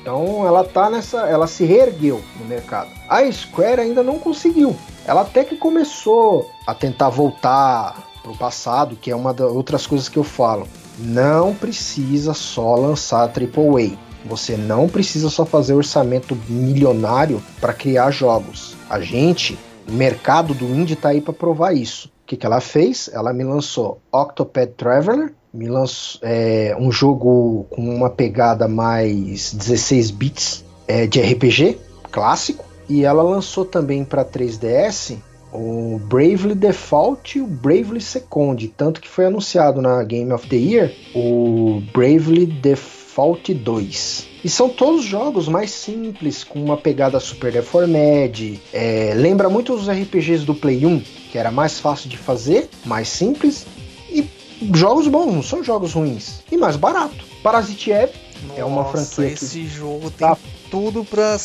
Então 0.00 0.44
ela 0.44 0.64
tá 0.64 0.90
nessa. 0.90 1.20
Ela 1.28 1.46
se 1.46 1.64
reergueu 1.64 2.22
no 2.40 2.44
mercado. 2.44 2.90
A 3.08 3.30
Square 3.30 3.80
ainda 3.80 4.02
não 4.02 4.18
conseguiu. 4.18 4.76
Ela 5.06 5.20
até 5.20 5.44
que 5.44 5.56
começou 5.56 6.50
a 6.66 6.74
tentar 6.74 7.08
voltar 7.08 8.13
pro 8.24 8.34
passado, 8.34 8.96
que 8.96 9.10
é 9.10 9.14
uma 9.14 9.34
das 9.34 9.52
outras 9.52 9.86
coisas 9.86 10.08
que 10.08 10.18
eu 10.18 10.24
falo. 10.24 10.66
Não 10.98 11.54
precisa 11.54 12.32
só 12.32 12.74
lançar 12.74 13.28
AAA. 13.28 13.96
Você 14.24 14.56
não 14.56 14.88
precisa 14.88 15.28
só 15.28 15.44
fazer 15.44 15.74
orçamento 15.74 16.36
milionário 16.48 17.42
para 17.60 17.74
criar 17.74 18.10
jogos. 18.10 18.74
A 18.88 18.98
gente, 18.98 19.58
o 19.86 19.92
mercado 19.92 20.54
do 20.54 20.64
indie 20.64 20.96
tá 20.96 21.10
aí 21.10 21.20
para 21.20 21.34
provar 21.34 21.74
isso. 21.74 22.08
O 22.08 22.26
que, 22.26 22.36
que 22.38 22.46
ela 22.46 22.60
fez? 22.60 23.10
Ela 23.12 23.34
me 23.34 23.44
lançou 23.44 24.00
Octopad 24.10 24.72
Traveler, 24.72 25.34
me 25.52 25.68
lançou 25.68 26.20
é, 26.24 26.74
um 26.80 26.90
jogo 26.90 27.66
com 27.68 27.82
uma 27.82 28.08
pegada 28.08 28.66
mais 28.66 29.52
16 29.52 30.10
bits 30.10 30.64
é, 30.88 31.06
de 31.06 31.20
RPG 31.20 31.78
clássico, 32.10 32.64
e 32.88 33.04
ela 33.04 33.22
lançou 33.22 33.64
também 33.64 34.04
para 34.04 34.24
3DS 34.24 35.18
o 35.54 36.00
Bravely 36.00 36.54
Default 36.54 37.38
e 37.38 37.40
o 37.40 37.46
Bravely 37.46 38.00
Second, 38.00 38.66
tanto 38.76 39.00
que 39.00 39.08
foi 39.08 39.26
anunciado 39.26 39.80
na 39.80 40.02
Game 40.02 40.32
of 40.32 40.48
the 40.48 40.56
Year 40.56 40.92
o 41.14 41.80
Bravely 41.92 42.46
Default 42.46 43.54
2. 43.54 44.26
E 44.44 44.48
são 44.48 44.68
todos 44.68 45.04
jogos 45.04 45.48
mais 45.48 45.70
simples, 45.70 46.44
com 46.44 46.62
uma 46.62 46.76
pegada 46.76 47.18
Super 47.20 47.52
Deformed. 47.52 48.60
É, 48.72 49.14
lembra 49.16 49.48
muito 49.48 49.72
os 49.72 49.88
RPGs 49.88 50.44
do 50.44 50.54
Play 50.54 50.84
1, 50.84 51.00
que 51.30 51.38
era 51.38 51.50
mais 51.50 51.78
fácil 51.78 52.10
de 52.10 52.18
fazer, 52.18 52.68
mais 52.84 53.08
simples. 53.08 53.64
E 54.10 54.28
jogos 54.74 55.06
bons, 55.08 55.32
não 55.32 55.42
são 55.42 55.62
jogos 55.62 55.94
ruins. 55.94 56.42
E 56.50 56.56
mais 56.56 56.76
barato. 56.76 57.24
Parasite 57.42 57.92
Eve 57.92 58.12
é 58.56 58.64
uma 58.64 58.84
franquia. 58.84 59.28
Esse 59.28 59.60
que 59.60 59.66
jogo 59.66 60.10
tem 60.10 60.28
tá... 60.28 60.36
tudo 60.70 61.04
para 61.04 61.38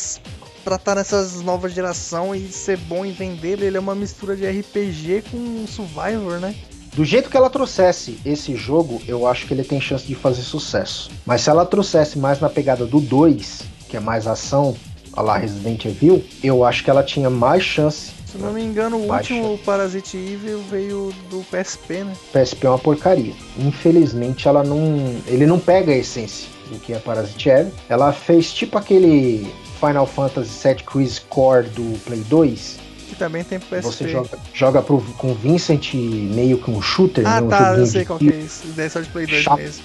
tá 0.78 0.94
nessas 0.94 1.40
novas 1.40 1.72
geração 1.72 2.34
e 2.34 2.48
ser 2.48 2.76
bom 2.76 3.04
em 3.04 3.12
vender, 3.12 3.62
ele 3.62 3.76
é 3.76 3.80
uma 3.80 3.94
mistura 3.94 4.36
de 4.36 4.46
RPG 4.46 5.24
com 5.30 5.66
Survivor, 5.66 6.38
né? 6.40 6.54
Do 6.94 7.04
jeito 7.04 7.30
que 7.30 7.36
ela 7.36 7.48
trouxesse 7.48 8.18
esse 8.24 8.56
jogo, 8.56 9.00
eu 9.06 9.26
acho 9.26 9.46
que 9.46 9.54
ele 9.54 9.62
tem 9.62 9.80
chance 9.80 10.04
de 10.04 10.14
fazer 10.14 10.42
sucesso. 10.42 11.10
Mas 11.24 11.42
se 11.42 11.50
ela 11.50 11.64
trouxesse 11.64 12.18
mais 12.18 12.40
na 12.40 12.48
pegada 12.48 12.84
do 12.84 13.00
2, 13.00 13.62
que 13.88 13.96
é 13.96 14.00
mais 14.00 14.26
ação, 14.26 14.74
a 15.12 15.22
lá 15.22 15.38
Resident 15.38 15.84
Evil, 15.84 16.24
eu 16.42 16.64
acho 16.64 16.82
que 16.82 16.90
ela 16.90 17.02
tinha 17.02 17.30
mais 17.30 17.62
chance. 17.62 18.10
Se 18.26 18.38
não 18.38 18.52
me 18.52 18.62
engano, 18.62 18.96
o 18.96 19.12
último 19.12 19.58
Parasite 19.58 20.16
Evil 20.16 20.62
veio 20.70 21.12
do 21.30 21.44
PSP, 21.50 22.04
né? 22.04 22.12
PSP 22.32 22.66
é 22.66 22.70
uma 22.70 22.78
porcaria. 22.78 23.34
Infelizmente, 23.58 24.46
ela 24.46 24.62
não, 24.62 24.78
ele 25.26 25.46
não 25.46 25.58
pega 25.58 25.92
a 25.92 25.96
essência 25.96 26.48
do 26.70 26.78
que 26.78 26.92
é 26.92 26.98
Parasite 26.98 27.48
Evil. 27.48 27.72
Ela 27.88 28.12
fez 28.12 28.52
tipo 28.52 28.78
aquele 28.78 29.52
Final 29.80 30.06
Fantasy 30.06 30.68
VII 30.68 30.84
Crisis 30.84 31.18
Core 31.18 31.68
do 31.68 31.98
Play 32.00 32.20
2. 32.28 32.78
Que 33.08 33.16
também 33.16 33.42
tem 33.42 33.58
PSP. 33.58 33.82
Você 33.82 34.08
joga, 34.08 34.38
joga 34.52 34.82
pro, 34.82 35.00
com 35.18 35.34
Vincent 35.34 35.94
meio 35.94 36.58
que 36.58 36.70
um 36.70 36.80
shooter. 36.80 37.26
Ah, 37.26 37.40
né, 37.40 37.46
um 37.46 37.48
tá, 37.48 37.74
eu 37.76 37.86
sei 37.86 38.04
qual 38.04 38.18
que 38.18 38.30
é 38.30 38.36
isso. 38.36 38.68
Isso 38.68 38.80
é 38.80 38.88
só 38.88 39.00
de 39.00 39.08
Play 39.08 39.26
2 39.26 39.42
Chato. 39.42 39.58
mesmo. 39.58 39.82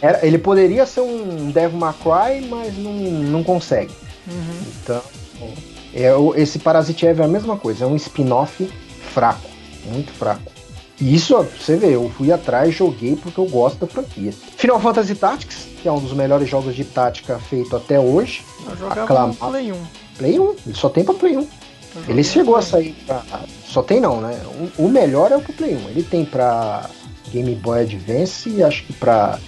Era, 0.00 0.26
ele 0.26 0.38
poderia 0.38 0.84
ser 0.86 1.00
um 1.00 1.50
Devil 1.50 1.78
May 1.78 1.94
Cry, 1.94 2.48
mas 2.48 2.76
não, 2.76 2.92
não 2.92 3.44
consegue. 3.44 3.92
Uhum. 4.26 4.62
Então, 4.82 5.02
é, 5.94 6.10
esse 6.40 6.58
Parasite 6.58 7.06
Eve 7.06 7.22
é 7.22 7.24
a 7.24 7.28
mesma 7.28 7.56
coisa, 7.56 7.84
é 7.84 7.86
um 7.86 7.94
spin-off 7.94 8.68
fraco, 9.12 9.48
muito 9.86 10.12
fraco. 10.12 10.53
Isso, 11.00 11.36
você 11.42 11.76
vê, 11.76 11.94
eu 11.94 12.08
fui 12.10 12.30
atrás, 12.30 12.74
joguei 12.74 13.16
porque 13.16 13.38
eu 13.38 13.46
gosto 13.46 13.78
da 13.80 13.86
franquia. 13.86 14.32
Final 14.56 14.80
Fantasy 14.80 15.14
Tactics, 15.14 15.68
que 15.82 15.88
é 15.88 15.92
um 15.92 15.98
dos 15.98 16.12
melhores 16.12 16.48
jogos 16.48 16.74
de 16.74 16.84
tática 16.84 17.38
feito 17.38 17.76
até 17.76 17.98
hoje. 17.98 18.44
Eu 18.68 18.76
jogava 18.76 19.02
aclamado. 19.02 19.32
no 19.32 19.50
Play 19.50 19.72
1. 19.72 19.76
Play 20.18 20.38
1, 20.38 20.54
ele 20.66 20.74
só 20.74 20.88
tem 20.88 21.04
pra 21.04 21.14
Play 21.14 21.36
1. 21.36 21.48
Ele 22.08 22.24
chegou 22.24 22.56
a 22.56 22.62
sair 22.62 22.94
pra... 23.06 23.22
Só 23.64 23.82
tem 23.82 24.00
não, 24.00 24.20
né? 24.20 24.40
O, 24.78 24.88
melhor 24.88 25.30
é 25.30 25.36
o 25.36 25.40
pro 25.40 25.52
Play 25.52 25.74
1. 25.76 25.88
Ele 25.90 26.02
tem 26.02 26.24
pra 26.24 26.88
Game 27.30 27.54
Boy 27.56 27.82
Advance 27.82 28.48
e 28.48 28.62
acho 28.62 28.84
que 28.84 28.92
pra 28.92 29.38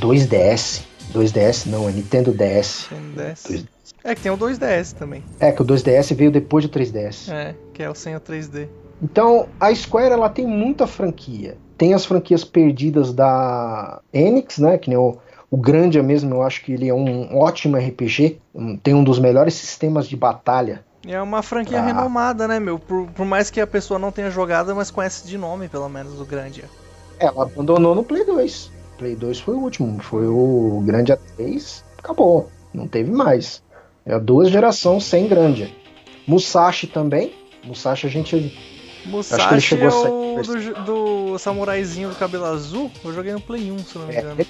2DS. 0.00 0.82
2DS 1.12 1.66
não, 1.66 1.88
é 1.88 1.92
Nintendo 1.92 2.32
DS. 2.32 2.86
Nintendo 2.90 3.32
DS. 3.32 3.64
É 4.02 4.14
que 4.14 4.20
tem 4.20 4.32
o 4.32 4.36
2DS 4.36 4.92
também. 4.92 5.24
É, 5.40 5.50
que 5.52 5.62
o 5.62 5.64
2DS 5.64 6.14
veio 6.14 6.30
depois 6.30 6.64
do 6.64 6.70
3DS. 6.70 7.32
É, 7.32 7.54
que 7.72 7.82
é 7.82 7.88
o 7.88 7.94
sem 7.94 8.14
o 8.14 8.20
3D. 8.20 8.68
Então, 9.02 9.48
a 9.60 9.74
Square 9.74 10.12
ela 10.12 10.28
tem 10.28 10.46
muita 10.46 10.86
franquia. 10.86 11.56
Tem 11.76 11.92
as 11.92 12.04
franquias 12.04 12.44
perdidas 12.44 13.12
da 13.12 14.00
Enix, 14.12 14.58
né? 14.58 14.78
Que 14.78 14.88
nem 14.88 14.98
o, 14.98 15.16
o 15.50 15.56
Grandia 15.56 16.02
mesmo, 16.02 16.34
eu 16.34 16.42
acho 16.42 16.62
que 16.64 16.72
ele 16.72 16.88
é 16.88 16.94
um 16.94 17.36
ótimo 17.36 17.76
RPG. 17.76 18.40
Tem 18.82 18.94
um 18.94 19.04
dos 19.04 19.18
melhores 19.18 19.54
sistemas 19.54 20.08
de 20.08 20.16
batalha. 20.16 20.84
É 21.06 21.20
uma 21.20 21.42
franquia 21.42 21.80
ah. 21.80 21.84
renomada, 21.84 22.48
né, 22.48 22.58
meu? 22.58 22.78
Por, 22.78 23.06
por, 23.08 23.26
mais 23.26 23.50
que 23.50 23.60
a 23.60 23.66
pessoa 23.66 23.98
não 23.98 24.10
tenha 24.10 24.30
jogado, 24.30 24.74
mas 24.74 24.90
conhece 24.90 25.26
de 25.26 25.36
nome, 25.36 25.68
pelo 25.68 25.88
menos, 25.88 26.20
o 26.20 26.24
Grandia. 26.24 26.64
Ela 27.18 27.42
abandonou 27.42 27.94
no 27.94 28.02
Play 28.02 28.24
2. 28.24 28.72
Play 28.98 29.14
2 29.14 29.40
foi 29.40 29.54
o 29.54 29.58
último. 29.58 30.00
Foi 30.00 30.26
o 30.26 30.82
Grandia 30.86 31.18
3. 31.36 31.84
Acabou. 31.98 32.48
Não 32.72 32.88
teve 32.88 33.10
mais. 33.10 33.62
É 34.06 34.18
duas 34.18 34.50
gerações 34.50 35.04
sem 35.04 35.28
Grandia. 35.28 35.70
Musashi 36.26 36.86
também. 36.86 37.34
Musashi 37.64 38.06
a 38.06 38.10
gente 38.10 38.56
Musashi 39.06 39.42
Acho 39.42 39.48
que 39.48 39.54
ele 39.54 39.60
chegou 39.60 39.88
é 39.88 40.40
o 40.40 40.42
do, 40.42 40.84
do 41.32 41.38
samuraizinho 41.38 42.08
do 42.08 42.16
cabelo 42.16 42.44
azul. 42.46 42.90
Eu 43.04 43.12
joguei 43.12 43.32
no 43.32 43.40
Play 43.40 43.70
1, 43.70 43.78
se 43.78 43.98
não 43.98 44.06
me 44.06 44.14
é, 44.14 44.20
engano. 44.20 44.40
É... 44.40 44.46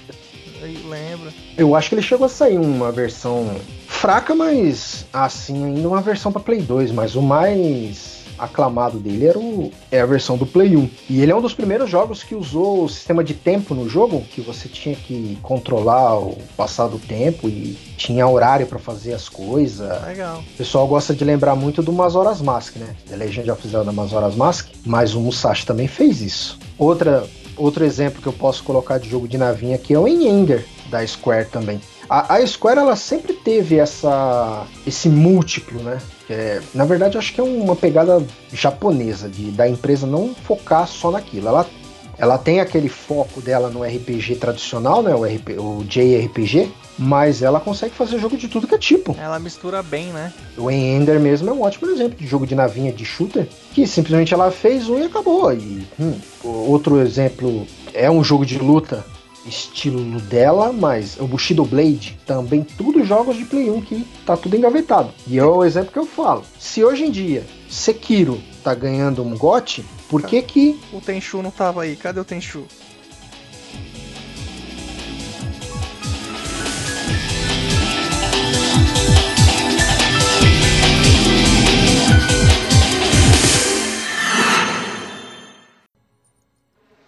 Lembra? 0.87 1.33
Eu 1.57 1.75
acho 1.75 1.89
que 1.89 1.95
ele 1.95 2.01
chegou 2.01 2.25
a 2.25 2.29
sair 2.29 2.57
uma 2.57 2.91
versão 2.91 3.55
fraca, 3.87 4.33
mas 4.33 5.05
assim, 5.13 5.63
ainda 5.63 5.87
uma 5.87 6.01
versão 6.01 6.31
para 6.31 6.41
Play 6.41 6.61
2, 6.61 6.91
mas 6.91 7.15
o 7.15 7.21
mais 7.21 8.24
aclamado 8.37 8.99
dele 8.99 9.25
era 9.25 9.39
o, 9.39 9.71
é 9.91 10.01
a 10.01 10.05
versão 10.05 10.37
do 10.37 10.45
Play 10.45 10.75
1. 10.75 10.89
E 11.09 11.21
ele 11.21 11.31
é 11.31 11.35
um 11.35 11.41
dos 11.41 11.53
primeiros 11.53 11.89
jogos 11.89 12.23
que 12.23 12.35
usou 12.35 12.83
o 12.83 12.89
sistema 12.89 13.23
de 13.23 13.33
tempo 13.33 13.73
no 13.73 13.87
jogo, 13.89 14.21
que 14.21 14.41
você 14.41 14.67
tinha 14.67 14.95
que 14.95 15.37
controlar 15.41 16.19
o 16.19 16.37
passar 16.55 16.87
do 16.87 16.99
tempo 16.99 17.47
e 17.47 17.77
tinha 17.97 18.27
horário 18.27 18.67
para 18.67 18.79
fazer 18.79 19.13
as 19.13 19.29
coisas. 19.29 20.01
Legal. 20.03 20.39
O 20.39 20.57
pessoal 20.57 20.87
gosta 20.87 21.13
de 21.13 21.23
lembrar 21.23 21.55
muito 21.55 21.81
do 21.81 21.91
Majora's 21.91 22.41
Mask, 22.41 22.75
né? 22.77 22.95
The 23.09 23.15
Legend 23.15 23.51
of 23.51 23.67
Zelda 23.67 23.91
Majora's 23.91 24.35
Mask, 24.35 24.69
mas 24.85 25.13
o 25.13 25.19
Musashi 25.19 25.65
também 25.65 25.87
fez 25.87 26.21
isso. 26.21 26.59
Outra, 26.77 27.25
outro 27.57 27.83
exemplo 27.83 28.21
que 28.21 28.27
eu 28.27 28.33
posso 28.33 28.63
colocar 28.63 28.97
de 28.97 29.09
jogo 29.09 29.27
de 29.27 29.37
navinha 29.37 29.75
aqui 29.75 29.93
é 29.93 29.99
o 29.99 30.07
Ender 30.07 30.65
da 30.89 31.05
Square 31.05 31.49
também. 31.49 31.81
A, 32.09 32.35
a 32.35 32.45
Square 32.45 32.79
ela 32.79 32.95
sempre 32.95 33.33
teve 33.33 33.77
essa 33.77 34.65
esse 34.85 35.09
múltiplo, 35.09 35.81
né? 35.81 35.99
É, 36.29 36.61
na 36.73 36.85
verdade, 36.85 37.17
acho 37.17 37.33
que 37.33 37.39
é 37.39 37.43
uma 37.43 37.75
pegada 37.75 38.23
japonesa 38.51 39.29
de 39.29 39.51
da 39.51 39.67
empresa 39.67 40.07
não 40.07 40.33
focar 40.33 40.87
só 40.87 41.11
naquilo. 41.11 41.47
Ela, 41.47 41.67
ela 42.17 42.37
tem 42.37 42.59
aquele 42.59 42.89
foco 42.89 43.41
dela 43.41 43.69
no 43.69 43.83
RPG 43.83 44.35
tradicional, 44.35 45.03
né? 45.03 45.13
O, 45.13 45.23
RP, 45.23 45.59
o 45.59 45.83
JRPG, 45.83 46.71
mas 46.97 47.41
ela 47.41 47.59
consegue 47.59 47.93
fazer 47.93 48.19
jogo 48.19 48.37
de 48.37 48.47
tudo 48.47 48.67
que 48.67 48.75
é 48.75 48.79
tipo. 48.79 49.15
Ela 49.19 49.37
mistura 49.39 49.83
bem, 49.83 50.07
né? 50.07 50.33
O 50.57 50.71
Ender 50.71 51.19
mesmo 51.19 51.49
é 51.49 51.53
um 51.53 51.61
ótimo 51.61 51.91
exemplo 51.91 52.17
de 52.17 52.25
jogo 52.25 52.47
de 52.47 52.55
navinha 52.55 52.91
de 52.91 53.05
shooter, 53.05 53.47
que 53.73 53.85
simplesmente 53.85 54.33
ela 54.33 54.49
fez 54.49 54.89
um 54.89 54.97
e 54.99 55.03
acabou. 55.03 55.53
E 55.53 55.85
hum, 55.99 56.17
outro 56.43 56.99
exemplo 56.99 57.67
é 57.93 58.09
um 58.09 58.23
jogo 58.23 58.45
de 58.45 58.57
luta 58.57 59.05
estilo 59.47 60.19
dela, 60.21 60.71
mas 60.73 61.17
o 61.19 61.27
Bushido 61.27 61.63
Blade 61.63 62.17
também 62.25 62.63
tudo 62.63 63.03
jogos 63.03 63.37
de 63.37 63.45
Play 63.45 63.69
1 63.69 63.81
que 63.81 64.05
tá 64.25 64.35
tudo 64.35 64.55
engavetado. 64.55 65.11
E 65.27 65.37
é 65.37 65.45
o 65.45 65.63
exemplo 65.63 65.91
que 65.91 65.99
eu 65.99 66.05
falo. 66.05 66.43
Se 66.59 66.83
hoje 66.83 67.05
em 67.05 67.11
dia 67.11 67.45
Sekiro 67.69 68.41
tá 68.63 68.73
ganhando 68.73 69.23
um 69.23 69.37
gote, 69.37 69.85
por 70.09 70.23
que 70.23 70.41
que 70.41 70.79
o 70.91 71.01
Tenchu 71.01 71.41
não 71.41 71.51
tava 71.51 71.83
aí? 71.83 71.95
Cadê 71.95 72.19
o 72.19 72.25
Tenchu? 72.25 72.65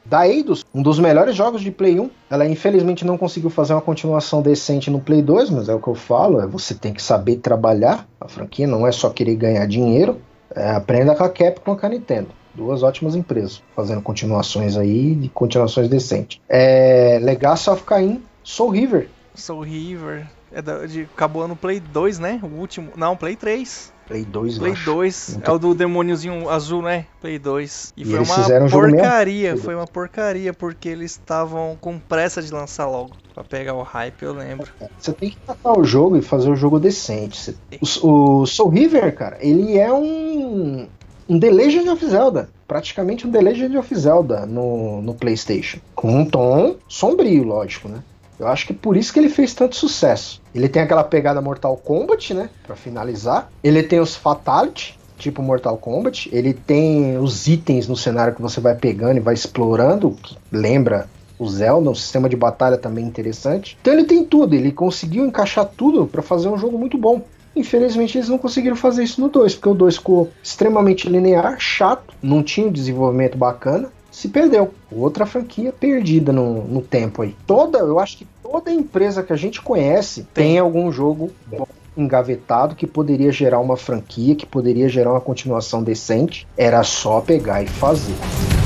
Da 0.09 0.27
Eidos, 0.27 0.65
um 0.73 0.81
dos 0.81 0.99
melhores 0.99 1.35
jogos 1.35 1.61
de 1.61 1.71
Play 1.71 1.99
1. 1.99 2.09
Ela 2.29 2.47
infelizmente 2.47 3.05
não 3.05 3.17
conseguiu 3.17 3.49
fazer 3.49 3.73
uma 3.73 3.81
continuação 3.81 4.41
decente 4.41 4.89
no 4.89 4.99
Play 4.99 5.21
2, 5.21 5.49
mas 5.49 5.69
é 5.69 5.73
o 5.73 5.79
que 5.79 5.87
eu 5.87 5.95
falo, 5.95 6.39
é 6.39 6.47
você 6.47 6.73
tem 6.73 6.93
que 6.93 7.01
saber 7.01 7.37
trabalhar 7.37 8.07
a 8.19 8.27
franquia, 8.27 8.67
não 8.67 8.87
é 8.87 8.91
só 8.91 9.09
querer 9.09 9.35
ganhar 9.35 9.65
dinheiro. 9.65 10.19
É, 10.55 10.71
aprenda 10.71 11.13
com 11.13 11.23
a 11.23 11.29
Capcom 11.29 11.73
e 11.73 11.77
com 11.77 11.85
a 11.85 11.89
Nintendo. 11.89 12.29
Duas 12.55 12.81
ótimas 12.81 13.15
empresas, 13.15 13.61
fazendo 13.75 14.01
continuações 14.01 14.75
aí, 14.75 15.13
de 15.13 15.29
continuações 15.29 15.87
decentes. 15.87 16.41
É, 16.49 17.19
Legacy 17.21 17.69
of 17.69 17.83
Kain, 17.83 18.23
Soul 18.43 18.71
River. 18.71 19.09
Soul 19.35 19.61
River, 19.61 20.25
é 20.51 20.61
de, 20.87 21.01
acabou 21.03 21.47
no 21.47 21.55
Play 21.55 21.79
2, 21.79 22.17
né? 22.17 22.39
O 22.41 22.47
último, 22.59 22.91
não, 22.95 23.15
Play 23.15 23.35
3. 23.35 23.93
Play 24.07 24.23
2, 24.23 24.57
Play 24.57 24.73
2. 24.85 25.39
É 25.43 25.51
o 25.51 25.59
do 25.59 25.75
demôniozinho 25.75 26.49
azul, 26.49 26.81
né? 26.81 27.05
Play 27.19 27.37
2. 27.37 27.93
E, 27.95 28.01
E 28.01 28.05
foi 28.05 28.15
eles 28.15 28.29
uma 28.29 28.35
fizeram 28.35 28.65
um 28.65 28.69
porcaria. 28.69 29.57
Foi 29.57 29.75
uma 29.75 29.85
porcaria, 29.85 30.53
porque 30.53 30.87
eles 30.87 31.11
estavam 31.11 31.77
com 31.79 31.99
pressa 31.99 32.41
de 32.41 32.51
lançar 32.51 32.87
logo. 32.87 33.11
Pra 33.33 33.43
pegar 33.43 33.73
o 33.73 33.83
hype, 33.83 34.23
eu 34.23 34.33
lembro. 34.33 34.71
Você 34.97 35.11
tem 35.11 35.29
que 35.29 35.37
tratar 35.37 35.77
o 35.77 35.83
jogo 35.83 36.17
e 36.17 36.21
fazer 36.21 36.49
o 36.49 36.55
jogo 36.55 36.79
decente. 36.79 37.55
O, 38.01 38.41
o 38.41 38.45
Soul 38.45 38.69
River, 38.69 39.13
cara, 39.13 39.37
ele 39.41 39.77
é 39.77 39.91
um. 39.91 40.87
Um 41.29 41.37
The 41.37 41.51
Legend 41.51 41.89
of 41.89 42.05
Zelda. 42.07 42.49
Praticamente 42.65 43.27
um 43.27 43.31
The 43.31 43.41
Legend 43.41 43.77
of 43.77 43.93
Zelda 43.93 44.45
no, 44.45 45.01
no 45.01 45.13
PlayStation. 45.13 45.79
Com 45.93 46.21
um 46.21 46.25
tom 46.25 46.77
sombrio, 46.87 47.43
lógico, 47.43 47.89
né? 47.89 48.01
Eu 48.39 48.47
acho 48.47 48.67
que 48.67 48.73
por 48.73 48.95
isso 48.95 49.11
que 49.11 49.19
ele 49.19 49.29
fez 49.29 49.53
tanto 49.53 49.75
sucesso. 49.75 50.41
Ele 50.53 50.69
tem 50.69 50.81
aquela 50.81 51.03
pegada 51.03 51.41
Mortal 51.41 51.75
Kombat, 51.77 52.33
né? 52.33 52.49
Pra 52.65 52.75
finalizar. 52.75 53.49
Ele 53.63 53.81
tem 53.81 53.99
os 53.99 54.15
Fatality, 54.15 54.97
tipo 55.17 55.41
Mortal 55.41 55.77
Kombat. 55.77 56.29
Ele 56.31 56.53
tem 56.53 57.17
os 57.17 57.47
itens 57.47 57.87
no 57.87 57.95
cenário 57.95 58.35
que 58.35 58.41
você 58.41 58.59
vai 58.59 58.75
pegando 58.75 59.17
e 59.17 59.21
vai 59.21 59.33
explorando, 59.33 60.11
que 60.11 60.37
lembra 60.51 61.09
o 61.39 61.47
Zelda, 61.47 61.89
um 61.89 61.95
sistema 61.95 62.27
de 62.27 62.35
batalha 62.35 62.77
também 62.77 63.05
interessante. 63.05 63.77
Então 63.81 63.93
ele 63.93 64.05
tem 64.05 64.23
tudo, 64.23 64.55
ele 64.55 64.71
conseguiu 64.71 65.25
encaixar 65.25 65.65
tudo 65.65 66.07
pra 66.07 66.21
fazer 66.21 66.47
um 66.47 66.57
jogo 66.57 66.77
muito 66.77 66.97
bom. 66.97 67.21
Infelizmente 67.55 68.17
eles 68.17 68.29
não 68.29 68.37
conseguiram 68.37 68.75
fazer 68.75 69.03
isso 69.03 69.19
no 69.19 69.29
2, 69.29 69.55
porque 69.55 69.69
o 69.69 69.73
2 69.73 69.97
ficou 69.97 70.29
extremamente 70.43 71.09
linear, 71.09 71.59
chato, 71.59 72.13
não 72.21 72.43
tinha 72.43 72.67
um 72.67 72.71
desenvolvimento 72.71 73.37
bacana, 73.37 73.89
se 74.17 74.29
perdeu. 74.29 74.73
Outra 74.91 75.27
franquia 75.27 75.71
perdida 75.71 76.33
no, 76.33 76.63
no 76.63 76.81
tempo 76.81 77.21
aí. 77.21 77.35
Toda, 77.45 77.77
eu 77.77 77.99
acho 77.99 78.17
que 78.17 78.27
toda 78.41 78.71
empresa 78.71 79.21
que 79.21 79.31
a 79.31 79.35
gente 79.35 79.61
conhece 79.61 80.25
tem 80.33 80.57
algum 80.57 80.91
jogo 80.91 81.29
bom 81.45 81.67
engavetado 81.95 82.75
que 82.75 82.87
poderia 82.87 83.31
gerar 83.31 83.59
uma 83.59 83.77
franquia, 83.77 84.35
que 84.35 84.45
poderia 84.45 84.89
gerar 84.89 85.11
uma 85.11 85.21
continuação 85.21 85.83
decente. 85.83 86.47
Era 86.57 86.83
só 86.83 87.21
pegar 87.21 87.61
e 87.61 87.67
fazer. 87.67 88.56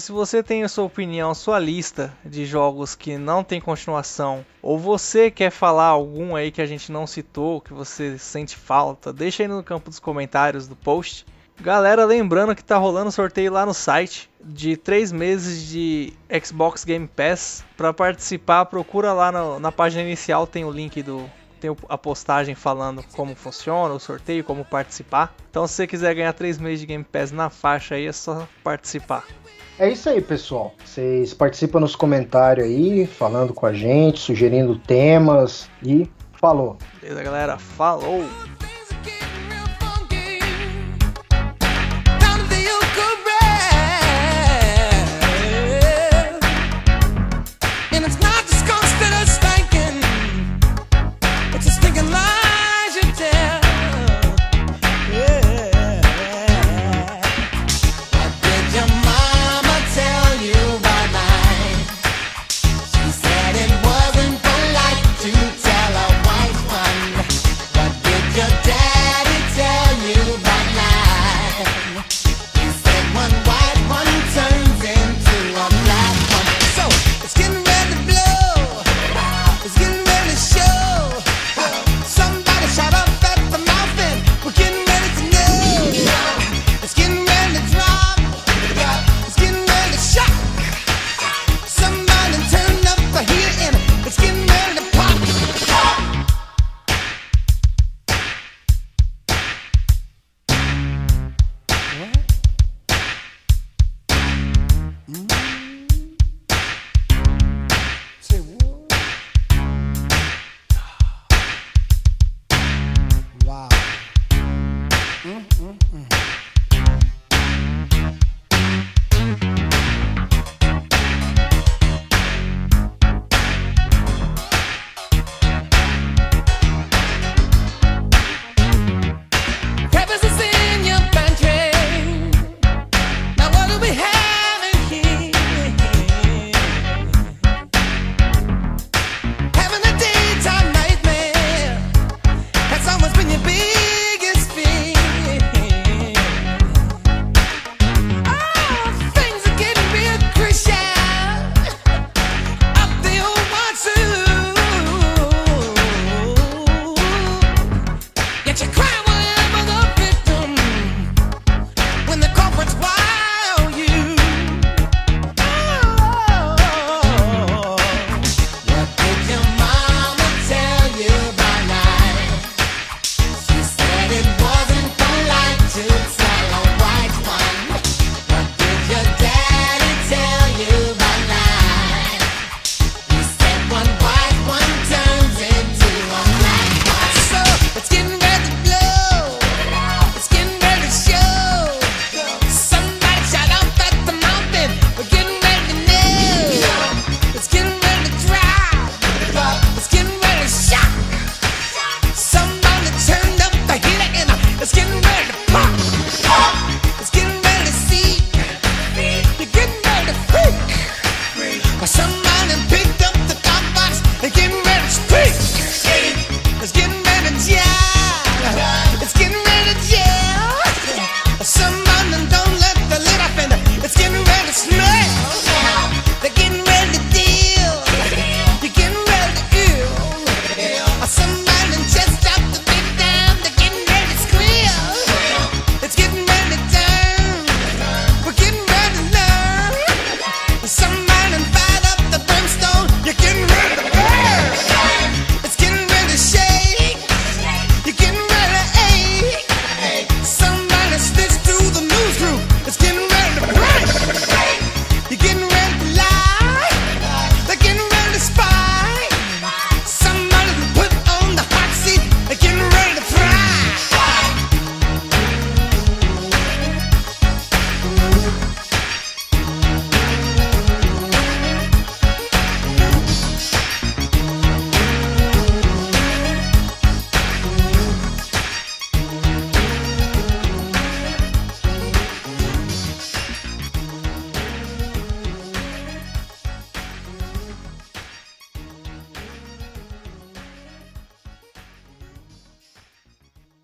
Se 0.00 0.12
você 0.12 0.42
tem 0.42 0.64
a 0.64 0.68
sua 0.68 0.84
opinião, 0.84 1.34
sua 1.34 1.58
lista 1.58 2.12
de 2.24 2.46
jogos 2.46 2.94
que 2.94 3.18
não 3.18 3.44
tem 3.44 3.60
continuação, 3.60 4.44
ou 4.62 4.78
você 4.78 5.30
quer 5.30 5.50
falar 5.50 5.88
algum 5.88 6.34
aí 6.34 6.50
que 6.50 6.62
a 6.62 6.66
gente 6.66 6.90
não 6.90 7.06
citou, 7.06 7.60
que 7.60 7.74
você 7.74 8.16
sente 8.18 8.56
falta, 8.56 9.12
deixa 9.12 9.42
aí 9.42 9.48
no 9.48 9.62
campo 9.62 9.90
dos 9.90 9.98
comentários 9.98 10.66
do 10.66 10.74
post. 10.74 11.26
Galera, 11.60 12.06
lembrando 12.06 12.56
que 12.56 12.64
tá 12.64 12.78
rolando 12.78 13.12
sorteio 13.12 13.52
lá 13.52 13.66
no 13.66 13.74
site 13.74 14.30
de 14.42 14.74
3 14.74 15.12
meses 15.12 15.68
de 15.68 16.14
Xbox 16.42 16.82
Game 16.82 17.06
Pass. 17.06 17.62
Para 17.76 17.92
participar, 17.92 18.64
procura 18.64 19.12
lá 19.12 19.30
no- 19.30 19.60
na 19.60 19.70
página 19.70 20.02
inicial, 20.02 20.46
tem 20.46 20.64
o 20.64 20.70
link 20.70 21.02
do. 21.02 21.28
Tem 21.60 21.76
a 21.90 21.98
postagem 21.98 22.54
falando 22.54 23.04
como 23.12 23.34
funciona 23.36 23.92
o 23.92 24.00
sorteio, 24.00 24.42
como 24.42 24.64
participar. 24.64 25.34
Então, 25.50 25.66
se 25.66 25.74
você 25.74 25.86
quiser 25.86 26.14
ganhar 26.14 26.32
3 26.32 26.56
meses 26.56 26.80
de 26.80 26.86
Game 26.86 27.04
Pass 27.04 27.30
na 27.30 27.50
faixa 27.50 27.96
aí, 27.96 28.06
é 28.06 28.12
só 28.12 28.48
participar. 28.64 29.26
É 29.80 29.88
isso 29.88 30.10
aí, 30.10 30.20
pessoal. 30.20 30.74
Vocês 30.84 31.32
participam 31.32 31.80
nos 31.80 31.96
comentários 31.96 32.66
aí, 32.66 33.06
falando 33.06 33.54
com 33.54 33.64
a 33.64 33.72
gente, 33.72 34.20
sugerindo 34.20 34.78
temas 34.78 35.70
e 35.82 36.06
falou. 36.34 36.76
Beleza, 37.00 37.22
galera? 37.22 37.56
Falou! 37.56 38.22